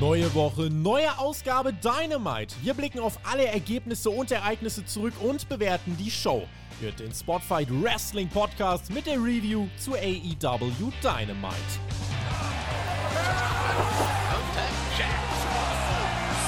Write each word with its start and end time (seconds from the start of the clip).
Neue 0.00 0.34
Woche, 0.34 0.70
neue 0.70 1.18
Ausgabe 1.18 1.72
Dynamite. 1.72 2.56
Wir 2.62 2.74
blicken 2.74 2.98
auf 2.98 3.18
alle 3.30 3.46
Ergebnisse 3.46 4.10
und 4.10 4.30
Ereignisse 4.32 4.84
zurück 4.84 5.14
und 5.20 5.48
bewerten 5.48 5.96
die 5.96 6.10
Show. 6.10 6.48
Hört 6.80 6.98
den 6.98 7.14
Spotfight 7.14 7.68
Wrestling 7.70 8.28
Podcast 8.28 8.90
mit 8.92 9.06
der 9.06 9.18
Review 9.18 9.68
zu 9.78 9.94
AEW 9.94 10.90
Dynamite. 11.00 11.54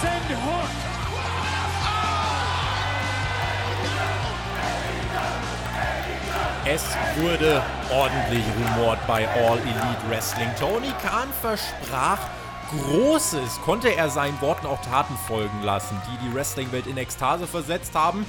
Send 0.02 0.28
Hook. 0.44 0.68
Es 6.68 6.84
wurde 7.16 7.62
ordentlich 7.92 8.44
rumort 8.58 8.98
bei 9.06 9.28
All 9.28 9.58
Elite 9.58 10.10
Wrestling. 10.10 10.48
Tony 10.58 10.90
Khan 11.00 11.28
versprach 11.40 12.18
Großes, 12.70 13.60
konnte 13.64 13.94
er 13.94 14.10
seinen 14.10 14.40
Worten 14.40 14.66
auch 14.66 14.80
Taten 14.82 15.16
folgen 15.28 15.62
lassen, 15.62 16.00
die 16.08 16.26
die 16.26 16.34
Wrestling-Welt 16.34 16.86
in 16.86 16.96
Ekstase 16.96 17.46
versetzt 17.46 17.94
haben. 17.94 18.26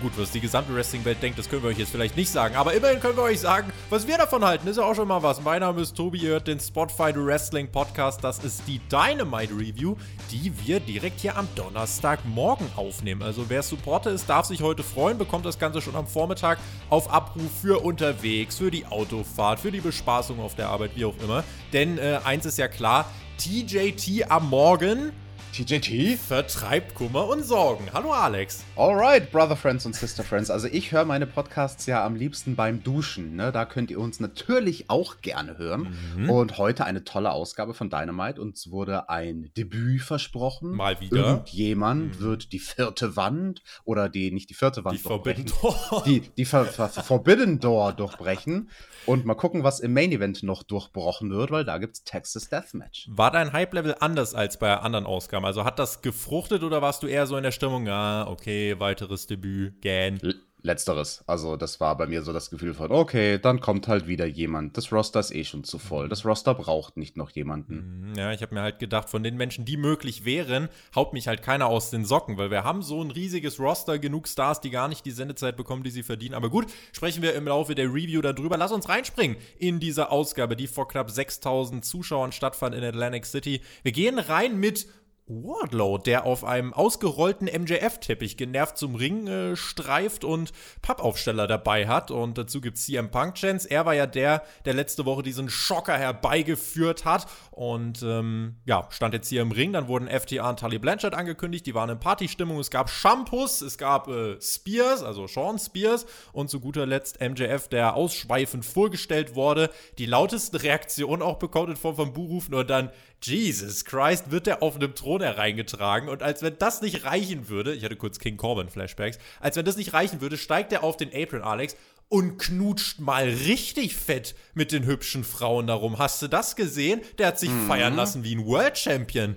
Gut, 0.00 0.12
was 0.16 0.30
die 0.30 0.40
gesamte 0.40 0.74
Wrestling-Welt 0.74 1.22
denkt, 1.22 1.38
das 1.38 1.50
können 1.50 1.62
wir 1.62 1.68
euch 1.68 1.78
jetzt 1.78 1.90
vielleicht 1.90 2.16
nicht 2.16 2.30
sagen. 2.30 2.56
Aber 2.56 2.72
immerhin 2.72 3.00
können 3.00 3.16
wir 3.16 3.24
euch 3.24 3.40
sagen, 3.40 3.70
was 3.90 4.06
wir 4.06 4.16
davon 4.16 4.44
halten. 4.44 4.66
Ist 4.66 4.78
ja 4.78 4.84
auch 4.84 4.94
schon 4.94 5.08
mal 5.08 5.22
was. 5.22 5.42
Mein 5.42 5.60
Name 5.60 5.82
ist 5.82 5.94
Tobi, 5.94 6.18
ihr 6.18 6.30
hört 6.30 6.48
den 6.48 6.58
Spotfight 6.58 7.16
Wrestling 7.16 7.70
Podcast. 7.70 8.24
Das 8.24 8.38
ist 8.38 8.62
die 8.66 8.80
Dynamite 8.88 9.52
Review, 9.52 9.96
die 10.30 10.52
wir 10.64 10.80
direkt 10.80 11.20
hier 11.20 11.36
am 11.36 11.46
Donnerstagmorgen 11.54 12.68
aufnehmen. 12.76 13.22
Also 13.22 13.44
wer 13.48 13.62
Supporter 13.62 14.10
ist, 14.10 14.28
darf 14.28 14.46
sich 14.46 14.62
heute 14.62 14.82
freuen, 14.82 15.18
bekommt 15.18 15.44
das 15.44 15.58
Ganze 15.58 15.82
schon 15.82 15.96
am 15.96 16.06
Vormittag 16.06 16.58
auf 16.88 17.12
Abruf 17.12 17.50
für 17.60 17.84
unterwegs, 17.84 18.56
für 18.56 18.70
die 18.70 18.86
Autofahrt, 18.86 19.60
für 19.60 19.70
die 19.70 19.80
Bespaßung 19.80 20.40
auf 20.40 20.54
der 20.54 20.70
Arbeit, 20.70 20.92
wie 20.94 21.04
auch 21.04 21.18
immer. 21.22 21.44
Denn 21.72 21.98
äh, 21.98 22.20
eins 22.24 22.46
ist 22.46 22.56
ja 22.56 22.68
klar, 22.68 23.04
TJT 23.38 24.30
am 24.30 24.48
Morgen 24.48 25.12
TJT? 25.52 26.18
vertreibt 26.18 26.94
Kummer 26.94 27.28
und 27.28 27.42
Sorgen. 27.42 27.86
Hallo 27.94 28.12
Alex. 28.12 28.62
Alright, 28.76 29.32
Brother 29.32 29.56
Friends 29.56 29.86
und 29.86 29.94
Sister 29.94 30.22
Friends. 30.22 30.50
Also 30.50 30.68
ich 30.68 30.92
höre 30.92 31.06
meine 31.06 31.26
Podcasts 31.26 31.86
ja 31.86 32.04
am 32.04 32.14
liebsten 32.14 32.56
beim 32.56 32.82
Duschen. 32.82 33.36
Ne? 33.36 33.52
Da 33.52 33.64
könnt 33.64 33.90
ihr 33.90 33.98
uns 33.98 34.20
natürlich 34.20 34.90
auch 34.90 35.22
gerne 35.22 35.56
hören. 35.56 35.96
Mhm. 36.16 36.28
Und 36.28 36.58
heute 36.58 36.84
eine 36.84 37.04
tolle 37.04 37.30
Ausgabe 37.30 37.72
von 37.72 37.88
Dynamite. 37.88 38.38
Uns 38.40 38.70
wurde 38.70 39.08
ein 39.08 39.50
Debüt 39.56 40.02
versprochen. 40.02 40.72
Mal 40.72 41.00
wieder. 41.00 41.16
Mhm. 41.16 41.24
Irgendjemand 41.24 42.20
wird 42.20 42.52
die 42.52 42.58
vierte 42.58 43.16
Wand 43.16 43.62
oder 43.84 44.10
die, 44.10 44.32
nicht 44.32 44.50
die 44.50 44.54
vierte 44.54 44.84
Wand 44.84 44.98
Die 44.98 45.02
Forbidden. 45.02 45.46
Door. 45.46 46.02
Die, 46.06 46.20
die 46.20 46.44
Ver 46.44 46.66
Ver 46.66 46.88
Forbidden 46.90 47.60
Door 47.60 47.94
durchbrechen. 47.94 48.68
Und 49.06 49.24
mal 49.24 49.34
gucken, 49.34 49.62
was 49.62 49.80
im 49.80 49.92
Main 49.92 50.10
Event 50.10 50.42
noch 50.42 50.64
durchbrochen 50.64 51.30
wird, 51.30 51.50
weil 51.52 51.64
da 51.64 51.78
gibt's 51.78 52.02
Texas 52.02 52.48
Deathmatch. 52.48 53.08
War 53.10 53.30
dein 53.30 53.52
Hype-Level 53.52 53.96
anders 54.00 54.34
als 54.34 54.58
bei 54.58 54.76
anderen 54.76 55.06
Ausgaben? 55.06 55.44
Also 55.44 55.64
hat 55.64 55.78
das 55.78 56.02
gefruchtet 56.02 56.64
oder 56.64 56.82
warst 56.82 57.02
du 57.02 57.06
eher 57.06 57.26
so 57.26 57.36
in 57.36 57.44
der 57.44 57.52
Stimmung, 57.52 57.88
ah, 57.88 58.26
okay, 58.28 58.78
weiteres 58.80 59.26
Debüt, 59.26 59.80
gähn? 59.80 60.18
Letzteres. 60.66 61.24
Also, 61.26 61.56
das 61.56 61.80
war 61.80 61.96
bei 61.96 62.06
mir 62.06 62.22
so 62.22 62.32
das 62.32 62.50
Gefühl 62.50 62.74
von, 62.74 62.90
okay, 62.92 63.38
dann 63.38 63.60
kommt 63.60 63.88
halt 63.88 64.06
wieder 64.06 64.26
jemand. 64.26 64.76
Das 64.76 64.92
Roster 64.92 65.20
ist 65.20 65.34
eh 65.34 65.44
schon 65.44 65.64
zu 65.64 65.78
voll. 65.78 66.08
Das 66.08 66.24
Roster 66.26 66.54
braucht 66.54 66.96
nicht 66.96 67.16
noch 67.16 67.30
jemanden. 67.30 68.10
Mhm, 68.10 68.14
Ja, 68.18 68.32
ich 68.32 68.42
habe 68.42 68.54
mir 68.54 68.62
halt 68.62 68.78
gedacht, 68.78 69.08
von 69.08 69.22
den 69.22 69.36
Menschen, 69.36 69.64
die 69.64 69.76
möglich 69.76 70.24
wären, 70.24 70.68
haut 70.94 71.12
mich 71.12 71.28
halt 71.28 71.42
keiner 71.42 71.66
aus 71.66 71.90
den 71.90 72.04
Socken, 72.04 72.36
weil 72.36 72.50
wir 72.50 72.64
haben 72.64 72.82
so 72.82 73.02
ein 73.02 73.10
riesiges 73.10 73.58
Roster, 73.58 73.98
genug 73.98 74.28
Stars, 74.28 74.60
die 74.60 74.70
gar 74.70 74.88
nicht 74.88 75.06
die 75.06 75.10
Sendezeit 75.12 75.56
bekommen, 75.56 75.84
die 75.84 75.90
sie 75.90 76.02
verdienen. 76.02 76.34
Aber 76.34 76.50
gut, 76.50 76.66
sprechen 76.92 77.22
wir 77.22 77.34
im 77.34 77.46
Laufe 77.46 77.74
der 77.74 77.86
Review 77.86 78.20
darüber. 78.20 78.56
Lass 78.56 78.72
uns 78.72 78.88
reinspringen 78.88 79.36
in 79.58 79.80
diese 79.80 80.10
Ausgabe, 80.10 80.56
die 80.56 80.66
vor 80.66 80.88
knapp 80.88 81.10
6000 81.10 81.84
Zuschauern 81.84 82.32
stattfand 82.32 82.74
in 82.74 82.84
Atlantic 82.84 83.24
City. 83.26 83.60
Wir 83.82 83.92
gehen 83.92 84.18
rein 84.18 84.58
mit 84.58 84.86
Wardlow, 85.28 85.98
der 85.98 86.24
auf 86.24 86.44
einem 86.44 86.72
ausgerollten 86.72 87.48
MJF-Teppich 87.48 88.36
genervt 88.36 88.78
zum 88.78 88.94
Ring 88.94 89.26
äh, 89.26 89.56
streift 89.56 90.22
und 90.24 90.52
Pappaufsteller 90.82 91.48
dabei 91.48 91.88
hat. 91.88 92.12
Und 92.12 92.38
dazu 92.38 92.60
gibt 92.60 92.76
es 92.76 92.84
CM 92.84 93.10
Punk-Chance. 93.10 93.68
Er 93.68 93.86
war 93.86 93.94
ja 93.94 94.06
der, 94.06 94.44
der 94.64 94.74
letzte 94.74 95.04
Woche 95.04 95.24
diesen 95.24 95.50
Schocker 95.50 95.98
herbeigeführt 95.98 97.04
hat. 97.04 97.26
Und 97.50 98.02
ähm, 98.04 98.56
ja, 98.66 98.86
stand 98.90 99.14
jetzt 99.14 99.28
hier 99.28 99.42
im 99.42 99.50
Ring. 99.50 99.72
Dann 99.72 99.88
wurden 99.88 100.08
FTA 100.08 100.48
und 100.48 100.60
Tully 100.60 100.78
Blanchard 100.78 101.14
angekündigt. 101.14 101.66
Die 101.66 101.74
waren 101.74 101.90
in 101.90 101.98
Partystimmung. 101.98 102.60
Es 102.60 102.70
gab 102.70 102.88
Shampoos, 102.88 103.62
es 103.62 103.78
gab 103.78 104.06
äh, 104.06 104.40
Spears, 104.40 105.02
also 105.02 105.26
Sean 105.26 105.58
Spears. 105.58 106.06
Und 106.32 106.50
zu 106.50 106.60
guter 106.60 106.86
Letzt 106.86 107.20
MJF, 107.20 107.66
der 107.66 107.96
ausschweifend 107.96 108.64
vorgestellt 108.64 109.34
wurde. 109.34 109.70
Die 109.98 110.06
lautesten 110.06 110.56
Reaktionen 110.56 111.22
auch 111.22 111.38
bekommen 111.40 111.72
in 111.72 111.76
Form 111.76 111.96
von 111.96 112.12
Buhrufen 112.12 112.54
und 112.54 112.70
dann 112.70 112.90
Jesus 113.22 113.84
Christ, 113.84 114.30
wird 114.30 114.46
der 114.46 114.62
auf 114.62 114.76
einem 114.76 114.94
Thron 114.94 115.22
hereingetragen 115.22 116.08
und 116.08 116.22
als 116.22 116.42
wenn 116.42 116.58
das 116.58 116.82
nicht 116.82 117.04
reichen 117.04 117.48
würde, 117.48 117.74
ich 117.74 117.84
hatte 117.84 117.96
kurz 117.96 118.18
King 118.18 118.36
Corbin 118.36 118.68
Flashbacks, 118.68 119.18
als 119.40 119.56
wenn 119.56 119.64
das 119.64 119.76
nicht 119.76 119.92
reichen 119.92 120.20
würde, 120.20 120.36
steigt 120.36 120.72
er 120.72 120.84
auf 120.84 120.96
den 120.96 121.10
Apron, 121.14 121.42
Alex, 121.42 121.76
und 122.08 122.38
knutscht 122.38 123.00
mal 123.00 123.24
richtig 123.24 123.96
fett 123.96 124.34
mit 124.54 124.70
den 124.70 124.86
hübschen 124.86 125.24
Frauen 125.24 125.66
darum. 125.66 125.98
Hast 125.98 126.22
du 126.22 126.28
das 126.28 126.54
gesehen? 126.54 127.00
Der 127.18 127.28
hat 127.28 127.38
sich 127.38 127.50
feiern 127.66 127.96
lassen 127.96 128.22
wie 128.22 128.36
ein 128.36 128.46
World 128.46 128.78
Champion. 128.78 129.36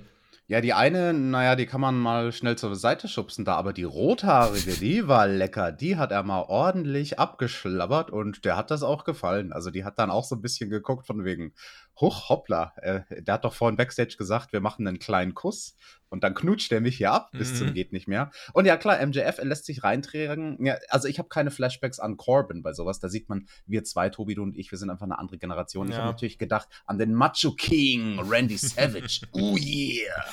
Ja, 0.49 0.61
die 0.61 0.73
eine, 0.73 1.13
naja, 1.13 1.55
die 1.55 1.67
kann 1.67 1.79
man 1.79 1.95
mal 1.99 2.31
schnell 2.31 2.57
zur 2.57 2.75
Seite 2.75 3.07
schubsen 3.07 3.45
da, 3.45 3.53
aber 3.53 3.71
die 3.71 3.83
rothaarige, 3.83 4.73
die 4.73 5.07
war 5.07 5.27
lecker. 5.27 5.71
Die 5.71 5.95
hat 5.95 6.11
er 6.11 6.23
mal 6.23 6.41
ordentlich 6.41 7.19
abgeschlabbert 7.19 8.09
und 8.09 8.45
der 8.45 8.57
hat 8.57 8.71
das 8.71 8.81
auch 8.81 9.03
gefallen. 9.03 9.53
Also 9.53 9.69
die 9.69 9.85
hat 9.85 9.99
dann 9.99 10.09
auch 10.09 10.23
so 10.23 10.35
ein 10.35 10.41
bisschen 10.41 10.71
geguckt 10.71 11.05
von 11.05 11.23
wegen, 11.23 11.53
huch, 12.01 12.29
hoppla. 12.29 12.73
Äh, 12.77 13.01
der 13.21 13.33
hat 13.35 13.45
doch 13.45 13.53
vorhin 13.53 13.75
Backstage 13.77 14.15
gesagt, 14.17 14.53
wir 14.53 14.61
machen 14.61 14.87
einen 14.87 14.99
kleinen 14.99 15.33
Kuss 15.33 15.75
und 16.09 16.23
dann 16.23 16.33
knutscht 16.33 16.71
er 16.71 16.81
mich 16.81 16.97
hier 16.97 17.11
ab 17.11 17.29
bis 17.33 17.51
Mhm. 17.51 17.55
zum 17.55 17.73
geht 17.73 17.91
nicht 17.93 18.07
mehr. 18.07 18.31
Und 18.53 18.65
ja, 18.65 18.77
klar, 18.77 18.99
MJF, 19.05 19.37
er 19.37 19.45
lässt 19.45 19.65
sich 19.65 19.83
reintragen. 19.83 20.57
Ja, 20.65 20.77
also 20.89 21.07
ich 21.07 21.19
habe 21.19 21.29
keine 21.29 21.51
Flashbacks 21.51 21.99
an 21.99 22.17
Corbin 22.17 22.63
bei 22.63 22.73
sowas. 22.73 22.99
Da 22.99 23.09
sieht 23.09 23.29
man, 23.29 23.47
wir 23.65 23.83
zwei, 23.83 24.09
Tobi, 24.09 24.35
du 24.35 24.43
und 24.43 24.57
ich, 24.57 24.71
wir 24.71 24.77
sind 24.77 24.89
einfach 24.89 25.05
eine 25.05 25.19
andere 25.19 25.37
Generation. 25.37 25.87
Ich 25.89 25.93
Ja. 25.95 25.99
habe 26.03 26.11
natürlich 26.13 26.37
gedacht 26.37 26.67
an 26.85 26.97
den 26.97 27.13
Macho 27.13 27.51
King, 27.53 28.19
Randy 28.19 28.57
Savage. 28.57 29.27
oh 29.33 29.55
yeah. 29.57 30.25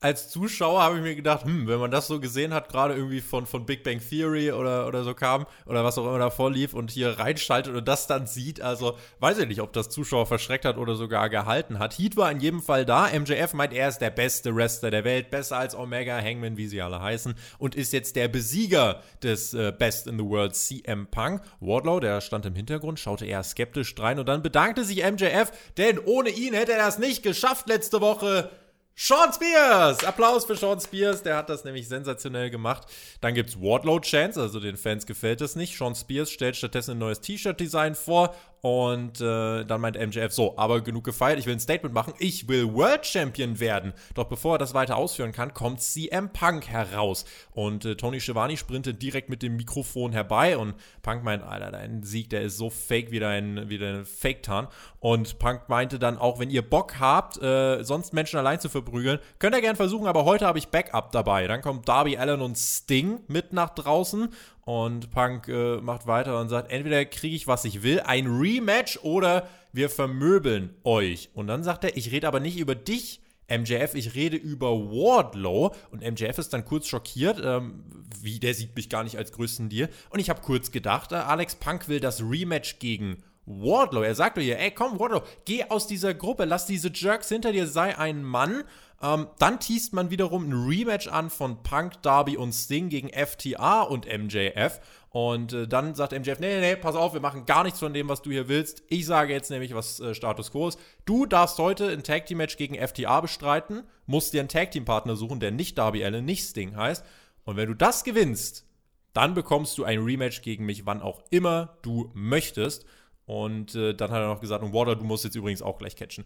Als 0.00 0.28
Zuschauer 0.28 0.82
habe 0.82 0.96
ich 0.96 1.02
mir 1.02 1.14
gedacht, 1.14 1.46
hm, 1.46 1.66
wenn 1.66 1.80
man 1.80 1.90
das 1.90 2.06
so 2.06 2.20
gesehen 2.20 2.52
hat, 2.52 2.68
gerade 2.68 2.94
irgendwie 2.94 3.22
von, 3.22 3.46
von 3.46 3.64
Big 3.64 3.82
Bang 3.82 3.98
Theory 3.98 4.52
oder, 4.52 4.86
oder 4.86 5.04
so 5.04 5.14
kam, 5.14 5.46
oder 5.64 5.84
was 5.84 5.96
auch 5.96 6.06
immer 6.06 6.18
davor 6.18 6.50
lief 6.50 6.74
und 6.74 6.90
hier 6.90 7.18
reinschaltet 7.18 7.74
und 7.74 7.88
das 7.88 8.06
dann 8.06 8.26
sieht, 8.26 8.60
also 8.60 8.98
weiß 9.20 9.38
ich 9.38 9.48
nicht, 9.48 9.62
ob 9.62 9.72
das 9.72 9.88
Zuschauer 9.88 10.26
verschreckt 10.26 10.66
hat 10.66 10.76
oder 10.76 10.96
sogar 10.96 11.30
gehalten 11.30 11.78
hat. 11.78 11.98
Heat 11.98 12.16
war 12.16 12.30
in 12.30 12.40
jedem 12.40 12.60
Fall 12.60 12.84
da. 12.84 13.08
MJF 13.08 13.54
meint, 13.54 13.72
er 13.72 13.88
ist 13.88 13.98
der 13.98 14.10
beste 14.10 14.54
Wrestler 14.54 14.90
der 14.90 15.04
Welt, 15.04 15.30
besser 15.30 15.56
als 15.56 15.74
Omega, 15.74 16.18
Hangman, 16.18 16.58
wie 16.58 16.66
sie 16.66 16.82
alle 16.82 17.00
heißen, 17.00 17.34
und 17.58 17.74
ist 17.74 17.94
jetzt 17.94 18.16
der 18.16 18.28
Besieger 18.28 19.02
des 19.22 19.54
äh, 19.54 19.72
Best 19.76 20.08
in 20.08 20.18
the 20.18 20.24
World 20.24 20.54
CM 20.54 21.06
Punk. 21.06 21.40
Wardlow, 21.60 22.00
der 22.00 22.20
stand 22.20 22.44
im 22.44 22.54
Hintergrund, 22.54 23.00
schaute 23.00 23.24
eher 23.24 23.42
skeptisch 23.42 23.94
drein 23.94 24.18
und 24.18 24.28
dann 24.28 24.42
bedankte 24.42 24.84
sich 24.84 25.02
MJF, 25.02 25.52
denn 25.78 25.98
ohne 25.98 26.28
ihn 26.28 26.52
hätte 26.52 26.72
er 26.72 26.78
das 26.78 26.98
nicht 26.98 27.22
geschafft 27.22 27.68
letzte 27.68 28.02
Woche. 28.02 28.50
Sean 28.98 29.30
Spears! 29.30 30.02
Applaus 30.04 30.46
für 30.46 30.56
Sean 30.56 30.80
Spears, 30.80 31.22
der 31.22 31.36
hat 31.36 31.50
das 31.50 31.64
nämlich 31.64 31.86
sensationell 31.86 32.48
gemacht. 32.48 32.86
Dann 33.20 33.34
gibt's 33.34 33.60
Wardlow 33.60 34.00
Chance, 34.00 34.40
also 34.40 34.58
den 34.58 34.78
Fans 34.78 35.04
gefällt 35.04 35.42
das 35.42 35.54
nicht. 35.54 35.76
Sean 35.76 35.94
Spears 35.94 36.30
stellt 36.30 36.56
stattdessen 36.56 36.92
ein 36.92 36.98
neues 36.98 37.20
T-Shirt-Design 37.20 37.94
vor 37.94 38.34
und 38.60 39.20
äh, 39.20 39.64
dann 39.64 39.80
meint 39.80 39.96
MJF 39.96 40.32
so, 40.32 40.56
aber 40.56 40.80
genug 40.80 41.04
gefeiert, 41.04 41.38
ich 41.38 41.46
will 41.46 41.54
ein 41.54 41.60
Statement 41.60 41.94
machen, 41.94 42.14
ich 42.18 42.48
will 42.48 42.72
World 42.72 43.06
Champion 43.06 43.60
werden. 43.60 43.92
Doch 44.14 44.24
bevor 44.24 44.56
er 44.56 44.58
das 44.58 44.74
weiter 44.74 44.96
ausführen 44.96 45.32
kann, 45.32 45.54
kommt 45.54 45.80
CM 45.80 46.32
Punk 46.32 46.68
heraus 46.68 47.24
und 47.52 47.84
äh, 47.84 47.96
Tony 47.96 48.20
Schiavone 48.20 48.56
sprintet 48.56 49.02
direkt 49.02 49.28
mit 49.28 49.42
dem 49.42 49.56
Mikrofon 49.56 50.12
herbei 50.12 50.56
und 50.56 50.74
Punk 51.02 51.22
meint, 51.22 51.42
Alter, 51.42 51.70
dein 51.70 52.02
Sieg, 52.02 52.30
der 52.30 52.42
ist 52.42 52.56
so 52.56 52.70
fake 52.70 53.10
wie 53.10 53.20
dein, 53.20 53.68
wie 53.68 53.78
dein 53.78 54.04
Fake-Tarn. 54.04 54.68
Und 55.00 55.38
Punk 55.38 55.68
meinte 55.68 55.98
dann 55.98 56.18
auch, 56.18 56.38
wenn 56.38 56.50
ihr 56.50 56.68
Bock 56.68 56.98
habt, 56.98 57.40
äh, 57.40 57.82
sonst 57.82 58.12
Menschen 58.12 58.38
allein 58.38 58.58
zu 58.58 58.68
verprügeln, 58.68 59.20
könnt 59.38 59.54
ihr 59.54 59.60
gern 59.60 59.76
versuchen, 59.76 60.06
aber 60.06 60.24
heute 60.24 60.46
habe 60.46 60.58
ich 60.58 60.68
Backup 60.68 61.12
dabei. 61.12 61.46
Dann 61.46 61.60
kommt 61.60 61.88
Darby 61.88 62.16
Allen 62.16 62.40
und 62.40 62.56
Sting 62.56 63.20
mit 63.28 63.52
nach 63.52 63.70
draußen 63.70 64.30
und 64.66 65.12
Punk 65.12 65.46
äh, 65.46 65.76
macht 65.76 66.08
weiter 66.08 66.40
und 66.40 66.48
sagt, 66.48 66.72
entweder 66.72 67.04
kriege 67.04 67.36
ich, 67.36 67.46
was 67.46 67.64
ich 67.64 67.84
will, 67.84 68.00
ein 68.00 68.26
Rematch 68.26 68.98
oder 69.04 69.48
wir 69.72 69.88
vermöbeln 69.88 70.74
euch. 70.82 71.30
Und 71.34 71.46
dann 71.46 71.62
sagt 71.62 71.84
er, 71.84 71.96
ich 71.96 72.10
rede 72.10 72.26
aber 72.26 72.40
nicht 72.40 72.58
über 72.58 72.74
dich, 72.74 73.20
MJF, 73.48 73.94
ich 73.94 74.16
rede 74.16 74.36
über 74.36 74.72
Wardlow 74.72 75.72
und 75.92 76.02
MJF 76.02 76.38
ist 76.38 76.52
dann 76.52 76.64
kurz 76.64 76.88
schockiert, 76.88 77.40
ähm, 77.44 77.84
wie 78.20 78.40
der 78.40 78.54
sieht 78.54 78.74
mich 78.74 78.88
gar 78.90 79.04
nicht 79.04 79.16
als 79.16 79.30
größten 79.30 79.68
Deal. 79.68 79.88
Und 80.10 80.18
ich 80.18 80.30
habe 80.30 80.40
kurz 80.40 80.72
gedacht, 80.72 81.12
äh, 81.12 81.14
Alex 81.14 81.54
Punk 81.54 81.86
will 81.86 82.00
das 82.00 82.20
Rematch 82.20 82.80
gegen 82.80 83.22
Wardlow. 83.44 84.02
Er 84.02 84.16
sagt 84.16 84.36
hier, 84.36 84.58
ey, 84.58 84.72
komm, 84.72 84.98
Wardlow, 84.98 85.22
geh 85.44 85.62
aus 85.62 85.86
dieser 85.86 86.12
Gruppe, 86.12 86.44
lass 86.44 86.66
diese 86.66 86.90
Jerks 86.92 87.28
hinter 87.28 87.52
dir, 87.52 87.68
sei 87.68 87.96
ein 87.96 88.24
Mann. 88.24 88.64
Ähm, 89.02 89.26
dann 89.38 89.60
teast 89.60 89.92
man 89.92 90.10
wiederum 90.10 90.48
ein 90.48 90.68
Rematch 90.68 91.08
an 91.08 91.28
von 91.28 91.62
Punk, 91.62 92.00
Darby 92.02 92.36
und 92.36 92.52
Sting 92.52 92.88
gegen 92.88 93.10
FTA 93.10 93.82
und 93.82 94.06
MJF. 94.06 94.80
Und 95.10 95.52
äh, 95.52 95.68
dann 95.68 95.94
sagt 95.94 96.12
MJF, 96.12 96.40
nee, 96.40 96.54
nee, 96.54 96.60
nee, 96.60 96.76
pass 96.76 96.94
auf, 96.94 97.12
wir 97.12 97.20
machen 97.20 97.46
gar 97.46 97.62
nichts 97.64 97.78
von 97.78 97.92
dem, 97.92 98.08
was 98.08 98.22
du 98.22 98.30
hier 98.30 98.48
willst. 98.48 98.82
Ich 98.88 99.06
sage 99.06 99.32
jetzt 99.32 99.50
nämlich, 99.50 99.74
was 99.74 100.00
äh, 100.00 100.14
Status 100.14 100.50
Quo 100.50 100.68
ist. 100.68 100.78
Du 101.04 101.26
darfst 101.26 101.58
heute 101.58 101.88
ein 101.88 102.02
Tag 102.02 102.26
Team 102.26 102.38
Match 102.38 102.56
gegen 102.56 102.74
FTA 102.74 103.20
bestreiten, 103.20 103.82
musst 104.06 104.32
dir 104.32 104.40
einen 104.40 104.48
Tag 104.48 104.70
Team 104.70 104.84
Partner 104.84 105.16
suchen, 105.16 105.40
der 105.40 105.50
nicht 105.50 105.78
Darby 105.78 106.04
Allen, 106.04 106.24
nicht 106.24 106.44
Sting 106.44 106.76
heißt. 106.76 107.04
Und 107.44 107.56
wenn 107.56 107.68
du 107.68 107.74
das 107.74 108.04
gewinnst, 108.04 108.66
dann 109.12 109.32
bekommst 109.32 109.78
du 109.78 109.84
ein 109.84 110.00
Rematch 110.00 110.42
gegen 110.42 110.66
mich, 110.66 110.84
wann 110.84 111.00
auch 111.00 111.22
immer 111.30 111.78
du 111.82 112.10
möchtest. 112.12 112.84
Und 113.24 113.74
äh, 113.74 113.94
dann 113.94 114.10
hat 114.10 114.20
er 114.20 114.28
noch 114.28 114.40
gesagt, 114.40 114.62
und 114.62 114.72
Water, 114.72 114.96
du 114.96 115.04
musst 115.04 115.24
jetzt 115.24 115.34
übrigens 115.34 115.62
auch 115.62 115.78
gleich 115.78 115.96
catchen. 115.96 116.24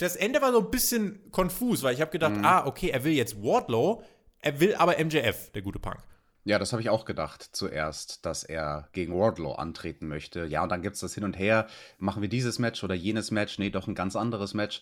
Das 0.00 0.16
Ende 0.16 0.40
war 0.40 0.50
so 0.50 0.60
ein 0.60 0.70
bisschen 0.70 1.30
konfus, 1.30 1.82
weil 1.82 1.92
ich 1.92 2.00
habe 2.00 2.10
gedacht, 2.10 2.36
mhm. 2.36 2.44
ah, 2.44 2.66
okay, 2.66 2.88
er 2.88 3.04
will 3.04 3.12
jetzt 3.12 3.42
Wardlow, 3.42 4.02
er 4.38 4.58
will 4.58 4.74
aber 4.74 4.92
MJF, 4.98 5.50
der 5.52 5.60
gute 5.60 5.78
Punk. 5.78 5.98
Ja, 6.44 6.58
das 6.58 6.72
habe 6.72 6.80
ich 6.80 6.88
auch 6.88 7.04
gedacht 7.04 7.50
zuerst, 7.52 8.24
dass 8.24 8.42
er 8.42 8.88
gegen 8.92 9.14
Wardlow 9.14 9.52
antreten 9.52 10.08
möchte. 10.08 10.46
Ja, 10.46 10.62
und 10.62 10.70
dann 10.70 10.80
gibt 10.80 10.94
es 10.94 11.00
das 11.00 11.12
hin 11.12 11.24
und 11.24 11.38
her. 11.38 11.66
Machen 11.98 12.22
wir 12.22 12.30
dieses 12.30 12.58
Match 12.58 12.82
oder 12.82 12.94
jenes 12.94 13.30
Match? 13.30 13.58
Nee, 13.58 13.68
doch 13.68 13.88
ein 13.88 13.94
ganz 13.94 14.16
anderes 14.16 14.54
Match. 14.54 14.80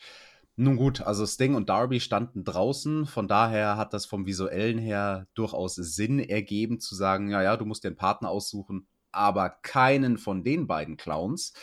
Nun 0.55 0.77
gut, 0.77 1.01
also 1.01 1.27
Sting 1.27 1.57
und 1.57 1.69
Darby 1.69 1.99
standen 1.99 2.45
draußen, 2.45 3.07
von 3.07 3.29
daher 3.29 3.77
hat 3.77 3.95
das 3.95 4.07
vom 4.07 4.27
visuellen 4.27 4.79
her 4.79 5.27
durchaus 5.35 5.75
Sinn 5.75 6.21
ergeben 6.21 6.79
zu 6.79 6.95
sagen, 6.95 7.31
ja, 7.31 7.43
ja, 7.43 7.57
du 7.57 7.65
musst 7.65 7.83
dir 7.85 7.89
einen 7.89 7.97
Partner 7.97 8.29
aussuchen, 8.29 8.87
aber 9.11 9.51
keinen 9.51 10.17
von 10.17 10.45
den 10.45 10.69
beiden 10.69 10.97
Clowns. 10.97 11.55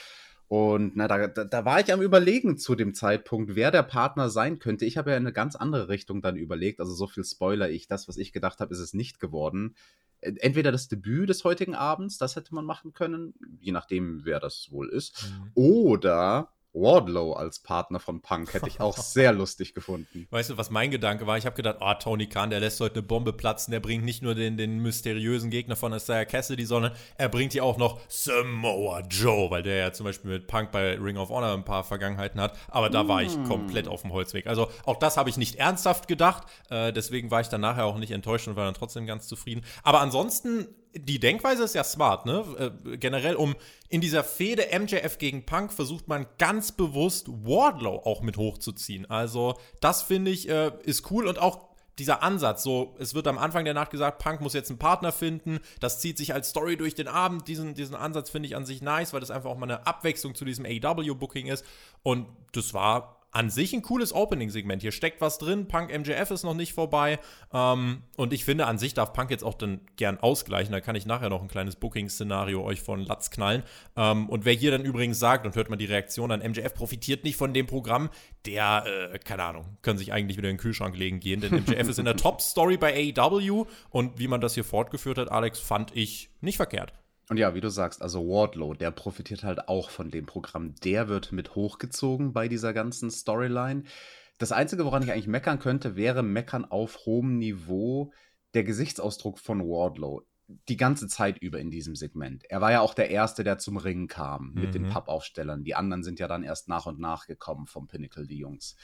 Und 0.48 0.96
na, 0.96 1.08
da, 1.08 1.28
da, 1.28 1.66
war 1.66 1.80
ich 1.80 1.92
am 1.92 2.02
Überlegen 2.02 2.58
zu 2.58 2.76
dem 2.76 2.94
Zeitpunkt, 2.94 3.56
wer 3.56 3.72
der 3.72 3.84
Partner 3.84 4.30
sein 4.30 4.60
könnte. 4.60 4.86
Ich 4.86 4.98
habe 4.98 5.12
ja 5.12 5.18
in 5.18 5.24
eine 5.24 5.34
ganz 5.34 5.56
andere 5.56 5.90
Richtung 5.90 6.22
dann 6.22 6.36
überlegt. 6.36 6.80
Also 6.80 6.94
so 6.94 7.08
viel 7.08 7.24
Spoiler 7.24 7.70
ich. 7.70 7.88
Das, 7.88 8.08
was 8.08 8.18
ich 8.18 8.32
gedacht 8.32 8.60
habe, 8.60 8.72
ist 8.74 8.80
es 8.80 8.94
nicht 8.94 9.20
geworden. 9.20 9.76
Entweder 10.22 10.72
das 10.72 10.88
Debüt 10.88 11.30
des 11.30 11.44
heutigen 11.44 11.76
Abends, 11.76 12.18
das 12.18 12.36
hätte 12.36 12.54
man 12.54 12.66
machen 12.66 12.94
können, 12.94 13.34
je 13.60 13.72
nachdem, 13.72 14.24
wer 14.24 14.40
das 14.40 14.68
wohl 14.72 14.90
ist. 14.90 15.30
Mhm. 15.30 15.52
Oder 15.56 16.55
Wardlow 16.76 17.34
als 17.34 17.60
Partner 17.60 18.00
von 18.00 18.22
Punk 18.22 18.54
hätte 18.54 18.68
ich 18.68 18.80
auch 18.80 18.98
sehr 18.98 19.34
lustig 19.34 19.74
gefunden. 19.74 20.28
Weißt 20.30 20.50
du, 20.50 20.58
was 20.58 20.70
mein 20.70 20.92
Gedanke 20.92 21.26
war? 21.26 21.38
Ich 21.38 21.46
habe 21.46 21.56
gedacht, 21.56 21.78
oh, 21.80 21.94
Tony 21.94 22.28
Khan, 22.28 22.50
der 22.50 22.60
lässt 22.60 22.80
heute 22.80 22.96
eine 22.96 23.04
Bombe 23.04 23.34
platzen. 23.34 23.72
Der 23.72 23.80
bringt 23.80 24.04
nicht 24.04 24.22
nur 24.22 24.36
den, 24.36 24.58
den 24.58 24.80
mysteriösen 24.80 25.50
Gegner 25.50 25.76
von 25.76 25.94
Isaiah 25.94 26.26
Cassidy, 26.26 26.66
sondern 26.66 26.92
er 27.18 27.30
bringt 27.30 27.54
hier 27.54 27.64
auch 27.64 27.78
noch 27.78 28.00
Samoa 28.10 29.02
Joe, 29.10 29.50
weil 29.50 29.64
der 29.64 29.78
ja 29.78 29.94
zum 29.94 30.04
Beispiel 30.06 30.32
mit 30.32 30.48
Punk 30.48 30.72
bei 30.72 30.96
Ring 30.96 31.18
of 31.18 31.30
Honor 31.30 31.54
ein 31.54 31.66
paar 31.66 31.84
Vergangenheiten 31.84 32.40
hat. 32.42 32.58
Aber 32.70 32.90
da 32.90 33.04
mm. 33.04 33.08
war 33.08 33.24
ich 33.24 33.38
mm. 33.38 33.44
komplett 33.46 33.88
auf 33.88 34.02
dem 34.02 34.12
Holzweg. 34.12 34.48
Also 34.48 34.70
auch 34.86 34.98
das 34.98 35.18
habe 35.18 35.30
ich 35.30 35.38
nicht 35.38 35.56
ernsthaft 35.56 36.08
gedacht. 36.08 36.44
Äh, 36.70 36.92
deswegen 36.92 37.32
war 37.32 37.42
ich 37.42 37.48
dann 37.48 37.62
nachher 37.62 37.86
auch 37.86 37.98
nicht 37.98 38.12
enttäuscht 38.12 38.48
und 38.48 38.56
war 38.56 38.66
dann 38.66 38.74
trotzdem 38.74 39.06
ganz 39.06 39.28
zufrieden. 39.28 39.64
Aber 39.84 40.02
ansonsten 40.02 40.68
die 40.98 41.20
Denkweise 41.20 41.64
ist 41.64 41.76
ja 41.76 41.84
smart, 41.84 42.26
ne? 42.26 42.74
Äh, 42.86 42.98
generell, 42.98 43.36
um 43.36 43.56
in 43.90 44.02
dieser 44.02 44.24
Fehde 44.24 44.68
MJF 44.78 45.18
gegen 45.18 45.46
Punk 45.46 45.74
versucht 45.74 46.08
man 46.08 46.26
ganz 46.38 46.72
bewusst 46.72 47.28
Wardlow 47.28 48.02
auch 48.06 48.22
mit 48.22 48.38
hochzuziehen. 48.38 49.10
Also, 49.10 49.56
das 49.82 50.04
finde 50.04 50.32
ich 50.32 50.50
äh, 50.50 50.72
ist 50.84 51.12
cool 51.12 51.28
und 51.28 51.40
auch 51.40 51.76
dieser 51.98 52.24
Ansatz, 52.24 52.64
so, 52.64 52.96
es 53.00 53.14
wird 53.14 53.28
am 53.28 53.38
Anfang 53.38 53.64
der 53.64 53.74
Nacht 53.74 53.92
gesagt, 53.92 54.22
Punk 54.22 54.42
muss 54.42 54.54
jetzt 54.54 54.70
einen 54.70 54.80
Partner 54.80 55.12
finden, 55.12 55.60
das 55.80 56.00
zieht 56.00 56.18
sich 56.18 56.34
als 56.34 56.50
Story 56.50 56.76
durch 56.76 56.94
den 56.94 57.08
Abend, 57.08 57.48
diesen, 57.48 57.74
diesen 57.74 57.96
Ansatz 57.96 58.30
finde 58.30 58.48
ich 58.48 58.56
an 58.56 58.66
sich 58.66 58.82
nice, 58.82 59.14
weil 59.14 59.22
das 59.22 59.32
einfach 59.32 59.50
auch 59.50 59.58
mal 59.58 59.66
eine 59.66 59.88
Abwechslung 59.88 60.36
zu 60.36 60.44
diesem 60.44 60.66
AW-Booking 60.66 61.48
ist 61.48 61.64
und 62.04 62.28
das 62.52 62.74
war 62.74 63.25
an 63.36 63.50
sich 63.50 63.74
ein 63.74 63.82
cooles 63.82 64.14
Opening-Segment. 64.14 64.82
Hier 64.82 64.94
steckt 64.94 65.20
was 65.20 65.38
drin. 65.38 65.68
Punk 65.68 65.92
MJF 65.92 66.32
ist 66.32 66.44
noch 66.44 66.54
nicht 66.54 66.72
vorbei. 66.72 67.20
Ähm, 67.54 68.04
und 68.16 68.32
ich 68.32 68.46
finde, 68.46 68.66
an 68.66 68.78
sich 68.78 68.94
darf 68.94 69.12
Punk 69.12 69.30
jetzt 69.30 69.44
auch 69.44 69.56
dann 69.56 69.82
gern 69.98 70.18
ausgleichen. 70.18 70.72
Da 70.72 70.80
kann 70.80 70.96
ich 70.96 71.06
nachher 71.06 71.30
noch 71.30 71.42
ein 71.42 71.50
kleines 71.50 71.76
Booking-Szenario 71.76 72.64
euch 72.64 72.82
von 72.82 73.02
Latz 73.02 73.32
knallen. 73.32 73.64
Ähm, 73.98 74.30
und 74.30 74.46
wer 74.46 74.54
hier 74.54 74.72
dann 74.72 74.86
übrigens 74.86 75.20
sagt, 75.20 75.46
und 75.46 75.56
hört 75.56 75.70
man 75.70 75.78
die 75.78 75.86
Reaktion 75.86 76.32
an, 76.32 76.40
MJF 76.40 76.74
profitiert 76.74 77.26
nicht 77.26 77.36
von 77.36 77.54
dem 77.54 77.68
Programm, 77.68 78.10
der, 78.46 78.86
äh, 79.12 79.20
keine 79.20 79.44
Ahnung, 79.44 79.66
können 79.82 79.98
sich 79.98 80.14
eigentlich 80.14 80.38
wieder 80.38 80.50
in 80.50 80.56
den 80.56 80.62
Kühlschrank 80.62 80.98
legen 80.98 81.20
gehen. 81.20 81.42
Denn 81.42 81.54
MJF 81.54 81.90
ist 81.90 82.00
in 82.00 82.06
der 82.06 82.16
Top-Story 82.16 82.78
bei 82.78 83.14
AEW. 83.18 83.66
Und 83.90 84.18
wie 84.18 84.30
man 84.30 84.40
das 84.40 84.54
hier 84.54 84.64
fortgeführt 84.64 85.18
hat, 85.18 85.30
Alex, 85.30 85.60
fand 85.60 85.94
ich 85.94 86.30
nicht 86.40 86.56
verkehrt. 86.56 86.94
Und 87.30 87.38
ja, 87.38 87.56
wie 87.56 87.62
du 87.62 87.70
sagst, 87.70 88.02
also 88.02 88.28
Wardlow, 88.28 88.74
der 88.74 88.92
profitiert 88.92 89.44
halt 89.44 89.68
auch 89.68 89.90
von 89.90 90.12
dem 90.12 90.26
Programm. 90.26 90.76
Der 90.84 91.08
wird 91.08 91.32
mit 91.32 91.56
hochgezogen 91.56 92.34
bei 92.34 92.48
dieser 92.48 92.74
ganzen 92.74 93.10
Storyline. 93.10 93.84
Das 94.38 94.52
Einzige, 94.52 94.86
woran 94.86 95.02
ich 95.02 95.12
eigentlich 95.12 95.28
meckern 95.28 95.60
könnte, 95.60 95.96
wäre 95.96 96.22
Meckern 96.22 96.66
auf 96.66 97.06
hohem 97.06 97.38
Niveau 97.38 98.12
der 98.54 98.64
Gesichtsausdruck 98.64 99.40
von 99.40 99.62
Wardlow. 99.62 100.24
Die 100.70 100.78
ganze 100.78 101.08
Zeit 101.08 101.40
über 101.40 101.60
in 101.60 101.72
diesem 101.72 101.96
Segment. 101.96 102.44
Er 102.50 102.62
war 102.62 102.72
ja 102.72 102.82
auch 102.82 102.94
der 102.94 103.10
Erste, 103.10 103.44
der 103.44 103.58
zum 103.58 103.78
Ring 103.78 104.08
kam 104.08 104.52
mit 104.54 104.68
mhm. 104.68 104.72
den 104.74 104.90
Pappaufstellern. 104.90 105.64
Die 105.64 105.74
anderen 105.74 106.04
sind 106.04 106.20
ja 106.20 106.28
dann 106.28 106.44
erst 106.44 106.68
nach 106.68 106.86
und 106.86 107.00
nach 107.00 107.26
gekommen 107.26 107.66
vom 107.66 107.88
Pinnacle, 107.88 108.28
die 108.28 108.38
Jungs 108.38 108.76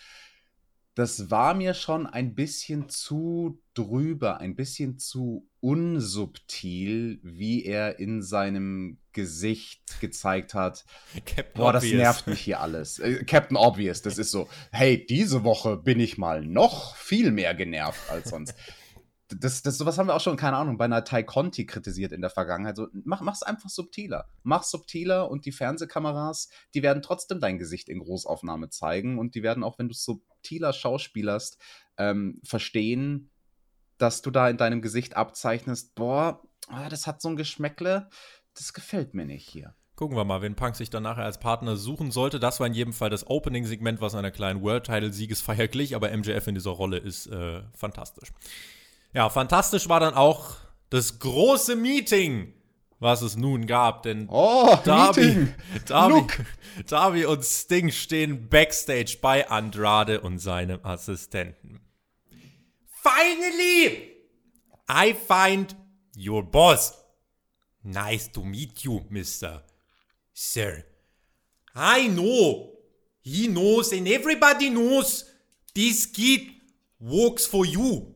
das 0.95 1.31
war 1.31 1.53
mir 1.53 1.73
schon 1.73 2.05
ein 2.05 2.35
bisschen 2.35 2.89
zu 2.89 3.61
drüber, 3.73 4.41
ein 4.41 4.55
bisschen 4.55 4.99
zu 4.99 5.47
unsubtil, 5.61 7.19
wie 7.23 7.63
er 7.63 7.99
in 7.99 8.21
seinem 8.21 8.97
Gesicht 9.13 10.01
gezeigt 10.01 10.53
hat. 10.53 10.85
Captain 11.25 11.53
Boah, 11.53 11.71
das 11.71 11.83
nervt 11.83 12.27
mich 12.27 12.41
hier 12.41 12.59
alles. 12.59 12.99
Äh, 12.99 13.23
Captain 13.23 13.55
Obvious, 13.55 14.01
das 14.01 14.17
ist 14.17 14.31
so, 14.31 14.49
hey, 14.71 15.05
diese 15.05 15.43
Woche 15.45 15.77
bin 15.77 15.99
ich 15.99 16.17
mal 16.17 16.43
noch 16.43 16.95
viel 16.95 17.31
mehr 17.31 17.53
genervt 17.53 18.09
als 18.09 18.29
sonst 18.29 18.53
das, 19.39 19.61
das, 19.61 19.77
sowas 19.77 19.97
haben 19.97 20.07
wir 20.07 20.15
auch 20.15 20.21
schon, 20.21 20.37
keine 20.37 20.57
Ahnung, 20.57 20.77
bei 20.77 20.85
einer 20.85 21.03
Tai 21.03 21.23
Conti 21.23 21.65
kritisiert 21.65 22.11
in 22.11 22.21
der 22.21 22.29
Vergangenheit. 22.29 22.75
So, 22.75 22.87
mach, 22.91 23.21
mach's 23.21 23.43
einfach 23.43 23.69
subtiler. 23.69 24.27
Mach's 24.43 24.71
subtiler 24.71 25.29
und 25.29 25.45
die 25.45 25.51
Fernsehkameras, 25.51 26.49
die 26.73 26.83
werden 26.83 27.01
trotzdem 27.01 27.39
dein 27.39 27.57
Gesicht 27.57 27.89
in 27.89 27.99
Großaufnahme 27.99 28.69
zeigen 28.69 29.19
und 29.19 29.35
die 29.35 29.43
werden 29.43 29.63
auch, 29.63 29.79
wenn 29.79 29.87
du 29.87 29.93
subtiler 29.93 30.73
schauspielerst, 30.73 31.57
ähm, 31.97 32.41
verstehen, 32.43 33.29
dass 33.97 34.21
du 34.21 34.31
da 34.31 34.49
in 34.49 34.57
deinem 34.57 34.81
Gesicht 34.81 35.15
abzeichnest, 35.15 35.95
boah, 35.95 36.41
ah, 36.67 36.89
das 36.89 37.07
hat 37.07 37.21
so 37.21 37.29
ein 37.29 37.35
Geschmäckle, 37.35 38.09
das 38.55 38.73
gefällt 38.73 39.13
mir 39.13 39.25
nicht 39.25 39.47
hier. 39.47 39.75
Gucken 39.95 40.17
wir 40.17 40.25
mal, 40.25 40.41
wen 40.41 40.55
Punk 40.55 40.75
sich 40.75 40.89
dann 40.89 41.03
nachher 41.03 41.25
als 41.25 41.39
Partner 41.39 41.75
suchen 41.75 42.09
sollte. 42.09 42.39
Das 42.39 42.59
war 42.59 42.65
in 42.65 42.73
jedem 42.73 42.93
Fall 42.93 43.11
das 43.11 43.27
Opening-Segment, 43.27 44.01
was 44.01 44.15
einer 44.15 44.31
kleinen 44.31 44.63
World-Title-Siegesfeier 44.63 45.67
glich, 45.67 45.95
aber 45.95 46.15
MJF 46.15 46.47
in 46.47 46.55
dieser 46.55 46.71
Rolle 46.71 46.97
ist 46.97 47.27
äh, 47.27 47.61
fantastisch. 47.75 48.31
Ja, 49.13 49.29
fantastisch 49.29 49.89
war 49.89 49.99
dann 49.99 50.13
auch 50.13 50.55
das 50.89 51.19
große 51.19 51.75
Meeting, 51.75 52.53
was 52.99 53.21
es 53.21 53.35
nun 53.35 53.67
gab. 53.67 54.03
Denn 54.03 54.27
oh, 54.29 54.77
Darby, 54.85 55.47
Darby, 55.85 56.27
Darby 56.87 57.25
und 57.25 57.43
Sting 57.43 57.91
stehen 57.91 58.47
backstage 58.47 59.17
bei 59.21 59.49
Andrade 59.49 60.21
und 60.21 60.39
seinem 60.39 60.79
Assistenten. 60.83 61.81
Finally, 62.85 64.11
I 64.89 65.13
find 65.13 65.75
your 66.15 66.43
boss. 66.43 66.93
Nice 67.83 68.31
to 68.31 68.43
meet 68.43 68.79
you, 68.83 69.01
Mr. 69.09 69.63
Sir. 70.33 70.83
I 71.75 72.07
know. 72.07 72.77
He 73.23 73.47
knows 73.47 73.91
and 73.91 74.07
everybody 74.07 74.69
knows 74.69 75.25
this 75.73 76.05
kid 76.11 76.41
works 76.99 77.45
for 77.45 77.65
you. 77.65 78.10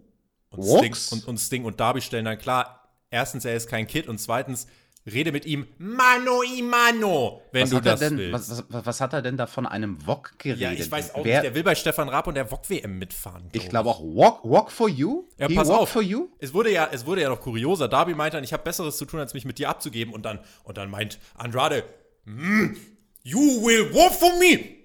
Und 0.57 0.95
Sting, 0.95 0.95
und, 1.11 1.27
und 1.27 1.37
Sting 1.37 1.65
und 1.65 1.79
Darby 1.79 2.01
stellen 2.01 2.25
dann 2.25 2.37
klar, 2.37 2.89
erstens, 3.09 3.45
er 3.45 3.55
ist 3.55 3.67
kein 3.67 3.87
Kid 3.87 4.07
und 4.07 4.19
zweitens, 4.19 4.67
rede 5.11 5.31
mit 5.31 5.45
ihm 5.45 5.67
Mano 5.77 6.41
i 6.43 6.61
Mano, 6.61 7.41
wenn 7.51 7.63
was 7.63 7.69
du 7.69 7.79
das 7.79 7.99
denn, 7.99 8.17
willst. 8.17 8.33
Was, 8.33 8.63
was, 8.69 8.85
was, 8.85 9.01
hat 9.01 9.13
er 9.13 9.21
denn 9.21 9.37
da 9.37 9.45
von 9.45 9.65
einem 9.65 10.05
Wok 10.07 10.37
geredet? 10.39 10.61
Ja, 10.61 10.71
ich 10.71 10.89
weiß 10.89 11.15
auch 11.15 11.23
Wer, 11.23 11.41
nicht. 11.41 11.43
Der 11.43 11.55
will 11.55 11.63
bei 11.63 11.75
Stefan 11.75 12.09
Raab 12.09 12.27
und 12.27 12.35
der 12.35 12.49
Wok-WM 12.49 12.97
mitfahren. 12.97 13.49
Ich 13.51 13.69
glaube 13.69 13.89
auch, 13.89 14.01
Wok, 14.01 14.43
Wok 14.43 14.71
for 14.71 14.89
you? 14.89 15.27
Ja, 15.37 15.47
He 15.47 15.55
pass 15.55 15.69
auf. 15.69 15.89
For 15.89 16.01
you? 16.01 16.29
Es, 16.39 16.53
wurde 16.53 16.71
ja, 16.71 16.89
es 16.91 17.05
wurde 17.05 17.21
ja 17.21 17.29
noch 17.29 17.41
kurioser. 17.41 17.87
Darby 17.87 18.15
meinte 18.15 18.37
dann, 18.37 18.43
ich 18.43 18.53
habe 18.53 18.63
Besseres 18.63 18.97
zu 18.97 19.05
tun, 19.05 19.19
als 19.19 19.33
mich 19.33 19.45
mit 19.45 19.59
dir 19.59 19.69
abzugeben. 19.69 20.13
Und 20.13 20.23
dann, 20.23 20.39
und 20.63 20.77
dann 20.77 20.89
meint 20.89 21.19
Andrade, 21.35 21.83
mm, 22.25 22.75
you 23.23 23.65
will 23.65 23.93
work 23.93 24.13
for 24.13 24.31
me. 24.39 24.75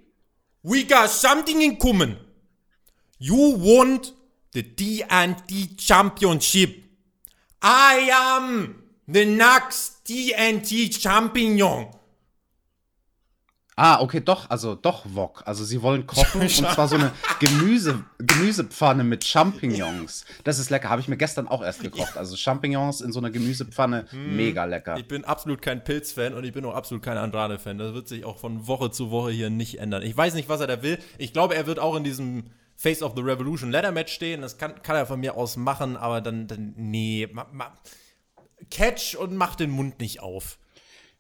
We 0.62 0.84
got 0.84 1.08
something 1.08 1.62
in 1.62 1.78
common. 1.78 2.18
You 3.18 3.56
want 3.56 4.14
the 4.52 4.62
TNT 4.62 5.80
Championship. 5.80 6.85
I 7.62 8.11
am 8.12 8.83
the 9.07 9.26
next 9.26 10.04
TNT 10.04 10.90
Champion. 11.00 11.88
Ah, 13.83 14.02
okay, 14.02 14.21
doch, 14.21 14.50
also 14.50 14.75
doch 14.75 15.07
Wok. 15.07 15.42
Also 15.47 15.64
sie 15.64 15.80
wollen 15.80 16.07
kochen 16.07 16.40
und 16.42 16.50
zwar 16.50 16.87
so 16.87 16.97
eine 16.97 17.12
Gemüse, 17.38 18.04
Gemüsepfanne 18.19 19.04
mit 19.04 19.25
Champignons. 19.25 20.26
Das 20.45 20.59
ist 20.59 20.69
lecker, 20.69 20.90
habe 20.90 21.00
ich 21.00 21.09
mir 21.09 21.16
gestern 21.16 21.49
auch 21.49 21.62
erst 21.62 21.80
gekocht. 21.80 22.19
Also 22.19 22.37
Champignons 22.37 23.00
in 23.00 23.11
so 23.11 23.21
einer 23.21 23.30
Gemüsepfanne, 23.30 24.04
hm, 24.11 24.37
mega 24.37 24.66
lecker. 24.66 24.99
Ich 24.99 25.09
bin 25.09 25.25
absolut 25.25 25.62
kein 25.62 25.83
Pilz-Fan 25.83 26.35
und 26.35 26.45
ich 26.45 26.52
bin 26.52 26.62
auch 26.66 26.75
absolut 26.75 27.02
kein 27.02 27.16
Andrade-Fan. 27.16 27.78
Das 27.78 27.95
wird 27.95 28.07
sich 28.07 28.26
auch 28.26 28.37
von 28.37 28.66
Woche 28.66 28.90
zu 28.90 29.11
Woche 29.11 29.30
hier 29.30 29.49
nicht 29.49 29.78
ändern. 29.78 30.02
Ich 30.02 30.14
weiß 30.14 30.35
nicht, 30.35 30.50
was 30.50 30.61
er 30.61 30.66
da 30.66 30.83
will. 30.83 30.99
Ich 31.16 31.33
glaube, 31.33 31.54
er 31.54 31.66
wird 31.66 31.78
auch 31.78 31.97
in 31.97 32.04
diesem 32.04 32.50
Face 32.80 33.02
of 33.02 33.12
the 33.14 33.20
Revolution 33.20 33.70
Ladder 33.70 33.92
Match 33.92 34.10
stehen. 34.10 34.40
Das 34.40 34.56
kann, 34.56 34.80
kann 34.82 34.96
er 34.96 35.04
von 35.04 35.20
mir 35.20 35.37
aus 35.37 35.58
machen, 35.58 35.99
aber 35.99 36.22
dann, 36.22 36.46
dann 36.46 36.72
nee. 36.78 37.28
Ma, 37.30 37.46
ma, 37.52 37.75
catch 38.70 39.16
und 39.16 39.37
mach 39.37 39.54
den 39.54 39.68
Mund 39.68 40.00
nicht 40.00 40.20
auf. 40.22 40.58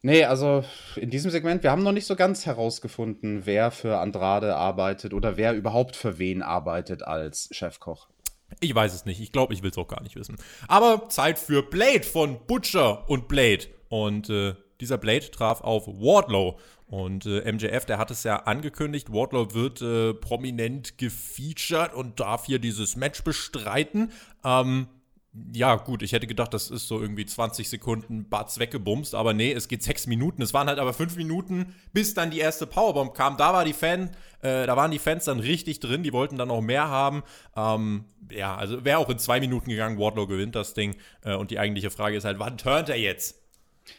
Nee, 0.00 0.24
also 0.24 0.64
in 0.96 1.10
diesem 1.10 1.30
Segment, 1.30 1.62
wir 1.62 1.70
haben 1.70 1.82
noch 1.82 1.92
nicht 1.92 2.06
so 2.06 2.16
ganz 2.16 2.46
herausgefunden, 2.46 3.44
wer 3.44 3.70
für 3.70 3.98
Andrade 3.98 4.56
arbeitet 4.56 5.12
oder 5.12 5.36
wer 5.36 5.52
überhaupt 5.52 5.96
für 5.96 6.18
wen 6.18 6.40
arbeitet 6.40 7.02
als 7.02 7.50
Chefkoch. 7.52 8.08
Ich 8.60 8.74
weiß 8.74 8.94
es 8.94 9.04
nicht. 9.04 9.20
Ich 9.20 9.30
glaube, 9.30 9.52
ich 9.52 9.62
will 9.62 9.70
es 9.70 9.76
auch 9.76 9.86
gar 9.86 10.02
nicht 10.02 10.16
wissen. 10.16 10.38
Aber 10.66 11.10
Zeit 11.10 11.38
für 11.38 11.62
Blade 11.62 12.04
von 12.04 12.46
Butcher 12.46 13.06
und 13.10 13.28
Blade. 13.28 13.66
Und 13.90 14.30
äh, 14.30 14.54
dieser 14.80 14.96
Blade 14.96 15.30
traf 15.30 15.60
auf 15.60 15.86
Wardlow. 15.86 16.58
Und 16.90 17.24
äh, 17.24 17.50
MJF, 17.50 17.84
der 17.86 17.98
hat 17.98 18.10
es 18.10 18.24
ja 18.24 18.36
angekündigt, 18.36 19.12
Wardlow 19.12 19.54
wird 19.54 19.80
äh, 19.80 20.12
prominent 20.12 20.98
gefeatured 20.98 21.94
und 21.94 22.18
darf 22.18 22.46
hier 22.46 22.58
dieses 22.58 22.96
Match 22.96 23.22
bestreiten. 23.22 24.10
Ähm, 24.44 24.88
ja, 25.54 25.76
gut, 25.76 26.02
ich 26.02 26.12
hätte 26.12 26.26
gedacht, 26.26 26.52
das 26.52 26.68
ist 26.68 26.88
so 26.88 27.00
irgendwie 27.00 27.24
20 27.24 27.68
Sekunden 27.68 28.28
Batz 28.28 28.58
weggebumst, 28.58 29.14
aber 29.14 29.32
nee, 29.32 29.52
es 29.52 29.68
geht 29.68 29.84
sechs 29.84 30.08
Minuten. 30.08 30.42
Es 30.42 30.52
waren 30.52 30.66
halt 30.66 30.80
aber 30.80 30.92
fünf 30.92 31.14
Minuten, 31.14 31.76
bis 31.92 32.14
dann 32.14 32.32
die 32.32 32.40
erste 32.40 32.66
Powerbomb 32.66 33.14
kam. 33.14 33.36
Da 33.36 33.52
war 33.52 33.64
die 33.64 33.72
Fan, 33.72 34.10
äh, 34.42 34.66
da 34.66 34.76
waren 34.76 34.90
die 34.90 34.98
Fans 34.98 35.26
dann 35.26 35.38
richtig 35.38 35.78
drin, 35.78 36.02
die 36.02 36.12
wollten 36.12 36.36
dann 36.36 36.48
noch 36.48 36.60
mehr 36.60 36.88
haben. 36.88 37.22
Ähm, 37.56 38.06
ja, 38.32 38.56
also 38.56 38.84
wäre 38.84 38.98
auch 38.98 39.08
in 39.10 39.20
zwei 39.20 39.38
Minuten 39.38 39.70
gegangen, 39.70 39.96
Wardlow 39.96 40.26
gewinnt 40.26 40.56
das 40.56 40.74
Ding. 40.74 40.96
Äh, 41.22 41.36
und 41.36 41.52
die 41.52 41.60
eigentliche 41.60 41.92
Frage 41.92 42.16
ist 42.16 42.24
halt, 42.24 42.40
wann 42.40 42.58
turnt 42.58 42.88
er 42.88 42.98
jetzt? 42.98 43.39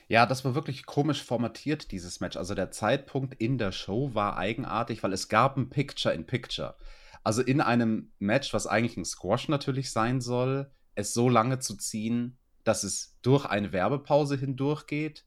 Ja, 0.08 0.26
das 0.26 0.46
war 0.46 0.56
wirklich 0.56 0.86
komisch 0.86 1.24
formatiert, 1.24 1.92
dieses 1.92 2.20
Match. 2.20 2.38
Also 2.38 2.56
der 2.56 2.72
Zeitpunkt 2.72 3.34
in 3.36 3.58
der 3.58 3.72
Show 3.72 4.14
war 4.14 4.38
eigenartig, 4.38 5.04
weil 5.04 5.14
es 5.14 5.30
gab 5.30 5.58
ein 5.58 5.70
Picture 5.70 6.14
in 6.14 6.26
Picture. 6.26 6.76
Also 7.24 7.42
in 7.42 7.62
einem 7.62 8.12
Match, 8.20 8.54
was 8.54 8.68
eigentlich 8.68 8.98
ein 8.98 9.06
Squash 9.06 9.48
natürlich 9.48 9.92
sein 9.92 10.22
soll, 10.22 10.72
es 10.96 11.14
so 11.14 11.30
lange 11.30 11.60
zu 11.60 11.76
ziehen, 11.78 12.38
dass 12.64 12.84
es 12.84 13.18
durch 13.22 13.46
eine 13.46 13.72
Werbepause 13.72 14.38
hindurchgeht, 14.38 15.26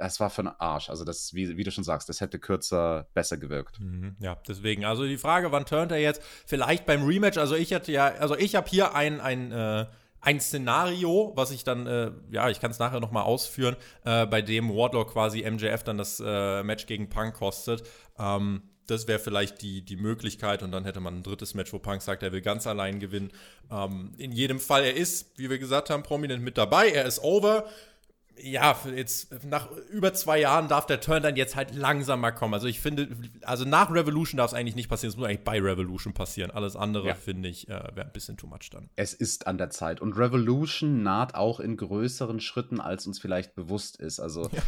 es 0.00 0.18
war 0.18 0.30
für 0.30 0.42
einen 0.42 0.54
Arsch. 0.58 0.88
Also, 0.88 1.04
das, 1.04 1.34
wie, 1.34 1.56
wie, 1.56 1.64
du 1.64 1.70
schon 1.70 1.84
sagst, 1.84 2.08
das 2.08 2.20
hätte 2.20 2.38
kürzer 2.38 3.08
besser 3.14 3.36
gewirkt. 3.36 3.80
Mhm, 3.80 4.16
ja, 4.18 4.36
deswegen. 4.48 4.84
Also 4.84 5.04
die 5.04 5.18
Frage, 5.18 5.52
wann 5.52 5.66
turnt 5.66 5.92
er 5.92 5.98
jetzt? 5.98 6.22
Vielleicht 6.46 6.86
beim 6.86 7.04
Rematch. 7.04 7.38
Also 7.38 7.54
ich 7.54 7.72
hatte 7.72 7.92
ja, 7.92 8.06
also 8.06 8.36
ich 8.36 8.54
habe 8.54 8.68
hier 8.68 8.94
ein, 8.94 9.20
ein, 9.20 9.52
äh, 9.52 9.86
ein 10.20 10.40
Szenario, 10.40 11.32
was 11.34 11.50
ich 11.50 11.64
dann, 11.64 11.86
äh, 11.86 12.10
ja, 12.30 12.50
ich 12.50 12.60
kann 12.60 12.70
es 12.70 12.78
nachher 12.78 13.00
nochmal 13.00 13.24
ausführen, 13.24 13.76
äh, 14.04 14.26
bei 14.26 14.42
dem 14.42 14.68
Wardlaw 14.74 15.04
quasi 15.06 15.48
MJF 15.48 15.82
dann 15.82 15.98
das 15.98 16.22
äh, 16.24 16.62
Match 16.62 16.86
gegen 16.86 17.08
Punk 17.08 17.34
kostet. 17.34 17.82
Ähm, 18.18 18.62
das 18.86 19.06
wäre 19.06 19.18
vielleicht 19.18 19.62
die, 19.62 19.82
die 19.82 19.96
Möglichkeit 19.96 20.62
und 20.62 20.72
dann 20.72 20.84
hätte 20.84 21.00
man 21.00 21.18
ein 21.18 21.22
drittes 21.22 21.54
Match, 21.54 21.72
wo 21.72 21.78
Punk 21.78 22.02
sagt, 22.02 22.22
er 22.22 22.32
will 22.32 22.40
ganz 22.40 22.66
allein 22.66 22.98
gewinnen. 22.98 23.30
Ähm, 23.70 24.12
in 24.18 24.32
jedem 24.32 24.58
Fall, 24.58 24.84
er 24.84 24.96
ist, 24.96 25.38
wie 25.38 25.48
wir 25.48 25.58
gesagt 25.58 25.90
haben, 25.90 26.02
prominent 26.02 26.42
mit 26.42 26.58
dabei, 26.58 26.90
er 26.90 27.04
ist 27.04 27.22
over. 27.22 27.66
Ja, 28.42 28.78
jetzt 28.94 29.44
nach 29.44 29.70
über 29.90 30.12
zwei 30.14 30.40
Jahren 30.40 30.68
darf 30.68 30.86
der 30.86 31.00
Turn 31.00 31.22
dann 31.22 31.36
jetzt 31.36 31.56
halt 31.56 31.74
langsam 31.74 32.20
mal 32.20 32.30
kommen. 32.30 32.54
Also 32.54 32.66
ich 32.66 32.80
finde, 32.80 33.08
also 33.42 33.64
nach 33.64 33.90
Revolution 33.90 34.38
darf 34.38 34.52
es 34.52 34.54
eigentlich 34.54 34.76
nicht 34.76 34.88
passieren, 34.88 35.10
es 35.10 35.16
muss 35.16 35.26
eigentlich 35.26 35.44
bei 35.44 35.60
Revolution 35.60 36.14
passieren. 36.14 36.50
Alles 36.50 36.76
andere, 36.76 37.08
ja. 37.08 37.14
finde 37.14 37.48
ich, 37.48 37.68
äh, 37.68 37.72
wäre 37.94 38.06
ein 38.06 38.12
bisschen 38.12 38.36
too 38.36 38.46
much 38.46 38.70
dann. 38.70 38.88
Es 38.96 39.14
ist 39.14 39.46
an 39.46 39.58
der 39.58 39.70
Zeit. 39.70 40.00
Und 40.00 40.16
Revolution 40.16 41.02
naht 41.02 41.34
auch 41.34 41.60
in 41.60 41.76
größeren 41.76 42.40
Schritten, 42.40 42.80
als 42.80 43.06
uns 43.06 43.18
vielleicht 43.18 43.54
bewusst 43.54 43.96
ist. 43.98 44.20
Also 44.20 44.48
ja. 44.52 44.62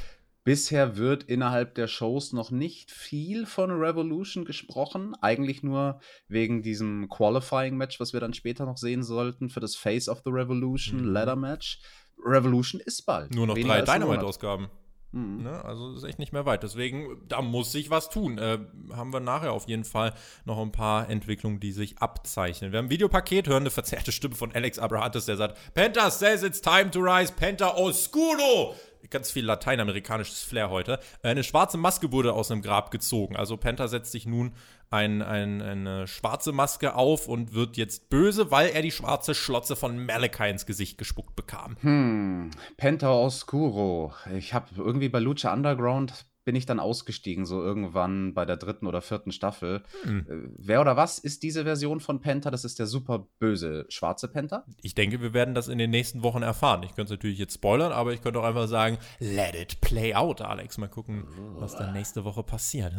Bisher 0.44 0.96
wird 0.96 1.22
innerhalb 1.22 1.76
der 1.76 1.86
Shows 1.86 2.32
noch 2.32 2.50
nicht 2.50 2.90
viel 2.90 3.46
von 3.46 3.70
Revolution 3.70 4.44
gesprochen. 4.44 5.14
Eigentlich 5.20 5.62
nur 5.62 6.00
wegen 6.26 6.62
diesem 6.62 7.08
Qualifying-Match, 7.08 8.00
was 8.00 8.12
wir 8.12 8.18
dann 8.18 8.34
später 8.34 8.66
noch 8.66 8.76
sehen 8.76 9.04
sollten 9.04 9.50
für 9.50 9.60
das 9.60 9.76
Face 9.76 10.08
of 10.08 10.22
the 10.24 10.30
Revolution 10.30 11.02
mhm. 11.02 11.12
Ladder 11.12 11.36
Match. 11.36 11.80
Revolution 12.24 12.80
ist 12.80 13.02
bald. 13.06 13.34
Nur 13.34 13.46
noch 13.46 13.54
drei 13.54 13.82
Dynamite-Ausgaben. 13.82 14.68
Mhm. 15.12 15.42
Ne? 15.42 15.64
Also 15.64 15.94
ist 15.94 16.04
echt 16.04 16.18
nicht 16.18 16.32
mehr 16.32 16.46
weit. 16.46 16.62
Deswegen, 16.62 17.18
da 17.28 17.42
muss 17.42 17.70
sich 17.70 17.90
was 17.90 18.08
tun. 18.08 18.38
Äh, 18.38 18.58
haben 18.94 19.12
wir 19.12 19.20
nachher 19.20 19.52
auf 19.52 19.68
jeden 19.68 19.84
Fall 19.84 20.14
noch 20.44 20.58
ein 20.58 20.72
paar 20.72 21.08
Entwicklungen, 21.08 21.60
die 21.60 21.72
sich 21.72 21.98
abzeichnen. 21.98 22.72
Wir 22.72 22.78
haben 22.78 22.86
ein 22.86 22.90
Videopaket, 22.90 23.46
hören 23.46 23.64
eine 23.64 23.70
verzerrte 23.70 24.10
Stimme 24.10 24.34
von 24.34 24.52
Alex 24.52 24.78
Abrahantes, 24.78 25.26
der 25.26 25.36
sagt: 25.36 25.74
Penta 25.74 26.10
says 26.10 26.42
it's 26.42 26.62
time 26.62 26.90
to 26.90 27.00
rise, 27.00 27.32
Penta 27.32 27.76
oscuro 27.76 28.74
ganz 29.10 29.30
viel 29.30 29.44
lateinamerikanisches 29.44 30.42
Flair 30.42 30.70
heute. 30.70 30.98
Eine 31.22 31.44
schwarze 31.44 31.78
Maske 31.78 32.12
wurde 32.12 32.32
aus 32.32 32.50
einem 32.50 32.62
Grab 32.62 32.90
gezogen. 32.90 33.36
Also 33.36 33.56
Penta 33.56 33.88
setzt 33.88 34.12
sich 34.12 34.26
nun 34.26 34.52
ein, 34.90 35.22
ein, 35.22 35.62
eine 35.62 36.06
schwarze 36.06 36.52
Maske 36.52 36.94
auf 36.94 37.28
und 37.28 37.54
wird 37.54 37.76
jetzt 37.76 38.10
böse, 38.10 38.50
weil 38.50 38.68
er 38.70 38.82
die 38.82 38.90
schwarze 38.90 39.34
Schlotze 39.34 39.74
von 39.74 40.04
Malachi 40.04 40.50
ins 40.50 40.66
Gesicht 40.66 40.98
gespuckt 40.98 41.34
bekam. 41.34 41.76
Hm, 41.80 42.50
Penta 42.76 43.10
Oscuro. 43.10 44.12
Ich 44.36 44.52
habe 44.54 44.66
irgendwie 44.76 45.08
bei 45.08 45.18
Lucha 45.18 45.52
Underground 45.52 46.26
bin 46.44 46.56
ich 46.56 46.66
dann 46.66 46.80
ausgestiegen, 46.80 47.46
so 47.46 47.62
irgendwann 47.62 48.34
bei 48.34 48.44
der 48.44 48.56
dritten 48.56 48.86
oder 48.86 49.00
vierten 49.00 49.32
Staffel. 49.32 49.82
Hm. 50.02 50.26
Äh, 50.28 50.50
wer 50.58 50.80
oder 50.80 50.96
was 50.96 51.18
ist 51.18 51.42
diese 51.42 51.64
Version 51.64 52.00
von 52.00 52.20
Penta? 52.20 52.50
Das 52.50 52.64
ist 52.64 52.78
der 52.78 52.86
super 52.86 53.26
böse 53.38 53.86
schwarze 53.88 54.28
Penta? 54.28 54.64
Ich 54.82 54.94
denke, 54.94 55.20
wir 55.20 55.34
werden 55.34 55.54
das 55.54 55.68
in 55.68 55.78
den 55.78 55.90
nächsten 55.90 56.22
Wochen 56.22 56.42
erfahren. 56.42 56.82
Ich 56.82 56.94
könnte 56.94 57.14
es 57.14 57.18
natürlich 57.18 57.38
jetzt 57.38 57.54
spoilern, 57.54 57.92
aber 57.92 58.12
ich 58.12 58.22
könnte 58.22 58.40
auch 58.40 58.44
einfach 58.44 58.68
sagen, 58.68 58.98
let 59.20 59.54
it 59.54 59.80
play 59.80 60.14
out, 60.14 60.40
Alex. 60.40 60.78
Mal 60.78 60.88
gucken, 60.88 61.24
was 61.58 61.76
dann 61.76 61.92
nächste 61.92 62.24
Woche 62.24 62.42
passiert. 62.42 62.92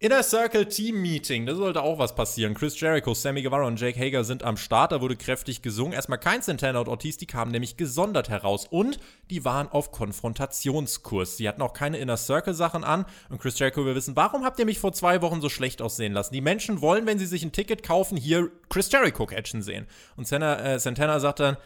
Inner 0.00 0.22
Circle 0.22 0.66
Team 0.66 1.02
Meeting, 1.02 1.44
da 1.44 1.56
sollte 1.56 1.82
auch 1.82 1.98
was 1.98 2.14
passieren. 2.14 2.54
Chris 2.54 2.78
Jericho, 2.78 3.14
Sammy 3.14 3.42
Guevara 3.42 3.66
und 3.66 3.80
Jake 3.80 3.98
Hager 3.98 4.22
sind 4.22 4.44
am 4.44 4.56
Start, 4.56 4.92
da 4.92 5.00
wurde 5.00 5.16
kräftig 5.16 5.60
gesungen. 5.60 5.92
Erstmal 5.92 6.20
kein 6.20 6.40
Santana 6.40 6.78
und 6.78 6.86
Ortiz, 6.86 7.16
die 7.16 7.26
kamen 7.26 7.50
nämlich 7.50 7.76
gesondert 7.76 8.28
heraus 8.28 8.68
und 8.70 9.00
die 9.28 9.44
waren 9.44 9.66
auf 9.66 9.90
Konfrontationskurs. 9.90 11.36
Sie 11.36 11.48
hatten 11.48 11.62
auch 11.62 11.72
keine 11.72 11.98
Inner 11.98 12.16
Circle 12.16 12.54
Sachen 12.54 12.84
an 12.84 13.06
und 13.28 13.40
Chris 13.40 13.58
Jericho 13.58 13.84
will 13.84 13.96
wissen, 13.96 14.14
warum 14.14 14.44
habt 14.44 14.60
ihr 14.60 14.66
mich 14.66 14.78
vor 14.78 14.92
zwei 14.92 15.20
Wochen 15.20 15.40
so 15.40 15.48
schlecht 15.48 15.82
aussehen 15.82 16.12
lassen? 16.12 16.32
Die 16.32 16.42
Menschen 16.42 16.80
wollen, 16.80 17.04
wenn 17.06 17.18
sie 17.18 17.26
sich 17.26 17.42
ein 17.42 17.50
Ticket 17.50 17.82
kaufen, 17.82 18.16
hier 18.16 18.52
Chris 18.68 18.92
Jericho 18.92 19.26
catchen 19.26 19.62
sehen. 19.62 19.88
Und 20.14 20.28
Santana, 20.28 20.74
äh, 20.74 20.78
Santana 20.78 21.18
sagt 21.18 21.40
dann, 21.40 21.56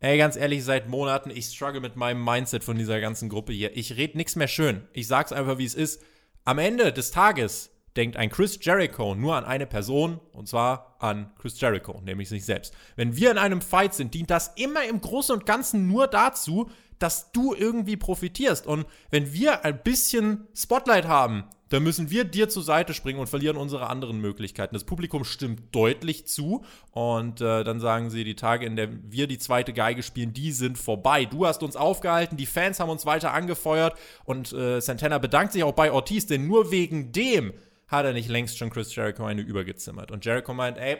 Ey, 0.00 0.18
ganz 0.18 0.34
ehrlich, 0.34 0.64
seit 0.64 0.88
Monaten, 0.88 1.30
ich 1.30 1.46
struggle 1.46 1.80
mit 1.80 1.94
meinem 1.94 2.22
Mindset 2.22 2.64
von 2.64 2.76
dieser 2.76 3.00
ganzen 3.00 3.28
Gruppe 3.28 3.52
hier. 3.52 3.76
Ich 3.76 3.96
rede 3.96 4.18
nichts 4.18 4.34
mehr 4.34 4.48
schön. 4.48 4.82
Ich 4.92 5.06
sag's 5.06 5.32
einfach, 5.32 5.58
wie 5.58 5.64
es 5.64 5.74
ist. 5.74 6.02
Am 6.44 6.58
Ende 6.58 6.92
des 6.92 7.12
Tages 7.12 7.70
denkt 7.96 8.16
ein 8.16 8.30
Chris 8.30 8.58
Jericho 8.60 9.14
nur 9.14 9.36
an 9.36 9.44
eine 9.44 9.66
Person, 9.66 10.20
und 10.32 10.48
zwar 10.48 10.96
an 10.98 11.30
Chris 11.38 11.60
Jericho, 11.60 12.00
nämlich 12.04 12.28
sich 12.28 12.44
selbst. 12.44 12.74
Wenn 12.96 13.16
wir 13.16 13.30
in 13.30 13.38
einem 13.38 13.60
Fight 13.60 13.94
sind, 13.94 14.14
dient 14.14 14.30
das 14.30 14.52
immer 14.56 14.84
im 14.84 15.00
Großen 15.00 15.34
und 15.34 15.46
Ganzen 15.46 15.86
nur 15.86 16.06
dazu, 16.06 16.70
dass 16.98 17.32
du 17.32 17.54
irgendwie 17.54 17.96
profitierst. 17.96 18.66
Und 18.66 18.86
wenn 19.10 19.32
wir 19.32 19.64
ein 19.64 19.82
bisschen 19.82 20.46
Spotlight 20.54 21.06
haben, 21.06 21.44
dann 21.68 21.82
müssen 21.82 22.10
wir 22.10 22.24
dir 22.24 22.48
zur 22.48 22.62
Seite 22.62 22.94
springen 22.94 23.18
und 23.18 23.28
verlieren 23.28 23.56
unsere 23.56 23.88
anderen 23.88 24.20
Möglichkeiten. 24.20 24.74
Das 24.74 24.84
Publikum 24.84 25.24
stimmt 25.24 25.74
deutlich 25.74 26.26
zu 26.26 26.64
und 26.92 27.40
äh, 27.40 27.64
dann 27.64 27.80
sagen 27.80 28.08
sie, 28.10 28.22
die 28.22 28.36
Tage, 28.36 28.64
in 28.64 28.76
der 28.76 28.88
wir 29.10 29.26
die 29.26 29.38
zweite 29.38 29.72
Geige 29.72 30.04
spielen, 30.04 30.32
die 30.32 30.52
sind 30.52 30.78
vorbei. 30.78 31.24
Du 31.24 31.44
hast 31.44 31.64
uns 31.64 31.74
aufgehalten, 31.74 32.36
die 32.36 32.46
Fans 32.46 32.78
haben 32.78 32.90
uns 32.90 33.04
weiter 33.04 33.32
angefeuert 33.32 33.98
und 34.24 34.52
äh, 34.52 34.80
Santana 34.80 35.18
bedankt 35.18 35.52
sich 35.52 35.64
auch 35.64 35.72
bei 35.72 35.90
Ortiz, 35.90 36.26
denn 36.26 36.46
nur 36.46 36.70
wegen 36.70 37.10
dem 37.10 37.52
hat 37.88 38.04
er 38.04 38.12
nicht 38.12 38.28
längst 38.28 38.58
schon 38.58 38.70
Chris 38.70 38.94
Jericho 38.94 39.24
eine 39.24 39.42
übergezimmert. 39.42 40.10
Und 40.10 40.24
Jericho 40.24 40.52
meint, 40.54 40.78
ey, 40.78 40.98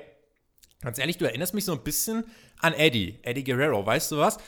ganz 0.81 0.99
ehrlich, 0.99 1.19
du 1.19 1.25
erinnerst 1.25 1.55
mich 1.55 1.65
so 1.65 1.73
ein 1.73 1.83
bisschen 1.83 2.25
an 2.61 2.75
Eddie, 2.75 3.19
Eddie 3.23 3.45
Guerrero, 3.45 3.85
weißt 3.85 4.13
du 4.13 4.19
was? 4.19 4.39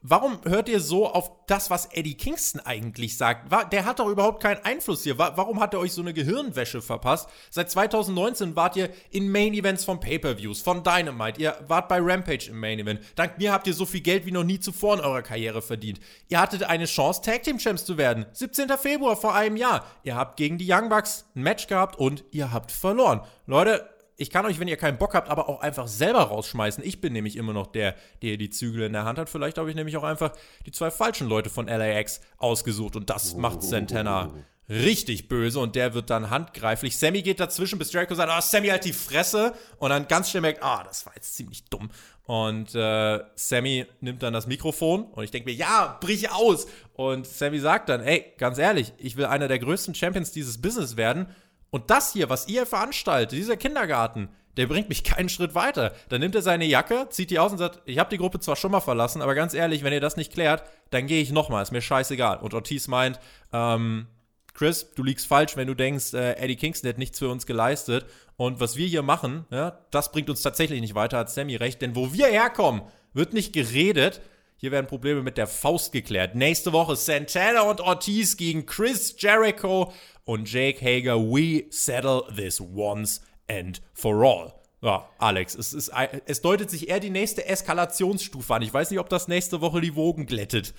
Warum 0.00 0.38
hört 0.44 0.68
ihr 0.68 0.78
so 0.78 1.08
auf 1.08 1.32
das, 1.48 1.70
was 1.70 1.86
Eddie 1.86 2.14
Kingston 2.14 2.60
eigentlich 2.60 3.16
sagt? 3.16 3.50
Der 3.72 3.84
hat 3.84 3.98
doch 3.98 4.08
überhaupt 4.08 4.40
keinen 4.40 4.64
Einfluss 4.64 5.02
hier. 5.02 5.18
Warum 5.18 5.58
hat 5.58 5.74
er 5.74 5.80
euch 5.80 5.92
so 5.92 6.02
eine 6.02 6.14
Gehirnwäsche 6.14 6.80
verpasst? 6.80 7.28
Seit 7.50 7.68
2019 7.68 8.54
wart 8.54 8.76
ihr 8.76 8.90
in 9.10 9.28
Main 9.28 9.54
Events 9.54 9.84
von 9.84 9.98
Pay-Per-Views, 9.98 10.60
von 10.60 10.84
Dynamite. 10.84 11.40
Ihr 11.40 11.58
wart 11.66 11.88
bei 11.88 11.98
Rampage 12.00 12.48
im 12.48 12.60
Main 12.60 12.78
Event. 12.78 13.00
Dank 13.16 13.38
mir 13.38 13.52
habt 13.52 13.66
ihr 13.66 13.74
so 13.74 13.86
viel 13.86 14.00
Geld 14.00 14.24
wie 14.24 14.30
noch 14.30 14.44
nie 14.44 14.60
zuvor 14.60 14.94
in 14.94 15.00
eurer 15.00 15.22
Karriere 15.22 15.62
verdient. 15.62 15.98
Ihr 16.28 16.40
hattet 16.40 16.62
eine 16.62 16.84
Chance, 16.84 17.20
Tag 17.22 17.42
Team 17.42 17.58
Champs 17.58 17.84
zu 17.84 17.98
werden. 17.98 18.26
17. 18.32 18.68
Februar 18.78 19.16
vor 19.16 19.34
einem 19.34 19.56
Jahr. 19.56 19.84
Ihr 20.04 20.14
habt 20.14 20.36
gegen 20.36 20.58
die 20.58 20.72
Young 20.72 20.90
Bucks 20.90 21.24
ein 21.34 21.42
Match 21.42 21.66
gehabt 21.66 21.98
und 21.98 22.22
ihr 22.30 22.52
habt 22.52 22.70
verloren. 22.70 23.22
Leute, 23.46 23.90
ich 24.20 24.30
kann 24.30 24.44
euch, 24.44 24.58
wenn 24.58 24.66
ihr 24.66 24.76
keinen 24.76 24.98
Bock 24.98 25.14
habt, 25.14 25.30
aber 25.30 25.48
auch 25.48 25.60
einfach 25.60 25.86
selber 25.86 26.22
rausschmeißen. 26.22 26.84
Ich 26.84 27.00
bin 27.00 27.12
nämlich 27.12 27.36
immer 27.36 27.52
noch 27.52 27.68
der, 27.68 27.94
der 28.20 28.36
die 28.36 28.50
Zügel 28.50 28.82
in 28.82 28.92
der 28.92 29.04
Hand 29.04 29.16
hat. 29.16 29.30
Vielleicht 29.30 29.58
habe 29.58 29.70
ich 29.70 29.76
nämlich 29.76 29.96
auch 29.96 30.02
einfach 30.02 30.32
die 30.66 30.72
zwei 30.72 30.90
falschen 30.90 31.28
Leute 31.28 31.50
von 31.50 31.68
LAX 31.68 32.20
ausgesucht 32.36 32.96
und 32.96 33.08
das 33.10 33.36
macht 33.36 33.62
Santana 33.62 34.32
richtig 34.68 35.28
böse 35.28 35.60
und 35.60 35.76
der 35.76 35.94
wird 35.94 36.10
dann 36.10 36.30
handgreiflich. 36.30 36.98
Sammy 36.98 37.22
geht 37.22 37.38
dazwischen, 37.38 37.78
bis 37.78 37.92
Jericho 37.92 38.14
sagt, 38.16 38.30
ah, 38.30 38.38
oh, 38.38 38.42
Sammy 38.42 38.68
halt 38.68 38.84
die 38.84 38.92
Fresse 38.92 39.54
und 39.78 39.90
dann 39.90 40.08
ganz 40.08 40.30
schnell 40.30 40.42
merkt, 40.42 40.62
ah, 40.64 40.80
oh, 40.80 40.84
das 40.86 41.06
war 41.06 41.14
jetzt 41.14 41.36
ziemlich 41.36 41.64
dumm. 41.66 41.88
Und 42.24 42.74
äh, 42.74 43.20
Sammy 43.36 43.86
nimmt 44.00 44.22
dann 44.22 44.34
das 44.34 44.46
Mikrofon 44.46 45.04
und 45.04 45.24
ich 45.24 45.30
denke 45.30 45.48
mir, 45.48 45.56
ja, 45.56 45.96
brich 46.00 46.30
aus. 46.30 46.66
Und 46.92 47.26
Sammy 47.26 47.60
sagt 47.60 47.88
dann, 47.88 48.02
ey, 48.02 48.34
ganz 48.36 48.58
ehrlich, 48.58 48.92
ich 48.98 49.16
will 49.16 49.24
einer 49.24 49.48
der 49.48 49.58
größten 49.60 49.94
Champions 49.94 50.32
dieses 50.32 50.60
Business 50.60 50.96
werden. 50.98 51.28
Und 51.70 51.90
das 51.90 52.12
hier, 52.12 52.30
was 52.30 52.48
ihr 52.48 52.66
veranstaltet, 52.66 53.38
dieser 53.38 53.56
Kindergarten, 53.56 54.28
der 54.56 54.66
bringt 54.66 54.88
mich 54.88 55.04
keinen 55.04 55.28
Schritt 55.28 55.54
weiter. 55.54 55.92
Dann 56.08 56.20
nimmt 56.20 56.34
er 56.34 56.42
seine 56.42 56.64
Jacke, 56.64 57.06
zieht 57.10 57.30
die 57.30 57.38
aus 57.38 57.52
und 57.52 57.58
sagt, 57.58 57.80
ich 57.84 57.98
habe 57.98 58.10
die 58.10 58.18
Gruppe 58.18 58.40
zwar 58.40 58.56
schon 58.56 58.72
mal 58.72 58.80
verlassen, 58.80 59.22
aber 59.22 59.34
ganz 59.34 59.54
ehrlich, 59.54 59.84
wenn 59.84 59.92
ihr 59.92 60.00
das 60.00 60.16
nicht 60.16 60.32
klärt, 60.32 60.64
dann 60.90 61.06
gehe 61.06 61.22
ich 61.22 61.30
nochmal, 61.30 61.62
ist 61.62 61.70
mir 61.70 61.80
scheißegal. 61.80 62.38
Und 62.38 62.54
Ortiz 62.54 62.88
meint, 62.88 63.20
ähm, 63.52 64.08
Chris, 64.54 64.90
du 64.96 65.04
liegst 65.04 65.28
falsch, 65.28 65.56
wenn 65.56 65.68
du 65.68 65.74
denkst, 65.74 66.14
äh, 66.14 66.32
Eddie 66.32 66.56
Kingston 66.56 66.88
hat 66.88 66.98
nichts 66.98 67.20
für 67.20 67.28
uns 67.28 67.46
geleistet. 67.46 68.06
Und 68.36 68.58
was 68.58 68.76
wir 68.76 68.88
hier 68.88 69.02
machen, 69.02 69.46
ja, 69.50 69.78
das 69.92 70.10
bringt 70.10 70.28
uns 70.28 70.42
tatsächlich 70.42 70.80
nicht 70.80 70.96
weiter, 70.96 71.18
hat 71.18 71.30
Sammy 71.30 71.54
recht. 71.54 71.80
Denn 71.80 71.94
wo 71.94 72.12
wir 72.12 72.26
herkommen, 72.26 72.82
wird 73.12 73.34
nicht 73.34 73.52
geredet. 73.52 74.20
Hier 74.56 74.72
werden 74.72 74.88
Probleme 74.88 75.22
mit 75.22 75.38
der 75.38 75.46
Faust 75.46 75.92
geklärt. 75.92 76.34
Nächste 76.34 76.72
Woche 76.72 76.96
Santana 76.96 77.60
und 77.62 77.80
Ortiz 77.80 78.36
gegen 78.36 78.66
Chris 78.66 79.14
Jericho 79.16 79.92
und 80.28 80.52
Jake 80.52 80.84
Hager. 80.84 81.18
We 81.18 81.64
settle 81.70 82.22
this 82.36 82.60
once 82.60 83.22
and 83.48 83.80
for 83.94 84.22
all. 84.22 84.52
Ja, 84.82 85.08
Alex, 85.18 85.54
es, 85.56 85.72
ist, 85.72 85.90
es 86.26 86.42
deutet 86.42 86.70
sich 86.70 86.88
eher 86.88 87.00
die 87.00 87.10
nächste 87.10 87.46
Eskalationsstufe 87.46 88.54
an. 88.54 88.62
Ich 88.62 88.72
weiß 88.72 88.90
nicht, 88.90 89.00
ob 89.00 89.08
das 89.08 89.26
nächste 89.26 89.62
Woche 89.62 89.80
die 89.80 89.96
Wogen 89.96 90.26
glättet. 90.26 90.74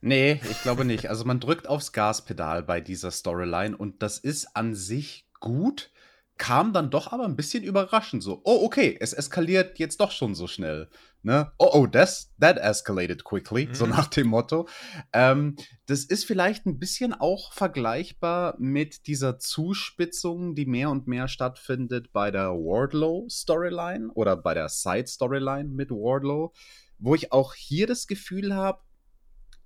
Nee, 0.00 0.40
ich 0.50 0.62
glaube 0.62 0.84
nicht. 0.86 1.10
Also 1.10 1.24
man 1.24 1.38
drückt 1.38 1.68
aufs 1.68 1.92
Gaspedal 1.92 2.62
bei 2.62 2.80
dieser 2.80 3.10
Storyline 3.10 3.76
und 3.76 4.02
das 4.02 4.18
ist 4.18 4.56
an 4.56 4.74
sich 4.74 5.26
gut, 5.38 5.90
kam 6.36 6.72
dann 6.72 6.90
doch 6.90 7.12
aber 7.12 7.24
ein 7.24 7.36
bisschen 7.36 7.62
überraschend 7.62 8.22
so. 8.22 8.40
Oh, 8.44 8.64
okay, 8.64 8.96
es 9.00 9.12
eskaliert 9.12 9.78
jetzt 9.78 10.00
doch 10.00 10.10
schon 10.10 10.34
so 10.34 10.46
schnell. 10.48 10.88
Ne? 11.22 11.52
Oh, 11.58 11.70
oh, 11.72 11.86
das, 11.86 12.34
that 12.40 12.58
escalated 12.58 13.24
quickly, 13.24 13.66
mhm. 13.66 13.74
so 13.74 13.86
nach 13.86 14.08
dem 14.08 14.26
Motto. 14.26 14.68
Ähm, 15.12 15.56
das 15.86 16.04
ist 16.04 16.24
vielleicht 16.24 16.66
ein 16.66 16.78
bisschen 16.78 17.14
auch 17.14 17.52
vergleichbar 17.52 18.56
mit 18.58 19.06
dieser 19.06 19.38
Zuspitzung, 19.38 20.54
die 20.54 20.66
mehr 20.66 20.90
und 20.90 21.06
mehr 21.06 21.28
stattfindet 21.28 22.12
bei 22.12 22.30
der 22.30 22.50
Wardlow-Storyline 22.50 24.10
oder 24.14 24.36
bei 24.36 24.54
der 24.54 24.68
Side-Storyline 24.68 25.68
mit 25.68 25.90
Wardlow, 25.90 26.52
wo 26.98 27.14
ich 27.14 27.32
auch 27.32 27.54
hier 27.54 27.86
das 27.86 28.06
Gefühl 28.06 28.54
habe, 28.54 28.80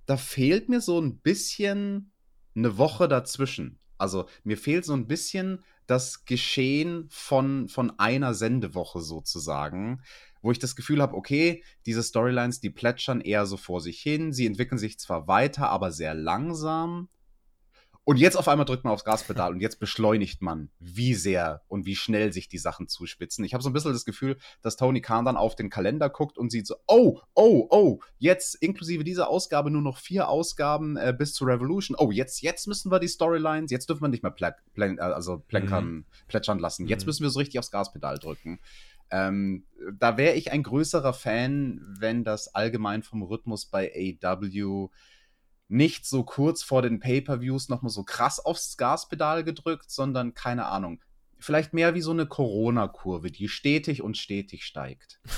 da 0.05 0.17
fehlt 0.17 0.69
mir 0.69 0.81
so 0.81 0.99
ein 0.99 1.19
bisschen 1.19 2.11
eine 2.55 2.77
Woche 2.77 3.07
dazwischen. 3.07 3.79
Also 3.97 4.27
mir 4.43 4.57
fehlt 4.57 4.85
so 4.85 4.93
ein 4.93 5.07
bisschen 5.07 5.63
das 5.89 6.25
Geschehen 6.25 7.07
von, 7.09 7.67
von 7.67 7.97
einer 7.97 8.33
Sendewoche 8.33 9.01
sozusagen, 9.01 10.01
wo 10.41 10.51
ich 10.51 10.59
das 10.59 10.75
Gefühl 10.75 11.01
habe, 11.01 11.15
okay, 11.15 11.63
diese 11.85 12.03
Storylines, 12.03 12.59
die 12.59 12.69
plätschern 12.69 13.21
eher 13.21 13.45
so 13.45 13.57
vor 13.57 13.81
sich 13.81 13.99
hin, 13.99 14.31
sie 14.31 14.45
entwickeln 14.45 14.77
sich 14.77 14.99
zwar 14.99 15.27
weiter, 15.27 15.69
aber 15.69 15.91
sehr 15.91 16.13
langsam. 16.13 17.09
Und 18.09 18.17
jetzt 18.17 18.37
auf 18.37 18.47
einmal 18.47 18.65
drückt 18.65 18.85
man 18.85 18.93
aufs 18.93 19.03
Gaspedal 19.03 19.51
und 19.51 19.59
jetzt 19.59 19.79
beschleunigt 19.79 20.41
man, 20.41 20.71
wie 20.79 21.13
sehr 21.13 21.61
und 21.67 21.85
wie 21.85 21.95
schnell 21.95 22.33
sich 22.33 22.49
die 22.49 22.57
Sachen 22.57 22.87
zuspitzen. 22.87 23.45
Ich 23.45 23.53
habe 23.53 23.61
so 23.61 23.69
ein 23.69 23.73
bisschen 23.73 23.93
das 23.93 24.03
Gefühl, 24.03 24.39
dass 24.63 24.77
Tony 24.77 24.99
Khan 24.99 25.25
dann 25.25 25.37
auf 25.37 25.55
den 25.55 25.69
Kalender 25.69 26.09
guckt 26.09 26.39
und 26.39 26.51
sieht 26.51 26.65
so, 26.65 26.77
oh, 26.87 27.19
oh, 27.35 27.67
oh, 27.69 27.99
jetzt 28.17 28.55
inklusive 28.55 29.03
dieser 29.03 29.29
Ausgabe 29.29 29.69
nur 29.69 29.83
noch 29.83 29.99
vier 29.99 30.27
Ausgaben 30.27 30.97
äh, 30.97 31.13
bis 31.15 31.33
zur 31.33 31.49
Revolution. 31.49 31.95
Oh, 31.99 32.09
jetzt, 32.09 32.41
jetzt 32.41 32.65
müssen 32.65 32.91
wir 32.91 32.97
die 32.97 33.07
Storylines, 33.07 33.69
jetzt 33.69 33.87
dürfen 33.87 34.01
wir 34.01 34.07
nicht 34.07 34.23
mehr 34.23 34.31
plä 34.31 34.53
plä 34.73 34.95
äh, 34.95 34.99
also 35.01 35.43
plänkern, 35.47 35.85
mhm. 35.85 36.05
plätschern 36.27 36.57
lassen. 36.57 36.87
Jetzt 36.87 37.03
mhm. 37.03 37.09
müssen 37.09 37.21
wir 37.21 37.29
so 37.29 37.37
richtig 37.37 37.59
aufs 37.59 37.69
Gaspedal 37.69 38.17
drücken. 38.17 38.59
Ähm, 39.11 39.65
da 39.99 40.17
wäre 40.17 40.33
ich 40.33 40.51
ein 40.51 40.63
größerer 40.63 41.13
Fan, 41.13 41.79
wenn 41.99 42.23
das 42.23 42.55
allgemein 42.55 43.03
vom 43.03 43.21
Rhythmus 43.21 43.67
bei 43.67 44.17
AW 44.23 44.89
nicht 45.69 46.05
so 46.05 46.23
kurz 46.23 46.63
vor 46.63 46.81
den 46.81 46.99
Pay-per-Views 46.99 47.69
nochmal 47.69 47.91
so 47.91 48.03
krass 48.03 48.43
aufs 48.43 48.75
Gaspedal 48.75 49.43
gedrückt, 49.43 49.89
sondern 49.89 50.33
keine 50.33 50.65
Ahnung. 50.65 50.99
Vielleicht 51.37 51.73
mehr 51.73 51.93
wie 51.93 52.01
so 52.01 52.11
eine 52.11 52.25
Corona-Kurve, 52.25 53.31
die 53.31 53.47
stetig 53.47 54.01
und 54.01 54.17
stetig 54.17 54.65
steigt. 54.65 55.21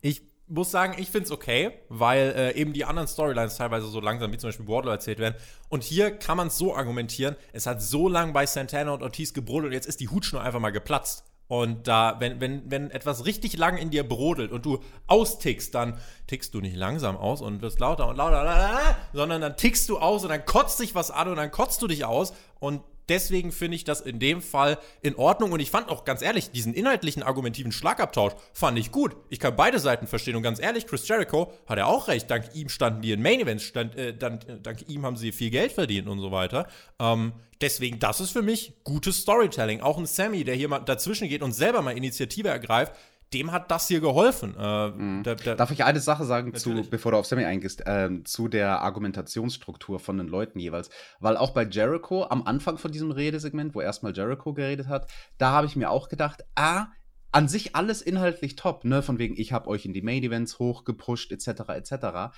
Ich 0.00 0.22
muss 0.48 0.70
sagen, 0.70 0.94
ich 0.98 1.10
finde 1.10 1.26
es 1.26 1.30
okay, 1.30 1.72
weil 1.90 2.32
äh, 2.34 2.54
eben 2.54 2.72
die 2.72 2.86
anderen 2.86 3.06
Storylines 3.06 3.58
teilweise 3.58 3.88
so 3.88 4.00
langsam, 4.00 4.32
wie 4.32 4.38
zum 4.38 4.48
Beispiel 4.48 4.66
Wardlow 4.66 4.90
erzählt 4.90 5.18
werden. 5.18 5.34
Und 5.68 5.84
hier 5.84 6.12
kann 6.12 6.38
man 6.38 6.48
es 6.48 6.56
so 6.56 6.74
argumentieren, 6.74 7.36
es 7.52 7.66
hat 7.66 7.82
so 7.82 8.08
lange 8.08 8.32
bei 8.32 8.46
Santana 8.46 8.92
und 8.92 9.02
Ortiz 9.02 9.34
gebrodelt 9.34 9.66
und 9.66 9.72
jetzt 9.74 9.86
ist 9.86 10.00
die 10.00 10.08
Hutschnur 10.08 10.40
einfach 10.40 10.58
mal 10.58 10.70
geplatzt. 10.70 11.24
Und 11.48 11.86
da, 11.86 12.16
wenn, 12.18 12.40
wenn, 12.40 12.68
wenn 12.70 12.90
etwas 12.90 13.24
richtig 13.24 13.56
lang 13.56 13.76
in 13.76 13.90
dir 13.90 14.08
brodelt 14.08 14.50
und 14.50 14.66
du 14.66 14.80
austickst, 15.06 15.74
dann 15.74 15.98
tickst 16.26 16.54
du 16.54 16.60
nicht 16.60 16.76
langsam 16.76 17.16
aus 17.16 17.40
und 17.40 17.62
wirst 17.62 17.78
lauter 17.78 18.08
und 18.08 18.16
lauter, 18.16 18.96
sondern 19.12 19.40
dann 19.40 19.56
tickst 19.56 19.88
du 19.88 19.98
aus 19.98 20.24
und 20.24 20.30
dann 20.30 20.44
kotzt 20.44 20.78
sich 20.78 20.94
was 20.96 21.12
an 21.12 21.28
und 21.28 21.36
dann 21.36 21.52
kotzt 21.52 21.80
du 21.82 21.86
dich 21.86 22.04
aus. 22.04 22.32
Und 22.58 22.82
deswegen 23.08 23.52
finde 23.52 23.76
ich 23.76 23.84
das 23.84 24.00
in 24.00 24.18
dem 24.18 24.42
Fall 24.42 24.78
in 25.02 25.16
Ordnung. 25.16 25.52
Und 25.52 25.60
ich 25.60 25.70
fand 25.70 25.88
auch 25.88 26.04
ganz 26.04 26.22
ehrlich, 26.22 26.50
diesen 26.50 26.74
inhaltlichen 26.74 27.22
argumentiven 27.22 27.72
Schlagabtausch 27.72 28.34
fand 28.52 28.78
ich 28.78 28.92
gut. 28.92 29.16
Ich 29.28 29.40
kann 29.40 29.56
beide 29.56 29.78
Seiten 29.78 30.06
verstehen. 30.06 30.36
Und 30.36 30.42
ganz 30.42 30.60
ehrlich, 30.60 30.86
Chris 30.86 31.06
Jericho 31.06 31.52
hat 31.66 31.78
ja 31.78 31.86
auch 31.86 32.08
recht. 32.08 32.30
Dank 32.30 32.50
ihm 32.54 32.68
standen 32.68 33.02
die 33.02 33.12
in 33.12 33.22
Main 33.22 33.40
Events, 33.40 33.64
stand, 33.64 33.96
äh, 33.96 34.16
dank, 34.16 34.62
dank, 34.62 34.88
ihm 34.88 35.04
haben 35.04 35.16
sie 35.16 35.32
viel 35.32 35.50
Geld 35.50 35.72
verdient 35.72 36.08
und 36.08 36.20
so 36.20 36.32
weiter. 36.32 36.66
Ähm, 36.98 37.32
deswegen, 37.60 37.98
das 37.98 38.20
ist 38.20 38.30
für 38.30 38.42
mich 38.42 38.74
gutes 38.84 39.18
Storytelling. 39.18 39.80
Auch 39.80 39.98
ein 39.98 40.06
Sammy, 40.06 40.44
der 40.44 40.54
hier 40.54 40.68
mal 40.68 40.80
dazwischen 40.80 41.28
geht 41.28 41.42
und 41.42 41.52
selber 41.52 41.82
mal 41.82 41.96
Initiative 41.96 42.48
ergreift, 42.48 42.94
dem 43.32 43.52
hat 43.52 43.70
das 43.70 43.88
hier 43.88 44.00
geholfen. 44.00 44.54
Äh, 44.58 44.88
mhm. 44.88 45.22
der, 45.22 45.34
der, 45.34 45.56
Darf 45.56 45.70
ich 45.70 45.84
eine 45.84 46.00
Sache 46.00 46.24
sagen, 46.24 46.54
zu, 46.54 46.86
bevor 46.88 47.12
du 47.12 47.18
auf 47.18 47.26
Sammy 47.26 47.44
eingehst, 47.44 47.86
äh, 47.86 48.22
zu 48.24 48.48
der 48.48 48.82
Argumentationsstruktur 48.82 49.98
von 49.98 50.18
den 50.18 50.28
Leuten 50.28 50.58
jeweils? 50.58 50.90
Weil 51.18 51.36
auch 51.36 51.50
bei 51.50 51.64
Jericho, 51.64 52.24
am 52.24 52.44
Anfang 52.44 52.78
von 52.78 52.92
diesem 52.92 53.10
Redesegment, 53.10 53.74
wo 53.74 53.80
erstmal 53.80 54.14
Jericho 54.14 54.54
geredet 54.54 54.88
hat, 54.88 55.10
da 55.38 55.50
habe 55.50 55.66
ich 55.66 55.76
mir 55.76 55.90
auch 55.90 56.08
gedacht, 56.08 56.44
ah, 56.54 56.86
an 57.32 57.48
sich 57.48 57.74
alles 57.74 58.00
inhaltlich 58.00 58.56
top, 58.56 58.84
ne? 58.84 59.02
Von 59.02 59.18
wegen, 59.18 59.34
ich 59.36 59.52
habe 59.52 59.68
euch 59.68 59.84
in 59.84 59.92
die 59.92 60.02
Main 60.02 60.22
Events 60.22 60.58
hochgepusht, 60.58 61.32
etc., 61.32 61.68
etc. 61.68 62.34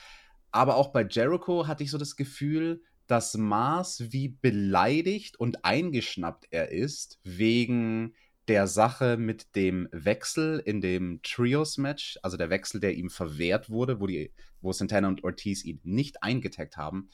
Aber 0.51 0.77
auch 0.77 0.89
bei 0.89 1.07
Jericho 1.09 1.67
hatte 1.67 1.85
ich 1.85 1.91
so 1.91 1.99
das 1.99 2.17
Gefühl, 2.17 2.83
das 3.07 3.37
Maß, 3.37 4.11
wie 4.11 4.29
beleidigt 4.29 5.39
und 5.39 5.65
eingeschnappt 5.65 6.49
er 6.51 6.71
ist, 6.71 7.19
wegen 7.23 8.15
der 8.49 8.67
Sache 8.67 9.17
mit 9.17 9.55
dem 9.55 9.89
Wechsel 9.93 10.59
in 10.59 10.81
dem 10.81 11.21
Trios-Match, 11.23 12.19
also 12.23 12.37
der 12.37 12.51
Wechsel, 12.51 12.81
der 12.81 12.95
ihm 12.95 13.11
verwehrt 13.11 13.71
wurde, 13.71 14.01
wo, 14.01 14.07
die, 14.07 14.33
wo 14.61 14.73
Santana 14.73 15.09
und 15.09 15.25
Ortiz 15.25 15.65
ihn 15.65 15.81
nicht 15.85 16.23
eingetaggt 16.23 16.77
haben. 16.77 17.11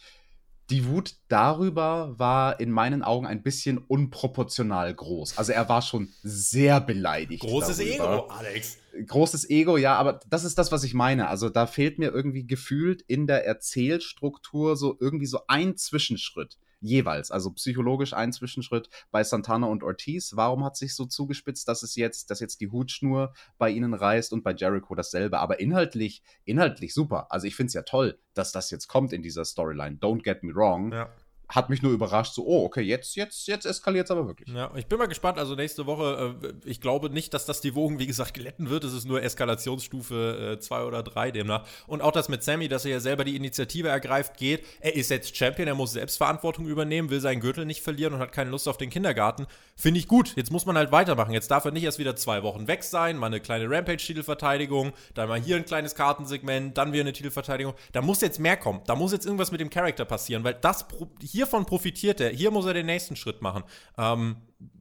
Die 0.71 0.87
Wut 0.87 1.17
darüber 1.29 2.19
war 2.19 2.59
in 2.59 2.71
meinen 2.71 3.03
Augen 3.03 3.27
ein 3.27 3.43
bisschen 3.43 3.77
unproportional 3.77 4.95
groß. 4.95 5.37
Also 5.37 5.53
er 5.53 5.69
war 5.69 5.83
schon 5.83 6.09
sehr 6.23 6.81
beleidigt. 6.81 7.43
Großes 7.43 7.77
darüber. 7.77 7.95
Ego, 7.95 8.27
Alex. 8.29 8.79
Großes 9.07 9.51
Ego, 9.51 9.77
ja, 9.77 9.97
aber 9.97 10.21
das 10.27 10.45
ist 10.45 10.57
das, 10.57 10.73
was 10.73 10.85
ich 10.85 10.95
meine. 10.95 11.29
Also 11.29 11.51
da 11.51 11.67
fehlt 11.67 11.99
mir 11.99 12.13
irgendwie 12.13 12.47
gefühlt 12.47 13.03
in 13.03 13.27
der 13.27 13.45
Erzählstruktur 13.45 14.77
so 14.77 14.97
irgendwie 15.01 15.27
so 15.27 15.41
ein 15.49 15.77
Zwischenschritt 15.77 16.57
jeweils. 16.85 17.31
Also 17.31 17.51
psychologisch 17.53 18.13
ein 18.13 18.33
Zwischenschritt 18.33 18.89
bei 19.11 19.25
Santana 19.25 19.67
und 19.67 19.83
Ortiz. 19.83 20.37
Warum 20.37 20.65
hat 20.65 20.77
sich 20.77 20.95
so 20.95 21.07
zugespitzt, 21.07 21.67
dass 21.67 21.83
es 21.83 21.97
jetzt, 21.97 22.31
dass 22.31 22.41
jetzt 22.41 22.61
die 22.61 22.71
Hutschnur 22.71 23.33
bei 23.59 23.71
ihnen 23.71 23.95
reißt 23.95 24.33
und 24.33 24.45
bei 24.45 24.53
Jericho 24.53 24.95
dasselbe? 24.95 25.39
Aber 25.39 25.61
inhaltlich, 25.61 26.23
inhaltlich 26.45 26.95
super. 26.95 27.27
Also 27.31 27.47
ich 27.47 27.57
finde 27.57 27.69
es 27.69 27.75
ja 27.75 27.83
toll, 27.83 28.19
dass 28.35 28.53
das 28.53 28.71
jetzt 28.71 28.87
kommt 28.87 29.13
in 29.13 29.23
dieser 29.23 29.45
Storyline. 29.45 29.97
Don't 29.97 30.23
get 30.23 30.43
me 30.43 30.55
wrong. 30.55 30.93
Ja 30.93 31.11
hat 31.55 31.71
mich 31.71 31.83
nur 31.83 31.93
überrascht, 31.93 32.35
so, 32.35 32.45
oh, 32.45 32.65
okay, 32.65 32.81
jetzt, 32.81 33.15
jetzt, 33.17 33.47
jetzt 33.47 33.65
eskaliert 33.65 34.07
es 34.07 34.11
aber 34.11 34.27
wirklich. 34.27 34.49
Ja, 34.49 34.73
ich 34.75 34.87
bin 34.87 34.99
mal 34.99 35.07
gespannt. 35.07 35.39
Also 35.39 35.55
nächste 35.55 35.87
Woche, 35.87 36.37
äh, 36.43 36.53
ich 36.65 36.81
glaube 36.81 37.11
nicht, 37.11 37.33
dass 37.33 37.47
das 37.47 37.61
die 37.61 37.75
Wogen, 37.75 37.99
wie 37.99 38.07
gesagt, 38.07 38.35
glätten 38.35 38.71
wird. 38.71 38.85
Es 38.85 38.93
ist 38.93 39.05
nur 39.05 39.23
Eskalationsstufe 39.23 40.59
2 40.61 40.81
äh, 40.81 40.85
oder 40.85 41.03
3 41.03 41.31
demnach. 41.31 41.67
Und 41.87 42.03
auch 42.03 42.13
das 42.13 42.29
mit 42.29 42.43
Sammy, 42.43 42.69
dass 42.69 42.85
er 42.85 42.93
ja 42.93 43.01
selber 43.01 43.25
die 43.25 43.37
Initiative 43.37 43.89
ergreift, 43.89 44.37
geht. 44.37 44.65
Er 44.81 44.95
ist 44.95 45.11
jetzt 45.11 45.37
Champion, 45.37 45.69
er 45.69 45.75
muss 45.75 45.93
Selbstverantwortung 45.93 46.67
übernehmen, 46.67 47.11
will 47.11 47.21
seinen 47.21 47.41
Gürtel 47.41 47.65
nicht 47.65 47.83
verlieren 47.83 48.15
und 48.15 48.21
hat 48.21 48.33
keine 48.33 48.51
Lust 48.51 48.69
auf 48.69 48.77
den 48.77 48.91
Kindergarten. 48.91 49.47
Finde 49.77 50.01
ich 50.01 50.09
gut. 50.09 50.35
Jetzt 50.37 50.51
muss 50.51 50.67
man 50.67 50.77
halt 50.77 50.93
weitermachen. 50.93 51.33
Jetzt 51.33 51.51
darf 51.51 51.65
er 51.65 51.71
nicht 51.71 51.85
erst 51.85 51.99
wieder 51.99 52.17
zwei 52.17 52.43
Wochen 52.43 52.67
weg 52.67 52.83
sein, 52.83 53.17
mal 53.17 53.27
eine 53.27 53.41
kleine 53.41 53.69
Rampage-Titelverteidigung, 53.69 54.93
dann 55.15 55.29
mal 55.29 55.41
hier 55.41 55.57
ein 55.57 55.65
kleines 55.65 55.95
Kartensegment, 55.95 56.77
dann 56.79 56.93
wieder 56.93 57.03
eine 57.03 57.13
Titelverteidigung. 57.13 57.75
Da 57.93 58.03
muss 58.03 58.21
jetzt 58.21 58.39
mehr 58.39 58.57
kommen. 58.57 58.83
Da 58.87 58.95
muss 58.95 59.13
jetzt 59.13 59.27
irgendwas 59.27 59.53
mit 59.53 59.61
dem 59.61 59.71
Charakter 59.71 60.05
passieren, 60.05 60.45
weil 60.45 60.55
das 60.55 60.87
hier 61.21 61.44
hiervon 61.45 61.67
profitiert 61.67 62.21
er. 62.21 62.31
Hier 62.31 62.51
muss 62.51 62.67
er 62.67 62.75
den 62.75 62.87
nächsten 62.87 63.17
Schritt 63.17 63.43
machen. 63.43 63.65
Ähm, 63.99 64.37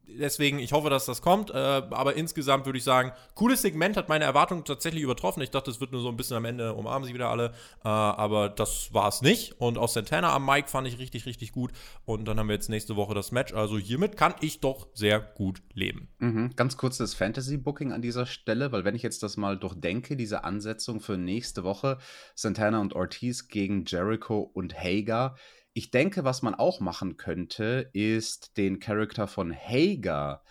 deswegen, 0.07 0.59
ich 0.59 0.71
hoffe, 0.71 0.89
dass 0.89 1.05
das 1.05 1.21
kommt. 1.21 1.49
Äh, 1.49 1.53
aber 1.53 2.15
insgesamt 2.15 2.65
würde 2.65 2.77
ich 2.77 2.83
sagen, 2.83 3.11
cooles 3.35 3.61
Segment 3.61 3.97
hat 3.97 4.09
meine 4.09 4.23
Erwartungen 4.23 4.63
tatsächlich 4.63 5.03
übertroffen. 5.03 5.41
Ich 5.41 5.51
dachte, 5.51 5.71
es 5.71 5.81
wird 5.81 5.91
nur 5.91 6.01
so 6.01 6.09
ein 6.09 6.15
bisschen 6.15 6.37
am 6.37 6.45
Ende 6.45 6.73
umarmen 6.73 7.05
sie 7.05 7.13
wieder 7.13 7.29
alle. 7.29 7.53
Äh, 7.83 7.89
aber 7.89 8.49
das 8.49 8.93
war 8.93 9.09
es 9.09 9.21
nicht. 9.21 9.59
Und 9.59 9.77
auch 9.77 9.89
Santana 9.89 10.33
am 10.33 10.45
Mic 10.45 10.69
fand 10.69 10.87
ich 10.87 10.99
richtig, 10.99 11.25
richtig 11.25 11.51
gut. 11.51 11.71
Und 12.05 12.25
dann 12.27 12.39
haben 12.39 12.47
wir 12.47 12.55
jetzt 12.55 12.69
nächste 12.69 12.95
Woche 12.95 13.13
das 13.13 13.31
Match. 13.31 13.53
Also 13.53 13.77
hiermit 13.77 14.15
kann 14.15 14.33
ich 14.39 14.61
doch 14.61 14.87
sehr 14.93 15.19
gut 15.19 15.61
leben. 15.73 16.07
Mhm. 16.19 16.51
Ganz 16.55 16.77
kurzes 16.77 17.13
Fantasy-Booking 17.13 17.91
an 17.91 18.01
dieser 18.01 18.25
Stelle, 18.25 18.71
weil 18.71 18.85
wenn 18.85 18.95
ich 18.95 19.03
jetzt 19.03 19.23
das 19.23 19.37
mal 19.37 19.57
durchdenke, 19.57 20.15
diese 20.15 20.43
Ansetzung 20.43 21.01
für 21.01 21.17
nächste 21.17 21.63
Woche, 21.63 21.97
Santana 22.35 22.79
und 22.79 22.93
Ortiz 22.93 23.47
gegen 23.47 23.85
Jericho 23.85 24.39
und 24.39 24.73
Hager 24.75 25.35
ich 25.73 25.91
denke, 25.91 26.23
was 26.23 26.41
man 26.41 26.55
auch 26.55 26.79
machen 26.79 27.17
könnte, 27.17 27.89
ist 27.93 28.57
den 28.57 28.79
Charakter 28.79 29.27
von 29.27 29.53
Hager 29.53 30.43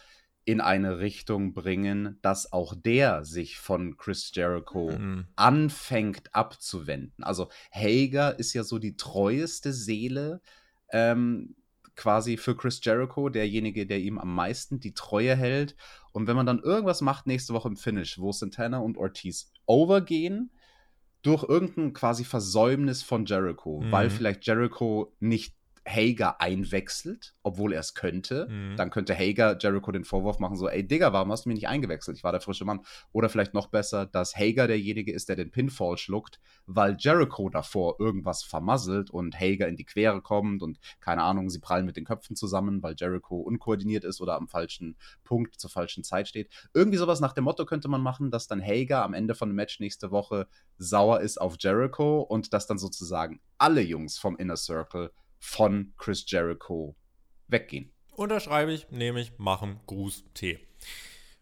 in 0.45 0.61
eine 0.61 0.99
Richtung 0.99 1.55
bringen, 1.55 2.19
dass 2.23 2.53
auch 2.53 2.75
der 2.75 3.25
sich 3.25 3.59
von 3.59 3.97
Chris 3.97 4.33
Jericho 4.35 4.91
mhm. 4.91 5.27
anfängt 5.37 6.35
abzuwenden. 6.35 7.23
Also 7.23 7.49
Hager 7.71 8.39
ist 8.39 8.53
ja 8.53 8.65
so 8.65 8.79
die 8.81 8.97
treueste 8.97 9.73
Seele 9.73 10.41
ähm, 10.91 11.55
quasi 11.95 12.37
für 12.37 12.57
Chris 12.57 12.81
Jericho, 12.83 13.29
derjenige, 13.29 13.87
der 13.87 14.01
ihm 14.01 14.19
am 14.19 14.35
meisten 14.35 14.81
die 14.81 14.95
Treue 14.95 15.37
hält. 15.37 15.77
Und 16.11 16.27
wenn 16.27 16.37
man 16.37 16.47
dann 16.47 16.59
irgendwas 16.59 17.01
macht 17.01 17.29
nächste 17.29 17.55
Woche 17.55 17.69
im 17.69 17.77
Finish, 17.77 18.19
wo 18.19 18.33
Santana 18.33 18.79
und 18.79 18.97
Ortiz 18.97 19.53
overgehen, 19.67 20.51
durch 21.23 21.45
irgendein 21.49 21.93
quasi 21.93 22.25
Versäumnis 22.25 23.03
von 23.03 23.25
Jericho, 23.27 23.81
mhm. 23.81 23.93
weil 23.93 24.11
vielleicht 24.11 24.47
Jericho 24.47 25.13
nicht 25.21 25.55
Hager 25.87 26.41
einwechselt, 26.41 27.35
obwohl 27.43 27.73
er 27.73 27.81
es 27.81 27.95
könnte, 27.95 28.47
mhm. 28.49 28.77
dann 28.77 28.91
könnte 28.91 29.17
Hager 29.17 29.57
Jericho 29.59 29.91
den 29.91 30.05
Vorwurf 30.05 30.39
machen, 30.39 30.57
so, 30.57 30.69
ey 30.69 30.87
Digga, 30.87 31.13
warum 31.13 31.33
hast 31.33 31.45
du 31.45 31.49
mich 31.49 31.57
nicht 31.57 31.69
eingewechselt? 31.69 32.17
Ich 32.17 32.25
war 32.25 32.33
der 32.33 32.41
frische 32.41 32.65
Mann. 32.65 32.81
Oder 33.13 33.29
vielleicht 33.29 33.53
noch 33.53 33.67
besser, 33.67 34.07
dass 34.07 34.37
Hager 34.37 34.69
derjenige 34.69 35.13
ist, 35.13 35.29
der 35.29 35.37
den 35.37 35.51
Pinfall 35.51 35.99
schluckt, 35.99 36.41
weil 36.67 36.97
Jericho 36.99 37.49
davor 37.49 37.97
irgendwas 37.99 38.45
vermasselt 38.45 39.11
und 39.11 39.39
Hager 39.39 39.67
in 39.67 39.77
die 39.77 39.85
Quere 39.85 40.23
kommt 40.23 40.63
und 40.63 40.79
keine 41.01 41.23
Ahnung, 41.23 41.51
sie 41.51 41.59
prallen 41.59 41.87
mit 41.87 41.97
den 41.97 42.05
Köpfen 42.05 42.37
zusammen, 42.37 42.83
weil 42.83 42.95
Jericho 42.97 43.37
unkoordiniert 43.37 44.05
ist 44.05 44.21
oder 44.21 44.37
am 44.37 44.47
falschen 44.47 44.97
Punkt 45.25 45.59
zur 45.59 45.71
falschen 45.71 46.05
Zeit 46.05 46.29
steht. 46.29 46.49
Irgendwie 46.75 46.99
sowas 46.99 47.21
nach 47.21 47.33
dem 47.33 47.45
Motto 47.45 47.67
könnte 47.67 47.89
man 47.89 48.03
machen, 48.03 48.31
dass 48.31 48.47
dann 48.47 48.63
Hager 48.63 49.05
am 49.05 49.15
Ende 49.15 49.35
von 49.35 49.49
dem 49.49 49.57
Match 49.57 49.81
nächste 49.81 50.13
Woche 50.13 50.47
sauer 50.79 51.21
ist 51.21 51.41
auf 51.41 51.57
Jericho 51.59 52.21
und 52.21 52.53
dass 52.53 52.67
dann 52.67 52.79
sozusagen 52.79 53.41
alle 53.59 53.81
Jungs 53.81 54.19
vom 54.19 54.37
Inner 54.37 54.57
Circle 54.57 55.11
von 55.43 55.93
Chris 55.99 56.25
Jericho 56.27 56.95
weggehen. 57.49 57.93
Unterschreibe 58.13 58.73
ich, 58.73 58.91
nehme 58.91 59.21
ich, 59.21 59.37
machen, 59.39 59.81
Gruß, 59.87 60.25
T. 60.35 60.61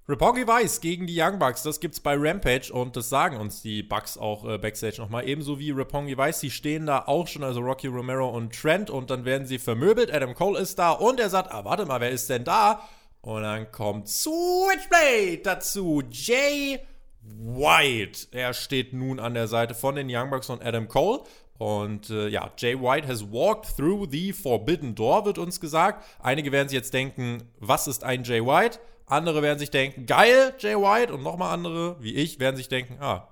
Roppongi 0.08 0.46
Weiß 0.46 0.80
gegen 0.80 1.06
die 1.06 1.20
Young 1.20 1.38
Bucks, 1.38 1.62
das 1.62 1.78
gibt's 1.78 2.00
bei 2.00 2.16
Rampage 2.16 2.72
und 2.72 2.96
das 2.96 3.10
sagen 3.10 3.36
uns 3.36 3.62
die 3.62 3.82
Bucks 3.82 4.16
auch 4.16 4.44
äh, 4.44 4.58
Backstage 4.58 5.00
nochmal. 5.00 5.28
Ebenso 5.28 5.58
wie 5.60 5.70
Roppongi 5.70 6.16
Weiß, 6.16 6.40
die 6.40 6.50
stehen 6.50 6.86
da 6.86 7.04
auch 7.06 7.28
schon, 7.28 7.44
also 7.44 7.60
Rocky 7.60 7.86
Romero 7.86 8.28
und 8.28 8.52
Trent 8.52 8.90
und 8.90 9.10
dann 9.10 9.24
werden 9.24 9.46
sie 9.46 9.58
vermöbelt. 9.58 10.12
Adam 10.12 10.34
Cole 10.34 10.58
ist 10.58 10.78
da 10.78 10.92
und 10.92 11.20
er 11.20 11.28
sagt, 11.28 11.52
ah, 11.52 11.64
warte 11.64 11.86
mal, 11.86 12.00
wer 12.00 12.10
ist 12.10 12.28
denn 12.30 12.42
da? 12.42 12.88
Und 13.20 13.42
dann 13.42 13.70
kommt 13.70 14.08
Switchblade 14.08 15.42
dazu, 15.44 16.02
Jay 16.10 16.80
White. 17.22 18.28
Er 18.32 18.54
steht 18.54 18.92
nun 18.92 19.20
an 19.20 19.34
der 19.34 19.46
Seite 19.46 19.74
von 19.74 19.94
den 19.94 20.08
Young 20.10 20.30
Bucks 20.30 20.48
und 20.50 20.64
Adam 20.64 20.88
Cole. 20.88 21.22
Und 21.60 22.08
äh, 22.08 22.28
ja, 22.28 22.50
Jay 22.56 22.74
White 22.74 23.06
has 23.06 23.22
walked 23.30 23.76
through 23.76 24.08
the 24.10 24.32
Forbidden 24.32 24.94
Door, 24.94 25.26
wird 25.26 25.36
uns 25.36 25.60
gesagt. 25.60 26.02
Einige 26.18 26.52
werden 26.52 26.70
sich 26.70 26.76
jetzt 26.76 26.94
denken, 26.94 27.42
was 27.58 27.86
ist 27.86 28.02
ein 28.02 28.24
Jay 28.24 28.40
White? 28.40 28.78
Andere 29.04 29.42
werden 29.42 29.58
sich 29.58 29.70
denken, 29.70 30.06
geil, 30.06 30.54
Jay 30.58 30.74
White. 30.74 31.12
Und 31.12 31.22
nochmal 31.22 31.52
andere, 31.52 32.02
wie 32.02 32.14
ich, 32.14 32.40
werden 32.40 32.56
sich 32.56 32.68
denken, 32.68 32.96
ah, 33.02 33.28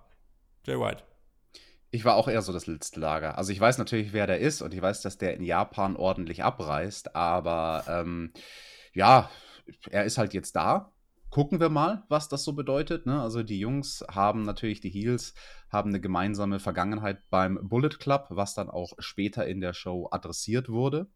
Jay 0.66 0.78
White. 0.78 1.04
Ich 1.90 2.04
war 2.04 2.16
auch 2.16 2.28
eher 2.28 2.42
so 2.42 2.52
das 2.52 2.66
letzte 2.66 3.00
Lager. 3.00 3.38
Also 3.38 3.50
ich 3.50 3.60
weiß 3.60 3.78
natürlich, 3.78 4.12
wer 4.12 4.26
der 4.26 4.40
ist 4.40 4.60
und 4.60 4.74
ich 4.74 4.82
weiß, 4.82 5.00
dass 5.00 5.16
der 5.16 5.32
in 5.32 5.42
Japan 5.42 5.96
ordentlich 5.96 6.44
abreißt, 6.44 7.16
aber 7.16 7.84
ähm, 7.88 8.34
ja, 8.92 9.30
er 9.90 10.04
ist 10.04 10.18
halt 10.18 10.34
jetzt 10.34 10.54
da 10.54 10.92
gucken 11.30 11.60
wir 11.60 11.68
mal, 11.68 12.04
was 12.08 12.28
das 12.28 12.44
so 12.44 12.52
bedeutet. 12.52 13.06
Ne? 13.06 13.20
Also 13.20 13.42
die 13.42 13.58
Jungs 13.58 14.04
haben 14.10 14.42
natürlich, 14.42 14.80
die 14.80 14.90
Heels 14.90 15.34
haben 15.70 15.90
eine 15.90 16.00
gemeinsame 16.00 16.60
Vergangenheit 16.60 17.28
beim 17.30 17.58
Bullet 17.62 17.98
Club, 17.98 18.26
was 18.30 18.54
dann 18.54 18.70
auch 18.70 18.92
später 18.98 19.46
in 19.46 19.60
der 19.60 19.72
Show 19.72 20.08
adressiert 20.10 20.68
wurde. 20.68 21.08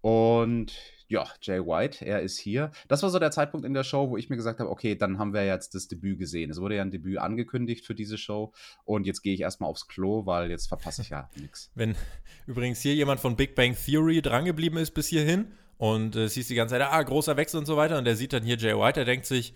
Und 0.00 0.74
ja, 1.08 1.26
Jay 1.40 1.60
White, 1.60 2.04
er 2.04 2.20
ist 2.20 2.38
hier. 2.38 2.70
Das 2.88 3.02
war 3.02 3.10
so 3.10 3.18
der 3.18 3.30
Zeitpunkt 3.30 3.66
in 3.66 3.74
der 3.74 3.84
Show, 3.84 4.10
wo 4.10 4.16
ich 4.16 4.30
mir 4.30 4.36
gesagt 4.36 4.60
habe, 4.60 4.70
okay, 4.70 4.94
dann 4.96 5.18
haben 5.18 5.32
wir 5.32 5.44
jetzt 5.44 5.74
das 5.74 5.88
Debüt 5.88 6.18
gesehen. 6.18 6.50
Es 6.50 6.60
wurde 6.60 6.76
ja 6.76 6.82
ein 6.82 6.90
Debüt 6.90 7.18
angekündigt 7.18 7.86
für 7.86 7.94
diese 7.94 8.18
Show 8.18 8.52
und 8.84 9.06
jetzt 9.06 9.22
gehe 9.22 9.34
ich 9.34 9.40
erstmal 9.40 9.70
aufs 9.70 9.86
Klo, 9.86 10.26
weil 10.26 10.50
jetzt 10.50 10.66
verpasse 10.66 11.02
ich 11.02 11.10
ja 11.10 11.30
nichts. 11.36 11.70
Wenn 11.74 11.94
übrigens 12.46 12.80
hier 12.80 12.94
jemand 12.94 13.20
von 13.20 13.36
Big 13.36 13.54
Bang 13.54 13.76
Theory 13.76 14.22
drangeblieben 14.22 14.78
ist 14.78 14.92
bis 14.92 15.08
hierhin, 15.08 15.52
und 15.84 16.16
äh, 16.16 16.28
siehst 16.28 16.48
die 16.48 16.54
ganze 16.54 16.76
Zeit, 16.76 16.82
ah, 16.82 17.02
großer 17.02 17.36
Wechsel 17.36 17.58
und 17.58 17.66
so 17.66 17.76
weiter. 17.76 17.98
Und 17.98 18.06
der 18.06 18.16
sieht 18.16 18.32
dann 18.32 18.42
hier 18.42 18.56
Jay 18.56 18.74
White, 18.74 18.94
der 18.94 19.04
denkt 19.04 19.26
sich, 19.26 19.52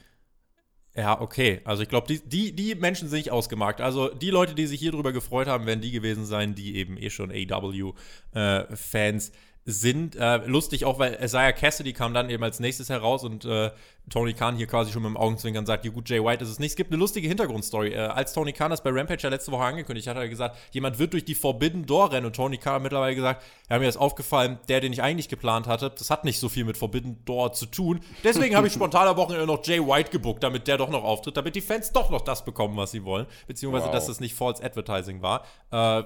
ja, 0.94 1.18
okay. 1.18 1.62
Also 1.64 1.82
ich 1.82 1.88
glaube, 1.88 2.06
die, 2.06 2.20
die, 2.20 2.54
die 2.54 2.74
Menschen 2.74 3.08
sind 3.08 3.16
nicht 3.16 3.30
ausgemarkt. 3.30 3.80
Also 3.80 4.10
die 4.10 4.28
Leute, 4.28 4.54
die 4.54 4.66
sich 4.66 4.78
hier 4.78 4.92
drüber 4.92 5.12
gefreut 5.12 5.46
haben, 5.46 5.64
werden 5.64 5.80
die 5.80 5.90
gewesen 5.90 6.26
sein, 6.26 6.54
die 6.54 6.76
eben 6.76 6.98
eh 6.98 7.08
schon 7.08 7.30
AW-Fans 7.30 9.28
äh, 9.28 9.32
sind. 9.70 10.16
Äh, 10.16 10.38
lustig 10.46 10.86
auch, 10.86 10.98
weil 10.98 11.18
Isaiah 11.22 11.52
Cassidy 11.52 11.92
kam 11.92 12.14
dann 12.14 12.30
eben 12.30 12.42
als 12.42 12.58
nächstes 12.58 12.88
heraus 12.88 13.22
und 13.22 13.44
äh, 13.44 13.70
Tony 14.08 14.32
Khan 14.32 14.56
hier 14.56 14.66
quasi 14.66 14.90
schon 14.90 15.02
mit 15.02 15.10
dem 15.10 15.18
Augenzwinkern 15.18 15.66
sagt, 15.66 15.84
ja 15.84 15.90
gut, 15.90 16.08
Jay 16.08 16.24
White 16.24 16.42
ist 16.42 16.48
es 16.48 16.58
nicht. 16.58 16.70
Es 16.70 16.76
gibt 16.76 16.90
eine 16.90 16.98
lustige 16.98 17.28
Hintergrundstory. 17.28 17.92
Äh, 17.92 17.98
als 17.98 18.32
Tony 18.32 18.54
Khan 18.54 18.70
das 18.70 18.82
bei 18.82 18.88
Rampage 18.88 19.24
ja 19.24 19.28
letzte 19.28 19.52
Woche 19.52 19.64
angekündigt 19.64 20.08
hat, 20.08 20.16
hat 20.16 20.22
er 20.22 20.30
gesagt, 20.30 20.56
jemand 20.70 20.98
wird 20.98 21.12
durch 21.12 21.26
die 21.26 21.34
Forbidden 21.34 21.84
Door 21.84 22.12
rennen 22.12 22.24
und 22.24 22.34
Tony 22.34 22.56
Khan 22.56 22.76
hat 22.76 22.82
mittlerweile 22.82 23.14
gesagt, 23.14 23.44
ja, 23.68 23.78
mir 23.78 23.90
ist 23.90 23.98
aufgefallen, 23.98 24.58
der, 24.68 24.80
den 24.80 24.94
ich 24.94 25.02
eigentlich 25.02 25.28
geplant 25.28 25.66
hatte, 25.66 25.90
das 25.90 26.08
hat 26.08 26.24
nicht 26.24 26.40
so 26.40 26.48
viel 26.48 26.64
mit 26.64 26.78
Forbidden 26.78 27.22
Door 27.26 27.52
zu 27.52 27.66
tun. 27.66 28.00
Deswegen 28.24 28.56
habe 28.56 28.68
ich 28.68 28.72
spontan 28.78 29.06
am 29.06 29.18
Wochenende 29.18 29.46
noch 29.46 29.62
Jay 29.66 29.86
White 29.86 30.10
gebuckt, 30.10 30.42
damit 30.42 30.66
der 30.66 30.78
doch 30.78 30.88
noch 30.88 31.04
auftritt, 31.04 31.36
damit 31.36 31.54
die 31.54 31.60
Fans 31.60 31.92
doch 31.92 32.08
noch 32.08 32.22
das 32.22 32.42
bekommen, 32.42 32.74
was 32.78 32.92
sie 32.92 33.04
wollen. 33.04 33.26
Beziehungsweise, 33.46 33.84
wow. 33.84 33.92
dass 33.92 34.06
das 34.06 34.18
nicht 34.18 34.34
False 34.34 34.64
Advertising 34.64 35.20
war. 35.20 35.44
Äh, 35.70 36.04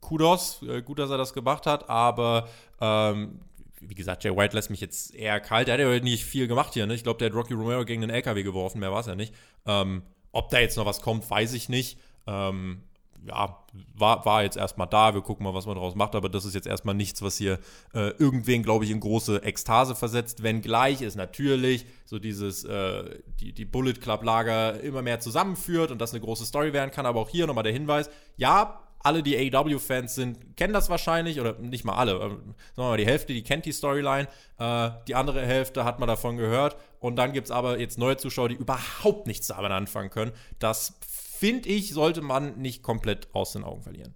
Kudos, 0.00 0.62
äh, 0.62 0.82
gut, 0.82 0.98
dass 0.98 1.10
er 1.10 1.18
das 1.18 1.32
gemacht 1.32 1.66
hat, 1.66 1.88
aber 1.88 2.48
ähm, 2.80 3.40
wie 3.80 3.94
gesagt, 3.94 4.24
Jay 4.24 4.36
White 4.36 4.54
lässt 4.54 4.70
mich 4.70 4.80
jetzt 4.80 5.14
eher 5.14 5.40
kalt. 5.40 5.68
Er 5.68 5.74
hat 5.74 5.80
ja 5.80 6.00
nicht 6.00 6.24
viel 6.24 6.46
gemacht 6.46 6.74
hier, 6.74 6.86
ne? 6.86 6.94
Ich 6.94 7.02
glaube, 7.02 7.18
der 7.18 7.28
hat 7.28 7.34
Rocky 7.34 7.54
Romero 7.54 7.84
gegen 7.84 8.02
den 8.02 8.10
LKW 8.10 8.42
geworfen, 8.42 8.80
mehr 8.80 8.92
war 8.92 9.00
es 9.00 9.06
ja 9.06 9.14
nicht. 9.14 9.34
Ähm, 9.66 10.02
ob 10.32 10.50
da 10.50 10.60
jetzt 10.60 10.76
noch 10.76 10.86
was 10.86 11.00
kommt, 11.00 11.28
weiß 11.28 11.54
ich 11.54 11.68
nicht. 11.68 11.98
Ähm, 12.26 12.82
ja, 13.26 13.58
war, 13.96 14.24
war 14.24 14.42
jetzt 14.42 14.56
erstmal 14.56 14.86
da. 14.86 15.14
Wir 15.14 15.20
gucken 15.20 15.44
mal, 15.44 15.54
was 15.54 15.66
man 15.66 15.74
daraus 15.74 15.94
macht. 15.94 16.14
Aber 16.14 16.28
das 16.28 16.44
ist 16.44 16.54
jetzt 16.54 16.66
erstmal 16.66 16.94
nichts, 16.94 17.22
was 17.22 17.36
hier 17.36 17.58
äh, 17.94 18.10
irgendwen, 18.18 18.62
glaube 18.62 18.84
ich, 18.84 18.90
in 18.90 19.00
große 19.00 19.42
Ekstase 19.42 19.94
versetzt. 19.94 20.42
Wenngleich 20.42 21.02
ist 21.02 21.16
natürlich 21.16 21.86
so 22.04 22.18
dieses, 22.18 22.64
äh, 22.64 23.20
die, 23.40 23.52
die 23.52 23.64
Bullet 23.64 23.94
Club 23.94 24.24
Lager 24.24 24.80
immer 24.80 25.02
mehr 25.02 25.20
zusammenführt 25.20 25.90
und 25.90 26.00
das 26.00 26.12
eine 26.12 26.20
große 26.20 26.46
Story 26.46 26.72
werden 26.72 26.90
kann. 26.90 27.06
Aber 27.06 27.20
auch 27.20 27.28
hier 27.28 27.46
nochmal 27.46 27.64
der 27.64 27.72
Hinweis: 27.72 28.08
Ja, 28.36 28.80
alle, 29.02 29.22
die 29.22 29.36
AEW-Fans 29.36 30.14
sind, 30.14 30.56
kennen 30.56 30.72
das 30.72 30.90
wahrscheinlich, 30.90 31.40
oder 31.40 31.58
nicht 31.58 31.84
mal 31.84 31.94
alle, 31.94 32.18
sagen 32.18 32.54
wir 32.76 32.84
mal 32.84 32.96
die 32.96 33.06
Hälfte, 33.06 33.32
die 33.32 33.42
kennt 33.42 33.64
die 33.64 33.72
Storyline, 33.72 34.28
äh, 34.58 34.90
die 35.08 35.14
andere 35.14 35.44
Hälfte 35.44 35.84
hat 35.84 35.98
man 35.98 36.06
davon 36.08 36.36
gehört. 36.36 36.76
Und 36.98 37.16
dann 37.16 37.32
gibt 37.32 37.46
es 37.46 37.50
aber 37.50 37.78
jetzt 37.78 37.98
neue 37.98 38.18
Zuschauer, 38.18 38.50
die 38.50 38.56
überhaupt 38.56 39.26
nichts 39.26 39.46
damit 39.48 39.72
anfangen 39.72 40.10
können. 40.10 40.32
Das, 40.58 40.98
finde 41.00 41.70
ich, 41.70 41.92
sollte 41.92 42.20
man 42.20 42.58
nicht 42.58 42.82
komplett 42.82 43.28
aus 43.32 43.52
den 43.52 43.64
Augen 43.64 43.82
verlieren. 43.82 44.14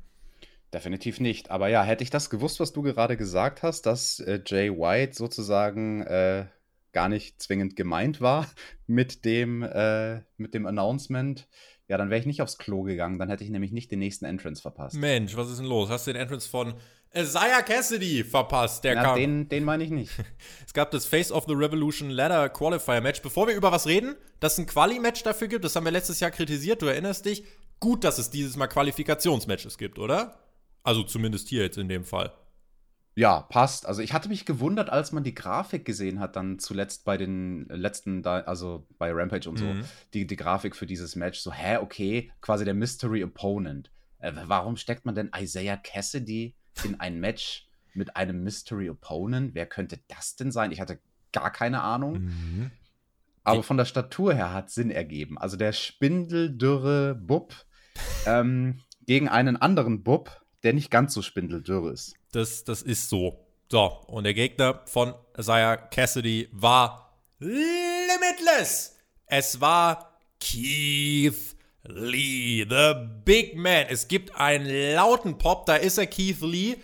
Definitiv 0.74 1.20
nicht. 1.20 1.50
Aber 1.50 1.68
ja, 1.68 1.82
hätte 1.82 2.04
ich 2.04 2.10
das 2.10 2.28
gewusst, 2.28 2.60
was 2.60 2.72
du 2.72 2.82
gerade 2.82 3.16
gesagt 3.16 3.62
hast, 3.62 3.86
dass 3.86 4.20
äh, 4.20 4.40
Jay 4.44 4.70
White 4.70 5.14
sozusagen 5.14 6.02
äh, 6.02 6.46
gar 6.92 7.08
nicht 7.08 7.40
zwingend 7.40 7.76
gemeint 7.76 8.20
war 8.20 8.46
mit 8.86 9.24
dem, 9.24 9.62
äh, 9.62 10.20
mit 10.36 10.52
dem 10.52 10.66
Announcement, 10.66 11.48
ja, 11.88 11.98
dann 11.98 12.08
wäre 12.08 12.18
ich 12.18 12.26
nicht 12.26 12.40
aufs 12.40 12.56
Klo 12.56 12.82
gegangen, 12.82 13.18
dann 13.18 13.28
hätte 13.28 13.44
ich 13.44 13.50
nämlich 13.50 13.70
nicht 13.70 13.90
den 13.90 13.98
nächsten 13.98 14.24
Entrance 14.24 14.62
verpasst. 14.62 14.96
Mensch, 14.96 15.36
was 15.36 15.50
ist 15.50 15.58
denn 15.58 15.66
los? 15.66 15.90
Hast 15.90 16.06
du 16.06 16.12
den 16.12 16.22
Entrance 16.22 16.48
von 16.48 16.74
Isaiah 17.14 17.62
Cassidy 17.62 18.24
verpasst? 18.24 18.84
Der 18.84 18.94
Na, 18.94 19.02
kam. 19.02 19.16
Den, 19.16 19.48
den 19.48 19.64
meine 19.64 19.84
ich 19.84 19.90
nicht. 19.90 20.10
es 20.66 20.72
gab 20.72 20.90
das 20.92 21.04
Face 21.04 21.30
of 21.30 21.44
the 21.46 21.52
Revolution 21.52 22.08
Ladder 22.08 22.48
Qualifier 22.48 23.02
Match. 23.02 23.20
Bevor 23.20 23.46
wir 23.46 23.54
über 23.54 23.70
was 23.70 23.86
reden, 23.86 24.16
dass 24.40 24.54
es 24.54 24.60
ein 24.60 24.66
Quali-Match 24.66 25.22
dafür 25.24 25.48
gibt, 25.48 25.64
das 25.64 25.76
haben 25.76 25.84
wir 25.84 25.92
letztes 25.92 26.20
Jahr 26.20 26.30
kritisiert, 26.30 26.80
du 26.80 26.86
erinnerst 26.86 27.26
dich. 27.26 27.44
Gut, 27.80 28.02
dass 28.02 28.18
es 28.18 28.30
dieses 28.30 28.56
Mal 28.56 28.68
Qualifikationsmatches 28.68 29.76
gibt, 29.76 29.98
oder? 29.98 30.38
Also 30.84 31.02
zumindest 31.02 31.48
hier 31.48 31.62
jetzt 31.62 31.76
in 31.76 31.88
dem 31.88 32.04
Fall. 32.04 32.32
Ja, 33.16 33.40
passt. 33.42 33.86
Also 33.86 34.02
ich 34.02 34.12
hatte 34.12 34.28
mich 34.28 34.44
gewundert, 34.44 34.90
als 34.90 35.12
man 35.12 35.22
die 35.22 35.34
Grafik 35.34 35.84
gesehen 35.84 36.18
hat, 36.18 36.34
dann 36.34 36.58
zuletzt 36.58 37.04
bei 37.04 37.16
den 37.16 37.66
letzten, 37.68 38.26
also 38.26 38.86
bei 38.98 39.12
Rampage 39.12 39.48
und 39.48 39.58
so, 39.58 39.66
mhm. 39.66 39.84
die, 40.14 40.26
die 40.26 40.36
Grafik 40.36 40.74
für 40.74 40.86
dieses 40.86 41.14
Match. 41.14 41.38
So, 41.38 41.52
hä, 41.52 41.76
okay, 41.76 42.32
quasi 42.40 42.64
der 42.64 42.74
Mystery 42.74 43.22
Opponent. 43.22 43.92
Äh, 44.18 44.32
warum 44.46 44.76
steckt 44.76 45.04
man 45.04 45.14
denn 45.14 45.30
Isaiah 45.36 45.76
Cassidy 45.76 46.56
in 46.82 46.98
ein 46.98 47.20
Match 47.20 47.68
mit 47.94 48.16
einem 48.16 48.42
Mystery 48.42 48.90
Opponent? 48.90 49.54
Wer 49.54 49.66
könnte 49.66 50.00
das 50.08 50.34
denn 50.34 50.50
sein? 50.50 50.72
Ich 50.72 50.80
hatte 50.80 50.98
gar 51.32 51.52
keine 51.52 51.82
Ahnung. 51.82 52.24
Mhm. 52.24 52.70
Aber 53.44 53.62
von 53.62 53.76
der 53.76 53.84
Statur 53.84 54.34
her 54.34 54.52
hat 54.52 54.70
Sinn 54.70 54.90
ergeben. 54.90 55.38
Also 55.38 55.56
der 55.56 55.72
spindeldürre 55.72 57.14
Bub 57.14 57.54
ähm, 58.26 58.80
gegen 59.06 59.28
einen 59.28 59.56
anderen 59.56 60.02
Bub, 60.02 60.42
der 60.62 60.72
nicht 60.72 60.90
ganz 60.90 61.14
so 61.14 61.22
spindeldürr 61.22 61.92
ist. 61.92 62.14
Das, 62.34 62.64
das 62.64 62.82
ist 62.82 63.08
so. 63.08 63.38
So, 63.70 63.84
und 64.08 64.24
der 64.24 64.34
Gegner 64.34 64.82
von 64.86 65.14
Isaiah 65.38 65.76
Cassidy 65.76 66.48
war 66.52 67.16
limitless. 67.38 68.96
Es 69.26 69.60
war 69.60 70.18
Keith 70.40 71.54
Lee, 71.84 72.66
the 72.68 72.94
big 73.24 73.56
man. 73.56 73.86
Es 73.88 74.08
gibt 74.08 74.34
einen 74.34 74.94
lauten 74.94 75.38
Pop, 75.38 75.66
da 75.66 75.76
ist 75.76 75.96
er 75.98 76.06
Keith 76.06 76.40
Lee. 76.40 76.76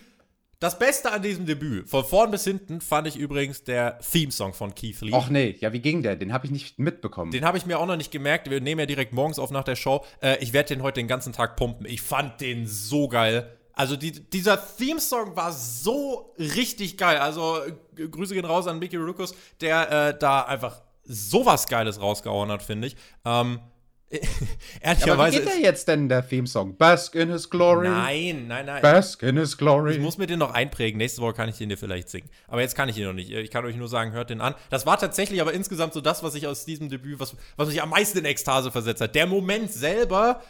Das 0.61 0.79
Beste 0.79 1.11
an 1.11 1.23
diesem 1.23 1.47
Debüt, 1.47 1.89
von 1.89 2.05
vorn 2.05 2.31
bis 2.31 2.45
hinten, 2.45 2.81
fand 2.81 3.09
ich 3.09 3.17
übrigens 3.17 3.65
der 3.65 3.99
Theme-Song 3.99 4.53
von 4.53 4.75
Keith 4.75 5.01
Lee. 5.01 5.13
Ach 5.15 5.31
nee, 5.31 5.57
ja, 5.59 5.73
wie 5.73 5.81
ging 5.81 6.03
der? 6.03 6.17
Den 6.17 6.33
habe 6.33 6.47
ich 6.47 6.53
nicht 6.53 6.79
mitbekommen. 6.79 7.33
Den 7.33 7.45
habe 7.45 7.59
ich 7.59 7.67
mir 7.67 7.79
auch 7.79 7.87
noch 7.87 7.97
nicht 7.97 8.13
gemerkt. 8.13 8.51
Wir 8.51 8.61
nehmen 8.61 8.79
ja 8.79 8.87
direkt 8.87 9.13
morgens 9.13 9.39
auf 9.39 9.51
nach 9.51 9.65
der 9.65 9.77
Show. 9.77 10.05
Äh, 10.23 10.37
ich 10.41 10.53
werde 10.53 10.75
den 10.75 10.83
heute 10.83 11.01
den 11.01 11.09
ganzen 11.09 11.33
Tag 11.33 11.57
pumpen. 11.57 11.87
Ich 11.87 12.03
fand 12.03 12.41
den 12.41 12.67
so 12.67 13.09
geil. 13.09 13.57
Also 13.81 13.97
die, 13.97 14.13
dieser 14.13 14.63
Theme-Song 14.77 15.35
war 15.37 15.53
so 15.53 16.35
richtig 16.39 16.99
geil. 16.99 17.17
Also 17.17 17.61
äh, 17.97 18.09
Grüße 18.09 18.35
gehen 18.35 18.45
raus 18.45 18.67
an 18.67 18.79
Mickey 18.79 18.97
Rukus, 18.97 19.35
der 19.63 20.09
äh, 20.11 20.19
da 20.19 20.43
einfach 20.43 20.83
sowas 21.05 21.67
Geiles 21.67 21.99
rausgehauen 21.99 22.51
hat, 22.51 22.63
finde 22.63 22.89
ich. 22.89 22.97
Ähm, 23.25 23.59
Ehrlicherweise. 24.83 25.13
Aber 25.13 25.33
wie 25.33 25.37
geht 25.37 25.47
der 25.47 25.61
jetzt 25.61 25.89
denn, 25.89 26.11
der 26.11 26.29
Theme-Song? 26.29 26.77
Bask 26.77 27.15
in 27.15 27.31
his 27.31 27.49
glory? 27.49 27.89
Nein, 27.89 28.49
nein, 28.49 28.67
nein. 28.67 28.83
Bask 28.83 29.23
in 29.23 29.39
his 29.39 29.57
glory. 29.57 29.93
Ich 29.93 30.01
muss 30.01 30.19
mir 30.19 30.27
den 30.27 30.41
noch 30.41 30.53
einprägen. 30.53 30.99
Nächste 30.99 31.23
Woche 31.23 31.33
kann 31.33 31.49
ich 31.49 31.57
den 31.57 31.71
dir 31.71 31.79
vielleicht 31.79 32.11
singen. 32.11 32.29
Aber 32.49 32.61
jetzt 32.61 32.75
kann 32.75 32.91
ich 32.91 32.99
ihn 32.99 33.05
noch 33.05 33.15
nicht. 33.15 33.31
Ich 33.31 33.51
kann 33.51 33.65
euch 33.65 33.77
nur 33.77 33.89
sagen, 33.89 34.13
hört 34.13 34.29
den 34.29 34.43
an. 34.43 34.57
Das 34.69 34.85
war 34.85 34.99
tatsächlich 34.99 35.41
aber 35.41 35.55
insgesamt 35.55 35.95
so 35.95 36.03
das, 36.03 36.23
was 36.23 36.35
ich 36.35 36.47
aus 36.47 36.67
diesem 36.67 36.91
Debüt, 36.91 37.19
was, 37.19 37.35
was 37.57 37.69
mich 37.69 37.81
am 37.81 37.89
meisten 37.89 38.19
in 38.19 38.27
Ekstase 38.27 38.71
versetzt 38.71 39.01
hat. 39.01 39.15
Der 39.15 39.27
Moment 39.27 39.73
selber 39.73 40.43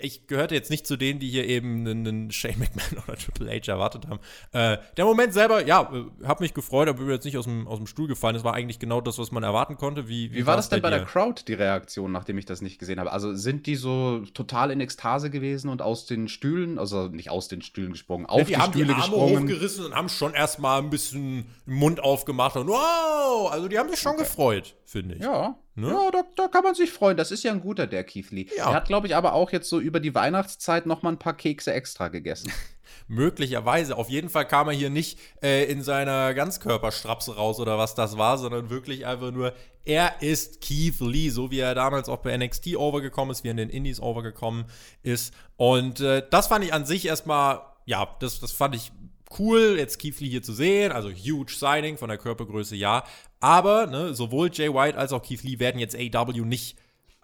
ich 0.00 0.26
gehörte 0.26 0.54
jetzt 0.54 0.70
nicht 0.70 0.86
zu 0.86 0.96
denen, 0.96 1.20
die 1.20 1.28
hier 1.28 1.46
eben 1.46 1.86
einen, 1.86 2.30
Shane 2.30 2.58
McMahon 2.58 3.02
oder 3.06 3.16
Triple 3.16 3.50
H 3.50 3.70
erwartet 3.70 4.06
haben. 4.08 4.20
Äh, 4.52 4.78
der 4.96 5.04
Moment 5.04 5.32
selber, 5.32 5.66
ja, 5.66 5.90
äh, 5.92 6.26
hat 6.26 6.40
mich 6.40 6.54
gefreut, 6.54 6.88
aber 6.88 6.98
bin 6.98 7.10
jetzt 7.10 7.24
nicht 7.24 7.36
aus 7.36 7.44
dem, 7.44 7.66
aus 7.66 7.78
dem 7.78 7.86
Stuhl 7.86 8.08
gefallen. 8.08 8.36
Es 8.36 8.44
war 8.44 8.54
eigentlich 8.54 8.78
genau 8.78 9.00
das, 9.00 9.18
was 9.18 9.32
man 9.32 9.42
erwarten 9.42 9.76
konnte. 9.76 10.08
Wie, 10.08 10.32
wie, 10.32 10.36
wie 10.36 10.46
war 10.46 10.56
das 10.56 10.68
denn 10.68 10.82
bei 10.82 10.90
dir? 10.90 10.98
der 10.98 11.06
Crowd, 11.06 11.42
die 11.46 11.54
Reaktion, 11.54 12.12
nachdem 12.12 12.38
ich 12.38 12.46
das 12.46 12.62
nicht 12.62 12.78
gesehen 12.78 13.00
habe? 13.00 13.12
Also 13.12 13.34
sind 13.34 13.66
die 13.66 13.76
so 13.76 14.20
total 14.34 14.70
in 14.70 14.80
Ekstase 14.80 15.30
gewesen 15.30 15.68
und 15.68 15.82
aus 15.82 16.06
den 16.06 16.28
Stühlen, 16.28 16.78
also 16.78 17.08
nicht 17.08 17.30
aus 17.30 17.48
den 17.48 17.62
Stühlen 17.62 17.92
gesprungen, 17.92 18.26
auf 18.26 18.40
ja, 18.40 18.44
die, 18.44 18.52
die 18.52 18.56
haben 18.56 18.72
Stühle 18.72 18.86
die 18.86 18.92
Arme 18.92 19.02
gesprungen? 19.02 19.42
hochgerissen 19.42 19.86
und 19.86 19.94
haben 19.94 20.08
schon 20.08 20.34
erstmal 20.34 20.82
ein 20.82 20.90
bisschen 20.90 21.46
den 21.66 21.74
Mund 21.74 22.00
aufgemacht 22.00 22.56
und 22.56 22.68
wow, 22.68 23.50
also 23.50 23.68
die 23.68 23.78
haben 23.78 23.88
sich 23.90 24.00
schon 24.00 24.12
okay. 24.12 24.22
gefreut, 24.22 24.74
finde 24.84 25.16
ich. 25.16 25.22
Ja, 25.22 25.56
Ne? 25.78 25.88
Ja, 25.88 26.10
da, 26.10 26.24
da, 26.36 26.48
kann 26.48 26.64
man 26.64 26.74
sich 26.74 26.90
freuen. 26.90 27.18
Das 27.18 27.30
ist 27.30 27.42
ja 27.42 27.52
ein 27.52 27.60
guter, 27.60 27.86
der 27.86 28.02
Keith 28.02 28.30
Lee. 28.30 28.46
Ja. 28.56 28.70
Er 28.70 28.74
hat, 28.76 28.88
glaube 28.88 29.06
ich, 29.08 29.14
aber 29.14 29.34
auch 29.34 29.52
jetzt 29.52 29.68
so 29.68 29.78
über 29.78 30.00
die 30.00 30.14
Weihnachtszeit 30.14 30.86
noch 30.86 31.02
mal 31.02 31.10
ein 31.10 31.18
paar 31.18 31.36
Kekse 31.36 31.74
extra 31.74 32.08
gegessen. 32.08 32.50
Möglicherweise. 33.08 33.98
Auf 33.98 34.08
jeden 34.08 34.30
Fall 34.30 34.48
kam 34.48 34.68
er 34.68 34.74
hier 34.74 34.88
nicht 34.88 35.18
äh, 35.42 35.70
in 35.70 35.82
seiner 35.82 36.32
Ganzkörperstrapse 36.32 37.36
raus 37.36 37.60
oder 37.60 37.76
was 37.76 37.94
das 37.94 38.16
war, 38.16 38.38
sondern 38.38 38.70
wirklich 38.70 39.04
einfach 39.04 39.32
nur, 39.32 39.52
er 39.84 40.22
ist 40.22 40.62
Keith 40.62 40.98
Lee, 41.00 41.28
so 41.28 41.50
wie 41.50 41.60
er 41.60 41.74
damals 41.74 42.08
auch 42.08 42.18
bei 42.18 42.34
NXT 42.34 42.76
overgekommen 42.76 43.32
ist, 43.32 43.44
wie 43.44 43.48
er 43.48 43.52
in 43.52 43.58
den 43.58 43.70
Indies 43.70 44.00
overgekommen 44.00 44.64
ist. 45.02 45.34
Und 45.56 46.00
äh, 46.00 46.26
das 46.30 46.46
fand 46.46 46.64
ich 46.64 46.72
an 46.72 46.86
sich 46.86 47.06
erstmal, 47.06 47.60
ja, 47.84 48.16
das, 48.20 48.40
das 48.40 48.52
fand 48.52 48.74
ich 48.74 48.92
cool, 49.38 49.76
jetzt 49.78 49.98
Keith 49.98 50.20
Lee 50.20 50.28
hier 50.28 50.42
zu 50.42 50.52
sehen. 50.52 50.92
Also 50.92 51.10
huge 51.10 51.52
Signing 51.52 51.98
von 51.98 52.08
der 52.08 52.18
Körpergröße, 52.18 52.76
ja. 52.76 53.04
Aber 53.40 53.86
ne, 53.86 54.14
sowohl 54.14 54.50
Jay 54.52 54.72
White 54.72 54.96
als 54.96 55.12
auch 55.12 55.22
Keith 55.22 55.42
Lee 55.42 55.58
werden 55.58 55.78
jetzt 55.78 55.96
AW 55.96 56.40
nicht 56.44 56.76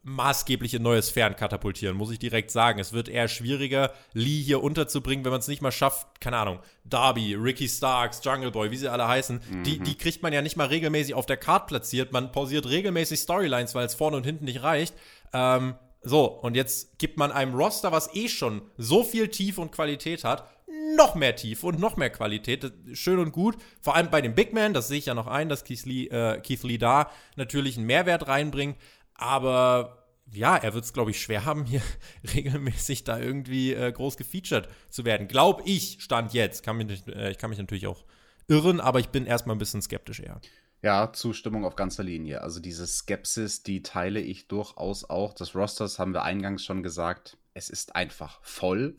maßgeblich 0.05 0.75
in 0.75 0.83
neue 0.83 1.01
Sphären 1.01 1.37
katapultieren, 1.37 1.97
muss 1.97 2.11
ich 2.11 2.19
direkt 2.19 2.51
sagen. 2.51 2.81
Es 2.81 2.93
wird 2.93 3.09
eher 3.09 3.29
schwieriger, 3.29 3.93
Lee 4.13 4.43
hier 4.43 4.63
unterzubringen, 4.63 5.25
wenn 5.25 5.31
man 5.31 5.41
es 5.41 5.49
nicht 5.49 5.63
mal 5.63 5.71
schafft, 5.71 6.21
keine 6.21 6.39
Ahnung, 6.39 6.59
Darby, 6.85 7.35
Ricky 7.35 7.69
Starks, 7.69 8.21
Jungle 8.25 8.51
Boy, 8.51 8.71
wie 8.73 8.77
sie 8.77 8.91
alle 8.91 9.07
heißen, 9.07 9.41
mhm. 9.49 9.63
die, 9.63 9.79
die 9.79 9.97
kriegt 9.97 10.23
man 10.23 10.33
ja 10.33 10.43
nicht 10.43 10.57
mal 10.57 10.67
regelmäßig 10.67 11.15
auf 11.15 11.27
der 11.27 11.37
Card 11.37 11.69
platziert. 11.69 12.13
Man 12.13 12.33
pausiert 12.33 12.69
regelmäßig 12.69 13.21
Storylines, 13.21 13.75
weil 13.75 13.87
es 13.87 13.95
vorne 13.95 14.17
und 14.17 14.27
hinten 14.27 14.47
nicht 14.47 14.63
reicht. 14.65 14.95
Ähm, 15.33 15.75
so, 16.01 16.25
und 16.25 16.57
jetzt 16.57 16.99
gibt 16.99 17.17
man 17.17 17.31
einem 17.31 17.55
Roster, 17.55 17.93
was 17.93 18.13
eh 18.15 18.29
schon 18.29 18.63
so 18.77 19.05
viel 19.05 19.29
Tiefe 19.29 19.61
und 19.61 19.71
Qualität 19.71 20.25
hat, 20.25 20.49
noch 20.97 21.15
mehr 21.15 21.37
Tiefe 21.37 21.67
und 21.67 21.79
noch 21.79 21.97
mehr 21.97 22.11
Qualität. 22.11 22.73
Schön 22.93 23.19
und 23.19 23.33
gut. 23.33 23.57
Vor 23.81 23.97
allem 23.97 24.11
bei 24.11 24.21
dem 24.21 24.35
Big 24.35 24.53
Man, 24.53 24.75
das 24.75 24.89
sehe 24.89 24.99
ich 24.99 25.07
ja 25.07 25.15
noch 25.15 25.27
ein, 25.27 25.49
dass 25.49 25.65
Keith 25.65 25.85
Lee, 25.85 26.07
äh, 26.07 26.41
Keith 26.41 26.63
Lee 26.63 26.79
da 26.79 27.11
natürlich 27.37 27.77
einen 27.77 27.87
Mehrwert 27.87 28.29
reinbringt. 28.29 28.77
Aber 29.15 30.07
ja, 30.33 30.57
er 30.57 30.75
wird 30.75 30.85
es, 30.85 30.93
glaube 30.93 31.11
ich, 31.11 31.21
schwer 31.21 31.45
haben, 31.45 31.65
hier 31.65 31.83
regelmäßig 32.35 33.05
da 33.05 33.19
irgendwie 33.19 33.75
äh, 33.75 33.93
groß 33.93 34.17
gefeatured 34.17 34.69
zu 34.89 35.05
werden. 35.05 35.29
Glaube 35.29 35.63
ich, 35.65 35.99
stand 36.01 36.33
jetzt. 36.33 36.63
Kann 36.63 36.77
mich, 36.77 37.07
äh, 37.09 37.31
ich 37.31 37.39
kann 37.39 37.51
mich 37.51 37.59
natürlich 37.59 37.87
auch 37.87 38.05
irren, 38.49 38.81
aber 38.81 39.01
ich 39.01 39.09
bin 39.09 39.27
erstmal 39.27 39.57
ein 39.57 39.59
bisschen 39.59 39.83
skeptisch 39.83 40.21
eher. 40.21 40.41
Ja, 40.83 41.13
Zustimmung 41.13 41.65
auf 41.65 41.77
ganzer 41.77 42.03
Linie. 42.03 42.43
Also 42.43 42.59
diese 42.59 42.87
Skepsis, 42.87 43.63
die 43.63 43.83
teile 43.83 44.21
ich 44.21 44.49
durchaus 44.49 45.09
auch. 45.09 45.33
Das 45.33 45.55
Rosters 45.55 46.01
haben 46.01 46.13
wir 46.13 46.25
eingangs 46.25 46.65
schon 46.65 46.83
gesagt. 46.83 47.39
Es 47.55 47.71
ist 47.71 47.95
einfach 47.95 48.41
voll, 48.43 48.97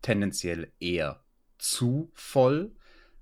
tendenziell 0.00 0.70
eher 0.78 1.23
zu 1.58 2.10
voll, 2.14 2.72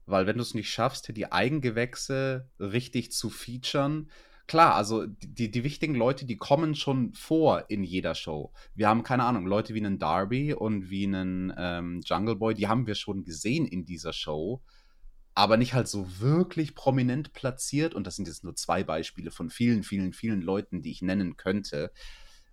weil 0.06 0.26
wenn 0.26 0.36
du 0.36 0.42
es 0.42 0.54
nicht 0.54 0.70
schaffst, 0.70 1.16
die 1.16 1.30
Eigengewächse 1.30 2.48
richtig 2.58 3.12
zu 3.12 3.30
featuren, 3.30 4.10
klar, 4.46 4.74
also 4.74 5.06
die, 5.06 5.50
die 5.50 5.64
wichtigen 5.64 5.94
Leute, 5.94 6.26
die 6.26 6.36
kommen 6.36 6.74
schon 6.74 7.14
vor 7.14 7.64
in 7.68 7.84
jeder 7.84 8.14
Show. 8.14 8.52
Wir 8.74 8.88
haben, 8.88 9.02
keine 9.02 9.24
Ahnung, 9.24 9.46
Leute 9.46 9.74
wie 9.74 9.78
einen 9.84 9.98
Darby 9.98 10.52
und 10.52 10.90
wie 10.90 11.06
einen 11.06 11.52
ähm, 11.56 12.00
Jungle 12.04 12.36
Boy, 12.36 12.54
die 12.54 12.68
haben 12.68 12.86
wir 12.86 12.94
schon 12.94 13.24
gesehen 13.24 13.66
in 13.66 13.84
dieser 13.84 14.12
Show, 14.12 14.62
aber 15.34 15.56
nicht 15.56 15.74
halt 15.74 15.88
so 15.88 16.20
wirklich 16.20 16.74
prominent 16.74 17.32
platziert. 17.32 17.94
Und 17.94 18.06
das 18.06 18.16
sind 18.16 18.28
jetzt 18.28 18.44
nur 18.44 18.54
zwei 18.54 18.82
Beispiele 18.84 19.30
von 19.30 19.48
vielen, 19.48 19.82
vielen, 19.82 20.12
vielen 20.12 20.42
Leuten, 20.42 20.82
die 20.82 20.90
ich 20.90 21.02
nennen 21.02 21.36
könnte 21.36 21.92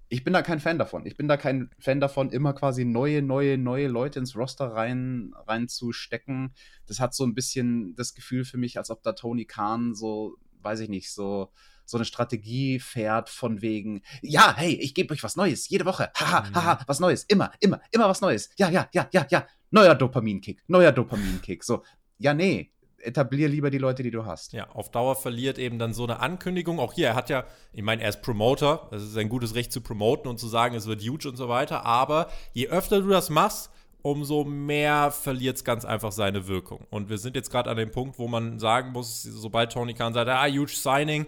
ich 0.09 0.23
bin 0.23 0.33
da 0.33 0.41
kein 0.41 0.59
Fan 0.59 0.79
davon. 0.79 1.05
Ich 1.05 1.15
bin 1.15 1.27
da 1.27 1.37
kein 1.37 1.69
Fan 1.79 1.99
davon, 1.99 2.31
immer 2.31 2.53
quasi 2.53 2.83
neue, 2.83 3.21
neue, 3.21 3.57
neue 3.59 3.87
Leute 3.87 4.19
ins 4.19 4.35
Roster 4.35 4.73
rein, 4.73 5.33
reinzustecken. 5.47 6.53
Das 6.87 6.99
hat 6.99 7.13
so 7.13 7.23
ein 7.23 7.35
bisschen 7.35 7.95
das 7.95 8.15
Gefühl 8.15 8.43
für 8.43 8.57
mich, 8.57 8.77
als 8.79 8.89
ob 8.89 9.03
da 9.03 9.13
Tony 9.13 9.45
Khan 9.45 9.93
so, 9.93 10.35
weiß 10.63 10.79
ich 10.79 10.89
nicht, 10.89 11.13
so, 11.13 11.51
so 11.85 11.97
eine 11.97 12.05
Strategie 12.05 12.79
fährt 12.79 13.29
von 13.29 13.61
wegen, 13.61 14.01
ja, 14.23 14.55
hey, 14.57 14.73
ich 14.73 14.95
gebe 14.95 15.13
euch 15.13 15.23
was 15.23 15.35
Neues, 15.35 15.69
jede 15.69 15.85
Woche. 15.85 16.11
Haha, 16.15 16.49
mhm. 16.49 16.55
haha, 16.55 16.83
was 16.87 16.99
Neues, 16.99 17.23
immer, 17.25 17.51
immer, 17.59 17.79
immer 17.91 18.09
was 18.09 18.21
Neues. 18.21 18.49
Ja, 18.57 18.69
ja, 18.69 18.89
ja, 18.91 19.07
ja, 19.11 19.27
ja. 19.29 19.47
Neuer 19.69 19.93
Dopaminkick, 19.93 20.63
neuer 20.67 20.91
Dopaminkick. 20.91 21.63
So, 21.63 21.83
ja, 22.17 22.33
nee, 22.33 22.71
etablier 23.01 23.47
lieber 23.47 23.69
die 23.69 23.77
Leute, 23.77 24.03
die 24.03 24.11
du 24.11 24.25
hast. 24.25 24.53
Ja, 24.53 24.69
auf 24.71 24.91
Dauer 24.91 25.15
verliert 25.15 25.57
eben 25.57 25.79
dann 25.79 25.93
so 25.93 26.03
eine 26.03 26.19
Ankündigung. 26.19 26.79
Auch 26.79 26.93
hier, 26.93 27.09
er 27.09 27.15
hat 27.15 27.29
ja, 27.29 27.45
ich 27.73 27.83
meine, 27.83 28.01
er 28.01 28.09
ist 28.09 28.21
Promoter, 28.21 28.87
das 28.91 29.03
ist 29.03 29.17
ein 29.17 29.29
gutes 29.29 29.55
Recht 29.55 29.71
zu 29.71 29.81
promoten 29.81 30.29
und 30.29 30.39
zu 30.39 30.47
sagen, 30.47 30.75
es 30.75 30.87
wird 30.87 31.01
huge 31.01 31.27
und 31.27 31.35
so 31.35 31.49
weiter. 31.49 31.85
Aber 31.85 32.29
je 32.53 32.67
öfter 32.67 33.01
du 33.01 33.09
das 33.09 33.29
machst, 33.29 33.71
umso 34.01 34.43
mehr 34.43 35.11
verliert 35.11 35.57
es 35.57 35.63
ganz 35.63 35.85
einfach 35.85 36.11
seine 36.11 36.47
Wirkung. 36.47 36.85
Und 36.89 37.09
wir 37.09 37.17
sind 37.17 37.35
jetzt 37.35 37.51
gerade 37.51 37.69
an 37.69 37.77
dem 37.77 37.91
Punkt, 37.91 38.17
wo 38.19 38.27
man 38.27 38.59
sagen 38.59 38.91
muss, 38.91 39.23
sobald 39.23 39.71
Tony 39.71 39.93
Khan 39.93 40.13
sagt, 40.13 40.29
ah, 40.29 40.45
huge 40.45 40.73
Signing, 40.73 41.25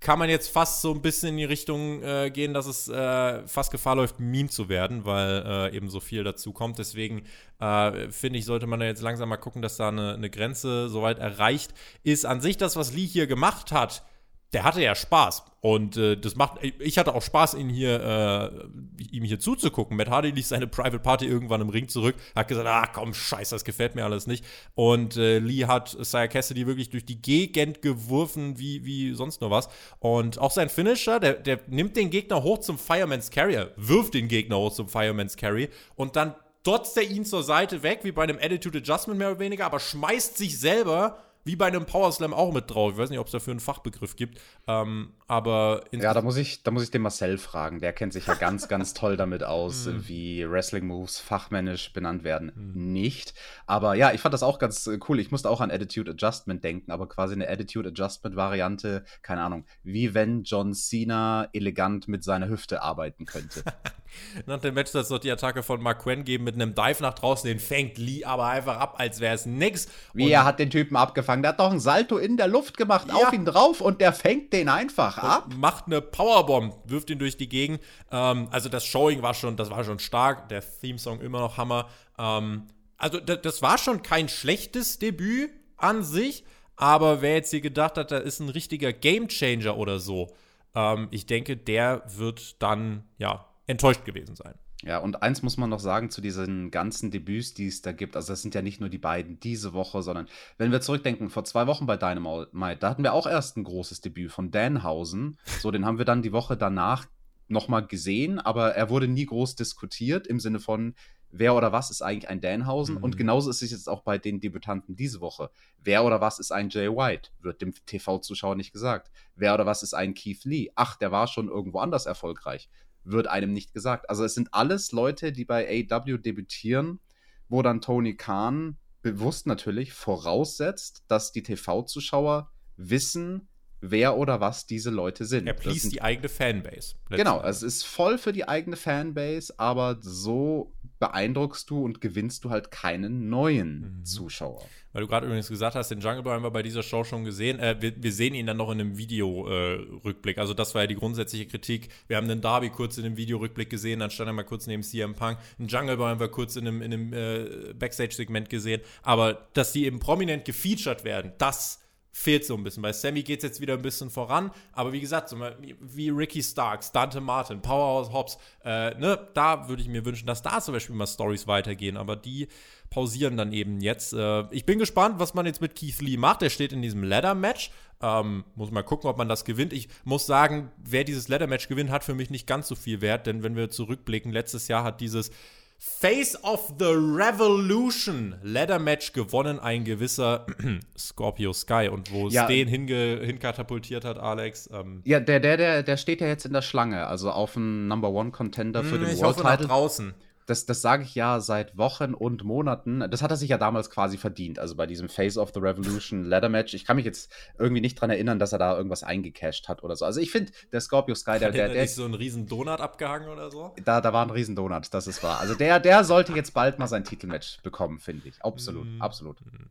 kann 0.00 0.18
man 0.18 0.30
jetzt 0.30 0.48
fast 0.48 0.80
so 0.80 0.92
ein 0.92 1.02
bisschen 1.02 1.30
in 1.30 1.36
die 1.38 1.44
Richtung 1.44 2.02
äh, 2.02 2.30
gehen, 2.30 2.54
dass 2.54 2.66
es 2.66 2.88
äh, 2.88 3.46
fast 3.46 3.72
Gefahr 3.72 3.96
läuft, 3.96 4.20
Meme 4.20 4.48
zu 4.48 4.68
werden, 4.68 5.04
weil 5.04 5.44
äh, 5.44 5.76
eben 5.76 5.90
so 5.90 6.00
viel 6.00 6.22
dazu 6.22 6.52
kommt. 6.52 6.78
Deswegen 6.78 7.24
äh, 7.58 8.10
finde 8.10 8.38
ich, 8.38 8.44
sollte 8.44 8.66
man 8.66 8.80
da 8.80 8.86
jetzt 8.86 9.02
langsam 9.02 9.28
mal 9.28 9.36
gucken, 9.38 9.60
dass 9.60 9.76
da 9.76 9.88
eine, 9.88 10.14
eine 10.14 10.30
Grenze 10.30 10.88
soweit 10.88 11.18
erreicht 11.18 11.74
ist. 12.04 12.26
An 12.26 12.40
sich 12.40 12.56
das, 12.56 12.76
was 12.76 12.92
Lee 12.92 13.06
hier 13.06 13.26
gemacht 13.26 13.72
hat, 13.72 14.04
der 14.52 14.64
hatte 14.64 14.82
ja 14.82 14.94
Spaß. 14.94 15.44
Und 15.60 15.96
äh, 15.96 16.16
das 16.16 16.36
macht, 16.36 16.62
ich 16.62 16.98
hatte 16.98 17.14
auch 17.14 17.22
Spaß, 17.22 17.54
ihn 17.54 17.68
hier, 17.68 18.00
äh, 18.00 19.04
ihm 19.10 19.24
hier 19.24 19.40
zuzugucken. 19.40 19.96
Matt 19.96 20.08
Hardy 20.08 20.30
ließ 20.30 20.50
seine 20.50 20.68
Private 20.68 21.00
Party 21.00 21.26
irgendwann 21.26 21.60
im 21.60 21.68
Ring 21.68 21.88
zurück, 21.88 22.14
hat 22.36 22.46
gesagt, 22.46 22.68
ah 22.68 22.86
komm, 22.86 23.12
scheiße, 23.12 23.56
das 23.56 23.64
gefällt 23.64 23.96
mir 23.96 24.04
alles 24.04 24.28
nicht. 24.28 24.44
Und 24.74 25.16
äh, 25.16 25.40
Lee 25.40 25.66
hat 25.66 25.96
Saya 26.00 26.28
Cassidy 26.28 26.66
wirklich 26.66 26.90
durch 26.90 27.04
die 27.04 27.20
Gegend 27.20 27.82
geworfen, 27.82 28.58
wie, 28.58 28.84
wie 28.84 29.14
sonst 29.14 29.40
nur 29.40 29.50
was. 29.50 29.68
Und 29.98 30.38
auch 30.38 30.52
sein 30.52 30.68
Finisher, 30.68 31.18
der, 31.18 31.34
der 31.34 31.58
nimmt 31.66 31.96
den 31.96 32.10
Gegner 32.10 32.42
hoch 32.44 32.58
zum 32.58 32.78
Fireman's 32.78 33.30
Carrier, 33.30 33.72
wirft 33.76 34.14
den 34.14 34.28
Gegner 34.28 34.58
hoch 34.58 34.72
zum 34.72 34.88
Fireman's 34.88 35.36
Carry 35.36 35.70
und 35.96 36.14
dann 36.14 36.34
dotzt 36.62 36.96
er 36.96 37.04
ihn 37.04 37.24
zur 37.24 37.42
Seite 37.42 37.82
weg, 37.82 38.00
wie 38.02 38.12
bei 38.12 38.22
einem 38.22 38.38
Attitude 38.38 38.78
Adjustment 38.78 39.18
mehr 39.18 39.30
oder 39.30 39.38
weniger, 39.38 39.66
aber 39.66 39.80
schmeißt 39.80 40.36
sich 40.36 40.58
selber 40.58 41.18
wie 41.48 41.56
bei 41.56 41.66
einem 41.66 41.86
Power 41.86 42.12
Slam 42.12 42.34
auch 42.34 42.52
mit 42.52 42.68
drauf. 42.68 42.92
Ich 42.92 42.98
weiß 42.98 43.08
nicht, 43.08 43.18
ob 43.18 43.26
es 43.26 43.32
dafür 43.32 43.52
einen 43.52 43.60
Fachbegriff 43.60 44.16
gibt. 44.16 44.38
Ähm, 44.66 45.14
aber 45.26 45.82
ja, 45.92 46.12
da 46.12 46.20
muss 46.20 46.36
ich, 46.36 46.62
da 46.62 46.70
muss 46.70 46.82
ich 46.82 46.90
den 46.90 47.00
Marcel 47.00 47.38
fragen. 47.38 47.80
Der 47.80 47.94
kennt 47.94 48.12
sich 48.12 48.26
ja 48.26 48.34
ganz, 48.34 48.68
ganz 48.68 48.92
toll 48.92 49.16
damit 49.16 49.42
aus, 49.42 49.86
mm. 49.86 50.08
wie 50.08 50.46
Wrestling 50.46 50.86
Moves 50.86 51.18
fachmännisch 51.18 51.94
benannt 51.94 52.22
werden. 52.22 52.52
Mm. 52.54 52.92
Nicht. 52.92 53.32
Aber 53.66 53.94
ja, 53.94 54.12
ich 54.12 54.20
fand 54.20 54.34
das 54.34 54.42
auch 54.42 54.58
ganz 54.58 54.86
äh, 54.88 54.98
cool. 55.08 55.20
Ich 55.20 55.30
musste 55.30 55.48
auch 55.48 55.62
an 55.62 55.70
Attitude 55.70 56.10
Adjustment 56.10 56.62
denken, 56.62 56.90
aber 56.90 57.08
quasi 57.08 57.32
eine 57.32 57.48
Attitude 57.48 57.88
Adjustment 57.88 58.36
Variante, 58.36 59.04
keine 59.22 59.40
Ahnung, 59.40 59.64
wie 59.82 60.12
wenn 60.12 60.42
John 60.42 60.74
Cena 60.74 61.48
elegant 61.54 62.08
mit 62.08 62.24
seiner 62.24 62.50
Hüfte 62.50 62.82
arbeiten 62.82 63.24
könnte. 63.24 63.62
Nach 64.46 64.58
dem 64.58 64.74
Match 64.74 64.90
soll 64.90 65.02
es 65.02 65.10
noch 65.10 65.18
die 65.18 65.30
Attacke 65.30 65.62
von 65.62 65.82
Mark 65.82 66.02
Quinn 66.02 66.24
geben 66.24 66.44
mit 66.44 66.54
einem 66.54 66.74
Dive 66.74 67.02
nach 67.02 67.14
draußen. 67.14 67.48
Den 67.48 67.58
fängt 67.58 67.98
Lee 67.98 68.24
aber 68.24 68.46
einfach 68.46 68.78
ab, 68.78 68.96
als 68.98 69.20
wäre 69.20 69.34
es 69.34 69.46
nix. 69.46 69.88
Wie 70.12 70.24
und 70.24 70.30
er 70.30 70.44
hat 70.44 70.58
den 70.58 70.70
Typen 70.70 70.96
abgefangen. 70.96 71.42
Der 71.42 71.50
hat 71.50 71.60
doch 71.60 71.70
einen 71.70 71.80
Salto 71.80 72.18
in 72.18 72.36
der 72.36 72.48
Luft 72.48 72.76
gemacht, 72.76 73.08
ja. 73.08 73.14
auf 73.14 73.32
ihn 73.32 73.44
drauf 73.44 73.80
und 73.80 74.00
der 74.00 74.12
fängt 74.12 74.52
den 74.52 74.68
einfach 74.68 75.18
ab. 75.18 75.46
Und 75.46 75.58
macht 75.58 75.86
eine 75.86 76.00
Powerbomb, 76.00 76.74
wirft 76.84 77.10
ihn 77.10 77.18
durch 77.18 77.36
die 77.36 77.48
Gegend. 77.48 77.80
Ähm, 78.10 78.48
also 78.50 78.68
das 78.68 78.84
Showing 78.84 79.22
war 79.22 79.34
schon, 79.34 79.56
das 79.56 79.70
war 79.70 79.84
schon 79.84 79.98
stark. 79.98 80.48
Der 80.48 80.62
Theme-Song 80.62 81.20
immer 81.20 81.40
noch 81.40 81.56
Hammer. 81.56 81.88
Ähm, 82.18 82.68
also 82.96 83.20
das, 83.20 83.42
das 83.42 83.62
war 83.62 83.78
schon 83.78 84.02
kein 84.02 84.28
schlechtes 84.28 84.98
Debüt 84.98 85.50
an 85.76 86.02
sich. 86.02 86.44
Aber 86.76 87.22
wer 87.22 87.34
jetzt 87.34 87.50
hier 87.50 87.60
gedacht 87.60 87.98
hat, 87.98 88.12
da 88.12 88.18
ist 88.18 88.38
ein 88.38 88.48
richtiger 88.48 88.92
Gamechanger 88.92 89.76
oder 89.76 89.98
so, 89.98 90.32
ähm, 90.74 91.08
ich 91.10 91.26
denke, 91.26 91.56
der 91.56 92.02
wird 92.06 92.62
dann, 92.62 93.02
ja, 93.18 93.47
enttäuscht 93.68 94.04
gewesen 94.04 94.34
sein. 94.34 94.54
Ja, 94.82 94.98
und 94.98 95.22
eins 95.22 95.42
muss 95.42 95.56
man 95.56 95.70
noch 95.70 95.80
sagen 95.80 96.10
zu 96.10 96.20
diesen 96.20 96.70
ganzen 96.70 97.10
Debüts, 97.10 97.52
die 97.54 97.66
es 97.66 97.82
da 97.82 97.92
gibt. 97.92 98.16
Also, 98.16 98.32
das 98.32 98.42
sind 98.42 98.54
ja 98.54 98.62
nicht 98.62 98.80
nur 98.80 98.88
die 98.88 98.98
beiden 98.98 99.38
diese 99.38 99.72
Woche, 99.74 100.02
sondern 100.02 100.26
wenn 100.56 100.72
wir 100.72 100.80
zurückdenken, 100.80 101.30
vor 101.30 101.44
zwei 101.44 101.66
Wochen 101.66 101.86
bei 101.86 101.96
Dynamite, 101.96 102.78
da 102.80 102.90
hatten 102.90 103.02
wir 103.02 103.12
auch 103.12 103.26
erst 103.26 103.56
ein 103.56 103.64
großes 103.64 104.00
Debüt 104.00 104.32
von 104.32 104.50
Danhausen. 104.50 105.38
So, 105.60 105.70
den 105.70 105.84
haben 105.84 105.98
wir 105.98 106.06
dann 106.06 106.22
die 106.22 106.32
Woche 106.32 106.56
danach 106.56 107.06
nochmal 107.48 107.86
gesehen, 107.86 108.38
aber 108.38 108.74
er 108.74 108.88
wurde 108.90 109.08
nie 109.08 109.26
groß 109.26 109.54
diskutiert 109.54 110.26
im 110.26 110.40
Sinne 110.40 110.60
von, 110.60 110.94
wer 111.30 111.54
oder 111.54 111.72
was 111.72 111.90
ist 111.90 112.00
eigentlich 112.00 112.30
ein 112.30 112.40
Danhausen? 112.40 112.96
Mhm. 112.96 113.02
Und 113.02 113.16
genauso 113.18 113.50
ist 113.50 113.62
es 113.62 113.70
jetzt 113.70 113.88
auch 113.88 114.02
bei 114.02 114.16
den 114.16 114.40
Debütanten 114.40 114.96
diese 114.96 115.20
Woche. 115.20 115.50
Wer 115.82 116.04
oder 116.04 116.20
was 116.22 116.38
ist 116.38 116.52
ein 116.52 116.70
Jay 116.70 116.88
White? 116.88 117.30
Wird 117.40 117.60
dem 117.60 117.74
TV-Zuschauer 117.84 118.54
nicht 118.54 118.72
gesagt. 118.72 119.10
Wer 119.34 119.54
oder 119.54 119.66
was 119.66 119.82
ist 119.82 119.92
ein 119.92 120.14
Keith 120.14 120.44
Lee? 120.44 120.70
Ach, 120.74 120.96
der 120.96 121.12
war 121.12 121.26
schon 121.26 121.48
irgendwo 121.48 121.80
anders 121.80 122.06
erfolgreich 122.06 122.68
wird 123.10 123.26
einem 123.26 123.52
nicht 123.52 123.72
gesagt. 123.72 124.10
Also 124.10 124.24
es 124.24 124.34
sind 124.34 124.52
alles 124.52 124.92
Leute, 124.92 125.32
die 125.32 125.44
bei 125.44 125.86
AW 125.90 126.18
debütieren, 126.18 127.00
wo 127.48 127.62
dann 127.62 127.80
Tony 127.80 128.16
Khan 128.16 128.76
bewusst 129.02 129.46
natürlich 129.46 129.92
voraussetzt, 129.92 131.04
dass 131.08 131.32
die 131.32 131.42
TV-Zuschauer 131.42 132.50
wissen, 132.76 133.47
wer 133.80 134.16
oder 134.16 134.40
was 134.40 134.66
diese 134.66 134.90
Leute 134.90 135.24
sind. 135.24 135.46
Er 135.46 135.54
pleased 135.54 135.92
die 135.92 136.02
eigene 136.02 136.28
Fanbase. 136.28 136.94
Genau, 137.10 137.42
es 137.42 137.62
ist 137.62 137.84
voll 137.84 138.18
für 138.18 138.32
die 138.32 138.48
eigene 138.48 138.76
Fanbase, 138.76 139.54
aber 139.56 139.98
so 140.00 140.72
beeindruckst 140.98 141.70
du 141.70 141.84
und 141.84 142.00
gewinnst 142.00 142.44
du 142.44 142.50
halt 142.50 142.70
keinen 142.70 143.28
neuen 143.28 143.98
mhm. 143.98 144.04
Zuschauer. 144.04 144.64
Weil 144.92 145.02
du 145.02 145.08
gerade 145.08 145.26
übrigens 145.26 145.48
gesagt 145.48 145.76
hast, 145.76 145.90
den 145.90 146.00
Jungle 146.00 146.22
Boy 146.22 146.32
haben 146.32 146.42
wir 146.42 146.50
bei 146.50 146.62
dieser 146.62 146.82
Show 146.82 147.04
schon 147.04 147.24
gesehen. 147.24 147.60
Äh, 147.60 147.76
wir, 147.80 148.02
wir, 148.02 148.12
sehen 148.12 148.34
ihn 148.34 148.46
dann 148.46 148.56
noch 148.56 148.70
in 148.70 148.80
einem 148.80 148.98
Videorückblick. 148.98 150.38
Äh, 150.38 150.40
also 150.40 150.54
das 150.54 150.74
war 150.74 150.82
ja 150.82 150.86
die 150.86 150.96
grundsätzliche 150.96 151.46
Kritik. 151.46 151.90
Wir 152.08 152.16
haben 152.16 152.26
den 152.26 152.40
Darby 152.40 152.70
kurz 152.70 152.98
in 152.98 153.04
einem 153.04 153.16
Videorückblick 153.16 153.70
gesehen, 153.70 154.00
dann 154.00 154.10
stand 154.10 154.28
er 154.28 154.32
mal 154.32 154.44
kurz 154.44 154.66
neben 154.66 154.82
CM 154.82 155.14
Punk. 155.14 155.38
Den 155.58 155.68
Jungle 155.68 155.96
Boy 155.96 156.08
haben 156.08 156.20
wir 156.20 156.28
kurz 156.28 156.56
in 156.56 156.66
einem, 156.66 156.82
in 156.82 156.92
einem 156.92 157.12
äh, 157.12 157.74
Backstage-Segment 157.74 158.48
gesehen. 158.48 158.80
Aber 159.02 159.48
dass 159.52 159.72
die 159.72 159.84
eben 159.84 160.00
prominent 160.00 160.44
gefeatured 160.44 161.04
werden, 161.04 161.32
das 161.38 161.80
fehlt 162.18 162.44
so 162.44 162.54
ein 162.54 162.64
bisschen. 162.64 162.82
Bei 162.82 162.92
Sammy 162.92 163.22
geht 163.22 163.38
es 163.38 163.44
jetzt 163.44 163.60
wieder 163.60 163.74
ein 163.74 163.82
bisschen 163.82 164.10
voran, 164.10 164.50
aber 164.72 164.92
wie 164.92 165.00
gesagt, 165.00 165.28
so 165.28 165.38
wie 165.80 166.08
Ricky 166.10 166.42
Starks, 166.42 166.90
Dante 166.90 167.20
Martin, 167.20 167.62
Powerhouse 167.62 168.12
Hobbs, 168.12 168.38
äh, 168.64 168.94
ne, 168.98 169.28
da 169.34 169.68
würde 169.68 169.82
ich 169.82 169.88
mir 169.88 170.04
wünschen, 170.04 170.26
dass 170.26 170.42
da 170.42 170.60
zum 170.60 170.74
Beispiel 170.74 170.96
mal 170.96 171.06
Stories 171.06 171.46
weitergehen, 171.46 171.96
aber 171.96 172.16
die 172.16 172.48
pausieren 172.90 173.36
dann 173.36 173.52
eben 173.52 173.80
jetzt. 173.80 174.12
Äh, 174.14 174.44
ich 174.50 174.66
bin 174.66 174.78
gespannt, 174.78 175.20
was 175.20 175.34
man 175.34 175.46
jetzt 175.46 175.60
mit 175.60 175.76
Keith 175.76 176.00
Lee 176.00 176.16
macht. 176.16 176.42
Der 176.42 176.50
steht 176.50 176.72
in 176.72 176.82
diesem 176.82 177.04
Ladder-Match. 177.04 177.70
Ähm, 178.00 178.44
muss 178.54 178.70
mal 178.70 178.82
gucken, 178.82 179.10
ob 179.10 179.18
man 179.18 179.28
das 179.28 179.44
gewinnt. 179.44 179.72
Ich 179.72 179.88
muss 180.04 180.26
sagen, 180.26 180.70
wer 180.78 181.04
dieses 181.04 181.28
Ladder-Match 181.28 181.68
gewinnt, 181.68 181.90
hat 181.90 182.04
für 182.04 182.14
mich 182.14 182.30
nicht 182.30 182.46
ganz 182.46 182.68
so 182.68 182.74
viel 182.74 183.00
Wert, 183.00 183.26
denn 183.26 183.42
wenn 183.42 183.56
wir 183.56 183.70
zurückblicken, 183.70 184.32
letztes 184.32 184.68
Jahr 184.68 184.84
hat 184.84 185.00
dieses 185.00 185.30
Face 185.80 186.36
of 186.42 186.74
the 186.80 186.92
Revolution 186.92 188.34
Ladder 188.42 188.80
Match 188.80 189.12
gewonnen, 189.12 189.60
ein 189.60 189.84
gewisser 189.84 190.44
Scorpio 190.98 191.52
Sky. 191.52 191.88
Und 191.88 192.12
wo 192.12 192.28
ja. 192.28 192.42
es 192.42 192.48
den 192.48 192.66
hinge 192.66 193.20
hinkatapultiert 193.22 194.04
hat, 194.04 194.18
Alex. 194.18 194.68
Ähm 194.72 195.02
ja, 195.04 195.20
der, 195.20 195.38
der, 195.38 195.56
der, 195.56 195.82
der 195.84 195.96
steht 195.96 196.20
ja 196.20 196.26
jetzt 196.26 196.44
in 196.44 196.52
der 196.52 196.62
Schlange, 196.62 197.06
also 197.06 197.30
auf 197.30 197.52
dem 197.52 197.86
Number 197.86 198.10
One 198.10 198.32
Contender 198.32 198.82
für 198.82 198.96
hm, 198.96 199.02
den 199.02 199.14
ich 199.14 199.20
World 199.20 199.36
hoffe, 199.36 199.48
Title. 199.48 199.66
draußen 199.68 200.14
das, 200.48 200.64
das 200.64 200.80
sage 200.80 201.02
ich 201.02 201.14
ja 201.14 201.40
seit 201.40 201.76
Wochen 201.76 202.14
und 202.14 202.42
Monaten. 202.42 203.04
Das 203.10 203.20
hat 203.20 203.30
er 203.30 203.36
sich 203.36 203.50
ja 203.50 203.58
damals 203.58 203.90
quasi 203.90 204.16
verdient. 204.16 204.58
Also 204.58 204.76
bei 204.76 204.86
diesem 204.86 205.10
Face 205.10 205.36
of 205.36 205.50
the 205.52 205.60
Revolution 205.60 206.24
Ladder 206.24 206.48
Match. 206.48 206.72
Ich 206.72 206.86
kann 206.86 206.96
mich 206.96 207.04
jetzt 207.04 207.30
irgendwie 207.58 207.82
nicht 207.82 208.00
dran 208.00 208.08
erinnern, 208.08 208.38
dass 208.38 208.52
er 208.52 208.58
da 208.58 208.74
irgendwas 208.74 209.02
eingecashed 209.02 209.68
hat 209.68 209.84
oder 209.84 209.94
so. 209.94 210.06
Also 210.06 210.20
ich 210.20 210.30
finde, 210.30 210.50
der 210.72 210.80
Scorpio 210.80 211.14
Sky, 211.14 211.38
der. 211.38 211.50
der, 211.50 211.68
der 211.68 211.84
ist 211.84 211.96
so 211.96 212.06
ein 212.06 212.14
riesen 212.14 212.46
Donut 212.46 212.80
abgehangen 212.80 213.28
oder 213.28 213.50
so? 213.50 213.74
Da, 213.84 214.00
da 214.00 214.12
war 214.14 214.24
ein 214.24 214.30
riesen 214.30 214.56
Donut, 214.56 214.86
das 214.90 215.06
ist 215.06 215.22
wahr. 215.22 215.38
Also 215.38 215.54
der, 215.54 215.80
der 215.80 216.02
sollte 216.04 216.32
jetzt 216.32 216.54
bald 216.54 216.78
mal 216.78 216.86
sein 216.86 217.04
Titelmatch 217.04 217.62
bekommen, 217.62 217.98
finde 217.98 218.28
ich. 218.28 218.42
Absolut, 218.42 218.86
mm. 218.86 219.02
absolut. 219.02 219.40
Mm. 219.42 219.66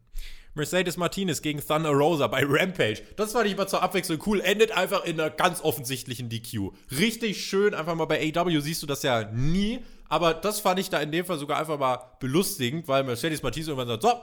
Mercedes 0.54 0.98
Martinez 0.98 1.42
gegen 1.42 1.60
Thunder 1.60 1.92
Rosa 1.92 2.28
bei 2.28 2.44
Rampage. 2.46 3.02
Das 3.16 3.32
fand 3.32 3.48
ich 3.48 3.56
mal 3.56 3.68
zur 3.68 3.84
Abwechslung 3.84 4.22
cool. 4.26 4.42
Endet 4.42 4.72
einfach 4.72 5.06
in 5.06 5.20
einer 5.20 5.30
ganz 5.30 5.62
offensichtlichen 5.62 6.30
DQ. 6.30 6.72
Richtig 6.92 7.46
schön, 7.46 7.74
einfach 7.74 7.96
mal 7.96 8.06
bei 8.06 8.34
AW 8.36 8.60
siehst 8.60 8.84
du 8.84 8.88
das 8.88 9.04
ja 9.04 9.24
nie. 9.32 9.80
Aber 10.10 10.34
das 10.34 10.60
fand 10.60 10.80
ich 10.80 10.89
da 10.89 11.00
in 11.00 11.12
dem 11.12 11.26
Fall 11.26 11.38
sogar 11.38 11.60
einfach 11.60 11.78
mal 11.78 12.00
belustigend, 12.20 12.88
weil 12.88 13.04
Mercedes 13.04 13.43
Martinez 13.43 13.67
irgendwann 13.67 13.88
sagt: 13.88 14.04
So, 14.04 14.13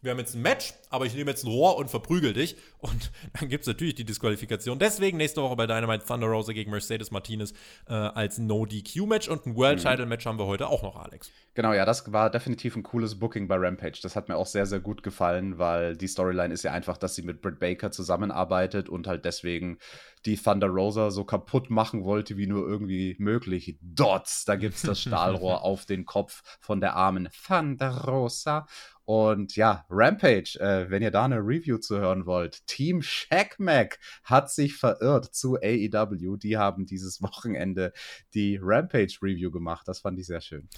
wir 0.00 0.12
haben 0.12 0.18
jetzt 0.18 0.34
ein 0.34 0.42
Match, 0.42 0.74
aber 0.90 1.06
ich 1.06 1.14
nehme 1.14 1.30
jetzt 1.30 1.44
ein 1.44 1.50
Rohr 1.50 1.76
und 1.76 1.90
verprügel 1.90 2.32
dich. 2.32 2.56
Und 2.78 3.10
dann 3.38 3.48
gibt 3.48 3.62
es 3.62 3.66
natürlich 3.66 3.96
die 3.96 4.04
Disqualifikation. 4.04 4.78
Deswegen 4.78 5.16
nächste 5.16 5.42
Woche 5.42 5.56
bei 5.56 5.66
Dynamite 5.66 6.06
Thunder 6.06 6.28
Rosa 6.28 6.52
gegen 6.52 6.70
Mercedes 6.70 7.10
Martinez 7.10 7.52
äh, 7.88 7.92
als 7.92 8.38
No-DQ-Match 8.38 9.28
und 9.28 9.46
ein 9.46 9.56
World-Title-Match 9.56 10.26
haben 10.26 10.38
wir 10.38 10.46
heute 10.46 10.68
auch 10.68 10.82
noch, 10.82 10.96
Alex. 10.96 11.30
Genau, 11.54 11.72
ja, 11.72 11.84
das 11.84 12.12
war 12.12 12.30
definitiv 12.30 12.76
ein 12.76 12.84
cooles 12.84 13.18
Booking 13.18 13.48
bei 13.48 13.56
Rampage. 13.56 13.98
Das 14.00 14.14
hat 14.14 14.28
mir 14.28 14.36
auch 14.36 14.46
sehr, 14.46 14.64
sehr 14.64 14.78
gut 14.78 15.02
gefallen, 15.02 15.58
weil 15.58 15.96
die 15.96 16.06
Storyline 16.06 16.54
ist 16.54 16.62
ja 16.62 16.72
einfach, 16.72 16.96
dass 16.96 17.16
sie 17.16 17.22
mit 17.22 17.42
Britt 17.42 17.58
Baker 17.58 17.90
zusammenarbeitet 17.90 18.88
und 18.88 19.08
halt 19.08 19.24
deswegen 19.24 19.78
die 20.24 20.36
Thunder 20.36 20.68
Rosa 20.68 21.10
so 21.10 21.24
kaputt 21.24 21.70
machen 21.70 22.04
wollte, 22.04 22.36
wie 22.36 22.46
nur 22.46 22.66
irgendwie 22.66 23.16
möglich. 23.18 23.76
Dots, 23.80 24.44
da 24.44 24.54
gibt 24.54 24.76
es 24.76 24.82
das 24.82 25.00
Stahlrohr 25.00 25.62
auf 25.64 25.84
den 25.84 26.04
Kopf 26.04 26.42
von 26.60 26.80
der 26.80 26.94
armen 26.94 27.28
Thunder 27.46 28.04
Rosa. 28.04 28.66
Und 29.04 29.56
ja, 29.56 29.86
Rampage, 29.88 30.60
äh, 30.60 30.90
wenn 30.90 31.02
ihr 31.02 31.10
da 31.10 31.24
eine 31.24 31.38
Review 31.38 31.78
zu 31.78 31.98
hören 31.98 32.26
wollt, 32.26 32.66
Team 32.68 33.02
Shackmack 33.02 33.98
hat 34.22 34.52
sich 34.52 34.76
verirrt 34.76 35.34
zu 35.34 35.56
AEW. 35.56 36.36
Die 36.36 36.56
haben 36.56 36.86
dieses 36.86 37.20
Wochenende 37.22 37.92
die 38.34 38.60
Rampage 38.62 39.18
Review 39.20 39.50
gemacht. 39.50 39.88
Das 39.88 39.98
fand 40.00 40.18
ich 40.20 40.26
sehr 40.26 40.40
schön. 40.40 40.68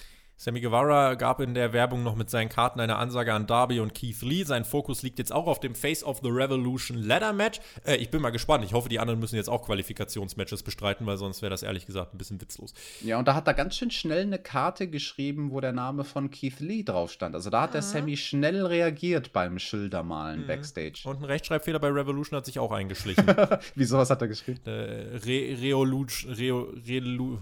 Sammy 0.42 0.62
Guevara 0.62 1.16
gab 1.16 1.42
in 1.42 1.52
der 1.52 1.74
Werbung 1.74 2.02
noch 2.02 2.16
mit 2.16 2.30
seinen 2.30 2.48
Karten 2.48 2.80
eine 2.80 2.96
Ansage 2.96 3.34
an 3.34 3.46
Darby 3.46 3.78
und 3.78 3.92
Keith 3.94 4.22
Lee. 4.22 4.44
Sein 4.44 4.64
Fokus 4.64 5.02
liegt 5.02 5.18
jetzt 5.18 5.34
auch 5.34 5.46
auf 5.46 5.60
dem 5.60 5.74
Face 5.74 6.02
of 6.02 6.20
the 6.22 6.30
Revolution 6.30 6.96
Ladder 6.96 7.34
Match. 7.34 7.60
Äh, 7.84 7.96
ich 7.96 8.10
bin 8.10 8.22
mal 8.22 8.30
gespannt. 8.30 8.64
Ich 8.64 8.72
hoffe, 8.72 8.88
die 8.88 8.98
anderen 8.98 9.20
müssen 9.20 9.36
jetzt 9.36 9.50
auch 9.50 9.66
Qualifikationsmatches 9.66 10.62
bestreiten, 10.62 11.04
weil 11.04 11.18
sonst 11.18 11.42
wäre 11.42 11.50
das 11.50 11.62
ehrlich 11.62 11.84
gesagt 11.84 12.14
ein 12.14 12.16
bisschen 12.16 12.40
witzlos. 12.40 12.72
Ja, 13.02 13.18
und 13.18 13.28
da 13.28 13.34
hat 13.34 13.48
er 13.48 13.52
ganz 13.52 13.76
schön 13.76 13.90
schnell 13.90 14.22
eine 14.22 14.38
Karte 14.38 14.88
geschrieben, 14.88 15.50
wo 15.50 15.60
der 15.60 15.72
Name 15.72 16.04
von 16.04 16.30
Keith 16.30 16.60
Lee 16.60 16.84
drauf 16.84 17.12
stand. 17.12 17.34
Also 17.34 17.50
da 17.50 17.60
hat 17.60 17.74
der 17.74 17.82
Sammy 17.82 18.16
schnell 18.16 18.64
reagiert 18.64 19.34
beim 19.34 19.58
Schildermalen 19.58 20.44
mhm. 20.44 20.46
Backstage. 20.46 21.02
Und 21.04 21.20
ein 21.20 21.24
Rechtschreibfehler 21.24 21.80
bei 21.80 21.90
Revolution 21.90 22.38
hat 22.38 22.46
sich 22.46 22.58
auch 22.58 22.72
eingeschlichen. 22.72 23.26
Wieso, 23.74 23.98
was 23.98 24.08
hat 24.08 24.22
er 24.22 24.28
geschrieben? 24.28 24.60
Äh, 24.64 25.18
Re 25.18 25.60
Reoluch, 25.60 26.24
Re, 26.26 26.66
Re, 26.88 27.38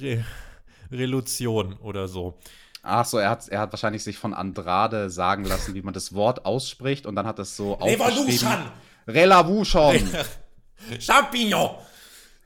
Re, 0.00 0.24
Relution 0.92 1.74
oder 1.80 2.08
so. 2.08 2.38
Ach 2.82 3.04
so, 3.04 3.18
er 3.18 3.30
hat, 3.30 3.48
er 3.48 3.60
hat 3.60 3.72
wahrscheinlich 3.72 4.02
sich 4.02 4.18
von 4.18 4.34
Andrade 4.34 5.08
sagen 5.08 5.44
lassen, 5.44 5.74
wie 5.74 5.82
man 5.82 5.94
das 5.94 6.14
Wort 6.14 6.44
ausspricht 6.44 7.06
und 7.06 7.14
dann 7.14 7.26
hat 7.26 7.38
es 7.38 7.56
so 7.56 7.74
Revolution! 7.74 8.70
Relavution! 9.06 10.08
Champignon! 10.98 11.76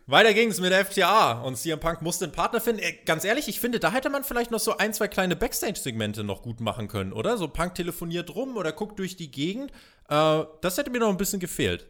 Weiter 0.09 0.35
ging 0.35 0.51
es 0.51 0.61
mit 0.61 0.71
der 0.71 0.85
FTA 0.85 1.41
und 1.41 1.57
CM 1.57 1.81
Punk 1.81 2.01
musste 2.01 2.27
einen 2.27 2.33
Partner 2.33 2.61
finden. 2.61 2.81
Äh, 2.81 2.93
ganz 3.05 3.25
ehrlich, 3.25 3.49
ich 3.49 3.59
finde, 3.59 3.81
da 3.81 3.91
hätte 3.91 4.09
man 4.09 4.23
vielleicht 4.23 4.53
noch 4.53 4.61
so 4.61 4.77
ein, 4.77 4.93
zwei 4.95 5.09
kleine 5.09 5.35
Backstage-Segmente 5.35 6.23
noch 6.23 6.43
gut 6.43 6.61
machen 6.61 6.87
können, 6.87 7.13
oder? 7.13 7.37
So 7.39 7.49
Punk 7.49 7.75
telefoniert 7.75 8.33
rum 8.35 8.57
oder 8.57 8.71
guckt 8.71 9.01
durch 9.01 9.17
die 9.17 9.33
Gegend. 9.33 9.73
Äh, 10.09 10.45
das 10.61 10.79
hätte 10.79 10.91
mir 10.91 11.01
noch 11.01 11.09
ein 11.09 11.17
bisschen 11.17 11.41
gefehlt. 11.41 11.89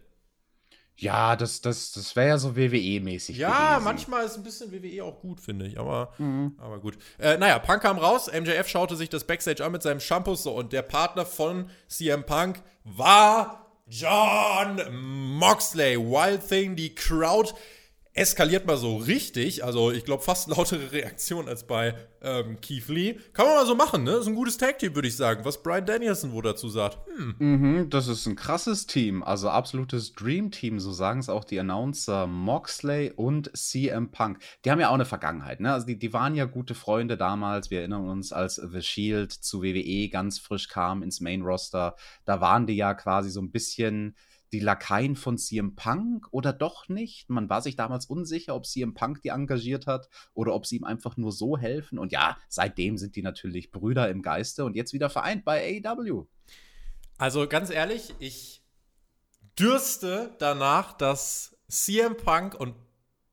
Ja, 0.99 1.37
das, 1.37 1.61
das, 1.61 1.93
das 1.93 2.17
wäre 2.17 2.29
ja 2.29 2.39
so 2.39 2.57
WWE-mäßig. 2.57 3.37
Ja, 3.37 3.75
gewesen. 3.75 3.85
manchmal 3.85 4.25
ist 4.25 4.37
ein 4.37 4.43
bisschen 4.43 4.73
WWE 4.73 5.05
auch 5.05 5.21
gut, 5.21 5.41
finde 5.41 5.67
ich. 5.67 5.79
Aber, 5.79 6.13
mhm. 6.19 6.57
aber 6.59 6.79
gut. 6.79 6.97
Äh, 7.19 7.37
naja, 7.37 7.59
Punk 7.59 7.83
kam 7.83 7.99
raus. 7.99 8.31
MJF 8.33 8.67
schaute 8.69 8.97
sich 8.97 9.11
das 9.11 9.25
Backstage 9.25 9.65
an 9.65 9.73
mit 9.73 9.83
seinem 9.83 10.01
Shampoo 10.01 10.35
so 10.35 10.55
und 10.55 10.73
der 10.73 10.83
Partner 10.83 11.27
von 11.27 11.69
CM 11.87 12.25
Punk 12.25 12.63
war 12.85 13.67
John 13.89 14.81
Moxley, 15.39 15.99
Wild 15.99 16.49
Thing, 16.49 16.77
die 16.77 16.95
Crowd 16.95 17.53
eskaliert 18.17 18.67
mal 18.67 18.77
so 18.77 18.97
richtig. 18.97 19.63
Also 19.63 19.93
ich 19.93 20.05
glaube 20.05 20.23
fast 20.23 20.49
lautere 20.57 20.91
Reaktion 20.91 21.49
als 21.49 21.67
bei 21.67 21.95
ähm, 22.23 22.59
Keith 22.61 22.89
Lee. 22.89 23.19
Kann 23.33 23.47
man 23.47 23.57
mal 23.57 23.67
so 23.67 23.75
machen, 23.75 24.05
ne? 24.05 24.13
Ist 24.13 24.27
ein 24.27 24.35
gutes 24.35 24.57
Tag-Team, 24.57 24.95
würde 24.95 25.09
ich 25.09 25.17
sagen. 25.17 25.45
Was 25.45 25.63
Brian 25.63 25.87
Danielson 25.87 26.33
wohl 26.33 26.43
dazu 26.43 26.69
sagt. 26.69 26.99
Hm. 27.17 27.35
Mhm, 27.39 27.91
das 27.91 28.09
ist 28.09 28.27
ein 28.27 28.35
krasses 28.35 28.87
Team. 28.87 29.23
Also 29.23 29.51
absolutes 29.51 30.13
Dream-Team, 30.15 30.81
so 30.81 30.93
sagen 30.93 31.21
es 31.21 31.29
auch 31.29 31.45
die 31.45 31.61
Announcer 31.61 32.27
Moxley 32.27 33.13
und 33.15 33.55
CM 33.57 34.11
Punk. 34.11 34.39
Die 34.65 34.71
haben 34.71 34.81
ja 34.81 34.89
auch 34.89 34.95
eine 34.95 35.05
Vergangenheit, 35.05 35.61
ne? 35.61 35.73
Also 35.73 35.87
die, 35.87 35.99
die 35.99 36.13
waren 36.13 36.35
ja 36.35 36.47
gute 36.47 36.75
Freunde 36.75 37.17
damals. 37.17 37.71
Wir 37.71 37.81
erinnern 37.81 38.09
uns, 38.09 38.33
als 38.33 38.57
The 38.57 38.83
Shield 38.83 39.33
zu 39.33 39.63
WWE 39.63 40.09
ganz 40.09 40.39
frisch 40.39 40.69
kam 40.69 41.03
ins 41.03 41.21
Main-Roster. 41.21 41.97
Da 42.25 42.41
waren 42.41 42.67
die 42.67 42.77
ja 42.77 42.95
quasi 42.95 43.31
so 43.31 43.41
ein 43.41 43.51
bisschen 43.51 44.17
die 44.53 44.61
Lakaien 44.61 45.17
von 45.17 45.39
CM 45.39 45.75
Punk 45.75 46.27
oder 46.31 46.53
doch 46.53 46.89
nicht? 46.89 47.29
Man 47.29 47.49
war 47.49 47.63
sich 47.63 47.77
damals 47.77 48.07
unsicher, 48.07 48.55
ob 48.55 48.67
CM 48.67 48.95
Punk 48.95 49.23
die 49.23 49.29
engagiert 49.29 49.87
hat 49.87 50.09
oder 50.35 50.55
ob 50.55 50.67
sie 50.67 50.77
ihm 50.77 50.85
einfach 50.85 51.17
nur 51.17 51.33
so 51.33 51.59
helfen. 51.59 51.99
Und 51.99 52.13
ja, 52.13 52.39
seitdem 52.49 52.97
sind 52.97 53.17
die 53.17 53.23
natürlich 53.23 53.71
Brüder 53.71 54.09
im 54.09 54.23
Geiste 54.23 54.65
und 54.65 54.77
jetzt 54.77 54.93
wieder 54.93 55.11
vereint 55.11 55.45
bei 55.45 55.83
AEW. 55.85 56.27
Also 57.19 57.49
ganz 57.49 57.71
ehrlich, 57.71 58.15
ich 58.19 58.63
dürste 59.59 60.35
danach, 60.39 60.93
dass 60.93 61.57
CM 61.69 62.17
Punk 62.17 62.55
und 62.55 62.75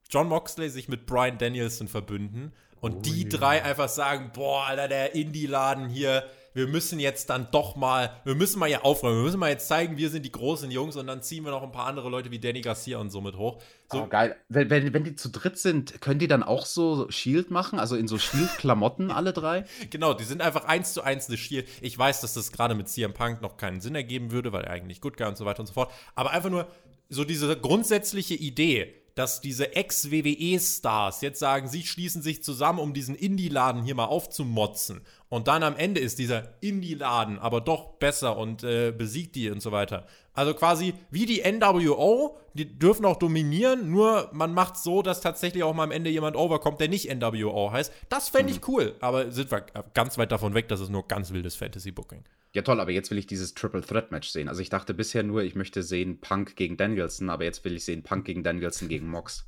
John 0.09 0.27
Moxley 0.27 0.69
sich 0.69 0.87
mit 0.87 1.05
Brian 1.05 1.37
Danielson 1.37 1.87
verbünden 1.87 2.53
und 2.79 2.95
oh, 2.95 3.01
die 3.01 3.23
ja. 3.23 3.29
drei 3.29 3.63
einfach 3.63 3.89
sagen, 3.89 4.31
boah, 4.33 4.65
Alter, 4.65 4.87
der 4.87 5.15
Indie-Laden 5.15 5.89
hier, 5.89 6.29
wir 6.53 6.67
müssen 6.67 6.99
jetzt 6.99 7.29
dann 7.29 7.47
doch 7.51 7.75
mal, 7.75 8.21
wir 8.23 8.35
müssen 8.35 8.59
mal 8.59 8.67
hier 8.67 8.85
aufräumen, 8.85 9.17
wir 9.17 9.23
müssen 9.23 9.39
mal 9.39 9.49
jetzt 9.49 9.67
zeigen, 9.67 9.97
wir 9.97 10.09
sind 10.09 10.23
die 10.23 10.31
großen 10.31 10.69
Jungs 10.71 10.95
und 10.95 11.07
dann 11.07 11.21
ziehen 11.21 11.43
wir 11.43 11.51
noch 11.51 11.63
ein 11.63 11.71
paar 11.71 11.87
andere 11.87 12.09
Leute 12.09 12.31
wie 12.31 12.39
Danny 12.39 12.61
Garcia 12.61 12.97
und 12.99 13.09
so 13.09 13.21
mit 13.21 13.37
hoch. 13.37 13.61
So. 13.91 14.03
Oh, 14.03 14.07
geil. 14.07 14.35
Wenn, 14.49 14.69
wenn, 14.69 14.93
wenn 14.93 15.03
die 15.03 15.15
zu 15.15 15.29
dritt 15.29 15.57
sind, 15.57 16.01
können 16.01 16.19
die 16.19 16.27
dann 16.27 16.43
auch 16.43 16.65
so 16.65 17.09
Shield 17.09 17.51
machen? 17.51 17.79
Also 17.79 17.95
in 17.95 18.07
so 18.07 18.17
Shield-Klamotten 18.17 19.11
alle 19.11 19.33
drei? 19.33 19.65
Genau, 19.89 20.13
die 20.13 20.23
sind 20.23 20.41
einfach 20.41 20.65
eins 20.65 20.93
zu 20.93 21.03
eins 21.03 21.27
eine 21.27 21.37
Shield. 21.37 21.67
Ich 21.81 21.97
weiß, 21.97 22.21
dass 22.21 22.33
das 22.33 22.51
gerade 22.51 22.73
mit 22.73 22.87
CM 22.87 23.13
Punk 23.13 23.41
noch 23.41 23.57
keinen 23.57 23.81
Sinn 23.81 23.95
ergeben 23.95 24.31
würde, 24.31 24.51
weil 24.51 24.63
er 24.63 24.71
eigentlich 24.71 25.01
Good 25.01 25.17
Guy 25.17 25.27
und 25.27 25.37
so 25.37 25.45
weiter 25.45 25.59
und 25.59 25.67
so 25.67 25.73
fort. 25.73 25.91
Aber 26.15 26.31
einfach 26.31 26.49
nur 26.49 26.67
so 27.09 27.23
diese 27.23 27.55
grundsätzliche 27.57 28.33
Idee, 28.33 29.02
dass 29.15 29.41
diese 29.41 29.75
Ex-WWE-Stars 29.75 31.21
jetzt 31.21 31.39
sagen, 31.39 31.67
sie 31.67 31.83
schließen 31.83 32.21
sich 32.21 32.43
zusammen, 32.43 32.79
um 32.79 32.93
diesen 32.93 33.15
Indie-Laden 33.15 33.83
hier 33.83 33.95
mal 33.95 34.05
aufzumotzen. 34.05 35.01
Und 35.29 35.47
dann 35.47 35.63
am 35.63 35.75
Ende 35.75 35.99
ist 35.99 36.19
dieser 36.19 36.53
Indie-Laden 36.61 37.39
aber 37.39 37.61
doch 37.61 37.93
besser 37.93 38.37
und 38.37 38.63
äh, 38.63 38.91
besiegt 38.91 39.35
die 39.35 39.49
und 39.49 39.61
so 39.61 39.71
weiter. 39.71 40.05
Also 40.33 40.53
quasi 40.53 40.95
wie 41.11 41.25
die 41.25 41.43
NWO, 41.43 42.37
die 42.53 42.79
dürfen 42.79 43.05
auch 43.05 43.17
dominieren, 43.17 43.91
nur 43.91 44.29
man 44.33 44.53
macht 44.53 44.77
so, 44.77 45.03
dass 45.03 45.21
tatsächlich 45.21 45.63
auch 45.63 45.73
mal 45.73 45.83
am 45.83 45.91
Ende 45.91 46.09
jemand 46.09 46.35
overkommt, 46.35 46.79
der 46.79 46.89
nicht 46.89 47.13
NWO 47.13 47.71
heißt. 47.71 47.93
Das 48.09 48.29
fände 48.29 48.51
ich 48.51 48.61
mhm. 48.61 48.73
cool, 48.73 48.95
aber 48.99 49.31
sind 49.31 49.51
wir 49.51 49.61
ganz 49.93 50.17
weit 50.17 50.31
davon 50.31 50.55
weg, 50.55 50.67
das 50.69 50.79
ist 50.79 50.89
nur 50.89 51.07
ganz 51.07 51.31
wildes 51.31 51.55
Fantasy-Booking. 51.55 52.23
Ja, 52.55 52.61
toll, 52.61 52.79
aber 52.79 52.91
jetzt 52.91 53.09
will 53.09 53.17
ich 53.17 53.25
dieses 53.25 53.55
Triple 53.55 53.81
Threat 53.81 54.11
Match 54.11 54.29
sehen. 54.29 54.47
Also 54.47 54.61
ich 54.61 54.69
dachte 54.69 54.93
bisher 54.93 55.23
nur, 55.23 55.41
ich 55.41 55.55
möchte 55.55 55.81
sehen 55.81 56.19
Punk 56.19 56.55
gegen 56.55 56.77
Danielson, 56.77 57.31
aber 57.31 57.45
jetzt 57.45 57.65
will 57.65 57.75
ich 57.75 57.83
sehen 57.83 58.03
Punk 58.03 58.25
gegen 58.25 58.43
Danielson 58.43 58.89
gegen 58.89 59.07
Mox. 59.09 59.47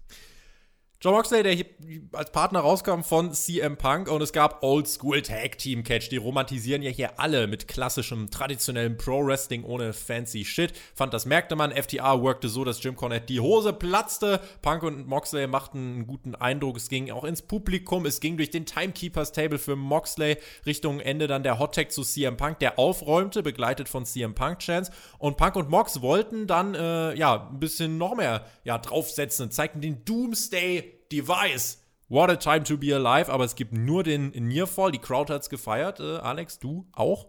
John 1.01 1.13
Moxley, 1.13 1.43
der 1.43 1.51
hier 1.51 1.65
als 2.13 2.31
Partner 2.31 2.61
rauskam 2.61 3.01
von 3.01 3.33
CM 3.33 3.77
Punk 3.77 4.09
und 4.09 4.21
es 4.21 4.31
gab 4.31 4.63
Old 4.63 4.87
School 4.87 5.21
Tag 5.21 5.57
Team 5.57 5.83
Catch. 5.83 6.09
Die 6.09 6.17
romantisieren 6.17 6.81
ja 6.81 6.89
hier 6.89 7.19
alle 7.19 7.47
mit 7.47 7.67
klassischem, 7.67 8.31
traditionellem 8.31 8.97
Pro 8.97 9.23
Wrestling 9.23 9.65
ohne 9.65 9.91
fancy 9.91 10.45
Shit. 10.45 10.73
Fand, 10.95 11.13
das 11.13 11.25
merkte 11.25 11.55
man. 11.55 11.71
FTR 11.71 12.21
workte 12.21 12.47
so, 12.47 12.63
dass 12.63 12.81
Jim 12.81 12.95
Cornette 12.95 13.25
die 13.27 13.41
Hose 13.41 13.73
platzte. 13.73 14.39
Punk 14.61 14.83
und 14.83 15.05
Moxley 15.05 15.47
machten 15.47 15.77
einen 15.77 16.07
guten 16.07 16.33
Eindruck. 16.33 16.77
Es 16.77 16.87
ging 16.87 17.11
auch 17.11 17.25
ins 17.25 17.41
Publikum. 17.41 18.05
Es 18.05 18.21
ging 18.21 18.37
durch 18.37 18.49
den 18.49 18.65
Timekeepers 18.65 19.33
Table 19.33 19.59
für 19.59 19.75
Moxley 19.75 20.37
Richtung 20.65 21.01
Ende 21.01 21.27
dann 21.27 21.43
der 21.43 21.59
Hot 21.59 21.75
Tag 21.75 21.91
zu 21.91 22.03
CM 22.03 22.37
Punk, 22.37 22.59
der 22.59 22.79
aufräumte, 22.79 23.43
begleitet 23.43 23.89
von 23.89 24.05
CM 24.05 24.33
Punk 24.33 24.59
Chance. 24.59 24.91
Und 25.19 25.35
Punk 25.37 25.57
und 25.57 25.69
Mox 25.69 26.01
wollten 26.01 26.47
dann, 26.47 26.73
äh, 26.73 27.13
ja, 27.15 27.49
ein 27.51 27.59
bisschen 27.59 27.97
noch 27.97 28.15
mehr 28.15 28.45
ja, 28.63 28.77
draufsetzen, 28.77 29.51
zeigten 29.51 29.81
den 29.81 30.03
Doomsday 30.05 30.94
Device. 31.15 31.77
What 32.09 32.29
a 32.29 32.35
time 32.35 32.63
to 32.65 32.77
be 32.77 32.93
alive, 32.93 33.31
aber 33.31 33.45
es 33.45 33.55
gibt 33.55 33.71
nur 33.71 34.03
den 34.03 34.31
Nearfall. 34.31 34.91
Die 34.91 34.99
Crowd 34.99 35.31
hat 35.31 35.43
es 35.43 35.49
gefeiert. 35.49 36.01
Äh, 36.01 36.17
Alex, 36.17 36.59
du 36.59 36.87
auch? 36.91 37.27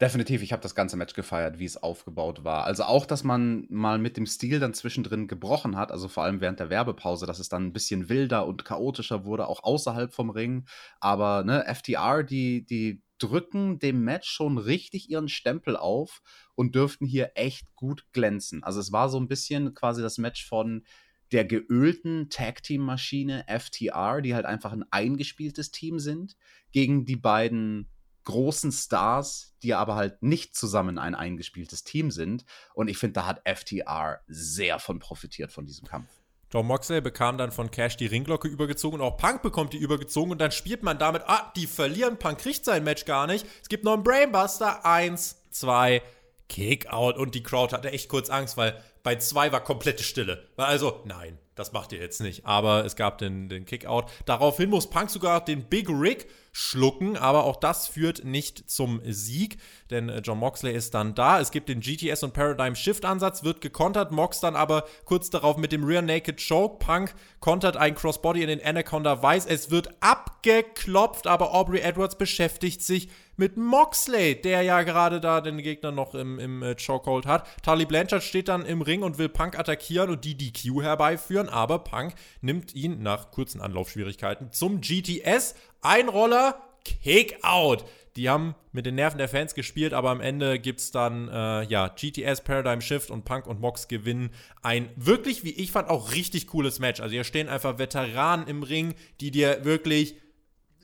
Definitiv, 0.00 0.42
ich 0.42 0.52
habe 0.52 0.62
das 0.62 0.74
ganze 0.74 0.96
Match 0.96 1.14
gefeiert, 1.14 1.58
wie 1.58 1.64
es 1.64 1.80
aufgebaut 1.80 2.44
war. 2.44 2.64
Also 2.64 2.82
auch, 2.84 3.06
dass 3.06 3.22
man 3.24 3.66
mal 3.70 3.98
mit 3.98 4.16
dem 4.16 4.26
Stil 4.26 4.58
dann 4.58 4.74
zwischendrin 4.74 5.28
gebrochen 5.28 5.76
hat, 5.76 5.92
also 5.92 6.08
vor 6.08 6.24
allem 6.24 6.40
während 6.40 6.60
der 6.60 6.70
Werbepause, 6.70 7.26
dass 7.26 7.38
es 7.38 7.48
dann 7.48 7.66
ein 7.66 7.72
bisschen 7.72 8.08
wilder 8.08 8.46
und 8.46 8.64
chaotischer 8.64 9.24
wurde, 9.24 9.46
auch 9.46 9.62
außerhalb 9.62 10.12
vom 10.12 10.30
Ring. 10.30 10.66
Aber 11.00 11.44
ne, 11.44 11.64
FTR, 11.72 12.24
die, 12.24 12.66
die 12.66 13.02
drücken 13.18 13.78
dem 13.78 14.02
Match 14.04 14.28
schon 14.28 14.58
richtig 14.58 15.08
ihren 15.08 15.28
Stempel 15.28 15.76
auf 15.76 16.20
und 16.54 16.74
dürften 16.74 17.06
hier 17.06 17.32
echt 17.36 17.74
gut 17.74 18.04
glänzen. 18.12 18.62
Also 18.64 18.80
es 18.80 18.92
war 18.92 19.08
so 19.08 19.18
ein 19.18 19.28
bisschen 19.28 19.74
quasi 19.74 20.02
das 20.02 20.18
Match 20.18 20.46
von 20.46 20.84
der 21.32 21.44
geölten 21.44 22.28
Tag-Team-Maschine 22.30 23.46
FTR, 23.48 24.20
die 24.20 24.34
halt 24.34 24.46
einfach 24.46 24.72
ein 24.72 24.84
eingespieltes 24.90 25.70
Team 25.70 25.98
sind, 25.98 26.36
gegen 26.72 27.04
die 27.04 27.16
beiden 27.16 27.88
großen 28.24 28.72
Stars, 28.72 29.54
die 29.62 29.74
aber 29.74 29.94
halt 29.94 30.22
nicht 30.22 30.56
zusammen 30.56 30.98
ein 30.98 31.14
eingespieltes 31.14 31.84
Team 31.84 32.10
sind. 32.10 32.44
Und 32.74 32.88
ich 32.88 32.98
finde, 32.98 33.14
da 33.14 33.26
hat 33.26 33.42
FTR 33.46 34.20
sehr 34.26 34.78
von 34.78 34.98
profitiert 34.98 35.52
von 35.52 35.66
diesem 35.66 35.86
Kampf. 35.86 36.08
John 36.52 36.66
Moxley 36.66 37.00
bekam 37.00 37.36
dann 37.36 37.50
von 37.50 37.70
Cash 37.70 37.96
die 37.96 38.06
Ringglocke 38.06 38.46
übergezogen 38.46 39.00
und 39.00 39.06
auch 39.06 39.16
Punk 39.16 39.42
bekommt 39.42 39.72
die 39.72 39.78
übergezogen 39.78 40.30
und 40.30 40.40
dann 40.40 40.52
spielt 40.52 40.84
man 40.84 40.98
damit, 40.98 41.22
ah, 41.26 41.52
die 41.56 41.66
verlieren, 41.66 42.16
Punk 42.16 42.38
kriegt 42.38 42.64
sein 42.64 42.84
Match 42.84 43.06
gar 43.06 43.26
nicht. 43.26 43.44
Es 43.60 43.68
gibt 43.68 43.84
noch 43.84 43.94
einen 43.94 44.04
Brainbuster, 44.04 44.86
eins, 44.86 45.42
zwei, 45.50 46.02
Kickout 46.48 47.16
und 47.16 47.34
die 47.34 47.42
Crowd 47.42 47.74
hatte 47.74 47.90
echt 47.90 48.08
kurz 48.08 48.30
Angst, 48.30 48.56
weil 48.56 48.80
bei 49.04 49.16
zwei 49.16 49.52
war 49.52 49.62
komplette 49.62 50.02
Stille. 50.02 50.48
Also, 50.56 51.02
nein, 51.04 51.38
das 51.54 51.72
macht 51.72 51.92
ihr 51.92 52.00
jetzt 52.00 52.20
nicht. 52.20 52.44
Aber 52.46 52.84
es 52.84 52.96
gab 52.96 53.18
den, 53.18 53.48
den 53.48 53.66
Kickout. 53.66 54.06
Daraufhin 54.24 54.70
muss 54.70 54.90
Punk 54.90 55.10
sogar 55.10 55.44
den 55.44 55.62
Big 55.64 55.88
Rig 55.88 56.26
schlucken, 56.56 57.16
aber 57.16 57.44
auch 57.44 57.56
das 57.56 57.88
führt 57.88 58.24
nicht 58.24 58.70
zum 58.70 59.00
Sieg, 59.04 59.58
denn 59.90 60.08
äh, 60.08 60.20
John 60.20 60.38
Moxley 60.38 60.72
ist 60.72 60.94
dann 60.94 61.16
da. 61.16 61.40
Es 61.40 61.50
gibt 61.50 61.68
den 61.68 61.80
GTS 61.80 62.22
und 62.22 62.32
Paradigm 62.32 62.76
Shift 62.76 63.04
Ansatz, 63.04 63.42
wird 63.42 63.60
gekontert, 63.60 64.12
Mox 64.12 64.38
dann 64.38 64.54
aber 64.54 64.84
kurz 65.04 65.30
darauf 65.30 65.56
mit 65.56 65.72
dem 65.72 65.82
Rear 65.82 66.00
Naked 66.00 66.40
Choke. 66.46 66.78
Punk 66.78 67.12
kontert 67.40 67.76
ein 67.76 67.96
Crossbody 67.96 68.42
in 68.42 68.48
den 68.48 68.64
Anaconda 68.64 69.20
Weiß. 69.20 69.46
Es 69.46 69.72
wird 69.72 69.88
abgeklopft, 69.98 71.26
aber 71.26 71.54
Aubrey 71.54 71.80
Edwards 71.80 72.16
beschäftigt 72.16 72.82
sich 72.82 73.08
mit 73.36 73.56
Moxley, 73.56 74.40
der 74.40 74.62
ja 74.62 74.82
gerade 74.82 75.20
da 75.20 75.40
den 75.40 75.58
Gegner 75.58 75.90
noch 75.90 76.14
im, 76.14 76.38
im 76.38 76.62
äh, 76.62 76.76
Chokehold 76.76 77.26
hat. 77.26 77.46
Tali 77.62 77.84
Blanchard 77.84 78.22
steht 78.22 78.46
dann 78.46 78.64
im 78.64 78.80
Ring 78.80 79.02
und 79.02 79.18
will 79.18 79.28
Punk 79.28 79.58
attackieren 79.58 80.10
und 80.10 80.24
die 80.24 80.36
DQ 80.36 80.82
herbeiführen, 80.82 81.48
aber 81.48 81.80
Punk 81.80 82.14
nimmt 82.40 82.74
ihn 82.74 83.02
nach 83.02 83.32
kurzen 83.32 83.60
Anlaufschwierigkeiten 83.60 84.52
zum 84.52 84.80
GTS. 84.80 85.56
Ein 85.84 86.08
Roller, 86.08 86.62
Kick-Out. 86.86 87.84
Die 88.16 88.30
haben 88.30 88.54
mit 88.72 88.86
den 88.86 88.94
Nerven 88.94 89.18
der 89.18 89.28
Fans 89.28 89.54
gespielt, 89.54 89.92
aber 89.92 90.08
am 90.08 90.22
Ende 90.22 90.58
gibt 90.58 90.80
es 90.80 90.90
dann, 90.92 91.28
äh, 91.28 91.64
ja, 91.64 91.88
GTS, 91.88 92.40
Paradigm 92.40 92.80
Shift 92.80 93.10
und 93.10 93.26
Punk 93.26 93.46
und 93.46 93.60
Mox 93.60 93.86
gewinnen 93.86 94.30
ein 94.62 94.88
wirklich, 94.96 95.44
wie 95.44 95.50
ich 95.50 95.72
fand, 95.72 95.90
auch 95.90 96.12
richtig 96.12 96.46
cooles 96.46 96.78
Match. 96.78 97.02
Also 97.02 97.12
hier 97.12 97.24
stehen 97.24 97.50
einfach 97.50 97.76
Veteranen 97.76 98.46
im 98.46 98.62
Ring, 98.62 98.94
die 99.20 99.30
dir 99.30 99.66
wirklich 99.66 100.16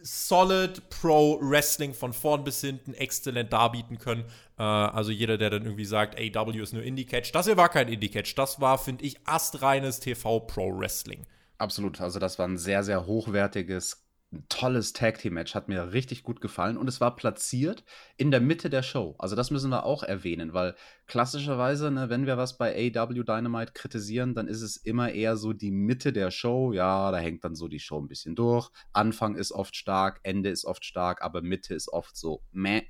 solid 0.02 0.90
Pro 0.90 1.38
Wrestling 1.40 1.94
von 1.94 2.12
vorn 2.12 2.44
bis 2.44 2.60
hinten 2.60 2.92
exzellent 2.92 3.54
darbieten 3.54 3.98
können. 3.98 4.26
Äh, 4.58 4.64
also 4.64 5.12
jeder, 5.12 5.38
der 5.38 5.48
dann 5.48 5.64
irgendwie 5.64 5.86
sagt, 5.86 6.20
AW 6.20 6.60
ist 6.60 6.74
nur 6.74 6.82
Indie-Catch, 6.82 7.32
das 7.32 7.46
hier 7.46 7.56
war 7.56 7.70
kein 7.70 7.88
Indie-Catch, 7.88 8.34
das 8.34 8.60
war, 8.60 8.76
finde 8.76 9.06
ich, 9.06 9.16
astreines 9.26 9.98
TV 10.00 10.40
Pro 10.40 10.78
Wrestling. 10.78 11.24
Absolut, 11.56 12.02
also 12.02 12.18
das 12.18 12.38
war 12.38 12.46
ein 12.46 12.58
sehr, 12.58 12.82
sehr 12.82 13.06
hochwertiges 13.06 14.09
ein 14.32 14.46
tolles 14.48 14.92
Tag 14.92 15.18
Team 15.18 15.34
Match, 15.34 15.54
hat 15.56 15.68
mir 15.68 15.92
richtig 15.92 16.22
gut 16.22 16.40
gefallen 16.40 16.76
und 16.76 16.86
es 16.88 17.00
war 17.00 17.16
platziert 17.16 17.84
in 18.16 18.30
der 18.30 18.40
Mitte 18.40 18.70
der 18.70 18.82
Show. 18.82 19.16
Also 19.18 19.34
das 19.34 19.50
müssen 19.50 19.70
wir 19.70 19.84
auch 19.84 20.04
erwähnen, 20.04 20.52
weil 20.52 20.76
klassischerweise, 21.08 21.90
ne, 21.90 22.10
wenn 22.10 22.26
wir 22.26 22.36
was 22.36 22.56
bei 22.56 22.92
AW 22.94 23.24
Dynamite 23.24 23.72
kritisieren, 23.72 24.34
dann 24.34 24.46
ist 24.46 24.62
es 24.62 24.76
immer 24.76 25.10
eher 25.10 25.36
so 25.36 25.52
die 25.52 25.72
Mitte 25.72 26.12
der 26.12 26.30
Show. 26.30 26.72
Ja, 26.72 27.10
da 27.10 27.18
hängt 27.18 27.42
dann 27.42 27.56
so 27.56 27.66
die 27.66 27.80
Show 27.80 28.00
ein 28.00 28.06
bisschen 28.06 28.36
durch. 28.36 28.70
Anfang 28.92 29.34
ist 29.34 29.50
oft 29.50 29.74
stark, 29.74 30.20
Ende 30.22 30.50
ist 30.50 30.64
oft 30.64 30.84
stark, 30.84 31.22
aber 31.22 31.42
Mitte 31.42 31.74
ist 31.74 31.92
oft 31.92 32.16
so 32.16 32.44
meh. 32.52 32.82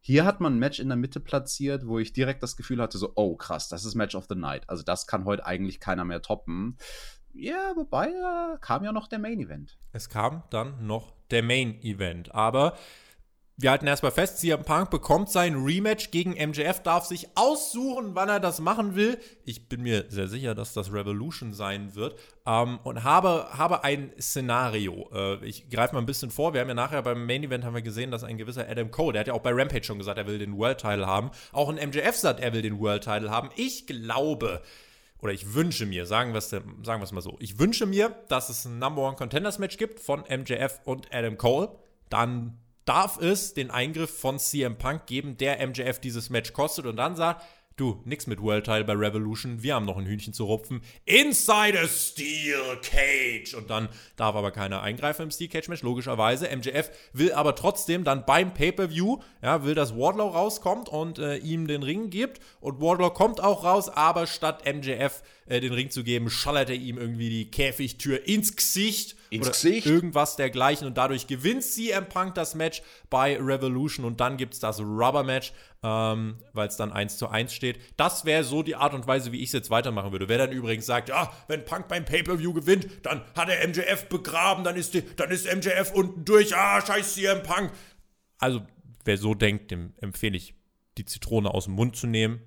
Hier 0.00 0.26
hat 0.26 0.42
man 0.42 0.56
ein 0.56 0.58
Match 0.58 0.80
in 0.80 0.88
der 0.88 0.98
Mitte 0.98 1.18
platziert, 1.18 1.86
wo 1.86 1.98
ich 1.98 2.12
direkt 2.12 2.42
das 2.42 2.58
Gefühl 2.58 2.82
hatte, 2.82 2.98
so, 2.98 3.12
oh 3.14 3.36
krass, 3.36 3.70
das 3.70 3.86
ist 3.86 3.94
Match 3.94 4.14
of 4.14 4.26
the 4.28 4.34
Night. 4.34 4.68
Also 4.68 4.82
das 4.82 5.06
kann 5.06 5.24
heute 5.24 5.46
eigentlich 5.46 5.80
keiner 5.80 6.04
mehr 6.04 6.20
toppen. 6.20 6.76
Ja, 7.34 7.72
wobei 7.74 8.08
äh, 8.08 8.58
kam 8.60 8.84
ja 8.84 8.92
noch 8.92 9.08
der 9.08 9.18
Main 9.18 9.40
Event. 9.40 9.76
Es 9.92 10.08
kam 10.08 10.44
dann 10.50 10.86
noch 10.86 11.12
der 11.30 11.42
Main 11.42 11.82
Event. 11.82 12.34
Aber 12.34 12.76
wir 13.56 13.70
halten 13.70 13.86
erstmal 13.86 14.10
fest, 14.10 14.38
CM 14.38 14.64
Punk 14.64 14.90
bekommt 14.90 15.30
sein 15.30 15.54
Rematch 15.54 16.10
gegen 16.10 16.32
MJF, 16.32 16.82
darf 16.82 17.04
sich 17.04 17.28
aussuchen, 17.36 18.16
wann 18.16 18.28
er 18.28 18.40
das 18.40 18.60
machen 18.60 18.96
will. 18.96 19.16
Ich 19.44 19.68
bin 19.68 19.82
mir 19.82 20.06
sehr 20.08 20.26
sicher, 20.26 20.56
dass 20.56 20.72
das 20.72 20.92
Revolution 20.92 21.52
sein 21.52 21.94
wird. 21.94 22.18
Ähm, 22.46 22.80
und 22.82 23.04
habe, 23.04 23.46
habe 23.52 23.84
ein 23.84 24.10
Szenario. 24.20 25.08
Äh, 25.12 25.44
ich 25.44 25.70
greife 25.70 25.94
mal 25.94 26.00
ein 26.00 26.06
bisschen 26.06 26.32
vor. 26.32 26.52
Wir 26.52 26.62
haben 26.62 26.68
ja 26.68 26.74
nachher 26.74 27.02
beim 27.02 27.26
Main 27.26 27.44
Event 27.44 27.64
haben 27.64 27.74
wir 27.74 27.82
gesehen, 27.82 28.10
dass 28.10 28.24
ein 28.24 28.38
gewisser 28.38 28.68
Adam 28.68 28.90
Cole, 28.90 29.12
der 29.12 29.20
hat 29.20 29.28
ja 29.28 29.34
auch 29.34 29.42
bei 29.42 29.52
Rampage 29.52 29.84
schon 29.84 29.98
gesagt, 29.98 30.18
er 30.18 30.26
will 30.26 30.38
den 30.38 30.56
World 30.58 30.78
Title 30.78 31.06
haben. 31.06 31.30
Auch 31.52 31.68
ein 31.68 31.76
MJF 31.76 32.16
sagt, 32.16 32.40
er 32.40 32.52
will 32.52 32.62
den 32.62 32.80
World 32.80 33.04
Title 33.04 33.30
haben. 33.30 33.50
Ich 33.54 33.86
glaube, 33.86 34.62
oder 35.24 35.32
ich 35.32 35.54
wünsche 35.54 35.86
mir, 35.86 36.04
sagen 36.04 36.34
wir 36.34 36.38
es 36.38 36.50
sagen 36.50 36.62
mal 36.84 37.22
so, 37.22 37.36
ich 37.40 37.58
wünsche 37.58 37.86
mir, 37.86 38.10
dass 38.28 38.50
es 38.50 38.66
ein 38.66 38.78
Number 38.78 39.00
One 39.00 39.16
Contenders 39.16 39.58
Match 39.58 39.78
gibt 39.78 39.98
von 39.98 40.20
MJF 40.20 40.80
und 40.84 41.08
Adam 41.14 41.38
Cole. 41.38 41.70
Dann 42.10 42.58
darf 42.84 43.18
es 43.18 43.54
den 43.54 43.70
Eingriff 43.70 44.10
von 44.20 44.38
CM 44.38 44.76
Punk 44.76 45.06
geben, 45.06 45.38
der 45.38 45.66
MJF 45.66 45.98
dieses 45.98 46.28
Match 46.28 46.52
kostet 46.52 46.84
und 46.84 46.96
dann 46.96 47.16
sagt, 47.16 47.42
du, 47.76 48.00
nix 48.04 48.26
mit 48.26 48.40
World 48.40 48.64
Title 48.64 48.84
bei 48.84 48.94
Revolution, 48.94 49.62
wir 49.62 49.74
haben 49.74 49.86
noch 49.86 49.96
ein 49.96 50.06
Hühnchen 50.06 50.32
zu 50.32 50.44
rupfen. 50.44 50.80
Inside 51.04 51.78
a 51.80 51.88
Steel 51.88 52.78
Cage. 52.82 53.54
Und 53.54 53.70
dann 53.70 53.88
darf 54.16 54.34
aber 54.36 54.50
keiner 54.50 54.82
eingreifen 54.82 55.22
im 55.22 55.30
Steel 55.30 55.48
Cage 55.48 55.68
Match, 55.68 55.82
logischerweise. 55.82 56.48
MJF 56.54 56.90
will 57.12 57.32
aber 57.32 57.54
trotzdem 57.54 58.04
dann 58.04 58.24
beim 58.24 58.54
Pay-Per-View, 58.54 59.18
ja, 59.42 59.64
will, 59.64 59.74
dass 59.74 59.96
Wardlow 59.96 60.28
rauskommt 60.28 60.88
und 60.88 61.18
äh, 61.18 61.36
ihm 61.36 61.66
den 61.66 61.82
Ring 61.82 62.10
gibt. 62.10 62.40
Und 62.60 62.80
Wardlow 62.80 63.10
kommt 63.10 63.42
auch 63.42 63.64
raus, 63.64 63.88
aber 63.88 64.26
statt 64.26 64.64
MJF 64.64 65.22
äh, 65.46 65.60
den 65.60 65.72
Ring 65.72 65.90
zu 65.90 66.04
geben, 66.04 66.30
schallert 66.30 66.70
er 66.70 66.76
ihm 66.76 66.98
irgendwie 66.98 67.30
die 67.30 67.50
Käfigtür 67.50 68.26
ins 68.26 68.56
Gesicht. 68.56 69.16
Ins 69.30 69.48
Gesicht? 69.48 69.86
Irgendwas 69.86 70.36
dergleichen. 70.36 70.86
Und 70.86 70.96
dadurch 70.96 71.26
gewinnt 71.26 71.62
CM 71.62 72.08
Punk 72.08 72.34
das 72.34 72.54
Match 72.54 72.82
bei 73.10 73.36
Revolution. 73.36 74.04
Und 74.04 74.20
dann 74.20 74.36
gibt 74.36 74.54
es 74.54 74.60
das 74.60 74.80
Rubber-Match, 74.80 75.52
ähm, 75.82 76.38
weil 76.52 76.68
es 76.68 76.76
dann 76.76 76.92
1 76.92 77.18
zu 77.18 77.28
1 77.28 77.52
steht. 77.52 77.78
Das 77.96 78.24
wäre 78.24 78.44
so 78.44 78.62
die 78.62 78.76
Art 78.76 78.94
und 78.94 79.06
Weise, 79.06 79.32
wie 79.32 79.38
ich 79.40 79.48
es 79.48 79.52
jetzt 79.52 79.70
weitermachen 79.70 80.12
würde. 80.12 80.28
Wer 80.28 80.38
dann 80.38 80.52
übrigens 80.52 80.86
sagt, 80.86 81.08
ja, 81.08 81.32
wenn 81.48 81.64
Punk 81.64 81.88
beim 81.88 82.04
Pay-Per-View 82.04 82.52
gewinnt, 82.52 82.88
dann 83.02 83.22
hat 83.34 83.48
er 83.48 83.66
MJF 83.66 84.08
begraben, 84.08 84.64
dann 84.64 84.76
ist, 84.76 84.94
die, 84.94 85.02
dann 85.16 85.30
ist 85.30 85.52
MJF 85.52 85.92
unten 85.92 86.24
durch. 86.24 86.56
Ah, 86.56 86.84
scheiß 86.84 87.14
CM 87.14 87.42
Punk. 87.42 87.72
Also, 88.38 88.62
wer 89.04 89.18
so 89.18 89.34
denkt, 89.34 89.70
dem 89.70 89.94
empfehle 90.00 90.36
ich, 90.36 90.54
die 90.98 91.04
Zitrone 91.04 91.52
aus 91.52 91.64
dem 91.64 91.74
Mund 91.74 91.96
zu 91.96 92.06
nehmen. 92.06 92.40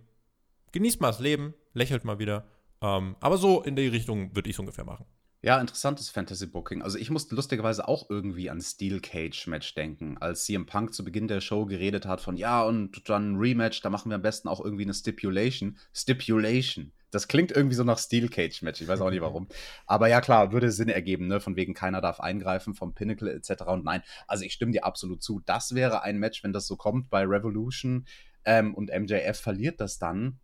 Genießt 0.72 1.02
mal 1.02 1.08
das 1.10 1.20
Leben, 1.20 1.54
lächelt 1.74 2.04
mal 2.06 2.20
wieder 2.20 2.48
ähm, 2.82 3.16
aber 3.20 3.38
so 3.38 3.62
in 3.64 3.76
die 3.76 3.88
Richtung 3.88 4.36
würde 4.36 4.50
ich 4.50 4.56
es 4.56 4.60
ungefähr 4.60 4.86
machen. 4.86 5.06
Ja, 5.48 5.62
interessantes 5.62 6.10
Fantasy-Booking. 6.10 6.82
Also 6.82 6.98
ich 6.98 7.10
musste 7.10 7.34
lustigerweise 7.34 7.88
auch 7.88 8.10
irgendwie 8.10 8.50
an 8.50 8.60
Steel 8.60 9.00
Cage-Match 9.00 9.76
denken, 9.76 10.18
als 10.18 10.44
CM 10.44 10.66
Punk 10.66 10.94
zu 10.94 11.06
Beginn 11.06 11.30
der 11.30 11.40
Show 11.40 11.66
geredet 11.66 12.06
hat 12.06 12.20
von, 12.20 12.36
ja, 12.36 12.64
und 12.64 13.08
dann 13.08 13.38
Rematch, 13.38 13.82
da 13.82 13.90
machen 13.90 14.12
wir 14.12 14.16
am 14.16 14.22
besten 14.22 14.50
auch 14.50 14.60
irgendwie 14.60 14.84
eine 14.84 14.94
Stipulation. 14.94 15.78
Stipulation. 15.94 16.92
Das 17.12 17.30
klingt 17.30 17.54
irgendwie 17.54 17.78
so 17.78 17.86
nach 17.86 17.98
Steel 17.98 18.28
Cage-Match, 18.28 18.82
ich 18.82 18.90
weiß 18.90 19.00
auch 19.00 19.10
nicht 19.10 19.22
warum. 19.22 19.48
Aber 19.86 20.10
ja, 20.10 20.20
klar, 20.20 20.52
würde 20.52 20.70
Sinn 20.70 20.90
ergeben, 20.90 21.28
ne? 21.28 21.40
Von 21.40 21.56
wegen 21.56 21.74
keiner 21.74 22.02
darf 22.02 22.20
eingreifen 22.20 22.74
vom 22.74 22.94
Pinnacle 22.94 23.34
etc. 23.34 23.68
Und 23.68 23.86
nein, 23.86 24.02
also 24.28 24.44
ich 24.44 24.52
stimme 24.52 24.74
dir 24.74 24.84
absolut 24.84 25.24
zu. 25.24 25.42
Das 25.46 25.74
wäre 25.74 26.04
ein 26.04 26.18
Match, 26.18 26.44
wenn 26.44 26.52
das 26.52 26.68
so 26.68 26.76
kommt 26.76 27.10
bei 27.10 27.24
Revolution 27.24 28.06
ähm, 28.44 28.76
und 28.76 28.90
MJF 28.90 29.40
verliert 29.40 29.80
das 29.80 29.98
dann 29.98 30.42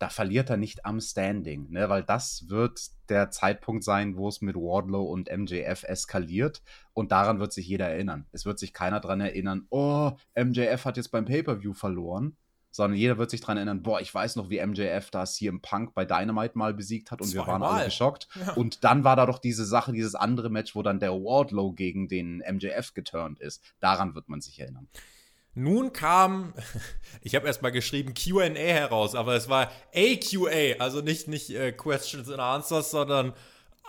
da 0.00 0.08
verliert 0.08 0.48
er 0.48 0.56
nicht 0.56 0.86
am 0.86 0.98
Standing, 0.98 1.70
ne? 1.70 1.90
weil 1.90 2.02
das 2.02 2.48
wird 2.48 2.80
der 3.10 3.30
Zeitpunkt 3.30 3.84
sein, 3.84 4.16
wo 4.16 4.28
es 4.28 4.40
mit 4.40 4.56
Wardlow 4.56 5.04
und 5.04 5.30
MJF 5.30 5.84
eskaliert 5.84 6.62
und 6.94 7.12
daran 7.12 7.38
wird 7.38 7.52
sich 7.52 7.68
jeder 7.68 7.88
erinnern. 7.88 8.26
Es 8.32 8.46
wird 8.46 8.58
sich 8.58 8.72
keiner 8.72 9.00
daran 9.00 9.20
erinnern, 9.20 9.66
oh, 9.68 10.12
MJF 10.34 10.86
hat 10.86 10.96
jetzt 10.96 11.10
beim 11.10 11.26
Pay-Per-View 11.26 11.74
verloren, 11.74 12.34
sondern 12.70 12.98
jeder 12.98 13.18
wird 13.18 13.30
sich 13.30 13.42
daran 13.42 13.58
erinnern, 13.58 13.82
boah, 13.82 14.00
ich 14.00 14.14
weiß 14.14 14.36
noch, 14.36 14.48
wie 14.48 14.64
MJF 14.64 15.10
da 15.10 15.26
CM 15.26 15.60
Punk 15.60 15.92
bei 15.92 16.06
Dynamite 16.06 16.56
mal 16.56 16.72
besiegt 16.72 17.10
hat 17.10 17.20
und 17.20 17.28
Zweimal. 17.28 17.46
wir 17.46 17.52
waren 17.52 17.62
alle 17.62 17.84
geschockt. 17.84 18.28
Ja. 18.40 18.54
Und 18.54 18.84
dann 18.84 19.04
war 19.04 19.16
da 19.16 19.26
doch 19.26 19.38
diese 19.38 19.66
Sache, 19.66 19.92
dieses 19.92 20.14
andere 20.14 20.48
Match, 20.48 20.74
wo 20.74 20.82
dann 20.82 20.98
der 20.98 21.12
Wardlow 21.12 21.72
gegen 21.72 22.08
den 22.08 22.38
MJF 22.38 22.94
geturnt 22.94 23.38
ist. 23.38 23.62
Daran 23.80 24.14
wird 24.14 24.30
man 24.30 24.40
sich 24.40 24.58
erinnern. 24.60 24.88
Nun 25.60 25.92
kam, 25.92 26.54
ich 27.22 27.34
habe 27.34 27.46
erstmal 27.46 27.72
geschrieben 27.72 28.14
QA 28.14 28.54
heraus, 28.54 29.14
aber 29.14 29.34
es 29.34 29.48
war 29.48 29.70
AQA, 29.94 30.78
also 30.78 31.02
nicht, 31.02 31.28
nicht 31.28 31.50
äh, 31.50 31.72
Questions 31.72 32.30
and 32.30 32.40
Answers, 32.40 32.90
sondern 32.90 33.34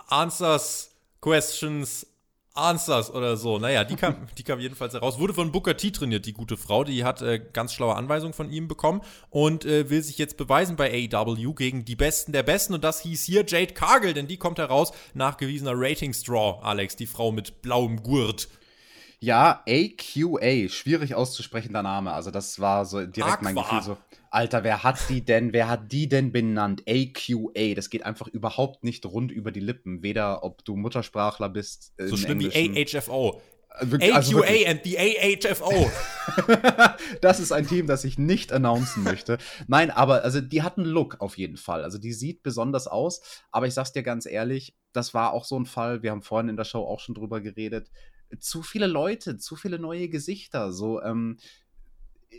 Answers, 0.08 0.94
Questions, 1.20 2.06
Answers 2.54 3.10
oder 3.10 3.38
so. 3.38 3.58
Naja, 3.58 3.84
die 3.84 3.96
kam, 3.96 4.28
die 4.38 4.42
kam 4.42 4.60
jedenfalls 4.60 4.92
heraus. 4.92 5.18
Wurde 5.18 5.32
von 5.32 5.52
Booker 5.52 5.76
T 5.76 5.90
trainiert, 5.90 6.26
die 6.26 6.34
gute 6.34 6.58
Frau. 6.58 6.84
Die 6.84 7.04
hat 7.04 7.22
äh, 7.22 7.40
ganz 7.52 7.72
schlaue 7.72 7.96
Anweisungen 7.96 8.34
von 8.34 8.50
ihm 8.50 8.68
bekommen 8.68 9.00
und 9.30 9.64
äh, 9.64 9.88
will 9.88 10.02
sich 10.02 10.18
jetzt 10.18 10.36
beweisen 10.36 10.76
bei 10.76 11.08
AEW 11.10 11.54
gegen 11.54 11.86
die 11.86 11.96
Besten 11.96 12.32
der 12.32 12.42
Besten. 12.42 12.74
Und 12.74 12.84
das 12.84 13.00
hieß 13.00 13.24
hier 13.24 13.44
Jade 13.46 13.72
Cargill, 13.72 14.12
denn 14.12 14.28
die 14.28 14.36
kommt 14.36 14.58
heraus 14.58 14.92
nachgewiesener 15.14 15.72
Rating-Straw, 15.74 16.60
Alex, 16.62 16.96
die 16.96 17.06
Frau 17.06 17.32
mit 17.32 17.62
blauem 17.62 18.02
Gurt. 18.02 18.48
Ja, 19.22 19.62
AQA, 19.68 20.68
schwierig 20.68 21.14
auszusprechender 21.14 21.80
Name. 21.84 22.12
Also 22.12 22.32
das 22.32 22.58
war 22.58 22.84
so 22.84 23.06
direkt 23.06 23.34
Aqua. 23.34 23.44
mein 23.44 23.54
Gefühl 23.54 23.80
so. 23.80 23.96
Alter, 24.32 24.64
wer 24.64 24.82
hat 24.82 24.98
die 25.08 25.24
denn, 25.24 25.52
wer 25.52 25.68
hat 25.68 25.92
die 25.92 26.08
denn 26.08 26.32
benannt? 26.32 26.82
AQA, 26.88 27.74
das 27.76 27.88
geht 27.88 28.04
einfach 28.04 28.26
überhaupt 28.26 28.82
nicht 28.82 29.06
rund 29.06 29.30
über 29.30 29.52
die 29.52 29.60
Lippen. 29.60 30.02
Weder 30.02 30.42
ob 30.42 30.64
du 30.64 30.74
Muttersprachler 30.74 31.50
bist. 31.50 31.92
So 31.98 32.16
schlimm 32.16 32.40
Englischen. 32.40 32.74
wie 32.74 32.98
AHFO. 32.98 33.40
Also 33.70 34.42
AQA 34.42 34.68
and 34.68 34.80
the 34.82 34.98
AHFO. 34.98 35.88
das 37.20 37.38
ist 37.38 37.52
ein 37.52 37.68
Team, 37.68 37.86
das 37.86 38.02
ich 38.02 38.18
nicht 38.18 38.52
announcen 38.52 39.04
möchte. 39.04 39.38
Nein, 39.68 39.92
aber 39.92 40.24
also 40.24 40.40
die 40.40 40.62
hat 40.62 40.78
einen 40.78 40.86
Look 40.86 41.20
auf 41.20 41.38
jeden 41.38 41.58
Fall. 41.58 41.84
Also 41.84 41.98
die 41.98 42.12
sieht 42.12 42.42
besonders 42.42 42.88
aus. 42.88 43.22
Aber 43.52 43.68
ich 43.68 43.74
sag's 43.74 43.92
dir 43.92 44.02
ganz 44.02 44.26
ehrlich, 44.26 44.74
das 44.92 45.14
war 45.14 45.32
auch 45.32 45.44
so 45.44 45.56
ein 45.56 45.64
Fall. 45.64 46.02
Wir 46.02 46.10
haben 46.10 46.22
vorhin 46.22 46.48
in 46.48 46.56
der 46.56 46.64
Show 46.64 46.82
auch 46.82 46.98
schon 46.98 47.14
drüber 47.14 47.40
geredet 47.40 47.88
zu 48.38 48.62
viele 48.62 48.86
Leute, 48.86 49.38
zu 49.38 49.56
viele 49.56 49.78
neue 49.78 50.08
Gesichter. 50.08 50.72
So 50.72 51.02
ähm, 51.02 51.38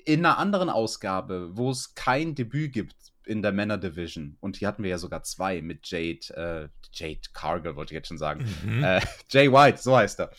in 0.06 0.26
einer 0.26 0.38
anderen 0.38 0.70
Ausgabe, 0.70 1.50
wo 1.54 1.72
es 1.72 1.96
kein 1.96 2.36
Debüt 2.36 2.74
gibt 2.74 2.96
in 3.26 3.42
der 3.42 3.52
Männer 3.52 3.78
Division, 3.78 4.38
und 4.42 4.58
hier 4.58 4.68
hatten 4.68 4.84
wir 4.84 4.90
ja 4.90 4.98
sogar 4.98 5.24
zwei 5.24 5.62
mit 5.62 5.88
Jade, 5.88 6.36
äh, 6.36 6.70
Jade 6.92 7.22
Cargill, 7.34 7.76
wollte 7.76 7.94
ich 7.94 7.98
jetzt 7.98 8.08
schon 8.08 8.18
sagen. 8.18 8.46
Mhm. 8.66 8.84
Äh, 8.84 9.02
Jay 9.30 9.52
White, 9.52 9.82
so 9.82 9.96
heißt 9.96 10.20
er. 10.20 10.32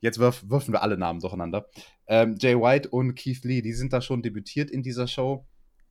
Jetzt 0.00 0.18
wirf, 0.18 0.44
würfen 0.46 0.72
wir 0.72 0.82
alle 0.82 0.98
Namen 0.98 1.20
durcheinander. 1.20 1.68
Ähm, 2.06 2.36
Jay 2.38 2.54
White 2.54 2.90
und 2.90 3.14
Keith 3.14 3.42
Lee, 3.44 3.62
die 3.62 3.72
sind 3.72 3.92
da 3.92 4.00
schon 4.00 4.22
debütiert 4.22 4.70
in 4.70 4.82
dieser 4.82 5.08
Show. 5.08 5.46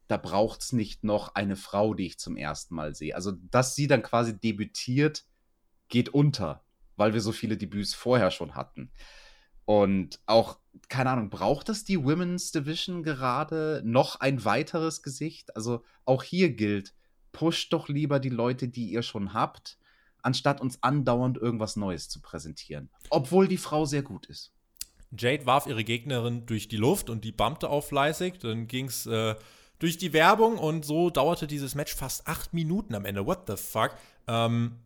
Da 0.07 0.17
braucht 0.17 0.61
es 0.61 0.71
nicht 0.71 1.03
noch 1.03 1.33
eine 1.33 1.55
Frau, 1.55 1.95
die 1.95 2.05
ich 2.05 2.19
zum 2.19 2.37
ersten 2.37 2.75
Mal 2.75 2.93
sehe. 2.93 3.15
Also, 3.15 3.31
dass 3.31 3.75
sie 3.75 3.87
dann 3.87 4.03
quasi 4.03 4.39
debütiert, 4.39 5.25
geht 5.89 6.09
unter 6.09 6.64
weil 6.95 7.13
wir 7.13 7.21
so 7.21 7.31
viele 7.31 7.57
Debüts 7.57 7.93
vorher 7.93 8.31
schon 8.31 8.55
hatten. 8.55 8.91
Und 9.65 10.19
auch, 10.27 10.59
keine 10.89 11.09
Ahnung, 11.09 11.29
braucht 11.29 11.69
es 11.69 11.83
die 11.83 12.03
Women's 12.03 12.51
Division 12.51 13.03
gerade 13.03 13.81
noch 13.83 14.19
ein 14.19 14.45
weiteres 14.45 15.01
Gesicht? 15.01 15.55
Also 15.55 15.83
auch 16.05 16.23
hier 16.23 16.51
gilt, 16.51 16.93
pusht 17.31 17.73
doch 17.73 17.89
lieber 17.89 18.19
die 18.19 18.29
Leute, 18.29 18.67
die 18.67 18.89
ihr 18.89 19.01
schon 19.01 19.33
habt, 19.33 19.77
anstatt 20.21 20.61
uns 20.61 20.81
andauernd 20.83 21.37
irgendwas 21.37 21.75
Neues 21.75 22.09
zu 22.09 22.21
präsentieren. 22.21 22.89
Obwohl 23.09 23.47
die 23.47 23.57
Frau 23.57 23.85
sehr 23.85 24.03
gut 24.03 24.27
ist. 24.27 24.53
Jade 25.17 25.45
warf 25.45 25.65
ihre 25.65 25.83
Gegnerin 25.83 26.45
durch 26.45 26.67
die 26.67 26.77
Luft 26.77 27.09
und 27.09 27.23
die 27.23 27.31
bumpte 27.31 27.69
auch 27.69 27.83
fleißig. 27.83 28.39
Dann 28.39 28.67
ging 28.67 28.87
es 28.87 29.05
äh, 29.05 29.35
durch 29.79 29.97
die 29.97 30.13
Werbung 30.13 30.57
und 30.57 30.85
so 30.85 31.09
dauerte 31.09 31.47
dieses 31.47 31.75
Match 31.75 31.93
fast 31.95 32.27
acht 32.27 32.53
Minuten 32.53 32.95
am 32.95 33.05
Ende. 33.05 33.25
What 33.25 33.43
the 33.47 33.55
fuck? 33.55 33.95
Ähm, 34.27 34.77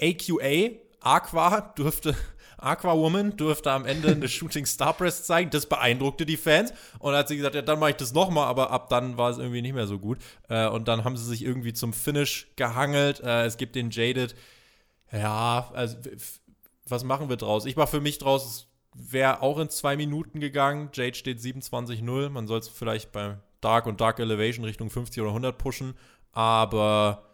AQA 0.00 0.70
Aqua 1.06 1.60
durfte, 1.60 2.16
Aqua 2.58 2.96
Woman 2.96 3.36
durfte 3.36 3.70
am 3.70 3.86
Ende 3.86 4.08
eine 4.08 4.28
Shooting 4.28 4.66
Star 4.66 4.92
Press 4.92 5.22
zeigen. 5.24 5.50
Das 5.50 5.66
beeindruckte 5.66 6.26
die 6.26 6.36
Fans. 6.36 6.72
Und 6.98 7.12
dann 7.12 7.20
hat 7.20 7.28
sie 7.28 7.36
gesagt, 7.36 7.54
ja, 7.54 7.62
dann 7.62 7.78
mache 7.78 7.90
ich 7.90 7.96
das 7.96 8.12
nochmal, 8.12 8.46
aber 8.48 8.70
ab 8.70 8.88
dann 8.88 9.16
war 9.16 9.30
es 9.30 9.38
irgendwie 9.38 9.62
nicht 9.62 9.74
mehr 9.74 9.86
so 9.86 9.98
gut. 9.98 10.18
Äh, 10.48 10.66
und 10.68 10.88
dann 10.88 11.04
haben 11.04 11.16
sie 11.16 11.24
sich 11.24 11.44
irgendwie 11.44 11.72
zum 11.72 11.92
Finish 11.92 12.48
gehangelt. 12.56 13.20
Äh, 13.20 13.44
es 13.44 13.56
gibt 13.56 13.76
den 13.76 13.90
Jaded. 13.90 14.34
Ja, 15.12 15.70
also 15.74 15.96
was 16.88 17.04
machen 17.04 17.28
wir 17.28 17.36
draus? 17.36 17.66
Ich 17.66 17.76
mache 17.76 17.88
für 17.88 18.00
mich 18.00 18.18
draus, 18.18 18.44
es 18.44 18.66
wäre 19.10 19.42
auch 19.42 19.58
in 19.58 19.70
zwei 19.70 19.96
Minuten 19.96 20.40
gegangen. 20.40 20.90
Jade 20.92 21.14
steht 21.14 21.38
27-0. 21.38 22.30
Man 22.30 22.46
soll 22.48 22.58
es 22.58 22.68
vielleicht 22.68 23.12
bei 23.12 23.38
Dark 23.60 23.86
und 23.86 24.00
Dark 24.00 24.18
Elevation 24.18 24.64
Richtung 24.64 24.90
50 24.90 25.20
oder 25.20 25.30
100 25.30 25.56
pushen. 25.56 25.94
Aber 26.32 27.25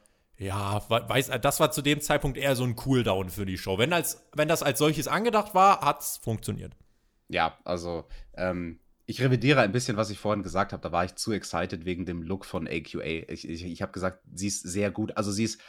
ja, 0.43 0.83
weiß, 0.89 1.31
das 1.41 1.61
war 1.61 1.71
zu 1.71 1.83
dem 1.83 2.01
Zeitpunkt 2.01 2.37
eher 2.37 2.57
so 2.57 2.65
ein 2.65 2.75
Cooldown 2.75 3.31
für 3.31 3.47
die 3.47 3.59
Show. 3.59 3.79
Wenn, 3.79 3.93
als, 3.93 4.27
wenn 4.35 4.49
das 4.49 4.63
als 4.63 4.79
solches 4.79 5.07
angedacht 5.07 5.55
war, 5.55 5.81
hat 5.83 6.01
es 6.01 6.17
funktioniert. 6.17 6.77
Ja, 7.29 7.57
also 7.65 8.05
ähm, 8.35 8.81
ich 9.07 9.21
revidiere 9.23 9.61
ein 9.61 9.73
bisschen, 9.73 9.97
was 9.97 10.11
ich 10.11 10.19
vorhin 10.19 10.43
gesagt 10.43 10.73
habe. 10.73 10.83
Da 10.83 10.91
war 10.91 11.05
ich 11.05 11.15
zu 11.15 11.33
excited 11.33 11.85
wegen 11.85 12.07
dem 12.07 12.23
Look 12.23 12.45
von 12.45 12.67
AQA. 12.67 13.25
Ich, 13.29 13.49
ich, 13.49 13.65
ich 13.65 13.83
habe 13.83 13.93
gesagt, 13.93 14.21
sie 14.35 14.49
ist 14.49 14.63
sehr 14.63 14.91
gut. 14.91 15.17
Also 15.17 15.31
sie 15.31 15.45
ist 15.45 15.61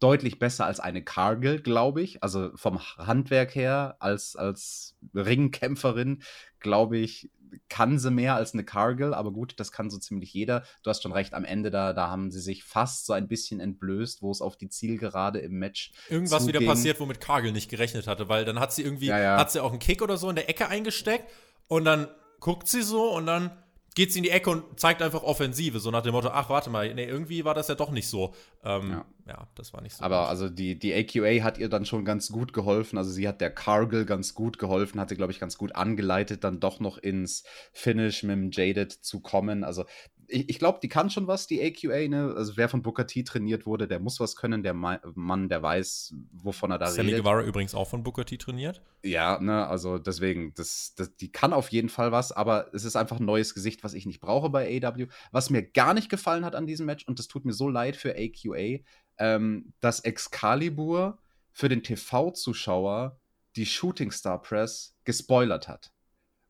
deutlich 0.00 0.38
besser 0.38 0.64
als 0.66 0.80
eine 0.80 1.02
Cargill, 1.02 1.60
glaube 1.60 2.02
ich. 2.02 2.22
Also 2.22 2.50
vom 2.56 2.80
Handwerk 2.96 3.54
her, 3.54 3.96
als, 4.00 4.36
als 4.36 4.96
Ringkämpferin, 5.14 6.22
glaube 6.60 6.96
ich, 6.96 7.30
kann 7.68 7.98
sie 7.98 8.10
mehr 8.10 8.34
als 8.34 8.52
eine 8.54 8.64
Cargill, 8.64 9.14
aber 9.14 9.32
gut, 9.32 9.54
das 9.58 9.72
kann 9.72 9.90
so 9.90 9.98
ziemlich 9.98 10.32
jeder. 10.32 10.64
Du 10.82 10.90
hast 10.90 11.02
schon 11.02 11.12
recht, 11.12 11.34
am 11.34 11.44
Ende 11.44 11.70
da, 11.70 11.92
da 11.92 12.08
haben 12.08 12.30
sie 12.30 12.40
sich 12.40 12.64
fast 12.64 13.06
so 13.06 13.12
ein 13.12 13.28
bisschen 13.28 13.60
entblößt, 13.60 14.22
wo 14.22 14.30
es 14.30 14.40
auf 14.40 14.56
die 14.56 14.68
Zielgerade 14.68 15.38
im 15.38 15.52
Match 15.58 15.92
Irgendwas 16.08 16.44
zuging. 16.44 16.60
wieder 16.60 16.70
passiert, 16.70 17.00
womit 17.00 17.20
Cargill 17.20 17.52
nicht 17.52 17.70
gerechnet 17.70 18.06
hatte, 18.06 18.28
weil 18.28 18.44
dann 18.44 18.60
hat 18.60 18.72
sie 18.72 18.82
irgendwie, 18.82 19.06
Ja, 19.06 19.18
ja. 19.18 19.36
hat 19.38 19.50
sie 19.50 19.60
auch 19.60 19.70
einen 19.70 19.78
Kick 19.78 20.02
oder 20.02 20.16
so 20.16 20.28
in 20.30 20.36
der 20.36 20.48
Ecke 20.48 20.68
eingesteckt 20.68 21.30
und 21.68 21.84
dann 21.84 22.08
guckt 22.40 22.68
sie 22.68 22.82
so 22.82 23.10
und 23.14 23.26
dann 23.26 23.50
geht 23.94 24.12
sie 24.12 24.18
in 24.18 24.24
die 24.24 24.30
Ecke 24.30 24.50
und 24.50 24.78
zeigt 24.78 25.02
einfach 25.02 25.22
Offensive, 25.22 25.78
so 25.78 25.90
nach 25.90 26.02
dem 26.02 26.12
Motto, 26.12 26.28
ach, 26.28 26.50
warte 26.50 26.68
mal, 26.68 26.92
nee, 26.94 27.04
irgendwie 27.04 27.44
war 27.44 27.54
das 27.54 27.68
ja 27.68 27.76
doch 27.76 27.90
nicht 27.90 28.08
so. 28.08 28.34
Ähm, 28.64 28.90
ja. 28.90 29.04
Ja. 29.26 29.48
das 29.54 29.72
war 29.72 29.80
nicht 29.80 29.96
so. 29.96 30.04
Aber 30.04 30.22
gut. 30.22 30.28
also 30.28 30.48
die, 30.48 30.78
die 30.78 30.92
AQA 30.92 31.44
hat 31.44 31.58
ihr 31.58 31.68
dann 31.68 31.86
schon 31.86 32.04
ganz 32.04 32.30
gut 32.30 32.52
geholfen. 32.52 32.98
Also 32.98 33.10
sie 33.10 33.28
hat 33.28 33.40
der 33.40 33.50
Cargill 33.50 34.04
ganz 34.04 34.34
gut 34.34 34.58
geholfen, 34.58 35.00
hat 35.00 35.08
sie, 35.08 35.16
glaube 35.16 35.32
ich, 35.32 35.40
ganz 35.40 35.56
gut 35.56 35.76
angeleitet, 35.76 36.42
dann 36.44 36.60
doch 36.60 36.80
noch 36.80 36.98
ins 36.98 37.44
Finish 37.72 38.24
mit 38.24 38.32
dem 38.32 38.50
Jaded 38.50 38.92
zu 38.92 39.20
kommen. 39.20 39.62
Also 39.62 39.84
ich, 40.28 40.48
ich 40.48 40.58
glaube, 40.58 40.78
die 40.82 40.88
kann 40.88 41.10
schon 41.10 41.26
was, 41.26 41.46
die 41.46 41.62
AQA. 41.62 42.08
Ne? 42.08 42.34
Also 42.36 42.56
wer 42.56 42.68
von 42.68 42.82
Booker 42.82 43.06
T 43.06 43.22
trainiert 43.22 43.66
wurde, 43.66 43.88
der 43.88 44.00
muss 44.00 44.20
was 44.20 44.36
können. 44.36 44.62
Der 44.62 44.74
Ma 44.74 45.00
Mann, 45.14 45.48
der 45.48 45.62
weiß, 45.62 46.14
wovon 46.32 46.70
er 46.70 46.78
da 46.78 46.86
Sammy 46.86 47.10
redet. 47.10 47.24
Guevara 47.24 47.42
übrigens 47.42 47.74
auch 47.74 47.88
von 47.88 48.02
Booker 48.02 48.24
T 48.24 48.36
trainiert. 48.36 48.82
Ja, 49.02 49.38
ne, 49.40 49.66
also 49.66 49.98
deswegen, 49.98 50.54
das, 50.54 50.94
das, 50.96 51.14
die 51.16 51.30
kann 51.30 51.52
auf 51.52 51.68
jeden 51.70 51.88
Fall 51.88 52.12
was, 52.12 52.32
aber 52.32 52.72
es 52.72 52.84
ist 52.84 52.96
einfach 52.96 53.20
ein 53.20 53.26
neues 53.26 53.54
Gesicht, 53.54 53.84
was 53.84 53.94
ich 53.94 54.06
nicht 54.06 54.20
brauche 54.20 54.50
bei 54.50 54.82
AW. 54.82 55.06
Was 55.30 55.50
mir 55.50 55.62
gar 55.62 55.94
nicht 55.94 56.08
gefallen 56.08 56.44
hat 56.44 56.54
an 56.54 56.66
diesem 56.66 56.86
Match, 56.86 57.06
und 57.06 57.18
das 57.18 57.28
tut 57.28 57.44
mir 57.44 57.52
so 57.52 57.68
leid 57.68 57.96
für 57.96 58.14
AQA, 58.16 58.80
ähm, 59.18 59.72
dass 59.80 60.00
Excalibur 60.00 61.18
für 61.52 61.68
den 61.68 61.82
TV-Zuschauer 61.82 63.18
die 63.56 63.66
Shooting 63.66 64.10
Star 64.10 64.42
Press 64.42 64.96
gespoilert 65.04 65.68
hat. 65.68 65.93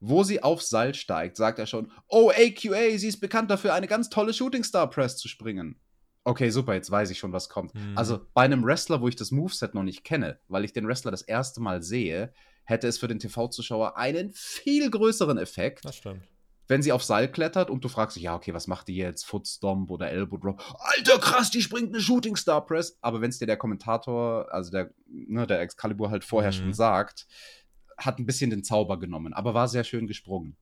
Wo 0.07 0.23
sie 0.23 0.43
aufs 0.43 0.69
Seil 0.69 0.95
steigt, 0.95 1.37
sagt 1.37 1.59
er 1.59 1.67
schon, 1.67 1.91
oh 2.09 2.31
AQA, 2.31 2.99
sie 2.99 3.09
ist 3.09 3.21
bekannt 3.21 3.51
dafür, 3.51 3.73
eine 3.75 3.87
ganz 3.87 4.11
tolle 4.11 4.35
Shooting 4.35 4.63
Star 4.65 4.89
Press 4.91 5.17
zu 5.17 5.29
springen. 5.29 5.81
Okay, 6.25 6.51
super, 6.51 6.75
jetzt 6.75 6.91
weiß 6.91 7.11
ich 7.11 7.19
schon, 7.19 7.33
was 7.33 7.49
kommt. 7.49 7.75
Mhm. 7.75 7.97
Also 7.97 8.21
bei 8.35 8.43
einem 8.43 8.65
Wrestler, 8.65 9.01
wo 9.01 9.09
ich 9.09 9.17
das 9.17 9.31
Moveset 9.31 9.75
noch 9.75 9.83
nicht 9.83 10.05
kenne, 10.05 10.39
weil 10.49 10.65
ich 10.65 10.73
den 10.73 10.87
Wrestler 10.87 11.11
das 11.11 11.23
erste 11.23 11.61
Mal 11.61 11.83
sehe, 11.83 12.33
hätte 12.65 12.87
es 12.89 12.99
für 12.99 13.09
den 13.09 13.19
TV-Zuschauer 13.19 13.97
einen 13.99 14.33
viel 14.33 14.91
größeren 14.91 15.37
Effekt, 15.39 15.85
Das 15.85 15.97
stimmt. 15.97 16.23
wenn 16.67 16.81
sie 16.83 16.93
auf 16.93 17.05
Seil 17.05 17.31
klettert 17.31 17.69
und 17.69 17.85
du 17.85 17.89
fragst 17.91 18.17
dich, 18.17 18.23
ja, 18.23 18.35
okay, 18.35 18.55
was 18.55 18.67
macht 18.67 18.89
die 18.89 18.97
jetzt? 18.97 19.27
Footstomp 19.27 19.91
oder 19.91 20.11
Elbow 20.11 20.39
Drop? 20.39 20.63
Alter, 20.79 21.19
krass, 21.19 21.51
die 21.51 21.61
springt 21.61 21.91
eine 21.95 22.01
Shooting 22.01 22.37
Star 22.37 22.65
Press. 22.65 22.97
Aber 23.03 23.21
wenn 23.21 23.29
es 23.29 23.39
dir 23.39 23.47
der 23.47 23.59
Kommentator, 23.59 24.49
also 24.51 24.71
der, 24.71 24.91
ne, 25.07 25.47
der 25.47 25.61
Excalibur 25.61 26.11
halt 26.11 26.25
vorher 26.25 26.53
Mhm. 26.53 26.57
schon 26.57 26.73
sagt, 26.73 27.27
hat 27.97 28.19
ein 28.19 28.27
bisschen 28.27 28.51
den 28.51 28.65
Zauber 28.65 28.99
genommen, 28.99 29.33
aber 29.33 29.55
war 29.55 29.69
sehr 29.69 29.85
schön 29.85 30.07
gesprungen. 30.07 30.57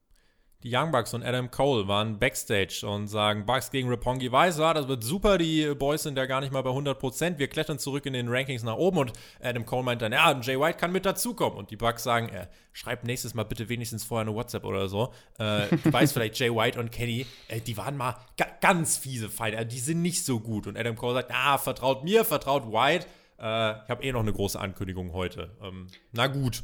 Die 0.63 0.73
Young 0.73 0.91
Bucks 0.91 1.13
und 1.13 1.23
Adam 1.23 1.51
Cole 1.51 1.89
waren 1.89 2.19
backstage 2.19 2.87
und 2.87 3.07
sagen, 3.07 3.45
Bucks 3.45 3.69
gegen 3.69 3.89
Roppongi 3.89 4.31
Weiß, 4.31 4.59
ja, 4.59 4.73
das 4.73 4.87
wird 4.87 5.03
super, 5.03 5.37
die 5.37 5.75
Boys 5.75 6.03
sind 6.03 6.17
ja 6.17 6.25
gar 6.25 6.39
nicht 6.39 6.53
mal 6.53 6.61
bei 6.61 6.69
100%, 6.69 7.37
wir 7.37 7.49
klettern 7.49 7.79
zurück 7.79 8.05
in 8.05 8.13
den 8.13 8.29
Rankings 8.29 8.63
nach 8.63 8.77
oben 8.77 8.99
und 8.99 9.13
Adam 9.41 9.65
Cole 9.65 9.83
meint 9.83 10.01
dann, 10.01 10.13
ja, 10.13 10.39
Jay 10.39 10.57
White 10.57 10.77
kann 10.77 10.93
mit 10.93 11.05
dazukommen 11.05 11.57
und 11.57 11.69
die 11.69 11.75
Bucks 11.75 12.03
sagen, 12.03 12.29
äh, 12.29 12.47
schreib 12.71 13.03
nächstes 13.03 13.33
Mal 13.33 13.43
bitte 13.43 13.67
wenigstens 13.67 14.05
vorher 14.05 14.25
eine 14.25 14.33
WhatsApp 14.33 14.63
oder 14.63 14.87
so. 14.87 15.13
Äh, 15.37 15.67
du 15.83 15.91
weißt 15.91 16.13
vielleicht, 16.13 16.39
Jay 16.39 16.49
White 16.49 16.79
und 16.79 16.93
Kenny, 16.93 17.25
äh, 17.49 17.59
die 17.59 17.75
waren 17.75 17.97
mal 17.97 18.15
ga 18.37 18.45
ganz 18.61 18.95
fiese 18.95 19.29
Fighter, 19.29 19.65
die 19.65 19.79
sind 19.79 20.01
nicht 20.01 20.23
so 20.23 20.39
gut 20.39 20.65
und 20.65 20.77
Adam 20.77 20.95
Cole 20.95 21.15
sagt, 21.15 21.31
ah, 21.33 21.57
vertraut 21.57 22.05
mir, 22.05 22.23
vertraut 22.23 22.71
White, 22.71 23.05
äh, 23.37 23.83
ich 23.83 23.89
habe 23.89 24.01
eh 24.01 24.13
noch 24.13 24.21
eine 24.21 24.31
große 24.31 24.57
Ankündigung 24.57 25.11
heute. 25.11 25.57
Ähm, 25.61 25.87
na 26.13 26.27
gut. 26.27 26.63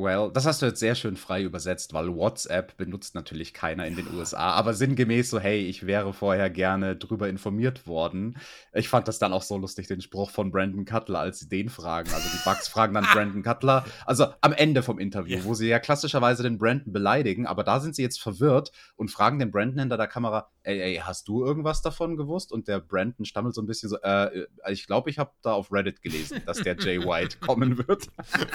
Well, 0.00 0.30
das 0.32 0.46
hast 0.46 0.62
du 0.62 0.66
jetzt 0.66 0.80
sehr 0.80 0.94
schön 0.94 1.16
frei 1.16 1.42
übersetzt, 1.42 1.92
weil 1.92 2.14
WhatsApp 2.14 2.76
benutzt 2.76 3.14
natürlich 3.14 3.52
keiner 3.52 3.86
in 3.86 3.96
den 3.96 4.06
USA. 4.14 4.50
Aber 4.52 4.74
sinngemäß 4.74 5.30
so, 5.30 5.40
hey, 5.40 5.60
ich 5.66 5.86
wäre 5.86 6.12
vorher 6.12 6.50
gerne 6.50 6.94
drüber 6.96 7.28
informiert 7.28 7.86
worden. 7.86 8.36
Ich 8.72 8.88
fand 8.88 9.08
das 9.08 9.18
dann 9.18 9.32
auch 9.32 9.42
so 9.42 9.56
lustig, 9.56 9.88
den 9.88 10.00
Spruch 10.00 10.30
von 10.30 10.50
Brandon 10.50 10.84
Cutler, 10.84 11.18
als 11.20 11.40
sie 11.40 11.48
den 11.48 11.68
fragen. 11.68 12.10
Also 12.12 12.28
die 12.32 12.48
Bugs 12.48 12.68
fragen 12.68 12.94
dann 12.94 13.04
Brandon 13.12 13.42
Cutler, 13.42 13.84
also 14.06 14.26
am 14.40 14.52
Ende 14.52 14.82
vom 14.82 14.98
Interview, 14.98 15.38
Ja. 15.38 15.44
wo 15.44 15.54
sie 15.54 15.68
ja 15.68 15.78
klassischerweise 15.78 16.42
den 16.42 16.58
Brandon 16.58 16.92
beleidigen, 16.92 17.46
aber 17.46 17.64
da 17.64 17.80
sind 17.80 17.96
sie 17.96 18.02
jetzt 18.02 18.20
verwirrt 18.20 18.70
und 18.96 19.10
fragen 19.10 19.38
den 19.38 19.50
Brandon 19.50 19.80
hinter 19.80 19.96
der 19.96 20.06
Kamera, 20.06 20.50
ey, 20.68 20.80
ey, 20.80 20.96
hast 20.96 21.28
du 21.28 21.44
irgendwas 21.44 21.80
davon 21.82 22.16
gewusst? 22.16 22.52
Und 22.52 22.68
der 22.68 22.78
Brandon 22.78 23.24
stammelt 23.24 23.54
so 23.54 23.62
ein 23.62 23.66
bisschen 23.66 23.88
so, 23.88 23.96
äh, 24.02 24.46
ich 24.70 24.86
glaube, 24.86 25.08
ich 25.08 25.18
habe 25.18 25.32
da 25.42 25.52
auf 25.52 25.72
Reddit 25.72 26.02
gelesen, 26.02 26.42
dass 26.46 26.58
der 26.58 26.76
Jay 26.78 26.98
White 27.04 27.38
kommen 27.38 27.78
wird. 27.78 28.06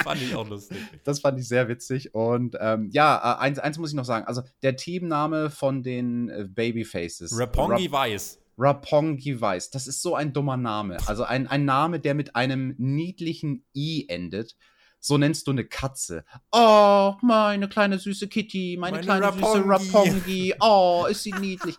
Fand 0.02 0.22
ich 0.22 0.34
auch 0.34 0.48
lustig. 0.48 0.78
Das 1.02 1.20
fand 1.20 1.40
ich 1.40 1.48
sehr 1.48 1.68
witzig. 1.68 2.14
Und 2.14 2.56
ähm, 2.60 2.88
ja, 2.92 3.16
äh, 3.16 3.42
eins, 3.42 3.58
eins 3.58 3.78
muss 3.78 3.90
ich 3.90 3.96
noch 3.96 4.04
sagen. 4.04 4.26
Also 4.26 4.42
der 4.62 4.76
Teamname 4.76 5.50
von 5.50 5.82
den 5.82 6.28
äh, 6.28 6.46
Babyfaces. 6.48 7.36
Rapongi 7.36 7.90
Weiß. 7.90 8.40
Rapongi 8.56 9.40
Weiß. 9.40 9.70
Das 9.70 9.88
ist 9.88 10.00
so 10.00 10.14
ein 10.14 10.32
dummer 10.32 10.56
Name. 10.56 10.98
Also 11.06 11.24
ein, 11.24 11.48
ein 11.48 11.64
Name, 11.64 11.98
der 11.98 12.14
mit 12.14 12.36
einem 12.36 12.74
niedlichen 12.78 13.64
I 13.74 14.06
endet. 14.08 14.56
So 15.04 15.18
nennst 15.18 15.46
du 15.46 15.50
eine 15.50 15.66
Katze. 15.66 16.24
Oh, 16.50 17.12
meine 17.20 17.68
kleine 17.68 17.98
süße 17.98 18.26
Kitty, 18.26 18.78
meine, 18.80 18.96
Meine 18.96 19.04
kleine 19.04 19.32
süße 19.34 19.62
Rapongi. 19.66 19.90
Rapongi. 19.92 20.54
Oh, 20.60 21.04
ist 21.10 21.24
sie 21.24 21.32
niedlich. 21.32 21.76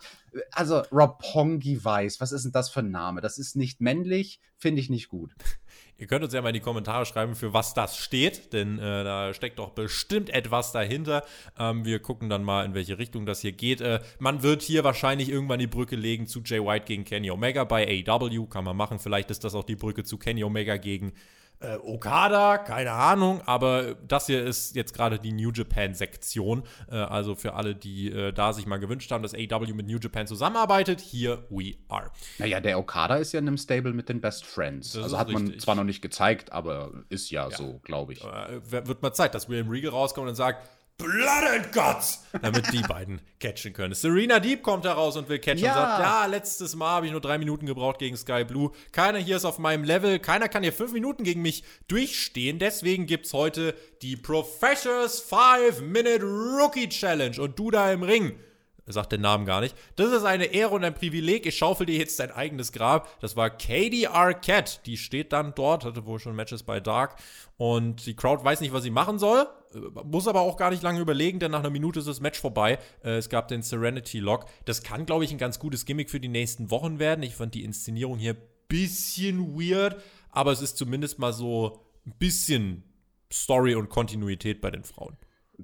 Also 0.52 0.82
Rapongi 0.92 1.84
Weiß, 1.84 2.20
was 2.20 2.30
ist 2.30 2.44
denn 2.44 2.52
das 2.52 2.70
für 2.70 2.80
ein 2.80 2.92
Name? 2.92 3.20
Das 3.20 3.38
ist 3.38 3.56
nicht 3.56 3.80
männlich, 3.80 4.38
finde 4.56 4.80
ich 4.80 4.90
nicht 4.90 5.08
gut. 5.08 5.32
Ihr 5.98 6.06
könnt 6.06 6.22
uns 6.22 6.34
ja 6.34 6.42
mal 6.42 6.50
in 6.50 6.54
die 6.54 6.60
Kommentare 6.60 7.04
schreiben, 7.04 7.34
für 7.34 7.52
was 7.52 7.74
das 7.74 7.96
steht, 7.96 8.52
denn 8.52 8.78
äh, 8.78 9.02
da 9.02 9.34
steckt 9.34 9.58
doch 9.58 9.70
bestimmt 9.70 10.30
etwas 10.30 10.70
dahinter. 10.70 11.24
Ähm, 11.58 11.84
wir 11.84 11.98
gucken 11.98 12.28
dann 12.28 12.44
mal, 12.44 12.64
in 12.64 12.74
welche 12.74 12.98
Richtung 12.98 13.26
das 13.26 13.40
hier 13.40 13.52
geht. 13.52 13.80
Äh, 13.80 14.02
man 14.20 14.44
wird 14.44 14.62
hier 14.62 14.84
wahrscheinlich 14.84 15.30
irgendwann 15.30 15.58
die 15.58 15.66
Brücke 15.66 15.96
legen 15.96 16.28
zu 16.28 16.42
Jay 16.44 16.64
White 16.64 16.84
gegen 16.84 17.02
Kenny 17.04 17.32
Omega 17.32 17.64
bei 17.64 18.04
AEW. 18.06 18.46
Kann 18.46 18.62
man 18.62 18.76
machen. 18.76 19.00
Vielleicht 19.00 19.32
ist 19.32 19.42
das 19.42 19.56
auch 19.56 19.64
die 19.64 19.74
Brücke 19.74 20.04
zu 20.04 20.16
Kenny 20.16 20.44
Omega 20.44 20.76
gegen 20.76 21.12
äh, 21.60 21.76
Okada, 21.76 22.58
keine 22.58 22.92
Ahnung, 22.92 23.40
aber 23.46 23.94
das 24.06 24.26
hier 24.26 24.44
ist 24.44 24.76
jetzt 24.76 24.92
gerade 24.92 25.18
die 25.18 25.32
New 25.32 25.50
Japan-Sektion. 25.52 26.64
Äh, 26.90 26.96
also 26.96 27.34
für 27.34 27.54
alle, 27.54 27.74
die 27.74 28.10
äh, 28.10 28.32
da 28.32 28.52
sich 28.52 28.66
mal 28.66 28.78
gewünscht 28.78 29.10
haben, 29.10 29.22
dass 29.22 29.34
AEW 29.34 29.72
mit 29.74 29.86
New 29.86 29.98
Japan 29.98 30.26
zusammenarbeitet, 30.26 31.00
here 31.00 31.44
we 31.48 31.74
are. 31.88 32.10
Naja, 32.38 32.60
der 32.60 32.78
Okada 32.78 33.16
ist 33.16 33.32
ja 33.32 33.38
in 33.38 33.48
einem 33.48 33.58
Stable 33.58 33.92
mit 33.92 34.08
den 34.08 34.20
Best 34.20 34.44
Friends. 34.44 34.92
Das 34.92 35.04
also 35.04 35.18
hat 35.18 35.30
man 35.30 35.44
richtig. 35.44 35.62
zwar 35.62 35.74
noch 35.74 35.84
nicht 35.84 36.02
gezeigt, 36.02 36.52
aber 36.52 36.92
ist 37.08 37.30
ja, 37.30 37.50
so, 37.50 37.80
glaube 37.82 38.12
ich. 38.12 38.22
äh, 38.22 38.60
wird 38.70 39.02
mal 39.02 39.12
Zeit, 39.12 39.34
dass 39.34 39.48
William 39.48 39.68
Regal 39.68 39.90
rauskommt 39.90 40.28
und 40.28 40.34
sagt, 40.34 40.68
Blood 40.98 41.44
and 41.52 41.72
Guts, 41.72 42.24
damit 42.40 42.72
die 42.72 42.80
beiden 42.80 43.20
catchen 43.38 43.74
können. 43.74 43.92
Serena 43.94 44.40
Deep 44.40 44.62
kommt 44.62 44.84
heraus 44.86 45.16
und 45.16 45.28
will 45.28 45.38
catchen 45.38 45.64
Ja. 45.64 45.72
und 45.74 45.78
sagt, 45.78 46.00
ja, 46.00 46.26
letztes 46.26 46.74
Mal 46.74 46.88
habe 46.88 47.06
ich 47.06 47.12
nur 47.12 47.20
drei 47.20 47.36
Minuten 47.36 47.66
gebraucht 47.66 47.98
gegen 47.98 48.16
Sky 48.16 48.44
Blue. 48.44 48.70
Keiner 48.92 49.18
hier 49.18 49.36
ist 49.36 49.44
auf 49.44 49.58
meinem 49.58 49.84
Level, 49.84 50.18
keiner 50.18 50.48
kann 50.48 50.62
hier 50.62 50.72
fünf 50.72 50.92
Minuten 50.92 51.22
gegen 51.22 51.42
mich 51.42 51.64
durchstehen. 51.88 52.58
Deswegen 52.58 53.06
gibt's 53.06 53.34
heute 53.34 53.74
die 54.00 54.16
Professors 54.16 55.22
5-Minute 55.30 56.22
Rookie 56.24 56.88
Challenge 56.88 57.40
und 57.42 57.58
du 57.58 57.70
da 57.70 57.92
im 57.92 58.02
Ring. 58.02 58.38
Er 58.86 58.92
sagt 58.92 59.10
den 59.12 59.20
Namen 59.20 59.46
gar 59.46 59.60
nicht. 59.60 59.76
Das 59.96 60.12
ist 60.12 60.24
eine 60.24 60.44
Ehre 60.46 60.70
und 60.74 60.84
ein 60.84 60.94
Privileg. 60.94 61.44
Ich 61.44 61.58
schaufel 61.58 61.86
dir 61.86 61.98
jetzt 61.98 62.20
dein 62.20 62.30
eigenes 62.30 62.70
Grab. 62.70 63.20
Das 63.20 63.34
war 63.36 63.50
Katie 63.50 64.06
Arquette. 64.06 64.78
Die 64.86 64.96
steht 64.96 65.32
dann 65.32 65.54
dort, 65.56 65.84
hatte 65.84 66.06
wohl 66.06 66.20
schon 66.20 66.36
Matches 66.36 66.62
bei 66.62 66.78
Dark. 66.78 67.16
Und 67.56 68.06
die 68.06 68.14
Crowd 68.14 68.44
weiß 68.44 68.60
nicht, 68.60 68.72
was 68.72 68.84
sie 68.84 68.90
machen 68.90 69.18
soll. 69.18 69.48
Äh, 69.74 69.78
Muss 70.04 70.28
aber 70.28 70.40
auch 70.42 70.56
gar 70.56 70.70
nicht 70.70 70.82
lange 70.84 71.00
überlegen, 71.00 71.40
denn 71.40 71.50
nach 71.50 71.60
einer 71.60 71.70
Minute 71.70 71.98
ist 71.98 72.06
das 72.08 72.20
Match 72.20 72.40
vorbei. 72.40 72.78
Äh, 73.02 73.16
Es 73.16 73.28
gab 73.28 73.48
den 73.48 73.62
Serenity 73.62 74.20
Lock. 74.20 74.46
Das 74.66 74.82
kann, 74.84 75.04
glaube 75.04 75.24
ich, 75.24 75.32
ein 75.32 75.38
ganz 75.38 75.58
gutes 75.58 75.84
Gimmick 75.84 76.08
für 76.08 76.20
die 76.20 76.28
nächsten 76.28 76.70
Wochen 76.70 76.98
werden. 77.00 77.22
Ich 77.24 77.34
fand 77.34 77.54
die 77.54 77.64
Inszenierung 77.64 78.18
hier 78.18 78.34
ein 78.34 78.42
bisschen 78.68 79.58
weird, 79.58 79.96
aber 80.30 80.52
es 80.52 80.60
ist 80.62 80.76
zumindest 80.76 81.18
mal 81.18 81.32
so 81.32 81.80
ein 82.06 82.14
bisschen 82.18 82.84
Story 83.32 83.74
und 83.74 83.88
Kontinuität 83.88 84.60
bei 84.60 84.70
den 84.70 84.84
Frauen. 84.84 85.16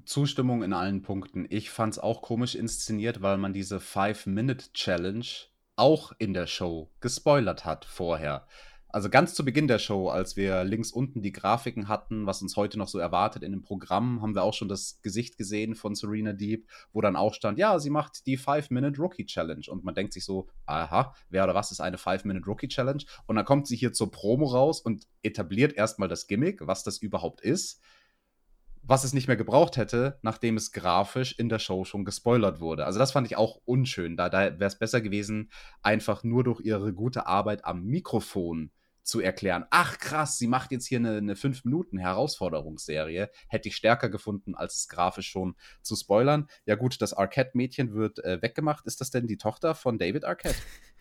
Zustimmung 0.05 0.63
in 0.63 0.73
allen 0.73 1.01
Punkten. 1.01 1.45
Ich 1.49 1.69
fand 1.69 1.93
es 1.93 1.99
auch 1.99 2.21
komisch 2.21 2.55
inszeniert, 2.55 3.21
weil 3.21 3.37
man 3.37 3.53
diese 3.53 3.79
Five-Minute-Challenge 3.79 5.25
auch 5.75 6.13
in 6.19 6.33
der 6.33 6.47
Show 6.47 6.89
gespoilert 6.99 7.65
hat 7.65 7.85
vorher. 7.85 8.45
Also 8.89 9.09
ganz 9.09 9.33
zu 9.33 9.43
Beginn 9.43 9.67
der 9.67 9.79
Show, 9.79 10.09
als 10.09 10.35
wir 10.35 10.63
links 10.63 10.91
unten 10.91 11.23
die 11.23 11.31
Grafiken 11.31 11.87
hatten, 11.87 12.27
was 12.27 12.43
uns 12.43 12.55
heute 12.55 12.77
noch 12.77 12.87
so 12.87 12.99
erwartet 12.99 13.41
in 13.41 13.51
dem 13.51 13.63
Programm, 13.63 14.21
haben 14.21 14.35
wir 14.35 14.43
auch 14.43 14.53
schon 14.53 14.67
das 14.67 15.01
Gesicht 15.01 15.35
gesehen 15.35 15.73
von 15.73 15.95
Serena 15.95 16.31
Deep, 16.31 16.67
wo 16.91 17.01
dann 17.01 17.15
auch 17.15 17.33
stand, 17.33 17.57
ja, 17.57 17.79
sie 17.79 17.89
macht 17.89 18.27
die 18.27 18.37
Five-Minute 18.37 19.01
Rookie 19.01 19.25
Challenge. 19.25 19.65
Und 19.67 19.83
man 19.83 19.95
denkt 19.95 20.13
sich 20.13 20.23
so, 20.23 20.47
aha, 20.67 21.15
wer 21.29 21.43
oder 21.43 21.55
was 21.55 21.71
ist 21.71 21.79
eine 21.79 21.97
Five-Minute 21.97 22.45
Rookie 22.45 22.67
Challenge? 22.67 23.03
Und 23.25 23.35
dann 23.35 23.45
kommt 23.45 23.65
sie 23.65 23.75
hier 23.75 23.93
zur 23.93 24.11
Promo 24.11 24.45
raus 24.45 24.79
und 24.79 25.07
etabliert 25.23 25.73
erstmal 25.73 26.07
das 26.07 26.27
Gimmick, 26.27 26.59
was 26.67 26.83
das 26.83 26.99
überhaupt 26.99 27.41
ist 27.41 27.81
was 28.85 29.03
es 29.03 29.13
nicht 29.13 29.27
mehr 29.27 29.37
gebraucht 29.37 29.77
hätte, 29.77 30.19
nachdem 30.21 30.57
es 30.57 30.71
grafisch 30.71 31.37
in 31.39 31.49
der 31.49 31.59
Show 31.59 31.85
schon 31.85 32.05
gespoilert 32.05 32.59
wurde. 32.59 32.85
Also 32.85 32.99
das 32.99 33.11
fand 33.11 33.27
ich 33.27 33.37
auch 33.37 33.59
unschön. 33.65 34.17
Da, 34.17 34.29
da 34.29 34.59
wäre 34.59 34.65
es 34.65 34.77
besser 34.77 35.01
gewesen, 35.01 35.49
einfach 35.81 36.23
nur 36.23 36.43
durch 36.43 36.61
ihre 36.61 36.93
gute 36.93 37.25
Arbeit 37.25 37.65
am 37.65 37.83
Mikrofon 37.85 38.71
zu 39.03 39.19
erklären. 39.19 39.65
Ach 39.69 39.97
krass, 39.97 40.37
sie 40.37 40.47
macht 40.47 40.71
jetzt 40.71 40.87
hier 40.87 40.99
eine, 40.99 41.17
eine 41.17 41.35
5-Minuten-Herausforderungsserie. 41.35 43.29
Hätte 43.47 43.69
ich 43.69 43.75
stärker 43.75 44.09
gefunden, 44.09 44.55
als 44.55 44.75
es 44.75 44.87
grafisch 44.87 45.27
schon 45.27 45.55
zu 45.81 45.95
spoilern. 45.95 46.47
Ja 46.65 46.75
gut, 46.75 47.01
das 47.01 47.13
Arquette-Mädchen 47.13 47.93
wird 47.93 48.23
äh, 48.23 48.41
weggemacht. 48.41 48.85
Ist 48.85 49.01
das 49.01 49.11
denn 49.11 49.27
die 49.27 49.37
Tochter 49.37 49.75
von 49.75 49.97
David 49.97 50.25
Arquette? 50.25 50.55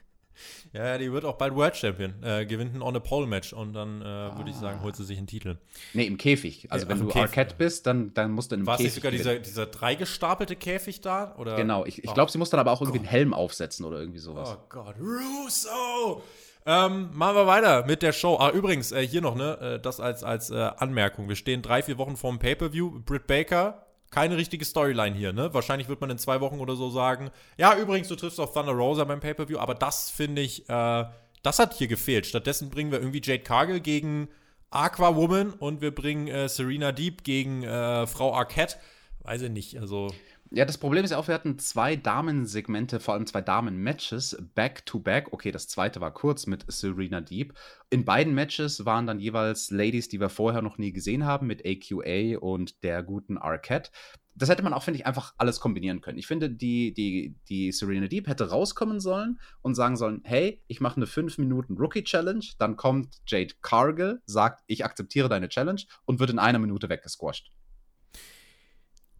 Ja, 0.72 0.97
die 0.99 1.12
wird 1.12 1.24
auch 1.24 1.36
bald 1.36 1.55
World 1.55 1.76
Champion. 1.76 2.14
Äh, 2.22 2.47
gewinnt 2.47 2.74
ein 2.74 2.82
On-a-Pole-Match 2.82 3.53
und 3.53 3.74
dann 3.74 4.01
äh, 4.01 4.05
ah. 4.05 4.36
würde 4.36 4.51
ich 4.51 4.57
sagen, 4.57 4.82
holt 4.82 4.97
sie 4.97 5.05
sich 5.05 5.18
einen 5.18 5.26
Titel. 5.26 5.59
Nee, 5.93 6.07
im 6.07 6.16
Käfig. 6.16 6.66
Also, 6.70 6.86
ja, 6.86 6.90
wenn 6.90 7.01
du 7.01 7.07
Käfig, 7.07 7.22
Arquette 7.22 7.55
bist, 7.57 7.86
dann, 7.86 8.14
dann 8.14 8.30
musst 8.32 8.51
du 8.51 8.55
in 8.55 8.61
einem 8.61 8.66
War 8.66 8.76
Käfig. 8.76 8.86
War 8.86 8.88
es 8.88 8.95
sogar 8.95 9.11
dieser, 9.11 9.38
dieser 9.38 9.66
dreigestapelte 9.66 10.57
Käfig 10.57 11.01
da? 11.01 11.34
Oder? 11.36 11.57
Genau, 11.57 11.84
ich, 11.84 12.03
ich 12.03 12.11
oh 12.11 12.14
glaube, 12.14 12.30
sie 12.30 12.38
muss 12.38 12.51
dann 12.51 12.61
aber 12.61 12.72
auch 12.72 12.80
irgendwie 12.80 12.99
Gott. 12.99 13.09
einen 13.09 13.12
Helm 13.12 13.34
aufsetzen 13.34 13.84
oder 13.84 13.99
irgendwie 13.99 14.18
sowas. 14.18 14.57
Oh 14.57 14.64
Gott, 14.68 14.97
Russo! 14.99 16.22
Ähm, 16.64 17.11
machen 17.12 17.36
wir 17.36 17.47
weiter 17.47 17.86
mit 17.86 18.03
der 18.03 18.12
Show. 18.12 18.36
Ah, 18.36 18.51
übrigens, 18.51 18.93
äh, 18.93 19.07
hier 19.07 19.20
noch, 19.20 19.34
ne, 19.34 19.59
äh, 19.61 19.80
das 19.80 19.99
als, 19.99 20.22
als 20.22 20.51
äh, 20.51 20.70
Anmerkung. 20.76 21.28
Wir 21.28 21.36
stehen 21.36 21.61
drei, 21.61 21.82
vier 21.82 21.99
Wochen 21.99 22.16
vorm 22.16 22.38
Pay-Per-View. 22.38 23.01
Britt 23.05 23.26
Baker 23.26 23.84
keine 24.13 24.37
richtige 24.37 24.65
Storyline 24.65 25.17
hier, 25.17 25.33
ne? 25.33 25.53
Wahrscheinlich 25.53 25.89
wird 25.89 26.01
man 26.01 26.11
in 26.11 26.19
zwei 26.19 26.41
Wochen 26.41 26.61
oder 26.61 26.77
so 26.77 26.91
sagen, 26.91 27.31
ja, 27.57 27.77
übrigens, 27.77 28.09
du 28.09 28.15
triffst 28.15 28.39
auf 28.39 28.53
Thunder 28.53 28.73
Rosa 28.73 29.03
beim 29.05 29.21
Pay-Per-View, 29.21 29.59
aber 29.59 29.75
das 29.75 30.11
finde 30.11 30.43
ich, 30.43 30.69
äh, 30.69 31.05
das 31.43 31.59
hat 31.59 31.75
hier 31.75 31.89
gefehlt. 31.89 32.27
Stattdessen 32.27 32.71
bringen 32.71 32.93
wir 32.93 33.01
irgendwie 33.01 33.23
Jade 33.25 33.43
Cargill 33.43 33.81
gegen 33.81 34.29
Aqua 34.71 35.17
Woman 35.17 35.55
und 35.55 35.81
wir 35.81 35.95
bringen 35.95 36.29
äh, 36.29 36.49
Serena 36.49 36.93
Deep 36.93 37.25
gegen 37.25 37.65
äh, 37.65 38.07
Frau 38.07 38.35
Arquette. 38.35 38.77
Weiß 39.21 39.43
ich 39.43 39.51
nicht, 39.51 39.81
also. 39.81 40.13
Ja, 40.55 40.66
das 40.66 40.76
Problem 40.76 41.03
ist 41.03 41.12
ja 41.12 41.16
auch, 41.16 41.28
wir 41.28 41.34
hatten 41.34 41.59
zwei 41.59 41.96
Damensegmente, 41.96 43.00
vor 43.00 43.14
allem 43.14 43.26
zwei 43.26 43.40
Damen-Matches, 43.40 44.36
back-to-back. 44.55 45.32
Okay, 45.32 45.50
das 45.50 45.66
zweite 45.66 46.03
war 46.03 46.12
kurz 46.12 46.46
mit 46.46 46.70
Serena 46.70 47.22
Deep. 47.22 47.55
In 47.88 48.05
beiden 48.05 48.34
Matches 48.34 48.84
waren 48.84 49.07
dann 49.07 49.18
jeweils 49.18 49.70
Ladies, 49.70 50.09
die 50.09 50.20
wir 50.20 50.28
vorher 50.28 50.61
noch 50.61 50.76
nie 50.76 50.92
gesehen 50.92 51.24
haben, 51.24 51.46
mit 51.46 51.64
AQA 51.64 52.36
und 52.38 52.82
der 52.82 53.03
guten 53.03 53.38
Arquette. 53.38 53.90
Das 54.34 54.50
hätte 54.50 54.62
man 54.62 54.74
auch, 54.74 54.82
finde 54.82 54.98
ich, 55.00 55.07
einfach 55.07 55.32
alles 55.38 55.59
kombinieren 55.59 56.03
können. 56.03 56.18
Ich 56.18 56.26
finde, 56.26 56.50
die, 56.50 56.92
die, 56.92 57.34
die 57.48 57.72
Serena 57.72 58.07
Deep 58.07 58.28
hätte 58.28 58.50
rauskommen 58.50 59.00
sollen 59.00 59.40
und 59.62 59.74
sagen 59.74 59.96
sollen: 59.96 60.20
Hey, 60.22 60.62
ich 60.66 60.82
mache 60.82 60.96
eine 60.96 61.07
5-Minuten-Rookie-Challenge. 61.07 62.44
Dann 62.59 62.76
kommt 62.76 63.22
Jade 63.26 63.55
Cargill, 63.62 64.20
sagt: 64.26 64.64
Ich 64.66 64.84
akzeptiere 64.84 65.30
deine 65.30 65.48
Challenge 65.48 65.80
und 66.05 66.20
wird 66.20 66.28
in 66.28 66.38
einer 66.38 66.59
Minute 66.59 66.90
weggesquasht. 66.90 67.50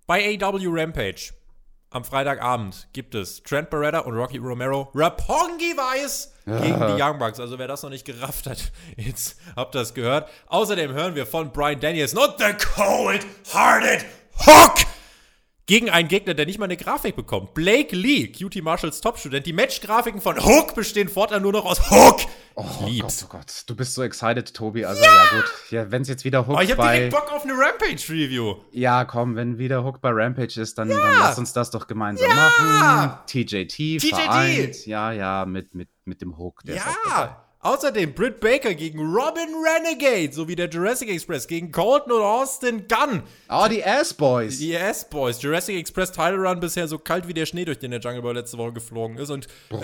Bei 0.07 0.37
AW 0.43 0.67
Rampage 0.69 1.33
am 1.91 2.05
Freitagabend 2.05 2.89
gibt 2.93 3.15
es 3.15 3.43
Trent 3.45 3.71
Beretta 3.71 4.01
und 4.01 4.15
Rocky 4.15 4.39
Romero 4.39 4.91
Rapongi 4.95 5.77
Weiß 5.77 6.33
gegen 6.45 6.81
die 6.81 7.01
Young 7.01 7.19
Bucks. 7.19 7.39
Also 7.39 7.59
wer 7.59 7.69
das 7.69 7.83
noch 7.85 7.91
nicht 7.91 8.05
gerafft 8.05 8.47
hat, 8.47 8.73
jetzt 8.97 9.39
habt 9.55 9.77
ihr 9.77 9.79
das 9.79 9.95
gehört. 9.95 10.29
Außerdem 10.49 10.93
hören 10.93 11.15
wir 11.15 11.25
von 11.25 11.53
Brian 11.53 11.79
Daniels 11.79 12.15
not 12.15 12.35
the 12.39 12.53
cold-hearted 12.75 14.05
Hook 14.45 14.79
gegen 15.73 15.89
einen 15.89 16.07
Gegner, 16.07 16.35
der 16.35 16.45
nicht 16.45 16.59
mal 16.59 16.67
eine 16.67 16.77
Grafik 16.77 17.17
bekommt. 17.17 17.55
Blake 17.55 17.97
Lee, 17.97 18.29
QT 18.29 18.63
Marshalls 18.63 19.01
Top-Student. 19.01 19.47
Die 19.47 19.55
Match-Grafiken 19.55 20.21
von 20.21 20.37
Hook 20.45 20.75
bestehen 20.75 21.09
fortan 21.09 21.41
nur 21.41 21.53
noch 21.53 21.65
aus 21.65 21.91
Hook. 21.91 22.21
Oh, 22.57 22.67
lieb's. 22.85 23.23
Gott, 23.23 23.29
oh 23.31 23.39
Gott, 23.39 23.63
du 23.67 23.75
bist 23.75 23.95
so 23.95 24.03
excited, 24.03 24.53
Tobi. 24.53 24.85
Also 24.85 25.03
ja, 25.03 25.09
ja 25.09 25.31
gut. 25.31 25.51
Ja, 25.71 25.91
wenn 25.91 26.03
es 26.03 26.09
jetzt 26.09 26.27
wieder 26.27 26.47
Hook 26.47 26.57
Aber 26.57 26.63
ich 26.63 26.73
hab 26.73 26.77
bei... 26.77 26.97
direkt 26.97 27.15
Bock 27.15 27.33
auf 27.33 27.45
eine 27.45 27.55
Rampage-Review. 27.55 28.57
Ja, 28.73 29.07
komm, 29.07 29.35
wenn 29.35 29.57
wieder 29.57 29.83
Hook 29.83 30.03
bei 30.03 30.11
Rampage 30.13 30.61
ist, 30.61 30.77
dann, 30.77 30.91
ja. 30.91 30.99
dann 30.99 31.19
lass 31.21 31.39
uns 31.39 31.55
das 31.55 31.71
doch 31.71 31.87
gemeinsam 31.87 32.29
ja. 32.29 32.35
machen. 32.35 33.19
TJT, 33.27 33.69
TJT 33.69 34.15
vereint. 34.15 34.85
Ja, 34.85 35.11
ja, 35.13 35.47
mit, 35.47 35.75
mit, 35.75 35.89
mit 36.05 36.21
dem 36.21 36.37
Hook. 36.37 36.65
Der 36.65 36.77
ja. 36.77 37.42
Außerdem 37.65 38.13
Britt 38.13 38.41
Baker 38.41 38.75
gegen 38.75 38.99
Robin 38.99 39.55
Renegade 39.55 40.33
sowie 40.33 40.57
der 40.57 40.69
Jurassic 40.69 41.09
Express 41.09 41.47
gegen 41.47 41.71
Colton 41.71 42.11
und 42.11 42.21
Austin 42.21 42.89
Gunn. 42.89 43.23
Oh, 43.49 43.67
die 43.71 43.85
Ass-Boys. 43.85 44.59
Die 44.59 44.77
Ass-Boys. 44.77 45.41
Jurassic 45.41 45.77
Express 45.77 46.11
Title 46.11 46.39
Run 46.39 46.59
bisher 46.59 46.89
so 46.89 46.99
kalt 46.99 47.29
wie 47.29 47.35
der 47.35 47.47
Schnee, 47.47 47.65
durch 47.65 47.79
den 47.79 47.93
der 47.93 48.01
Jungle 48.01 48.21
Boy 48.21 48.35
letzte 48.35 48.59
Woche 48.59 48.73
geflogen 48.73 49.17
ist. 49.17 49.31
Und 49.31 49.47
äh, 49.71 49.77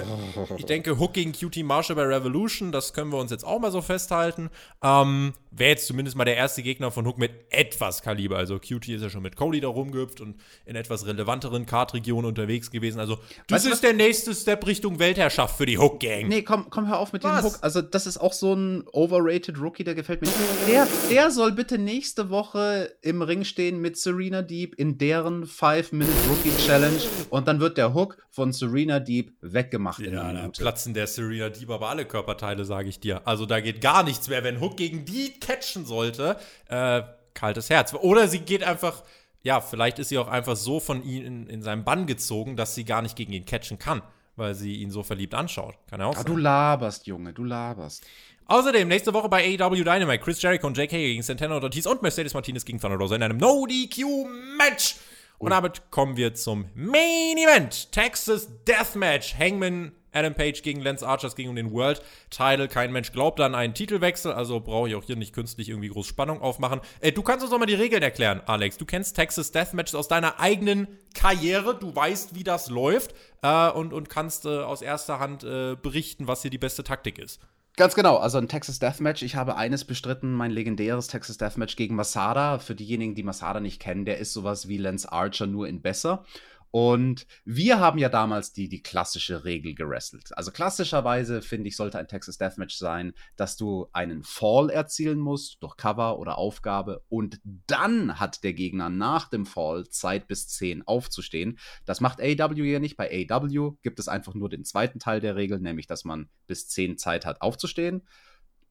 ich 0.57 0.67
denke, 0.67 0.99
Hook 0.99 1.13
gegen 1.13 1.31
QT 1.31 1.59
Marshall 1.59 1.95
bei 1.95 2.03
Revolution, 2.03 2.73
das 2.73 2.93
können 2.95 3.13
wir 3.13 3.19
uns 3.19 3.31
jetzt 3.31 3.45
auch 3.45 3.61
mal 3.61 3.71
so 3.71 3.81
festhalten. 3.81 4.51
Ähm, 4.83 5.35
Wäre 5.51 5.71
jetzt 5.71 5.87
zumindest 5.87 6.17
mal 6.17 6.25
der 6.25 6.37
erste 6.37 6.63
Gegner 6.63 6.91
von 6.91 7.07
Hook 7.07 7.19
mit 7.19 7.33
etwas 7.51 8.03
Kaliber. 8.03 8.37
Also 8.37 8.59
QT 8.59 8.89
ist 8.89 9.03
ja 9.03 9.11
schon 9.11 9.23
mit 9.23 9.37
Cody 9.37 9.61
da 9.61 9.69
rumgehüpft 9.69 10.21
und 10.21 10.37
in 10.67 10.77
etwas 10.77 11.07
relevanteren 11.07 11.67
Kartregionen 11.67 12.27
unterwegs 12.27 12.71
gewesen. 12.71 13.01
Also 13.01 13.19
das 13.47 13.65
weißt 13.65 13.75
ist 13.75 13.83
der 13.83 13.95
nächste 13.95 14.35
Step 14.35 14.67
Richtung 14.67 14.99
Weltherrschaft 14.99 15.57
für 15.57 15.67
die 15.67 15.79
Hook-Gang. 15.79 16.29
Nee, 16.29 16.43
komm, 16.43 16.69
komm, 16.71 16.89
hör 16.89 16.99
auf 16.99 17.13
mit 17.13 17.25
was? 17.25 17.41
dem 17.41 17.51
Hook 17.51 17.59
also 17.63 17.81
das 17.81 18.07
ist 18.07 18.19
auch 18.19 18.33
so 18.33 18.53
ein 18.55 18.87
overrated 18.93 19.59
Rookie, 19.59 19.85
der 19.85 19.95
gefällt 19.95 20.23
mir. 20.23 20.29
Der, 20.69 20.87
der 21.11 21.31
soll 21.31 21.53
bitte 21.53 21.79
nächste 21.79 22.31
Woche 22.31 22.95
im 23.03 23.23
Ring 23.23 23.45
stehen 23.45 23.81
mit 23.81 23.97
Serena 23.97 24.43
Deep 24.43 24.75
in 24.75 24.99
deren 24.99 25.45
5-Minute 25.45 26.13
Rookie 26.29 26.53
Challenge 26.67 27.01
und 27.31 27.49
dann 27.49 27.61
wird 27.61 27.79
der 27.79 27.95
Hook 27.95 28.19
von 28.31 28.53
Serena 28.53 29.01
Deep 29.01 29.33
weggemacht. 29.41 30.01
Ja, 30.01 30.33
da 30.33 30.49
platzen 30.49 30.95
der 30.95 31.07
Serena 31.07 31.49
Deep 31.49 31.71
aber 31.71 31.89
alle 31.89 32.05
Körperteile, 32.05 32.65
sage 32.65 32.89
ich 32.89 33.01
dir. 33.01 33.27
Also 33.27 33.47
da 33.47 33.61
geht 33.61 33.81
gar 33.81 34.03
nichts 34.03 34.29
mehr. 34.29 34.45
Wenn 34.45 34.61
Hook 34.61 34.77
gegen 34.77 35.05
die 35.05 35.38
catchen 35.41 35.87
sollte, 35.87 36.37
äh, 36.69 37.03
kaltes 37.35 37.71
Herz. 37.71 37.95
Oder 37.95 38.29
sie 38.29 38.41
geht 38.41 38.63
einfach 38.63 39.03
ja, 39.43 39.61
vielleicht 39.61 40.01
ist 40.01 40.09
sie 40.09 40.19
auch 40.19 40.27
einfach 40.27 40.57
so 40.57 40.81
von 40.81 41.05
ihm 41.05 41.25
in, 41.25 41.47
in 41.47 41.63
seinem 41.63 41.85
Bann 41.85 42.07
gezogen, 42.07 42.57
dass 42.57 42.75
sie 42.75 42.85
gar 42.85 43.03
nicht 43.03 43.15
gegen 43.15 43.33
ihn 43.33 43.45
catchen 43.45 43.79
kann 43.79 44.03
weil 44.39 44.55
sie 44.55 44.77
ihn 44.77 44.91
so 44.91 45.03
verliebt 45.03 45.35
anschaut. 45.35 45.75
Kann 45.91 46.01
er 46.01 46.07
auch 46.07 46.17
ah, 46.17 46.23
Du 46.23 46.37
laberst, 46.37 47.07
Junge, 47.07 47.33
du 47.33 47.45
laberst. 47.45 48.07
Außerdem 48.47 48.89
nächste 48.89 49.13
Woche 49.13 49.29
bei 49.29 49.59
AEW 49.59 49.85
Dynamite 49.85 50.21
Chris 50.21 50.41
Jericho 50.41 50.67
und 50.67 50.79
JK 50.79 50.91
gegen 50.91 51.23
Santana 51.23 51.61
Ortiz 51.61 51.85
und 51.85 52.01
Mercedes 52.01 52.33
Martinez 52.33 52.65
gegen 52.65 52.81
Thunder 52.81 52.97
Rosa 52.97 53.17
in 53.17 53.23
einem 53.23 53.37
No-DQ-Match. 53.37 54.97
Und 55.39 55.51
damit 55.51 55.91
kommen 55.91 56.17
wir 56.17 56.35
zum 56.35 56.67
Main 56.75 57.37
Event. 57.37 57.93
Texas 57.93 58.49
Deathmatch. 58.67 59.37
Hangman 59.39 59.93
Adam 60.13 60.35
Page 60.35 60.63
gegen 60.63 60.81
Lance 60.81 61.07
Archer, 61.07 61.29
es 61.29 61.37
ging 61.37 61.49
um 61.49 61.57
den 61.57 61.73
World 61.73 62.03
Title. 62.31 62.69
Kein 62.69 62.93
Mensch 62.93 63.13
glaubt 63.13 63.41
an 63.41 63.55
einen 63.55 63.75
Titelwechsel, 63.75 64.33
also 64.33 64.61
brauche 64.61 64.89
ich 64.89 64.95
auch 64.95 65.05
hier 65.05 65.17
nicht 65.17 65.35
künstlich 65.35 65.69
irgendwie 65.69 65.89
groß 65.89 66.07
Spannung 66.07 66.41
aufmachen. 66.41 66.81
Äh, 67.01 67.13
du 67.13 67.23
kannst 67.23 67.43
uns 67.43 67.51
doch 67.51 67.59
mal 67.59 67.67
die 67.67 67.75
Regeln 67.75 68.03
erklären, 68.03 68.41
Alex. 68.47 68.79
Du 68.79 68.85
kennst 68.85 69.17
Texas 69.17 69.53
Deathmatches 69.53 69.95
aus 69.95 70.09
deiner 70.09 70.41
eigenen 70.41 70.89
Karriere. 71.15 71.79
Du 71.79 71.95
weißt, 71.95 72.35
wie 72.35 72.45
das 72.45 72.71
läuft 72.71 73.15
äh, 73.43 73.71
und, 73.71 73.93
und 73.93 74.09
kannst 74.09 74.47
äh, 74.47 74.49
aus 74.49 74.83
erster 74.83 75.19
Hand 75.19 75.45
äh, 75.45 75.77
berichten, 75.77 76.29
was 76.29 76.43
hier 76.43 76.51
die 76.51 76.59
beste 76.59 76.85
Taktik 76.85 77.19
ist. 77.19 77.41
Ganz 77.79 77.95
genau, 77.95 78.17
also 78.17 78.39
ein 78.39 78.49
Texas 78.49 78.81
Deathmatch. 78.81 79.23
Ich 79.23 79.37
habe 79.37 79.55
eines 79.55 79.85
bestritten, 79.85 80.33
mein 80.33 80.51
legendäres 80.51 81.07
Texas 81.07 81.39
Deathmatch 81.39 81.77
gegen 81.77 81.95
Masada. 81.95 82.59
Für 82.59 82.75
diejenigen, 82.75 83.15
die 83.15 83.23
Masada 83.23 83.61
nicht 83.61 83.81
kennen, 83.81 84.05
der 84.05 84.19
ist 84.19 84.33
sowas 84.33 84.67
wie 84.67 84.79
Lance 84.79 85.13
Archer, 85.13 85.47
nur 85.47 85.69
in 85.69 85.81
besser. 85.81 86.25
Und 86.71 87.27
wir 87.45 87.81
haben 87.81 87.99
ja 87.99 88.09
damals 88.09 88.53
die, 88.53 88.69
die 88.69 88.83
klassische 88.83 89.45
Regel 89.45 89.75
gerestelt. 89.75 90.37
Also 90.37 90.51
klassischerweise, 90.51 91.41
finde 91.41 91.69
ich, 91.69 91.77
sollte 91.77 91.99
ein 91.99 92.09
Texas 92.09 92.39
Deathmatch 92.39 92.77
sein, 92.77 93.15
dass 93.37 93.57
du 93.57 93.89
einen 93.93 94.23
Fall 94.23 94.71
erzielen 94.71 95.19
musst 95.19 95.63
durch 95.63 95.77
Cover 95.77 96.19
oder 96.19 96.37
Aufgabe 96.37 97.03
und 97.09 97.41
dann 97.67 98.21
hat 98.21 98.45
der 98.45 98.53
Gegner 98.53 98.91
nach 98.91 99.29
dem 99.29 99.47
Fall 99.47 99.89
Zeit 99.89 100.29
bis 100.29 100.49
10 100.49 100.87
aufzustehen. 100.87 101.59
Das 101.87 102.01
macht 102.01 102.21
AW 102.21 102.71
ja 102.71 102.81
nicht. 102.81 102.97
Bei 102.97 103.27
AW 103.31 103.73
gibt 103.83 103.99
es 103.99 104.09
einfach 104.09 104.35
nur 104.35 104.49
den 104.49 104.65
zweiten 104.65 104.99
Teil 104.99 105.21
der 105.21 105.37
Regel, 105.37 105.61
nämlich 105.61 105.87
dass 105.87 106.05
man 106.05 106.29
bis 106.47 106.69
10 106.69 106.99
Zeit 106.99 107.25
hat 107.25 107.41
aufzustehen. 107.41 108.07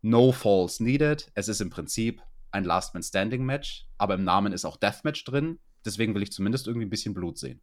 No 0.02 0.32
Falls 0.32 0.80
needed. 0.80 1.32
Es 1.34 1.48
ist 1.48 1.62
im 1.62 1.70
Prinzip 1.70 2.22
ein 2.52 2.64
Last 2.64 2.94
Man 2.94 3.04
Standing 3.04 3.44
Match, 3.44 3.88
aber 3.98 4.14
im 4.14 4.24
Namen 4.24 4.54
ist 4.54 4.66
auch 4.66 4.78
Deathmatch 4.78 5.24
drin. 5.24 5.60
Deswegen 5.86 6.14
will 6.16 6.24
ich 6.24 6.32
zumindest 6.32 6.68
irgendwie 6.68 6.86
ein 6.86 6.90
bisschen 6.90 7.14
Blut 7.14 7.38
sehen. 7.38 7.62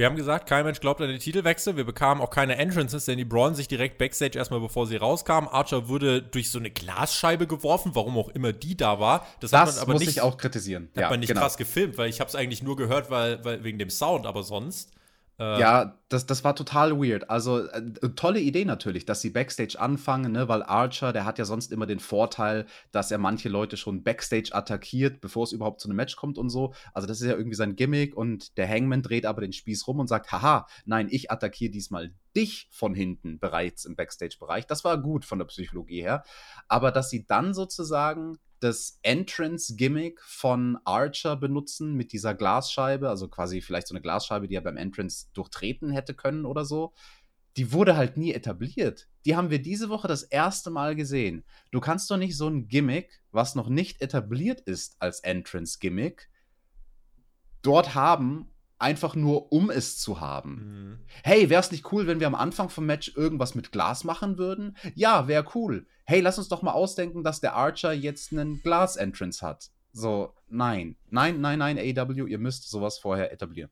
Wir 0.00 0.06
haben 0.06 0.16
gesagt, 0.16 0.48
kein 0.48 0.64
Mensch 0.64 0.80
glaubt 0.80 1.02
an 1.02 1.08
den 1.08 1.18
Titelwechsel. 1.18 1.76
Wir 1.76 1.84
bekamen 1.84 2.22
auch 2.22 2.30
keine 2.30 2.56
Entrances, 2.56 3.04
denn 3.04 3.18
die 3.18 3.26
Braun 3.26 3.54
sich 3.54 3.68
direkt 3.68 3.98
backstage 3.98 4.38
erstmal, 4.38 4.58
bevor 4.58 4.86
sie 4.86 4.96
rauskamen. 4.96 5.46
Archer 5.46 5.88
wurde 5.88 6.22
durch 6.22 6.50
so 6.50 6.58
eine 6.58 6.70
Glasscheibe 6.70 7.46
geworfen, 7.46 7.90
warum 7.92 8.16
auch 8.16 8.30
immer 8.30 8.54
die 8.54 8.78
da 8.78 8.98
war. 8.98 9.26
Das, 9.40 9.50
das 9.50 9.60
hat 9.60 9.66
man 9.74 9.78
aber 9.82 9.92
muss 9.92 10.00
nicht, 10.00 10.12
ich 10.12 10.22
auch 10.22 10.38
kritisieren. 10.38 10.88
Hat 10.96 11.02
ja, 11.02 11.10
man 11.10 11.20
nicht 11.20 11.28
genau. 11.28 11.42
krass 11.42 11.58
gefilmt, 11.58 11.98
weil 11.98 12.08
ich 12.08 12.18
habe 12.18 12.28
es 12.28 12.34
eigentlich 12.34 12.62
nur 12.62 12.76
gehört, 12.76 13.10
weil, 13.10 13.44
weil 13.44 13.62
wegen 13.62 13.78
dem 13.78 13.90
Sound, 13.90 14.24
aber 14.24 14.42
sonst. 14.42 14.90
Äh, 15.40 15.58
ja, 15.58 15.98
das, 16.10 16.26
das 16.26 16.44
war 16.44 16.54
total 16.54 17.00
weird. 17.00 17.30
Also, 17.30 17.66
äh, 17.66 17.92
tolle 18.14 18.40
Idee 18.40 18.66
natürlich, 18.66 19.06
dass 19.06 19.22
sie 19.22 19.30
Backstage 19.30 19.80
anfangen, 19.80 20.32
ne? 20.32 20.48
weil 20.48 20.62
Archer, 20.62 21.14
der 21.14 21.24
hat 21.24 21.38
ja 21.38 21.46
sonst 21.46 21.72
immer 21.72 21.86
den 21.86 21.98
Vorteil, 21.98 22.66
dass 22.92 23.10
er 23.10 23.16
manche 23.16 23.48
Leute 23.48 23.78
schon 23.78 24.02
Backstage 24.02 24.50
attackiert, 24.52 25.22
bevor 25.22 25.44
es 25.44 25.52
überhaupt 25.52 25.80
zu 25.80 25.88
einem 25.88 25.96
Match 25.96 26.16
kommt 26.16 26.36
und 26.36 26.50
so. 26.50 26.74
Also, 26.92 27.08
das 27.08 27.22
ist 27.22 27.26
ja 27.26 27.36
irgendwie 27.36 27.56
sein 27.56 27.74
Gimmick 27.74 28.14
und 28.14 28.58
der 28.58 28.68
Hangman 28.68 29.00
dreht 29.00 29.24
aber 29.24 29.40
den 29.40 29.54
Spieß 29.54 29.86
rum 29.86 30.00
und 30.00 30.08
sagt: 30.08 30.30
Haha, 30.30 30.66
nein, 30.84 31.08
ich 31.10 31.30
attackiere 31.30 31.70
diesmal 31.70 32.12
dich 32.36 32.68
von 32.70 32.94
hinten 32.94 33.38
bereits 33.38 33.86
im 33.86 33.96
Backstage-Bereich. 33.96 34.66
Das 34.66 34.84
war 34.84 35.00
gut 35.00 35.24
von 35.24 35.38
der 35.38 35.46
Psychologie 35.46 36.02
her. 36.02 36.22
Aber 36.68 36.92
dass 36.92 37.08
sie 37.08 37.26
dann 37.26 37.54
sozusagen 37.54 38.36
das 38.60 38.98
Entrance-Gimmick 39.02 40.20
von 40.20 40.78
Archer 40.84 41.36
benutzen 41.36 41.94
mit 41.94 42.12
dieser 42.12 42.34
Glasscheibe, 42.34 43.08
also 43.08 43.28
quasi 43.28 43.60
vielleicht 43.60 43.88
so 43.88 43.94
eine 43.94 44.02
Glasscheibe, 44.02 44.48
die 44.48 44.54
er 44.54 44.60
beim 44.60 44.76
Entrance 44.76 45.28
durchtreten 45.32 45.90
hätte 45.90 46.14
können 46.14 46.44
oder 46.44 46.64
so. 46.64 46.92
Die 47.56 47.72
wurde 47.72 47.96
halt 47.96 48.16
nie 48.16 48.32
etabliert. 48.32 49.08
die 49.26 49.36
haben 49.36 49.50
wir 49.50 49.60
diese 49.60 49.88
Woche 49.88 50.08
das 50.08 50.22
erste 50.22 50.70
Mal 50.70 50.94
gesehen. 50.94 51.44
Du 51.72 51.80
kannst 51.80 52.10
doch 52.10 52.16
nicht 52.16 52.36
so 52.36 52.48
ein 52.48 52.68
Gimmick, 52.68 53.22
was 53.32 53.54
noch 53.54 53.68
nicht 53.68 54.00
etabliert 54.00 54.60
ist 54.60 54.96
als 55.00 55.20
Entrance-Gimmick, 55.20 56.30
dort 57.62 57.94
haben, 57.94 58.50
einfach 58.80 59.14
nur 59.14 59.52
um 59.52 59.70
es 59.70 59.98
zu 59.98 60.20
haben. 60.20 60.54
Mhm. 60.54 60.98
Hey, 61.22 61.50
wäre 61.50 61.60
es 61.60 61.70
nicht 61.70 61.92
cool, 61.92 62.06
wenn 62.06 62.20
wir 62.20 62.26
am 62.26 62.34
Anfang 62.34 62.68
vom 62.68 62.86
Match 62.86 63.12
irgendwas 63.16 63.54
mit 63.54 63.72
Glas 63.72 64.04
machen 64.04 64.38
würden? 64.38 64.76
Ja, 64.94 65.28
wäre 65.28 65.46
cool. 65.54 65.86
Hey, 66.04 66.20
lass 66.20 66.38
uns 66.38 66.48
doch 66.48 66.62
mal 66.62 66.72
ausdenken, 66.72 67.22
dass 67.22 67.40
der 67.40 67.54
Archer 67.54 67.92
jetzt 67.92 68.32
einen 68.32 68.62
Glas-Entrance 68.62 69.46
hat. 69.46 69.70
So, 69.92 70.34
nein. 70.48 70.96
Nein, 71.08 71.40
nein, 71.40 71.58
nein, 71.58 71.78
AW, 71.78 72.26
ihr 72.26 72.38
müsst 72.38 72.68
sowas 72.70 72.98
vorher 72.98 73.32
etablieren. 73.32 73.70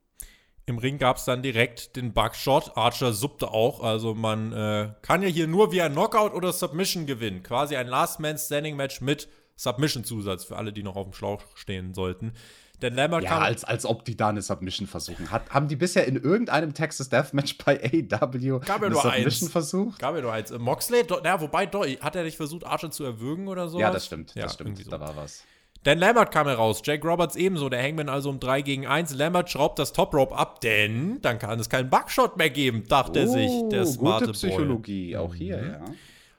Im 0.67 0.77
Ring 0.77 0.99
gab 0.99 1.17
es 1.17 1.25
dann 1.25 1.43
direkt 1.43 1.97
den 1.97 2.13
Bugshot. 2.13 2.77
Archer 2.77 3.15
suppte 3.15 3.51
auch. 3.51 3.83
Also 3.83 4.15
man 4.15 4.53
äh, 4.53 4.93
kann 5.01 5.23
ja 5.23 5.29
hier 5.29 5.47
nur 5.47 5.73
via 5.73 5.89
Knockout 5.89 6.35
oder 6.35 6.53
Submission 6.53 7.07
gewinnen. 7.07 7.43
Quasi 7.43 7.77
ein 7.77 7.87
Last-Man-Standing-Match 7.87 9.01
mit 9.01 9.29
Submission-Zusatz 9.57 10.45
für 10.45 10.57
alle, 10.57 10.75
die 10.75 10.83
noch 10.83 10.97
auf 10.97 11.07
dem 11.07 11.15
Schlauch 11.15 11.43
stehen 11.55 11.95
sollten. 11.95 12.35
Denn 12.81 12.95
Lambert 12.95 13.25
Ja, 13.25 13.31
kam. 13.31 13.43
als, 13.43 13.65
als 13.65 13.85
ob 13.85 14.05
die 14.05 14.17
da 14.17 14.29
eine 14.29 14.41
Submission 14.41 14.87
versuchen. 14.87 15.31
Hat, 15.33 15.51
haben 15.51 15.67
die 15.67 15.75
bisher 15.77 16.07
in 16.07 16.15
irgendeinem 16.17 16.75
Texas 16.75 17.09
Deathmatch 17.09 17.59
bei 17.59 17.81
AW 17.83 18.61
Gab 18.61 18.69
ja 18.69 18.75
eine 18.77 18.91
nur 18.91 19.03
Submission 19.03 19.13
eins. 19.47 19.51
versucht? 19.51 19.99
Gab 19.99 20.15
ja 20.15 20.21
nur 20.23 20.33
eins. 20.33 20.51
Äh, 20.53 20.59
Moxley, 20.59 21.05
do, 21.05 21.19
na, 21.23 21.41
wobei, 21.41 21.67
do, 21.67 21.85
hat 21.85 22.15
er 22.15 22.23
nicht 22.23 22.37
versucht, 22.37 22.65
Archer 22.65 22.91
zu 22.91 23.03
erwürgen 23.05 23.49
oder 23.49 23.69
so? 23.69 23.81
Ja, 23.81 23.91
das 23.91 24.07
stimmt. 24.07 24.35
Ja, 24.37 24.43
das 24.45 24.55
stimmt. 24.55 24.79
so. 24.79 24.91
Da 24.91 25.01
war 25.01 25.17
was. 25.17 25.43
Dan 25.85 25.99
Lambert 25.99 26.33
kam 26.33 26.47
heraus, 26.49 26.83
Jake 26.85 27.07
Roberts 27.07 27.37
ebenso, 27.37 27.69
der 27.69 27.81
Hangman 27.83 28.09
also 28.09 28.31
um 28.31 28.41
3 28.41 28.63
gegen 28.63 28.87
1. 28.87 29.15
Lambert 29.15 29.49
schraubt 29.51 29.79
das 29.79 29.93
Top 29.93 30.13
Rope 30.13 30.37
ab, 30.37 30.61
denn 30.61 31.21
dann 31.23 31.39
kann 31.39 31.59
es 31.61 31.69
keinen 31.69 31.89
Buckshot 31.89 32.37
mehr 32.37 32.51
geben, 32.51 32.85
dachte 32.89 33.29
sich 33.29 33.51
der 33.71 33.87
smarte 33.87 34.25
Oh, 34.25 34.27
gute 34.27 34.33
Psychologie, 34.33 35.13
Boy. 35.13 35.17
auch 35.17 35.35
hier, 35.35 35.57
Mhm. 35.59 35.71
ja. 35.71 35.81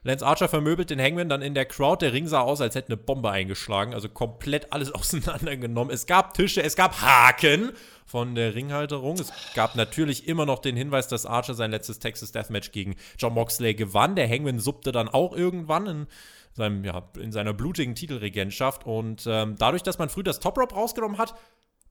Lance 0.04 0.26
Archer 0.26 0.47
vermöbelt 0.47 0.89
den 0.89 1.00
Hangman 1.02 1.28
dann 1.28 1.41
in 1.41 1.54
der 1.54 1.66
Crowd. 1.66 2.06
Der 2.06 2.14
Ring 2.14 2.28
sah 2.28 2.39
aus, 2.41 2.62
als 2.62 2.76
hätte 2.76 2.88
eine 2.89 2.97
Bombe 2.97 3.32
eingeschlagen. 3.32 3.93
Also 3.93 4.08
komplett 4.10 4.72
alles 4.72 4.91
auseinandergenommen. 4.95 5.93
Es 5.93 6.06
gab 6.06 6.34
Tische, 6.34 6.64
es 6.64 6.76
gab 6.76 7.02
Haken 7.02 7.72
von 8.06 8.34
der 8.36 8.56
Ringhalterung. 8.56 9.20
Es 9.20 9.32
gab 9.56 9.76
natürlich 9.76 10.28
immer 10.28 10.45
noch 10.45 10.60
den 10.60 10.76
Hinweis, 10.76 11.08
dass 11.08 11.26
Archer 11.26 11.54
sein 11.54 11.72
letztes 11.72 12.00
Texas 12.00 12.32
Deathmatch 12.32 12.72
gegen 12.72 12.95
John 13.18 13.34
Moxley 13.34 13.74
gewann. 13.76 14.16
Der 14.16 14.30
Hangman 14.30 14.60
suppte 14.60 14.91
dann 14.91 15.10
auch 15.10 15.36
irgendwann 15.36 15.86
in, 15.88 16.08
seinem, 16.54 16.84
ja, 16.86 17.10
in 17.20 17.32
seiner 17.32 17.54
blutigen 17.54 17.93
Titelregentschaft. 17.95 18.86
Und 18.86 19.26
ähm, 19.28 19.56
dadurch, 19.60 19.84
dass 19.84 20.00
man 20.00 20.10
früh 20.10 20.24
das 20.24 20.39
Top 20.39 20.58
Rope 20.58 20.76
rausgenommen 20.76 21.18
hat, 21.18 21.36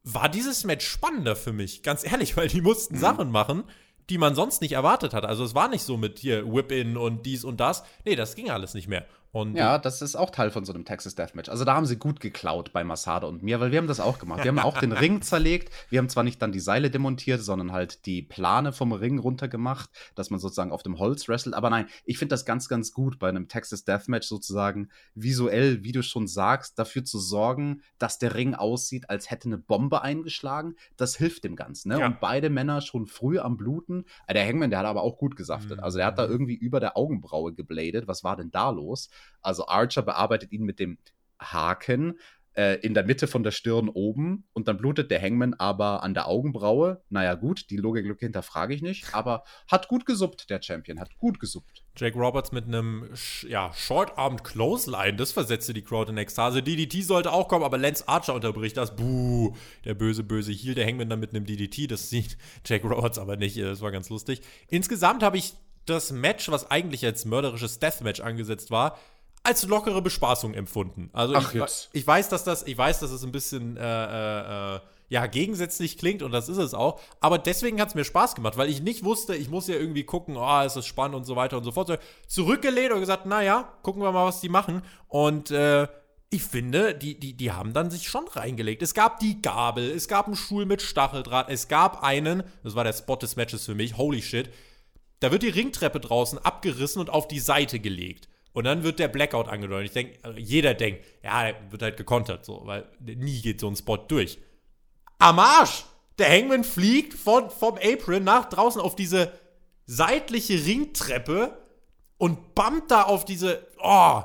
war 0.03 0.29
dieses 0.29 0.65
Match 0.65 0.87
spannender 0.87 1.37
für 1.37 1.53
mich. 1.53 1.83
Ganz 1.83 2.05
ehrlich, 2.05 2.37
weil 2.37 2.49
die 2.49 2.63
mussten 2.63 2.95
Mhm. 2.97 3.01
Sachen 3.01 3.31
machen, 3.31 3.65
die 4.11 4.19
man 4.19 4.35
sonst 4.35 4.61
nicht 4.61 4.73
erwartet 4.73 5.13
hat. 5.15 5.25
Also 5.25 5.45
es 5.45 5.55
war 5.55 5.69
nicht 5.69 5.83
so 5.83 5.97
mit 5.97 6.19
hier 6.19 6.51
Whip-In 6.53 6.97
und 6.97 7.27
dies 7.27 7.45
und 7.45 7.59
das. 7.61 7.85
Nee, 8.05 8.17
das 8.17 8.35
ging 8.35 8.51
alles 8.51 8.75
nicht 8.75 8.89
mehr. 8.89 9.05
Und 9.31 9.57
Ja, 9.57 9.79
das 9.79 10.01
ist 10.01 10.17
auch 10.17 10.31
Teil 10.31 10.51
von 10.51 10.65
so 10.65 10.73
einem 10.73 10.85
Texas 10.85 11.15
Deathmatch. 11.15 11.49
Also 11.49 11.65
da 11.65 11.75
haben 11.75 11.85
sie 11.87 11.97
gut 11.97 12.21
geklaut 12.21 12.73
bei 12.73 12.83
Masada 12.83 13.27
und 13.27 13.43
mir, 13.43 13.61
weil 13.61 13.71
wir 13.73 13.79
haben 13.79 13.87
das 13.87 14.01
auch 14.01 14.19
gemacht. 14.19 14.43
Wir 14.43 14.49
haben 14.49 14.59
auch 14.59 14.79
den 14.79 14.93
Ring 14.93 15.21
zerlegt. 15.23 15.73
Wir 15.91 15.99
haben 15.99 16.09
zwar 16.09 16.25
nicht 16.25 16.41
dann 16.41 16.51
die 16.51 16.61
Seile 16.61 16.91
demontiert, 16.91 17.43
sondern 17.43 17.73
halt 17.73 18.07
die 18.07 18.23
Plane 18.23 18.73
vom 18.73 18.93
Ring 18.93 19.19
runtergemacht, 19.19 19.91
dass 20.15 20.31
man 20.31 20.41
sozusagen 20.41 20.73
auf 20.73 20.83
dem 20.83 20.99
Holz 20.99 21.29
wrestelt. 21.29 21.55
Aber 21.55 21.69
nein, 21.69 21.87
ich 22.05 22.19
finde 22.19 22.33
das 22.33 22.47
ganz, 22.47 22.69
ganz 22.69 22.93
gut 22.93 23.19
bei 23.19 23.29
einem 23.29 23.49
Texas 23.49 23.85
Deathmatch 23.85 24.27
sozusagen 24.27 24.89
visuell, 25.15 25.85
wie 25.85 25.93
du 25.93 26.03
schon 26.03 26.27
sagst, 26.27 26.79
dafür 26.79 27.05
zu 27.05 27.19
sorgen, 27.19 27.83
dass 27.99 28.19
der 28.19 28.35
Ring 28.35 28.55
aussieht, 28.55 29.11
als 29.11 29.31
hätte 29.31 29.49
eine 29.49 29.59
Bombe 29.59 30.03
eingeschlagen. 30.03 30.75
Das 30.97 31.17
hilft 31.17 31.45
dem 31.45 31.55
Ganzen. 31.55 31.91
Ne? 31.91 32.01
Ja. 32.01 32.07
Und 32.07 32.21
beide 32.21 32.49
Männer 32.49 32.81
schon 32.81 33.07
früh 33.07 33.39
am 33.39 33.57
Bluten. 33.57 34.05
Äh, 34.27 34.35
Der 34.35 34.47
Hangman, 34.47 34.71
der 34.71 34.79
hat 34.79 34.87
aber 34.87 35.03
auch 35.03 35.19
gut 35.19 35.37
gesaftet. 35.37 35.79
Mhm. 35.79 35.85
Also 35.85 35.99
der 35.99 36.07
hat 36.07 36.19
da 36.19 36.27
irgendwie 36.27 36.55
über 36.55 36.81
der 36.81 36.97
Augenbraue 36.97 37.53
gebladet. 37.53 38.09
Was 38.09 38.25
war 38.25 38.37
denn 38.37 38.51
da 38.51 38.71
los? 38.71 39.11
Also 39.41 39.67
Archer 39.69 40.03
bearbeitet 40.03 40.53
ihn 40.53 40.65
mit 40.65 40.79
dem 40.79 40.99
Haken 41.41 42.19
äh, 42.59 42.75
in 42.81 42.93
der 42.93 43.05
Mitte 43.05 43.29
von 43.29 43.45
der 43.45 43.53
Stirn 43.53 43.89
oben 43.89 44.45
und 44.53 44.67
dann 44.67 44.79
blutet 44.79 45.13
der 45.13 45.23
Hangman 45.23 45.55
aber 45.55 46.03
an 46.03 46.13
der 46.13 46.27
Augenbraue. 46.27 47.01
Naja, 47.09 47.35
gut, 47.35 47.71
die 47.71 47.77
Logiklücke 47.77 48.27
hinterfrage 48.27 48.75
ich 48.75 48.83
nicht, 48.83 49.15
aber 49.15 49.45
hat 49.71 49.87
gut 49.87 50.05
gesuppt, 50.05 50.51
der 50.51 50.61
Champion, 50.61 50.99
hat 50.99 51.17
gut 51.19 51.39
gesuppt. 51.39 51.85
Jake 51.97 52.19
Roberts 52.19 52.51
mit 52.51 52.65
einem 52.65 53.09
ja, 53.47 53.73
Short-Armed 53.73 54.43
Clothesline, 54.43 55.17
das 55.17 55.31
versetzte 55.31 55.73
die 55.73 55.83
Crowd 55.83 56.11
in 56.11 56.19
Ekstase. 56.19 56.61
DDT 56.61 57.05
sollte 57.05 57.33
auch 57.33 57.47
kommen, 57.47 57.65
aber 57.65 57.79
Lance 57.79 58.09
Archer 58.09 58.35
unterbricht 58.35 58.77
das. 58.77 58.97
Buh, 58.97 59.55
der 59.85 59.95
böse, 59.95 60.25
böse 60.25 60.51
Heel, 60.51 60.75
der 60.75 60.87
Hangman 60.87 61.09
dann 61.09 61.21
mit 61.21 61.31
einem 61.31 61.47
DDT, 61.47 61.89
das 61.89 62.11
sieht 62.11 62.37
Jake 62.67 62.89
Roberts 62.89 63.19
aber 63.19 63.37
nicht, 63.37 63.57
das 63.57 63.81
war 63.81 63.93
ganz 63.93 64.11
lustig. 64.11 64.43
Insgesamt 64.69 65.23
habe 65.23 65.39
ich 65.39 65.55
das 65.89 66.13
Match, 66.13 66.51
was 66.51 66.71
eigentlich 66.71 67.05
als 67.05 67.25
mörderisches 67.25 67.79
Deathmatch 67.79 68.21
angesetzt 68.21 68.71
war, 68.71 68.99
als 69.43 69.65
lockere 69.67 70.03
Bespaßung 70.03 70.55
empfunden. 70.55 71.11
Also 71.13 71.35
Ach, 71.35 71.55
ich, 71.55 71.61
jetzt. 71.61 71.91
ich 71.93 72.07
weiß, 72.07 72.29
dass 72.29 72.45
das, 72.45 72.65
ich 72.65 72.77
weiß, 72.77 73.01
dass 73.01 73.11
es 73.11 73.23
ein 73.25 73.33
bisschen 73.33 73.77
äh, 73.77 73.81
äh, 73.83 74.77
äh, 74.77 74.81
ja, 75.11 75.27
gegensätzlich 75.27 75.97
klingt 75.97 76.23
und 76.23 76.33
das 76.33 76.49
ist 76.49 76.59
es 76.59 76.75
auch. 76.75 77.01
Aber 77.21 77.39
deswegen 77.39 77.81
hat 77.81 77.89
es 77.89 77.95
mir 77.95 78.05
Spaß 78.05 78.35
gemacht, 78.35 78.59
weil 78.59 78.69
ich 78.69 78.83
nicht 78.83 79.05
wusste, 79.05 79.35
ich 79.35 79.49
muss 79.49 79.67
ja 79.67 79.77
irgendwie 79.77 80.05
gucken, 80.05 80.37
oh, 80.37 80.61
ist 80.63 80.77
das 80.77 80.87
spannend 80.87 81.17
und 81.17 81.25
so 81.25 81.35
weiter 81.35 81.57
und 81.57 81.65
so 81.65 81.73
fort. 81.73 81.99
Zurückgelehnt 82.27 82.93
und 82.93 83.01
gesagt, 83.01 83.25
naja, 83.25 83.73
gucken 83.83 84.03
wir 84.03 84.13
mal, 84.13 84.27
was 84.27 84.41
die 84.41 84.51
machen. 84.51 84.83
Und 85.09 85.51
äh, 85.51 85.89
ich 86.31 86.43
finde, 86.43 86.95
die, 86.95 87.19
die, 87.19 87.35
die 87.35 87.53
haben 87.53 87.73
dann 87.73 87.91
sich 87.91 88.07
schon 88.09 88.29
reingelegt. 88.29 88.83
Es 88.83 88.93
gab 88.93 89.19
die 89.19 89.41
Gabel, 89.41 89.91
es 89.91 90.09
gab 90.09 90.27
einen 90.27 90.37
Stuhl 90.37 90.67
mit 90.67 90.83
Stacheldraht, 90.83 91.49
es 91.49 91.69
gab 91.69 92.03
einen, 92.03 92.43
das 92.63 92.75
war 92.75 92.85
der 92.85 92.93
Spot 92.93 93.17
des 93.17 93.37
Matches 93.37 93.65
für 93.65 93.75
mich, 93.75 93.97
holy 93.97 94.21
shit, 94.21 94.51
da 95.21 95.31
wird 95.33 95.43
die 95.43 95.49
Ringtreppe 95.49 96.01
draußen 96.01 96.39
abgerissen 96.39 97.01
und 97.01 97.11
auf 97.11 97.29
die 97.29 97.41
Seite 97.41 97.81
gelegt. 97.81 98.29
Und 98.53 98.65
dann 98.65 98.83
wird 98.83 98.99
der 98.99 99.09
Blackout 99.09 99.49
angedeutet. 99.49 99.87
Ich 99.89 99.93
denke, 99.93 100.19
also 100.23 100.39
jeder 100.39 100.75
denkt, 100.75 101.05
ja, 101.23 101.45
der 101.45 101.71
wird 101.71 101.83
halt 101.83 101.97
gekontert, 101.97 102.45
so, 102.45 102.63
weil 102.65 102.89
nie 103.01 103.41
geht 103.41 103.61
so 103.61 103.69
ein 103.69 103.77
Spot 103.77 103.97
durch. 103.97 104.39
Am 105.19 105.39
Arsch! 105.39 105.85
Der 106.19 106.29
Hangman 106.31 106.65
fliegt 106.65 107.15
von, 107.15 107.49
vom 107.51 107.77
Apron 107.77 108.25
nach 108.25 108.49
draußen 108.49 108.81
auf 108.81 108.97
diese 108.97 109.33
seitliche 109.87 110.55
Ringtreppe 110.67 111.57
und 112.17 112.55
bammt 112.57 112.91
da 112.91 113.03
auf 113.05 113.25
diese. 113.25 113.67
Oh, 113.81 114.23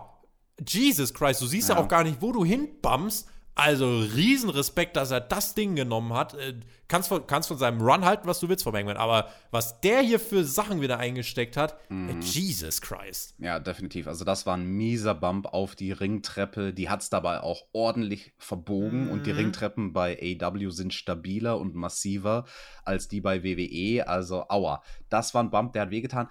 Jesus 0.67 1.13
Christ, 1.13 1.41
du 1.41 1.45
siehst 1.45 1.69
ja, 1.69 1.75
Ja. 1.75 1.81
auch 1.81 1.87
gar 1.87 2.03
nicht, 2.03 2.21
wo 2.21 2.31
du 2.31 2.43
hinbammst. 2.43 3.27
Also 3.55 3.99
Riesenrespekt, 3.99 4.95
dass 4.95 5.11
er 5.11 5.21
das 5.21 5.53
Ding 5.53 5.75
genommen 5.75 6.13
hat. 6.13 6.33
Äh, 6.33 6.55
Kannst 6.89 7.09
von, 7.09 7.25
kannst 7.25 7.47
von 7.47 7.57
seinem 7.57 7.81
Run 7.81 8.05
halten, 8.05 8.27
was 8.27 8.39
du 8.39 8.49
willst 8.49 8.65
vom 8.65 8.75
Hangman, 8.75 8.97
aber 8.97 9.29
was 9.49 9.81
der 9.81 10.01
hier 10.01 10.19
für 10.19 10.43
Sachen 10.43 10.79
wieder 10.79 10.99
eingesteckt 10.99 11.57
hat, 11.57 11.75
äh, 11.89 12.19
Jesus 12.21 12.81
Christ. 12.81 13.33
Ja, 13.39 13.57
definitiv. 13.57 14.05
Also 14.05 14.25
das 14.25 14.45
war 14.45 14.57
ein 14.57 14.67
mieser 14.67 15.15
Bump 15.15 15.47
auf 15.47 15.75
die 15.75 15.91
Ringtreppe. 15.91 16.71
Die 16.71 16.89
hat 16.89 17.01
es 17.01 17.09
dabei 17.09 17.41
auch 17.41 17.63
ordentlich 17.71 18.33
verbogen 18.37 19.09
und 19.09 19.25
die 19.25 19.31
Mhm. 19.31 19.37
Ringtreppen 19.39 19.93
bei 19.93 20.37
AW 20.39 20.69
sind 20.69 20.93
stabiler 20.93 21.57
und 21.57 21.73
massiver 21.73 22.45
als 22.83 23.07
die 23.07 23.21
bei 23.21 23.43
WWE. 23.43 24.07
Also 24.07 24.45
aua, 24.49 24.83
das 25.09 25.33
war 25.33 25.41
ein 25.41 25.49
Bump, 25.49 25.73
der 25.73 25.83
hat 25.83 25.89
wehgetan. 25.89 26.27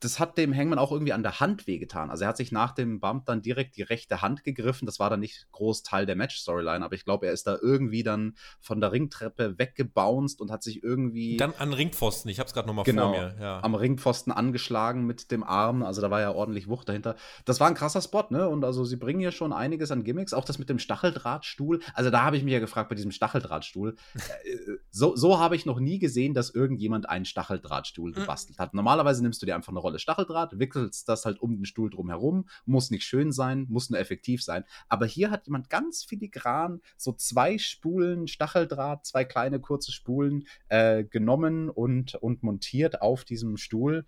Das 0.00 0.18
hat 0.18 0.36
dem 0.38 0.54
Hangman 0.54 0.78
auch 0.78 0.92
irgendwie 0.92 1.12
an 1.12 1.22
der 1.22 1.40
Hand 1.40 1.66
wehgetan. 1.66 2.10
Also 2.10 2.24
er 2.24 2.28
hat 2.28 2.36
sich 2.36 2.52
nach 2.52 2.72
dem 2.72 3.00
Bump 3.00 3.26
dann 3.26 3.42
direkt 3.42 3.76
die 3.76 3.82
rechte 3.82 4.22
Hand 4.22 4.44
gegriffen. 4.44 4.86
Das 4.86 4.98
war 4.98 5.10
dann 5.10 5.20
nicht 5.20 5.46
groß 5.52 5.82
Teil 5.82 6.06
der 6.06 6.16
Match-Storyline, 6.16 6.84
aber 6.84 6.94
ich 6.94 7.04
glaube, 7.04 7.26
er 7.26 7.32
ist 7.32 7.46
da 7.46 7.58
irgendwie 7.60 8.02
dann 8.02 8.36
von 8.60 8.80
der 8.80 8.92
Ringtreppe 8.92 9.58
weggebounced 9.58 10.40
und 10.40 10.50
hat 10.50 10.62
sich 10.62 10.82
irgendwie 10.82 11.36
Dann 11.36 11.54
an 11.58 11.72
Ringpfosten, 11.72 12.30
ich 12.30 12.40
hab's 12.40 12.52
gerade 12.52 12.68
nochmal 12.68 12.84
genau, 12.84 13.12
vor 13.12 13.22
mir. 13.22 13.36
Ja. 13.40 13.62
am 13.62 13.74
Ringpfosten 13.74 14.32
angeschlagen 14.32 15.06
mit 15.06 15.30
dem 15.30 15.42
Arm. 15.42 15.82
Also 15.82 16.00
da 16.00 16.10
war 16.10 16.20
ja 16.20 16.32
ordentlich 16.32 16.68
Wucht 16.68 16.88
dahinter. 16.88 17.16
Das 17.44 17.60
war 17.60 17.68
ein 17.68 17.74
krasser 17.74 18.02
Spot, 18.02 18.24
ne? 18.30 18.48
Und 18.48 18.64
also 18.64 18.84
sie 18.84 18.96
bringen 18.96 19.20
hier 19.20 19.32
schon 19.32 19.52
einiges 19.52 19.90
an 19.90 20.04
Gimmicks. 20.04 20.34
Auch 20.34 20.44
das 20.44 20.58
mit 20.58 20.68
dem 20.68 20.78
Stacheldrahtstuhl. 20.78 21.80
Also 21.94 22.10
da 22.10 22.22
habe 22.22 22.36
ich 22.36 22.44
mich 22.44 22.52
ja 22.52 22.60
gefragt 22.60 22.88
bei 22.88 22.94
diesem 22.94 23.12
Stacheldrahtstuhl. 23.12 23.96
äh, 24.14 24.56
so 24.90 25.16
so 25.16 25.38
habe 25.38 25.56
ich 25.56 25.66
noch 25.66 25.80
nie 25.80 25.98
gesehen, 25.98 26.34
dass 26.34 26.50
irgendjemand 26.50 27.08
einen 27.08 27.24
Stacheldrahtstuhl 27.24 28.12
gebastelt 28.12 28.58
hat. 28.58 28.74
Normalerweise 28.74 29.22
nimmst 29.22 29.40
du 29.42 29.46
dir 29.46 29.54
einfach 29.54 29.72
eine 29.72 29.78
Rolle 29.86 29.98
Stacheldraht, 30.00 30.58
wickelst 30.58 31.08
das 31.08 31.24
halt 31.24 31.40
um 31.40 31.54
den 31.56 31.64
Stuhl 31.64 31.90
drum 31.90 32.08
herum. 32.08 32.48
Muss 32.64 32.90
nicht 32.90 33.04
schön 33.04 33.30
sein, 33.30 33.66
muss 33.68 33.88
nur 33.88 34.00
effektiv 34.00 34.42
sein. 34.42 34.64
Aber 34.88 35.06
hier 35.06 35.30
hat 35.30 35.46
jemand 35.46 35.70
ganz 35.70 36.02
filigran 36.04 36.80
so 36.96 37.12
zwei 37.12 37.56
Spulen 37.58 38.26
Stacheldraht, 38.26 39.06
zwei 39.06 39.24
kleine 39.24 39.60
kurze 39.60 39.92
Spulen 39.92 40.46
äh, 40.68 41.04
genommen 41.04 41.70
und, 41.70 42.16
und 42.16 42.42
montiert 42.42 43.00
auf 43.00 43.24
diesem 43.24 43.56
Stuhl. 43.56 44.04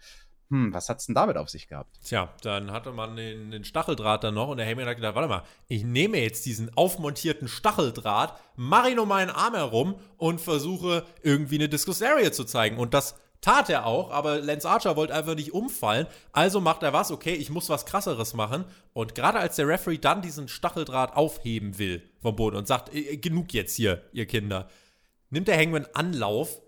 Hm, 0.51 0.73
was 0.73 0.89
hat's 0.89 1.07
denn 1.07 1.15
damit 1.15 1.37
auf 1.37 1.51
sich 1.51 1.69
gehabt? 1.69 1.99
Tja, 2.03 2.35
dann 2.43 2.73
hatte 2.73 2.91
man 2.93 3.17
den, 3.17 3.51
den 3.51 3.65
Stacheldraht 3.65 4.25
dann 4.25 4.35
noch 4.35 4.49
und 4.49 4.57
der 4.57 4.65
Heyman 4.65 4.87
hat 4.87 4.97
gedacht, 4.97 5.15
warte 5.15 5.29
mal, 5.29 5.43
ich 5.69 5.85
nehme 5.85 6.19
jetzt 6.19 6.47
diesen 6.47 6.75
aufmontierten 6.75 7.49
Stacheldraht, 7.49 8.35
mache 8.57 8.91
ihn 8.91 8.99
um 8.99 9.09
meinen 9.09 9.31
Arm 9.31 9.55
herum 9.55 9.97
und 10.17 10.41
versuche 10.41 11.05
irgendwie 11.23 11.57
eine 11.57 11.69
Discus 11.69 12.03
Area 12.03 12.33
zu 12.33 12.45
zeigen. 12.45 12.79
Und 12.79 12.95
das 12.95 13.15
tat 13.41 13.71
er 13.71 13.87
auch, 13.87 14.11
aber 14.11 14.41
Lance 14.41 14.69
Archer 14.69 14.97
wollte 14.97 15.15
einfach 15.15 15.35
nicht 15.35 15.53
umfallen. 15.53 16.07
Also 16.33 16.61
macht 16.61 16.83
er 16.83 16.93
was, 16.93 17.11
okay, 17.11 17.35
ich 17.35 17.51
muss 17.51 17.69
was 17.69 17.87
krasseres 17.87 18.35
machen. 18.35 18.65
Und 18.93 19.15
gerade 19.15 19.39
als 19.39 19.57
der 19.57 19.69
Referee 19.69 19.99
dann 19.99 20.23
diesen 20.23 20.49
Stacheldraht 20.49 21.17
aufheben 21.17 21.79
will 21.79 22.03
vom 22.21 22.37
Boden 22.37 22.57
und 22.57 22.67
sagt, 22.67 22.95
"Äh, 22.95 23.17
genug 23.17 23.53
jetzt 23.53 23.77
hier, 23.77 24.03
ihr 24.13 24.27
Kinder, 24.27 24.69
nimmt 25.31 25.49
der 25.49 25.59
Hangman 25.59 25.87
Anlauf, 25.95 26.61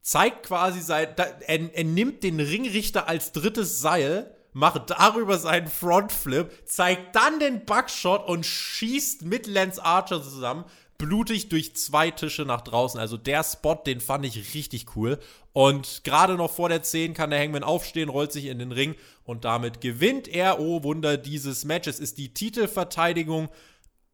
zeigt 0.00 0.46
quasi 0.46 0.80
sein, 0.80 1.08
er, 1.16 1.74
er 1.74 1.84
nimmt 1.84 2.22
den 2.22 2.40
Ringrichter 2.40 3.08
als 3.08 3.32
drittes 3.32 3.80
Seil 3.80 4.34
macht 4.52 4.90
darüber 4.90 5.38
seinen 5.38 5.68
Frontflip, 5.68 6.50
zeigt 6.64 7.14
dann 7.14 7.38
den 7.38 7.64
Buckshot 7.64 8.26
und 8.26 8.44
schießt 8.44 9.22
mit 9.22 9.46
Lance 9.46 9.84
Archer 9.84 10.22
zusammen 10.22 10.64
blutig 11.00 11.48
durch 11.48 11.74
zwei 11.76 12.10
Tische 12.10 12.42
nach 12.42 12.60
draußen. 12.60 13.00
Also 13.00 13.16
der 13.16 13.42
Spot, 13.42 13.74
den 13.74 14.00
fand 14.00 14.26
ich 14.26 14.54
richtig 14.54 14.94
cool. 14.96 15.18
Und 15.52 16.04
gerade 16.04 16.34
noch 16.34 16.50
vor 16.50 16.68
der 16.68 16.82
10 16.82 17.14
kann 17.14 17.30
der 17.30 17.40
Hangman 17.40 17.64
aufstehen, 17.64 18.08
rollt 18.08 18.32
sich 18.32 18.46
in 18.46 18.58
den 18.58 18.72
Ring 18.72 18.94
und 19.24 19.44
damit 19.44 19.80
gewinnt 19.80 20.28
er, 20.28 20.60
oh 20.60 20.82
Wunder, 20.84 21.16
dieses 21.16 21.64
Match. 21.64 21.88
Es 21.88 21.98
ist 21.98 22.18
die 22.18 22.32
Titelverteidigung. 22.32 23.48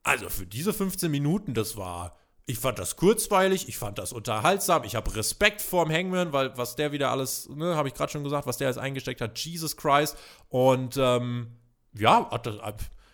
Also 0.03 0.29
für 0.29 0.47
diese 0.47 0.73
15 0.73 1.11
Minuten, 1.11 1.53
das 1.53 1.77
war. 1.77 2.17
Ich 2.49 2.61
fand 2.61 2.79
das 2.79 2.95
kurzweilig, 2.95 3.69
ich 3.69 3.77
fand 3.77 3.99
das 3.99 4.13
unterhaltsam, 4.13 4.85
ich 4.85 4.95
habe 4.95 5.17
Respekt 5.17 5.61
vorm 5.61 5.91
Hangman, 5.91 6.33
weil 6.33 6.57
was 6.57 6.77
der 6.77 6.93
wieder 6.93 7.11
alles, 7.11 7.49
ne, 7.49 7.75
habe 7.75 7.89
ich 7.89 7.95
gerade 7.95 8.13
schon 8.13 8.23
gesagt, 8.23 8.47
was 8.47 8.57
der 8.57 8.69
alles 8.69 8.79
eingesteckt 8.79 9.21
hat, 9.21 9.37
Jesus 9.37 9.77
Christ. 9.77 10.17
Und 10.49 10.97
ähm, 10.97 11.57
ja, 11.93 12.31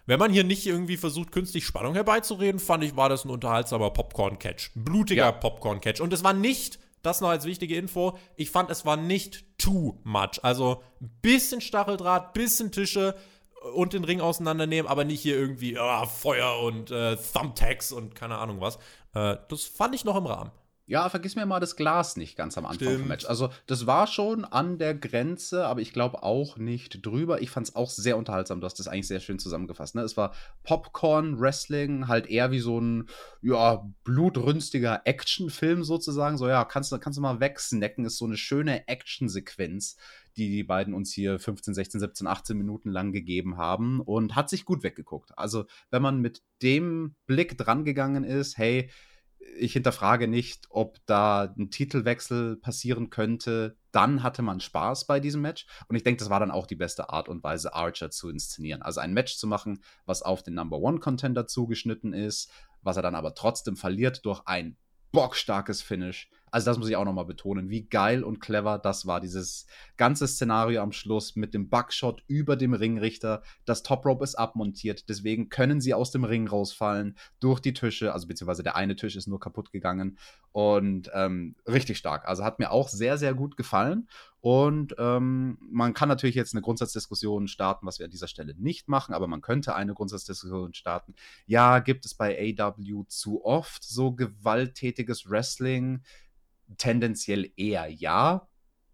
wenn 0.05 0.18
man 0.18 0.33
hier 0.33 0.45
nicht 0.45 0.66
irgendwie 0.66 0.99
versucht, 0.99 1.33
künstlich 1.33 1.64
Spannung 1.64 1.95
herbeizureden, 1.95 2.61
fand 2.61 2.85
ich, 2.85 2.95
war 2.95 3.09
das 3.09 3.25
ein 3.25 3.31
unterhaltsamer 3.31 3.91
Popcorn-Catch. 3.91 4.73
Blutiger 4.75 5.25
ja. 5.25 5.33
Popcorn-Catch. 5.33 6.01
Und 6.01 6.12
es 6.12 6.23
war 6.23 6.35
nicht, 6.35 6.79
das 7.03 7.20
noch 7.20 7.28
als 7.28 7.44
wichtige 7.44 7.76
Info, 7.76 8.16
ich 8.36 8.50
fand, 8.50 8.70
es 8.70 8.86
war 8.86 8.96
nicht 8.96 9.44
too 9.59 9.98
much. 10.05 10.42
Also 10.42 10.82
ein 11.00 11.11
bisschen 11.20 11.61
Stacheldraht, 11.61 12.32
bisschen 12.32 12.72
Tische 12.72 13.14
und 13.74 13.92
den 13.92 14.05
Ring 14.05 14.20
auseinandernehmen, 14.20 14.90
aber 14.90 15.05
nicht 15.05 15.20
hier 15.20 15.36
irgendwie 15.36 15.78
oh, 15.78 16.07
Feuer 16.07 16.61
und 16.61 16.90
äh, 16.90 17.16
Thumbtacks 17.16 17.92
und 17.92 18.14
keine 18.14 18.38
Ahnung 18.38 18.61
was. 18.61 18.76
Äh, 19.14 19.36
das 19.48 19.64
fand 19.64 19.94
ich 19.94 20.05
noch 20.05 20.16
im 20.16 20.26
Rahmen. 20.26 20.50
Ja, 20.87 21.09
vergiss 21.09 21.37
mir 21.37 21.47
mal 21.47 21.61
das 21.61 21.76
Glas 21.76 22.16
nicht 22.16 22.37
ganz 22.37 22.59
am 22.59 22.66
Anfang 22.66 22.89
Stimmt. 22.89 23.01
vom 23.01 23.09
Match. 23.09 23.24
Also, 23.26 23.51
das 23.66 23.87
war 23.87 24.09
schon 24.09 24.45
an 24.45 24.78
der 24.78 24.95
Grenze, 24.95 25.64
aber 25.66 25.80
ich 25.80 25.93
glaube 25.93 26.24
auch 26.24 26.57
nicht 26.57 27.07
drüber. 27.07 27.41
Ich 27.41 27.51
fand 27.51 27.68
es 27.68 27.76
auch 27.76 27.89
sehr 27.89 28.16
unterhaltsam. 28.16 28.61
Du 28.61 28.64
hast 28.64 28.80
das 28.80 28.89
eigentlich 28.89 29.07
sehr 29.07 29.20
schön 29.20 29.39
zusammengefasst. 29.39 29.95
Ne? 29.95 30.03
Es 30.03 30.16
war 30.16 30.35
Popcorn-Wrestling, 30.64 32.09
halt 32.09 32.26
eher 32.26 32.51
wie 32.51 32.59
so 32.59 32.80
ein 32.80 33.09
ja, 33.43 33.89
blutrünstiger 34.03 35.03
Actionfilm 35.05 35.85
sozusagen. 35.85 36.37
So, 36.37 36.49
ja, 36.49 36.64
kannst, 36.64 36.93
kannst 37.01 37.16
du 37.16 37.22
mal 37.22 37.39
wegsnacken. 37.39 38.05
Ist 38.05 38.18
so 38.18 38.24
eine 38.24 38.37
schöne 38.37 38.89
Actionsequenz, 38.89 39.97
die 40.37 40.51
die 40.51 40.64
beiden 40.64 40.95
uns 40.95 41.12
hier 41.12 41.39
15, 41.39 41.74
16, 41.74 42.01
17, 42.01 42.26
18 42.26 42.59
Minuten 42.59 42.91
lang 42.91 43.12
gegeben 43.12 43.57
haben 43.57 44.01
und 44.01 44.35
hat 44.35 44.51
sich 44.51 44.64
gut 44.64 44.83
weggeguckt. 44.83 45.30
Also, 45.39 45.64
wenn 45.91 46.03
man 46.03 46.20
mit 46.20 46.43
dem 46.61 47.14
Blick 47.26 47.57
dran 47.57 47.85
gegangen 47.85 48.24
ist, 48.24 48.59
hey, 48.59 48.91
ich 49.59 49.72
hinterfrage 49.72 50.28
nicht, 50.28 50.66
ob 50.70 50.99
da 51.07 51.55
ein 51.57 51.70
Titelwechsel 51.70 52.57
passieren 52.57 53.11
könnte. 53.11 53.76
Dann 53.90 54.22
hatte 54.22 54.43
man 54.43 54.61
Spaß 54.61 55.07
bei 55.07 55.20
diesem 55.20 55.43
Match. 55.43 55.66
Und 55.88 55.97
ich 55.97 56.03
denke, 56.03 56.18
das 56.18 56.30
war 56.30 56.40
dann 56.40 56.51
auch 56.51 56.66
die 56.66 56.76
beste 56.76 57.11
Art 57.11 57.28
und 57.28 57.43
Weise, 57.43 57.74
Archer 57.74 58.11
zu 58.11 58.28
inszenieren. 58.28 58.82
Also 58.82 59.01
ein 59.01 59.12
Match 59.12 59.36
zu 59.36 59.47
machen, 59.47 59.82
was 60.07 60.22
auf 60.22 60.43
den 60.43 60.55
Number 60.55 60.78
One 60.78 61.01
Contender 61.01 61.47
zugeschnitten 61.47 62.12
ist, 62.12 62.51
was 62.82 62.97
er 62.97 63.03
dann 63.03 63.14
aber 63.14 63.34
trotzdem 63.34 63.76
verliert 63.76 64.24
durch 64.24 64.43
ein 64.47 64.76
bockstarkes 65.12 65.82
Finish. 65.82 66.30
Also 66.53 66.70
das 66.70 66.78
muss 66.78 66.90
ich 66.90 66.96
auch 66.96 67.07
nochmal 67.07 67.24
betonen, 67.24 67.70
wie 67.70 67.88
geil 67.88 68.22
und 68.22 68.40
clever 68.40 68.78
das 68.78 69.07
war, 69.07 69.22
dieses 69.22 69.66
ganze 69.96 70.28
Szenario 70.28 70.82
am 70.82 70.92
Schluss 70.92 71.34
mit 71.34 71.55
dem 71.55 71.70
Buckshot 71.70 72.22
über 72.28 72.57
dem 72.57 72.74
Ringrichter. 72.74 73.42
Das 73.64 73.82
Top 73.82 74.05
Rope 74.05 74.22
ist 74.22 74.34
abmontiert, 74.34 75.09
deswegen 75.09 75.48
können 75.48 75.80
sie 75.80 75.94
aus 75.94 76.11
dem 76.11 76.24
Ring 76.24 76.46
rausfallen 76.46 77.16
durch 77.40 77.59
die 77.59 77.72
Tische, 77.72 78.12
also 78.12 78.28
beziehungsweise 78.28 78.62
der 78.62 78.76
eine 78.76 78.96
Tisch 78.96 79.16
ist 79.16 79.26
nur 79.26 79.40
kaputt 79.40 79.72
gegangen 79.72 80.18
und 80.53 81.11
ähm, 81.14 81.57
richtig 81.66 81.96
stark. 81.96 82.28
Also 82.28 82.44
hat 82.44 82.59
mir 82.59 82.70
auch 82.70 82.90
sehr, 82.90 83.16
sehr 83.16 83.32
gut 83.32 83.57
gefallen 83.57 84.07
und 84.42 84.94
ähm, 84.98 85.57
man 85.61 85.94
kann 85.94 86.11
natürlich 86.11 86.34
jetzt 86.34 86.53
eine 86.53 86.62
Grundsatzdiskussion 86.62 87.48
starten, 87.48 87.86
was 87.86 87.98
wir 87.98 88.05
an 88.05 88.11
dieser 88.11 88.28
Stelle 88.28 88.55
nicht 88.59 88.88
machen, 88.88 89.14
aber 89.14 89.26
man 89.26 89.40
könnte 89.40 89.74
eine 89.74 89.94
Grundsatzdiskussion 89.94 90.74
starten. 90.74 91.14
Ja, 91.46 91.78
gibt 91.78 92.05
es 92.05 92.14
bei 92.14 92.55
AW 92.59 93.05
zu 93.07 93.42
oft 93.42 93.84
so 93.84 94.12
gewalttätiges 94.12 95.30
Wrestling? 95.30 96.03
Tendenziell 96.79 97.51
eher 97.57 97.89
ja, 97.89 98.49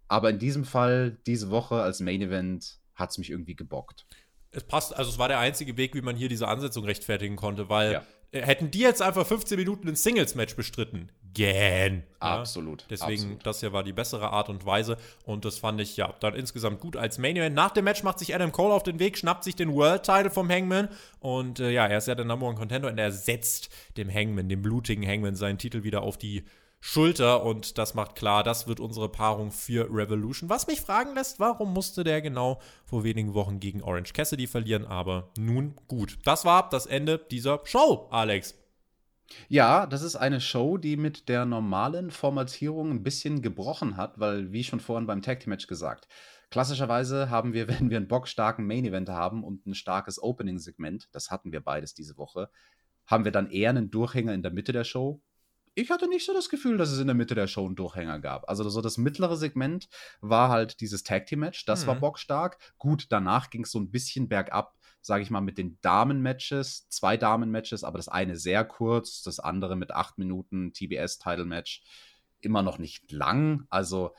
aber 0.08 0.30
in 0.30 0.38
diesem 0.38 0.64
Fall, 0.64 1.18
diese 1.26 1.50
Woche 1.50 1.76
als 1.76 2.00
Main 2.00 2.22
Event, 2.22 2.80
hat 2.94 3.10
es 3.10 3.18
mich 3.18 3.30
irgendwie 3.30 3.54
gebockt. 3.54 4.06
Es 4.50 4.64
passt, 4.64 4.96
also 4.96 5.10
es 5.10 5.18
war 5.18 5.28
der 5.28 5.38
einzige 5.38 5.76
Weg, 5.76 5.94
wie 5.94 6.00
man 6.00 6.16
hier 6.16 6.28
diese 6.28 6.48
Ansetzung 6.48 6.84
rechtfertigen 6.84 7.36
konnte, 7.36 7.68
weil 7.68 7.92
ja. 7.92 8.02
hätten 8.32 8.70
die 8.70 8.80
jetzt 8.80 9.02
einfach 9.02 9.26
15 9.26 9.58
Minuten 9.58 9.86
ein 9.86 9.94
Singles-Match 9.94 10.56
bestritten, 10.56 11.12
gern. 11.34 12.02
Absolut. 12.18 12.82
Ja? 12.82 12.86
Deswegen, 12.90 13.22
absolut. 13.22 13.46
das 13.46 13.60
hier 13.60 13.72
war 13.74 13.84
die 13.84 13.92
bessere 13.92 14.30
Art 14.30 14.48
und 14.48 14.64
Weise. 14.64 14.96
Und 15.24 15.44
das 15.44 15.58
fand 15.58 15.80
ich 15.82 15.98
ja 15.98 16.14
dann 16.20 16.34
insgesamt 16.34 16.80
gut 16.80 16.96
als 16.96 17.18
Main 17.18 17.36
Event. 17.36 17.54
Nach 17.54 17.70
dem 17.70 17.84
Match 17.84 18.02
macht 18.02 18.18
sich 18.18 18.34
Adam 18.34 18.50
Cole 18.50 18.72
auf 18.72 18.82
den 18.82 18.98
Weg, 18.98 19.18
schnappt 19.18 19.44
sich 19.44 19.54
den 19.54 19.74
World 19.74 20.02
Title 20.02 20.30
vom 20.30 20.48
Hangman. 20.48 20.88
Und 21.20 21.60
äh, 21.60 21.70
ja, 21.70 21.86
er 21.86 21.98
ist 21.98 22.08
ja 22.08 22.14
der 22.14 22.24
Number 22.24 22.46
One 22.46 22.56
Contender 22.56 22.88
und 22.88 22.96
er 22.96 23.12
setzt 23.12 23.68
dem 23.98 24.12
Hangman, 24.12 24.48
dem 24.48 24.62
blutigen 24.62 25.06
Hangman, 25.06 25.34
seinen 25.34 25.58
Titel 25.58 25.82
wieder 25.82 26.02
auf 26.02 26.16
die 26.16 26.44
Schulter 26.80 27.42
und 27.42 27.76
das 27.76 27.94
macht 27.94 28.14
klar, 28.14 28.44
das 28.44 28.68
wird 28.68 28.78
unsere 28.78 29.08
Paarung 29.08 29.50
für 29.50 29.88
Revolution. 29.92 30.48
Was 30.48 30.68
mich 30.68 30.80
fragen 30.80 31.14
lässt, 31.14 31.40
warum 31.40 31.72
musste 31.72 32.04
der 32.04 32.22
genau 32.22 32.60
vor 32.84 33.02
wenigen 33.02 33.34
Wochen 33.34 33.58
gegen 33.58 33.82
Orange 33.82 34.12
Cassidy 34.12 34.46
verlieren? 34.46 34.84
Aber 34.84 35.30
nun 35.36 35.74
gut. 35.88 36.18
Das 36.24 36.44
war 36.44 36.68
das 36.68 36.86
Ende 36.86 37.18
dieser 37.18 37.60
Show, 37.64 38.08
Alex. 38.10 38.54
Ja, 39.48 39.86
das 39.86 40.02
ist 40.02 40.16
eine 40.16 40.40
Show, 40.40 40.78
die 40.78 40.96
mit 40.96 41.28
der 41.28 41.44
normalen 41.44 42.10
Formatierung 42.10 42.90
ein 42.90 43.02
bisschen 43.02 43.42
gebrochen 43.42 43.96
hat, 43.96 44.18
weil, 44.18 44.52
wie 44.52 44.64
schon 44.64 44.80
vorhin 44.80 45.06
beim 45.06 45.22
Tag 45.22 45.40
Team 45.40 45.50
Match 45.50 45.66
gesagt, 45.66 46.08
klassischerweise 46.50 47.28
haben 47.28 47.52
wir, 47.52 47.68
wenn 47.80 47.90
wir 47.90 47.98
einen 47.98 48.08
bockstarken 48.08 48.66
Main 48.66 48.84
Event 48.84 49.08
haben 49.08 49.44
und 49.44 49.66
ein 49.66 49.74
starkes 49.74 50.22
Opening-Segment, 50.22 51.08
das 51.12 51.30
hatten 51.30 51.52
wir 51.52 51.60
beides 51.60 51.94
diese 51.94 52.16
Woche, 52.16 52.50
haben 53.06 53.24
wir 53.24 53.32
dann 53.32 53.50
eher 53.50 53.70
einen 53.70 53.90
Durchhänger 53.90 54.34
in 54.34 54.42
der 54.42 54.52
Mitte 54.52 54.72
der 54.72 54.84
Show. 54.84 55.20
Ich 55.78 55.90
hatte 55.90 56.08
nicht 56.08 56.26
so 56.26 56.34
das 56.34 56.48
Gefühl, 56.48 56.76
dass 56.76 56.90
es 56.90 56.98
in 56.98 57.06
der 57.06 57.14
Mitte 57.14 57.34
der 57.36 57.46
Show 57.46 57.64
einen 57.64 57.76
Durchhänger 57.76 58.18
gab. 58.18 58.48
Also 58.48 58.68
so 58.68 58.80
das 58.80 58.98
mittlere 58.98 59.36
Segment 59.36 59.88
war 60.20 60.48
halt 60.48 60.80
dieses 60.80 61.04
Tag 61.04 61.26
Team 61.26 61.40
Match, 61.40 61.64
das 61.66 61.84
mhm. 61.84 61.88
war 61.88 61.94
bockstark. 61.96 62.58
Gut, 62.78 63.06
danach 63.10 63.50
ging 63.50 63.62
es 63.62 63.70
so 63.70 63.78
ein 63.78 63.90
bisschen 63.90 64.28
bergab 64.28 64.74
sage 65.00 65.22
ich 65.22 65.30
mal, 65.30 65.40
mit 65.40 65.58
den 65.58 65.78
Damen-Matches, 65.80 66.88
zwei 66.88 67.16
Damen-Matches, 67.16 67.84
aber 67.84 67.98
das 67.98 68.08
eine 68.08 68.36
sehr 68.36 68.64
kurz, 68.64 69.22
das 69.22 69.40
andere 69.40 69.76
mit 69.76 69.90
acht 69.90 70.18
Minuten 70.18 70.72
TBS-Title-Match 70.72 71.82
immer 72.40 72.62
noch 72.62 72.78
nicht 72.78 73.10
lang. 73.10 73.64
Also, 73.70 74.14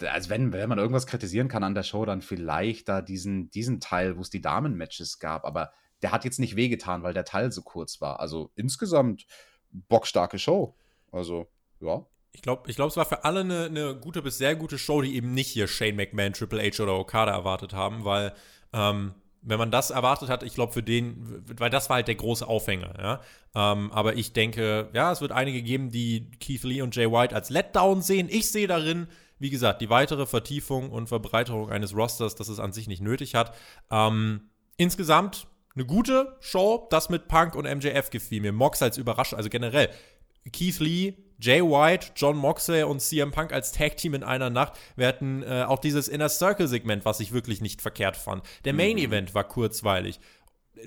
also 0.00 0.30
wenn, 0.30 0.52
wenn 0.52 0.68
man 0.68 0.78
irgendwas 0.78 1.06
kritisieren 1.06 1.48
kann 1.48 1.62
an 1.62 1.74
der 1.74 1.82
Show, 1.82 2.04
dann 2.04 2.22
vielleicht 2.22 2.88
da 2.88 3.02
diesen, 3.02 3.50
diesen 3.50 3.80
Teil, 3.80 4.16
wo 4.16 4.22
es 4.22 4.30
die 4.30 4.40
Damen-Matches 4.40 5.18
gab, 5.18 5.44
aber 5.44 5.72
der 6.02 6.12
hat 6.12 6.24
jetzt 6.24 6.40
nicht 6.40 6.56
wehgetan, 6.56 7.02
weil 7.02 7.14
der 7.14 7.24
Teil 7.24 7.52
so 7.52 7.62
kurz 7.62 8.00
war. 8.00 8.20
Also 8.20 8.50
insgesamt 8.54 9.26
bockstarke 9.70 10.38
Show. 10.38 10.74
Also, 11.12 11.46
ja. 11.80 12.04
Ich 12.32 12.42
glaube, 12.42 12.70
ich 12.70 12.76
glaub, 12.76 12.90
es 12.90 12.96
war 12.96 13.06
für 13.06 13.24
alle 13.24 13.40
eine, 13.40 13.64
eine, 13.64 13.96
gute 13.96 14.22
bis 14.22 14.38
sehr 14.38 14.54
gute 14.54 14.78
Show, 14.78 15.02
die 15.02 15.16
eben 15.16 15.32
nicht 15.32 15.48
hier 15.48 15.66
Shane 15.66 15.96
McMahon, 15.96 16.34
Triple 16.34 16.62
H 16.62 16.82
oder 16.82 16.96
Okada 16.98 17.32
erwartet 17.32 17.72
haben, 17.72 18.04
weil 18.04 18.32
ähm, 18.72 19.14
wenn 19.42 19.58
man 19.58 19.70
das 19.70 19.90
erwartet 19.90 20.28
hat, 20.28 20.42
ich 20.42 20.54
glaube, 20.54 20.72
für 20.72 20.82
den, 20.82 21.42
weil 21.58 21.70
das 21.70 21.88
war 21.88 21.96
halt 21.96 22.08
der 22.08 22.16
große 22.16 22.46
Aufhänger, 22.46 22.94
ja. 22.98 23.20
Ähm, 23.54 23.90
aber 23.92 24.16
ich 24.16 24.32
denke, 24.32 24.90
ja, 24.92 25.10
es 25.10 25.20
wird 25.20 25.32
einige 25.32 25.62
geben, 25.62 25.90
die 25.90 26.30
Keith 26.38 26.64
Lee 26.64 26.82
und 26.82 26.94
Jay 26.94 27.10
White 27.10 27.34
als 27.34 27.50
Letdown 27.50 28.02
sehen. 28.02 28.28
Ich 28.30 28.50
sehe 28.50 28.66
darin, 28.66 29.08
wie 29.38 29.50
gesagt, 29.50 29.80
die 29.80 29.90
weitere 29.90 30.26
Vertiefung 30.26 30.90
und 30.90 31.08
Verbreiterung 31.08 31.70
eines 31.70 31.94
Rosters, 31.94 32.34
das 32.34 32.48
es 32.48 32.60
an 32.60 32.72
sich 32.72 32.88
nicht 32.88 33.00
nötig 33.00 33.34
hat. 33.34 33.54
Ähm, 33.90 34.50
insgesamt 34.76 35.46
eine 35.78 35.86
gute 35.86 36.36
Show, 36.40 36.88
das 36.90 37.08
mit 37.08 37.28
Punk 37.28 37.54
und 37.54 37.64
MJF 37.64 38.10
gefiel 38.10 38.40
mir. 38.40 38.52
Mox 38.52 38.82
als 38.82 38.98
Überraschung, 38.98 39.36
also 39.36 39.48
generell. 39.48 39.88
Keith 40.52 40.80
Lee, 40.80 41.14
Jay 41.40 41.62
White, 41.62 42.08
John 42.16 42.36
Moxley 42.36 42.82
und 42.82 43.00
CM 43.00 43.30
Punk 43.30 43.52
als 43.52 43.70
Tag-Team 43.70 44.14
in 44.14 44.24
einer 44.24 44.50
Nacht. 44.50 44.72
Wir 44.96 45.06
hatten 45.06 45.42
äh, 45.44 45.64
auch 45.68 45.78
dieses 45.78 46.08
Inner 46.08 46.28
Circle-Segment, 46.28 47.04
was 47.04 47.20
ich 47.20 47.32
wirklich 47.32 47.60
nicht 47.60 47.80
verkehrt 47.80 48.16
fand. 48.16 48.42
Der 48.64 48.72
Main-Event 48.72 49.30
mhm. 49.30 49.34
war 49.34 49.44
kurzweilig. 49.44 50.18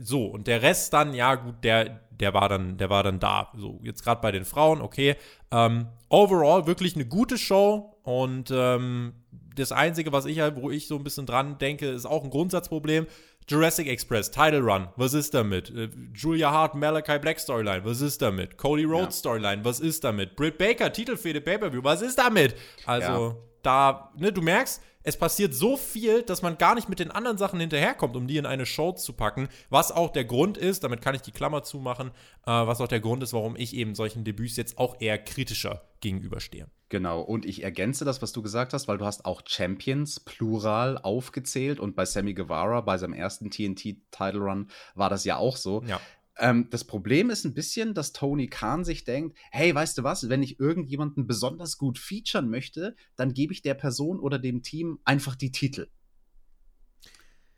So, 0.01 0.25
und 0.25 0.47
der 0.47 0.61
Rest 0.61 0.93
dann, 0.93 1.13
ja, 1.13 1.35
gut, 1.35 1.63
der, 1.63 2.01
der 2.11 2.33
war 2.33 2.49
dann, 2.49 2.77
der 2.77 2.89
war 2.89 3.03
dann 3.03 3.19
da. 3.19 3.51
So, 3.55 3.79
jetzt 3.83 4.03
gerade 4.03 4.21
bei 4.21 4.31
den 4.31 4.45
Frauen, 4.45 4.81
okay. 4.81 5.15
Ähm, 5.51 5.87
overall 6.09 6.67
wirklich 6.67 6.95
eine 6.95 7.05
gute 7.05 7.37
Show 7.37 7.97
und 8.03 8.51
ähm, 8.51 9.13
das 9.55 9.71
Einzige, 9.71 10.11
was 10.11 10.25
ich 10.25 10.39
halt, 10.39 10.55
wo 10.55 10.69
ich 10.71 10.87
so 10.87 10.95
ein 10.95 11.03
bisschen 11.03 11.25
dran 11.25 11.57
denke, 11.57 11.87
ist 11.87 12.05
auch 12.05 12.23
ein 12.23 12.29
Grundsatzproblem. 12.29 13.05
Jurassic 13.47 13.87
Express, 13.87 14.31
Title 14.31 14.61
Run, 14.61 14.87
was 14.95 15.13
ist 15.13 15.33
damit? 15.33 15.69
Äh, 15.75 15.89
Julia 16.13 16.51
Hart, 16.51 16.75
Malachi 16.75 17.19
Black 17.19 17.39
Storyline, 17.39 17.83
was 17.83 18.01
ist 18.01 18.21
damit? 18.21 18.57
Cody 18.57 18.83
Rhodes 18.83 19.15
ja. 19.15 19.19
Storyline, 19.19 19.65
was 19.65 19.79
ist 19.79 20.03
damit? 20.03 20.35
Britt 20.35 20.57
Baker, 20.57 20.91
Titelfehde 20.91 21.41
Pay-Per-View, 21.41 21.83
was 21.83 22.01
ist 22.01 22.17
damit? 22.17 22.55
Also, 22.85 23.29
ja. 23.29 23.35
da, 23.61 24.11
ne, 24.17 24.31
du 24.31 24.41
merkst, 24.41 24.81
es 25.03 25.17
passiert 25.17 25.53
so 25.53 25.77
viel, 25.77 26.23
dass 26.23 26.41
man 26.41 26.57
gar 26.57 26.75
nicht 26.75 26.89
mit 26.89 26.99
den 26.99 27.11
anderen 27.11 27.37
Sachen 27.37 27.59
hinterherkommt, 27.59 28.15
um 28.15 28.27
die 28.27 28.37
in 28.37 28.45
eine 28.45 28.65
Show 28.65 28.91
zu 28.93 29.13
packen. 29.13 29.49
Was 29.69 29.91
auch 29.91 30.11
der 30.11 30.25
Grund 30.25 30.57
ist, 30.57 30.83
damit 30.83 31.01
kann 31.01 31.15
ich 31.15 31.21
die 31.21 31.31
Klammer 31.31 31.63
zumachen, 31.63 32.09
äh, 32.45 32.51
was 32.51 32.81
auch 32.81 32.87
der 32.87 32.99
Grund 32.99 33.23
ist, 33.23 33.33
warum 33.33 33.55
ich 33.55 33.75
eben 33.75 33.95
solchen 33.95 34.23
Debüts 34.23 34.57
jetzt 34.57 34.77
auch 34.77 34.99
eher 34.99 35.17
kritischer 35.17 35.81
gegenüberstehe. 36.01 36.67
Genau, 36.89 37.21
und 37.21 37.45
ich 37.45 37.63
ergänze 37.63 38.03
das, 38.03 38.21
was 38.21 38.33
du 38.33 38.41
gesagt 38.41 38.73
hast, 38.73 38.89
weil 38.89 38.97
du 38.97 39.05
hast 39.05 39.23
auch 39.23 39.43
Champions 39.45 40.19
plural 40.19 40.97
aufgezählt 40.97 41.79
und 41.79 41.95
bei 41.95 42.03
Sammy 42.03 42.33
Guevara, 42.33 42.81
bei 42.81 42.97
seinem 42.97 43.13
ersten 43.13 43.49
TNT-Title 43.49 44.41
Run, 44.41 44.67
war 44.93 45.09
das 45.09 45.23
ja 45.23 45.37
auch 45.37 45.55
so. 45.55 45.83
Ja. 45.87 46.01
Ähm, 46.37 46.67
das 46.69 46.85
Problem 46.85 47.29
ist 47.29 47.45
ein 47.45 47.53
bisschen, 47.53 47.93
dass 47.93 48.13
Tony 48.13 48.47
Khan 48.47 48.83
sich 48.83 49.03
denkt, 49.03 49.37
hey, 49.51 49.73
weißt 49.73 49.97
du 49.97 50.03
was, 50.03 50.29
wenn 50.29 50.43
ich 50.43 50.59
irgendjemanden 50.59 51.27
besonders 51.27 51.77
gut 51.77 51.99
featuren 51.99 52.49
möchte, 52.49 52.95
dann 53.15 53.33
gebe 53.33 53.53
ich 53.53 53.61
der 53.61 53.73
Person 53.73 54.19
oder 54.19 54.39
dem 54.39 54.63
Team 54.63 54.99
einfach 55.03 55.35
die 55.35 55.51
Titel. 55.51 55.87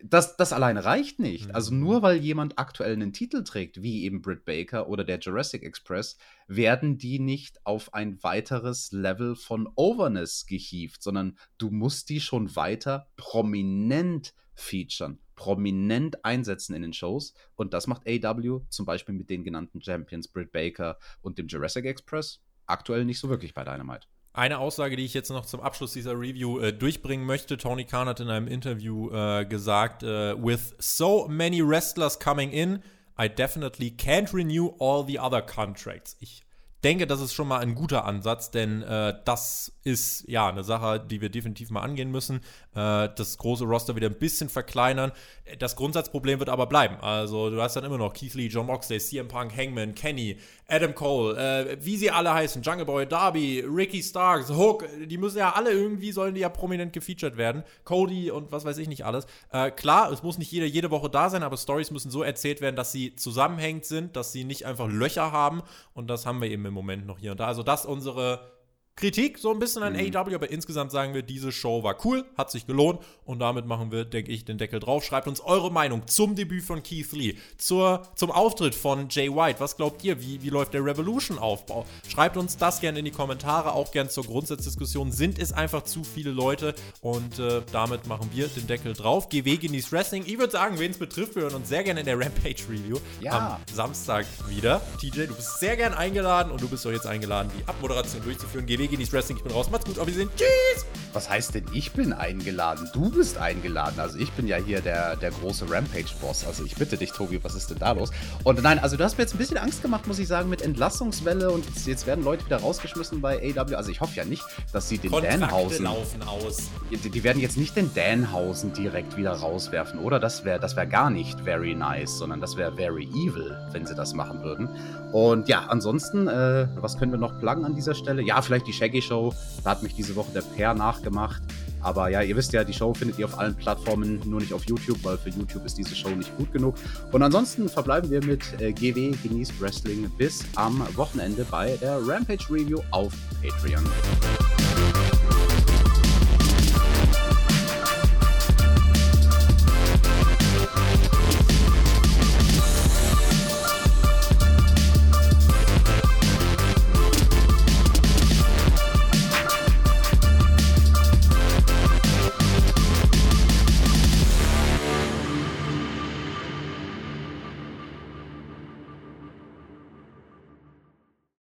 Das, 0.05 0.35
das 0.35 0.51
alleine 0.51 0.83
reicht 0.83 1.19
nicht. 1.19 1.47
Mhm. 1.47 1.55
Also 1.55 1.73
nur 1.73 2.01
weil 2.01 2.17
jemand 2.17 2.59
aktuell 2.59 2.93
einen 2.93 3.13
Titel 3.13 3.43
trägt, 3.43 3.81
wie 3.81 4.03
eben 4.03 4.21
Britt 4.21 4.43
Baker 4.43 4.89
oder 4.89 5.05
der 5.05 5.19
Jurassic 5.19 5.63
Express, 5.63 6.17
werden 6.47 6.97
die 6.97 7.19
nicht 7.19 7.65
auf 7.65 7.93
ein 7.93 8.21
weiteres 8.21 8.91
Level 8.91 9.35
von 9.35 9.69
Overness 9.75 10.45
gehievt, 10.45 11.01
sondern 11.01 11.37
du 11.57 11.69
musst 11.69 12.09
die 12.09 12.19
schon 12.19 12.53
weiter 12.57 13.07
prominent 13.15 14.33
featuren, 14.55 15.19
prominent 15.35 16.23
einsetzen 16.25 16.75
in 16.75 16.81
den 16.81 16.93
Shows. 16.93 17.33
Und 17.55 17.73
das 17.73 17.87
macht 17.87 18.07
AW 18.07 18.61
zum 18.69 18.85
Beispiel 18.85 19.15
mit 19.15 19.29
den 19.29 19.43
genannten 19.43 19.81
Champions 19.81 20.27
Britt 20.27 20.51
Baker 20.51 20.97
und 21.21 21.37
dem 21.37 21.47
Jurassic 21.47 21.85
Express 21.85 22.41
aktuell 22.65 23.05
nicht 23.05 23.19
so 23.19 23.29
wirklich 23.29 23.53
bei 23.53 23.63
Dynamite. 23.63 24.07
Eine 24.35 24.57
Aussage, 24.57 24.95
die 24.95 25.05
ich 25.05 25.13
jetzt 25.13 25.29
noch 25.29 25.45
zum 25.45 25.61
Abschluss 25.61 25.93
dieser 25.93 26.13
Review 26.13 26.59
äh, 26.59 26.73
durchbringen 26.73 27.25
möchte. 27.25 27.55
Tony 27.55 27.85
Khan 27.85 28.07
hat 28.07 28.19
in 28.19 28.29
einem 28.29 28.47
Interview 28.47 29.11
äh, 29.11 29.45
gesagt, 29.45 30.01
äh, 30.01 30.35
with 30.35 30.73
so 30.79 31.27
many 31.27 31.61
wrestlers 31.61 32.19
coming 32.19 32.49
in, 32.49 32.81
I 33.21 33.29
definitely 33.29 33.91
can't 33.95 34.33
renew 34.33 34.71
all 34.79 35.05
the 35.05 35.19
other 35.19 35.43
contracts. 35.43 36.17
Ich 36.19 36.43
denke, 36.83 37.05
das 37.05 37.21
ist 37.21 37.33
schon 37.33 37.47
mal 37.47 37.59
ein 37.59 37.75
guter 37.75 38.05
Ansatz, 38.05 38.49
denn 38.49 38.81
äh, 38.81 39.13
das 39.23 39.77
ist 39.83 40.25
ja 40.27 40.47
eine 40.47 40.63
Sache, 40.63 40.99
die 40.99 41.19
wir 41.21 41.29
definitiv 41.29 41.69
mal 41.69 41.81
angehen 41.81 42.09
müssen. 42.09 42.37
Äh, 42.73 43.09
das 43.15 43.37
große 43.37 43.65
Roster 43.65 43.95
wieder 43.95 44.07
ein 44.07 44.17
bisschen 44.17 44.49
verkleinern. 44.49 45.11
Das 45.59 45.75
Grundsatzproblem 45.75 46.39
wird 46.39 46.49
aber 46.49 46.67
bleiben. 46.67 46.95
Also 47.01 47.49
du 47.49 47.61
hast 47.61 47.75
dann 47.75 47.83
immer 47.83 47.97
noch 47.97 48.13
Keith 48.13 48.33
Lee, 48.33 48.47
John 48.47 48.65
Moxley, 48.65 48.99
CM 48.99 49.27
Punk, 49.27 49.55
Hangman, 49.55 49.93
Kenny, 49.93 50.37
Adam 50.69 50.95
Cole, 50.95 51.37
äh, 51.37 51.77
wie 51.81 51.97
sie 51.97 52.09
alle 52.09 52.33
heißen, 52.33 52.61
Jungle 52.61 52.85
Boy, 52.85 53.05
Darby, 53.05 53.63
Ricky 53.67 54.01
Starks, 54.01 54.49
Hook, 54.49 54.87
die 55.05 55.17
müssen 55.17 55.39
ja 55.39 55.51
alle 55.51 55.71
irgendwie, 55.71 56.13
sollen 56.13 56.33
die 56.33 56.41
ja 56.41 56.49
prominent 56.49 56.93
gefeatured 56.93 57.35
werden. 57.35 57.63
Cody 57.83 58.31
und 58.31 58.51
was 58.51 58.63
weiß 58.63 58.77
ich 58.77 58.87
nicht 58.87 59.05
alles. 59.05 59.27
Äh, 59.51 59.71
klar, 59.71 60.11
es 60.11 60.23
muss 60.23 60.37
nicht 60.37 60.51
jeder 60.51 60.65
jede 60.65 60.91
Woche 60.91 61.09
da 61.09 61.29
sein, 61.29 61.43
aber 61.43 61.57
Stories 61.57 61.91
müssen 61.91 62.09
so 62.09 62.23
erzählt 62.23 62.61
werden, 62.61 62.77
dass 62.77 62.93
sie 62.93 63.15
zusammenhängend 63.15 63.85
sind, 63.85 64.15
dass 64.15 64.31
sie 64.31 64.45
nicht 64.45 64.65
einfach 64.65 64.87
Löcher 64.87 65.33
haben 65.33 65.61
und 65.93 66.07
das 66.07 66.25
haben 66.25 66.41
wir 66.41 66.49
eben 66.49 66.65
im 66.65 66.73
Moment 66.73 67.05
noch 67.05 67.19
hier 67.19 67.31
und 67.31 67.39
da. 67.41 67.47
Also 67.47 67.63
das 67.63 67.85
unsere 67.85 68.53
Kritik 68.95 69.39
so 69.39 69.51
ein 69.51 69.57
bisschen 69.59 69.81
an 69.81 69.93
Mhm. 69.93 70.15
AEW, 70.15 70.35
aber 70.35 70.51
insgesamt 70.51 70.91
sagen 70.91 71.13
wir, 71.15 71.23
diese 71.23 71.51
Show 71.51 71.81
war 71.83 71.97
cool, 72.05 72.25
hat 72.37 72.51
sich 72.51 72.67
gelohnt 72.67 72.99
und 73.25 73.39
damit 73.39 73.65
machen 73.65 73.91
wir, 73.91 74.05
denke 74.05 74.31
ich, 74.31 74.45
den 74.45 74.59
Deckel 74.59 74.79
drauf. 74.79 75.03
Schreibt 75.03 75.27
uns 75.27 75.39
eure 75.41 75.71
Meinung 75.71 76.05
zum 76.07 76.35
Debüt 76.35 76.63
von 76.63 76.83
Keith 76.83 77.11
Lee, 77.11 77.35
zur, 77.57 78.03
zum 78.15 78.29
Auftritt 78.29 78.75
von 78.75 79.07
Jay 79.09 79.29
White. 79.33 79.59
Was 79.59 79.77
glaubt 79.77 80.03
ihr? 80.03 80.21
Wie, 80.21 80.43
wie 80.43 80.49
läuft 80.49 80.75
der 80.75 80.85
Revolution-Aufbau? 80.85 81.85
Schreibt 82.07 82.37
uns 82.37 82.55
das 82.57 82.81
gerne 82.81 82.99
in 82.99 83.05
die 83.05 83.11
Kommentare, 83.11 83.73
auch 83.73 83.91
gerne 83.91 84.09
zur 84.11 84.25
Grundsatzdiskussion. 84.25 85.11
Sind 85.11 85.39
es 85.39 85.51
einfach 85.53 85.83
zu 85.83 86.03
viele 86.03 86.29
Leute? 86.31 86.75
Und 87.01 87.39
äh, 87.39 87.61
damit 87.71 88.05
machen 88.07 88.29
wir 88.31 88.47
den 88.47 88.67
Deckel 88.67 88.93
drauf. 88.93 89.27
GW 89.29 89.57
genießt 89.57 89.91
Wrestling. 89.91 90.23
Ich 90.27 90.37
würde 90.37 90.51
sagen, 90.51 90.77
wen 90.77 90.91
es 90.91 90.99
betrifft, 90.99 91.35
wir 91.35 91.43
hören 91.43 91.55
uns 91.55 91.69
sehr 91.69 91.83
gerne 91.83 92.01
in 92.01 92.05
der 92.05 92.19
Rampage-Review 92.19 92.97
Ja. 93.21 93.57
am 93.57 93.75
Samstag 93.75 94.25
wieder. 94.49 94.81
TJ, 94.99 95.25
du 95.27 95.35
bist 95.35 95.59
sehr 95.59 95.77
gern 95.77 95.93
eingeladen 95.95 96.51
und 96.51 96.61
du 96.61 96.67
bist 96.67 96.85
auch 96.85 96.91
jetzt 96.91 97.07
eingeladen, 97.07 97.51
die 97.59 97.67
Abmoderation 97.67 98.21
durchzuführen. 98.23 98.65
GW 98.67 98.82
genießt 98.87 99.13
Wrestling. 99.13 99.37
Ich 99.37 99.43
bin 99.43 99.51
raus. 99.51 99.69
Macht's 99.71 99.85
gut. 99.85 99.99
Auf 99.99 100.07
Wiedersehen. 100.07 100.29
Tschüss. 100.35 100.85
Was 101.13 101.29
heißt 101.29 101.53
denn, 101.53 101.65
ich 101.73 101.91
bin 101.91 102.11
eingeladen? 102.11 102.89
Du 102.91 103.11
bist 103.11 103.37
eingeladen. 103.37 103.99
Also 103.99 104.17
ich 104.17 104.31
bin 104.31 104.47
ja 104.47 104.57
hier 104.57 104.81
der, 104.81 105.15
der 105.15 105.29
große 105.29 105.69
Rampage-Boss. 105.69 106.45
Also 106.47 106.63
ich 106.65 106.75
bitte 106.75 106.97
dich, 106.97 107.11
Tobi, 107.11 107.43
was 107.43 107.53
ist 107.53 107.69
denn 107.69 107.77
da 107.77 107.91
los? 107.91 108.09
Und 108.43 108.63
nein, 108.63 108.79
also 108.79 108.97
du 108.97 109.03
hast 109.03 109.17
mir 109.17 109.23
jetzt 109.23 109.35
ein 109.35 109.37
bisschen 109.37 109.57
Angst 109.57 109.83
gemacht, 109.83 110.07
muss 110.07 110.17
ich 110.17 110.27
sagen, 110.27 110.49
mit 110.49 110.63
Entlassungswelle 110.63 111.51
und 111.51 111.65
jetzt, 111.65 111.85
jetzt 111.85 112.07
werden 112.07 112.23
Leute 112.23 112.43
wieder 112.45 112.57
rausgeschmissen 112.57 113.21
bei 113.21 113.37
AW. 113.55 113.75
Also 113.75 113.91
ich 113.91 114.01
hoffe 114.01 114.15
ja 114.15 114.25
nicht, 114.25 114.43
dass 114.71 114.89
sie 114.89 114.97
den 114.97 115.11
Kontrakte 115.11 115.39
Danhausen... 115.39 115.85
laufen 115.85 116.23
aus. 116.23 116.69
Die, 116.89 117.09
die 117.09 117.23
werden 117.23 117.39
jetzt 117.39 117.57
nicht 117.57 117.75
den 117.75 117.93
Danhausen 117.93 118.73
direkt 118.73 119.15
wieder 119.15 119.33
rauswerfen, 119.33 119.99
oder? 119.99 120.19
Das 120.19 120.43
wäre 120.45 120.59
das 120.59 120.75
wär 120.75 120.87
gar 120.87 121.11
nicht 121.11 121.39
very 121.41 121.75
nice, 121.75 122.17
sondern 122.17 122.41
das 122.41 122.57
wäre 122.57 122.75
very 122.75 123.03
evil, 123.03 123.55
wenn 123.71 123.85
sie 123.85 123.93
das 123.93 124.13
machen 124.15 124.41
würden. 124.41 124.67
Und 125.11 125.47
ja, 125.47 125.65
ansonsten, 125.67 126.27
äh, 126.27 126.67
was 126.75 126.97
können 126.97 127.11
wir 127.11 127.19
noch 127.19 127.39
pluggen 127.39 127.65
an 127.65 127.75
dieser 127.75 127.93
Stelle? 127.93 128.23
Ja, 128.23 128.41
vielleicht 128.41 128.65
die 128.65 128.72
Shaggy 128.73 129.01
Show. 129.01 129.33
Da 129.63 129.71
hat 129.71 129.83
mich 129.83 129.95
diese 129.95 130.15
Woche 130.15 130.31
der 130.33 130.41
Per 130.41 130.73
nachgemacht. 130.73 131.41
Aber 131.81 132.09
ja, 132.09 132.21
ihr 132.21 132.35
wisst 132.35 132.53
ja, 132.53 132.63
die 132.63 132.73
Show 132.73 132.93
findet 132.93 133.19
ihr 133.19 133.25
auf 133.25 133.37
allen 133.37 133.55
Plattformen, 133.55 134.21
nur 134.25 134.39
nicht 134.39 134.53
auf 134.53 134.63
YouTube, 134.65 134.97
weil 135.03 135.17
für 135.17 135.29
YouTube 135.29 135.65
ist 135.65 135.77
diese 135.77 135.95
Show 135.95 136.09
nicht 136.09 136.35
gut 136.37 136.51
genug. 136.53 136.75
Und 137.11 137.21
ansonsten 137.21 137.67
verbleiben 137.67 138.09
wir 138.09 138.23
mit 138.23 138.41
äh, 138.59 138.71
GW 138.71 139.13
Genießt 139.21 139.59
Wrestling 139.61 140.09
bis 140.17 140.43
am 140.55 140.85
Wochenende 140.95 141.45
bei 141.51 141.77
der 141.81 141.99
Rampage 142.07 142.45
Review 142.49 142.79
auf 142.91 143.13
Patreon. 143.41 143.83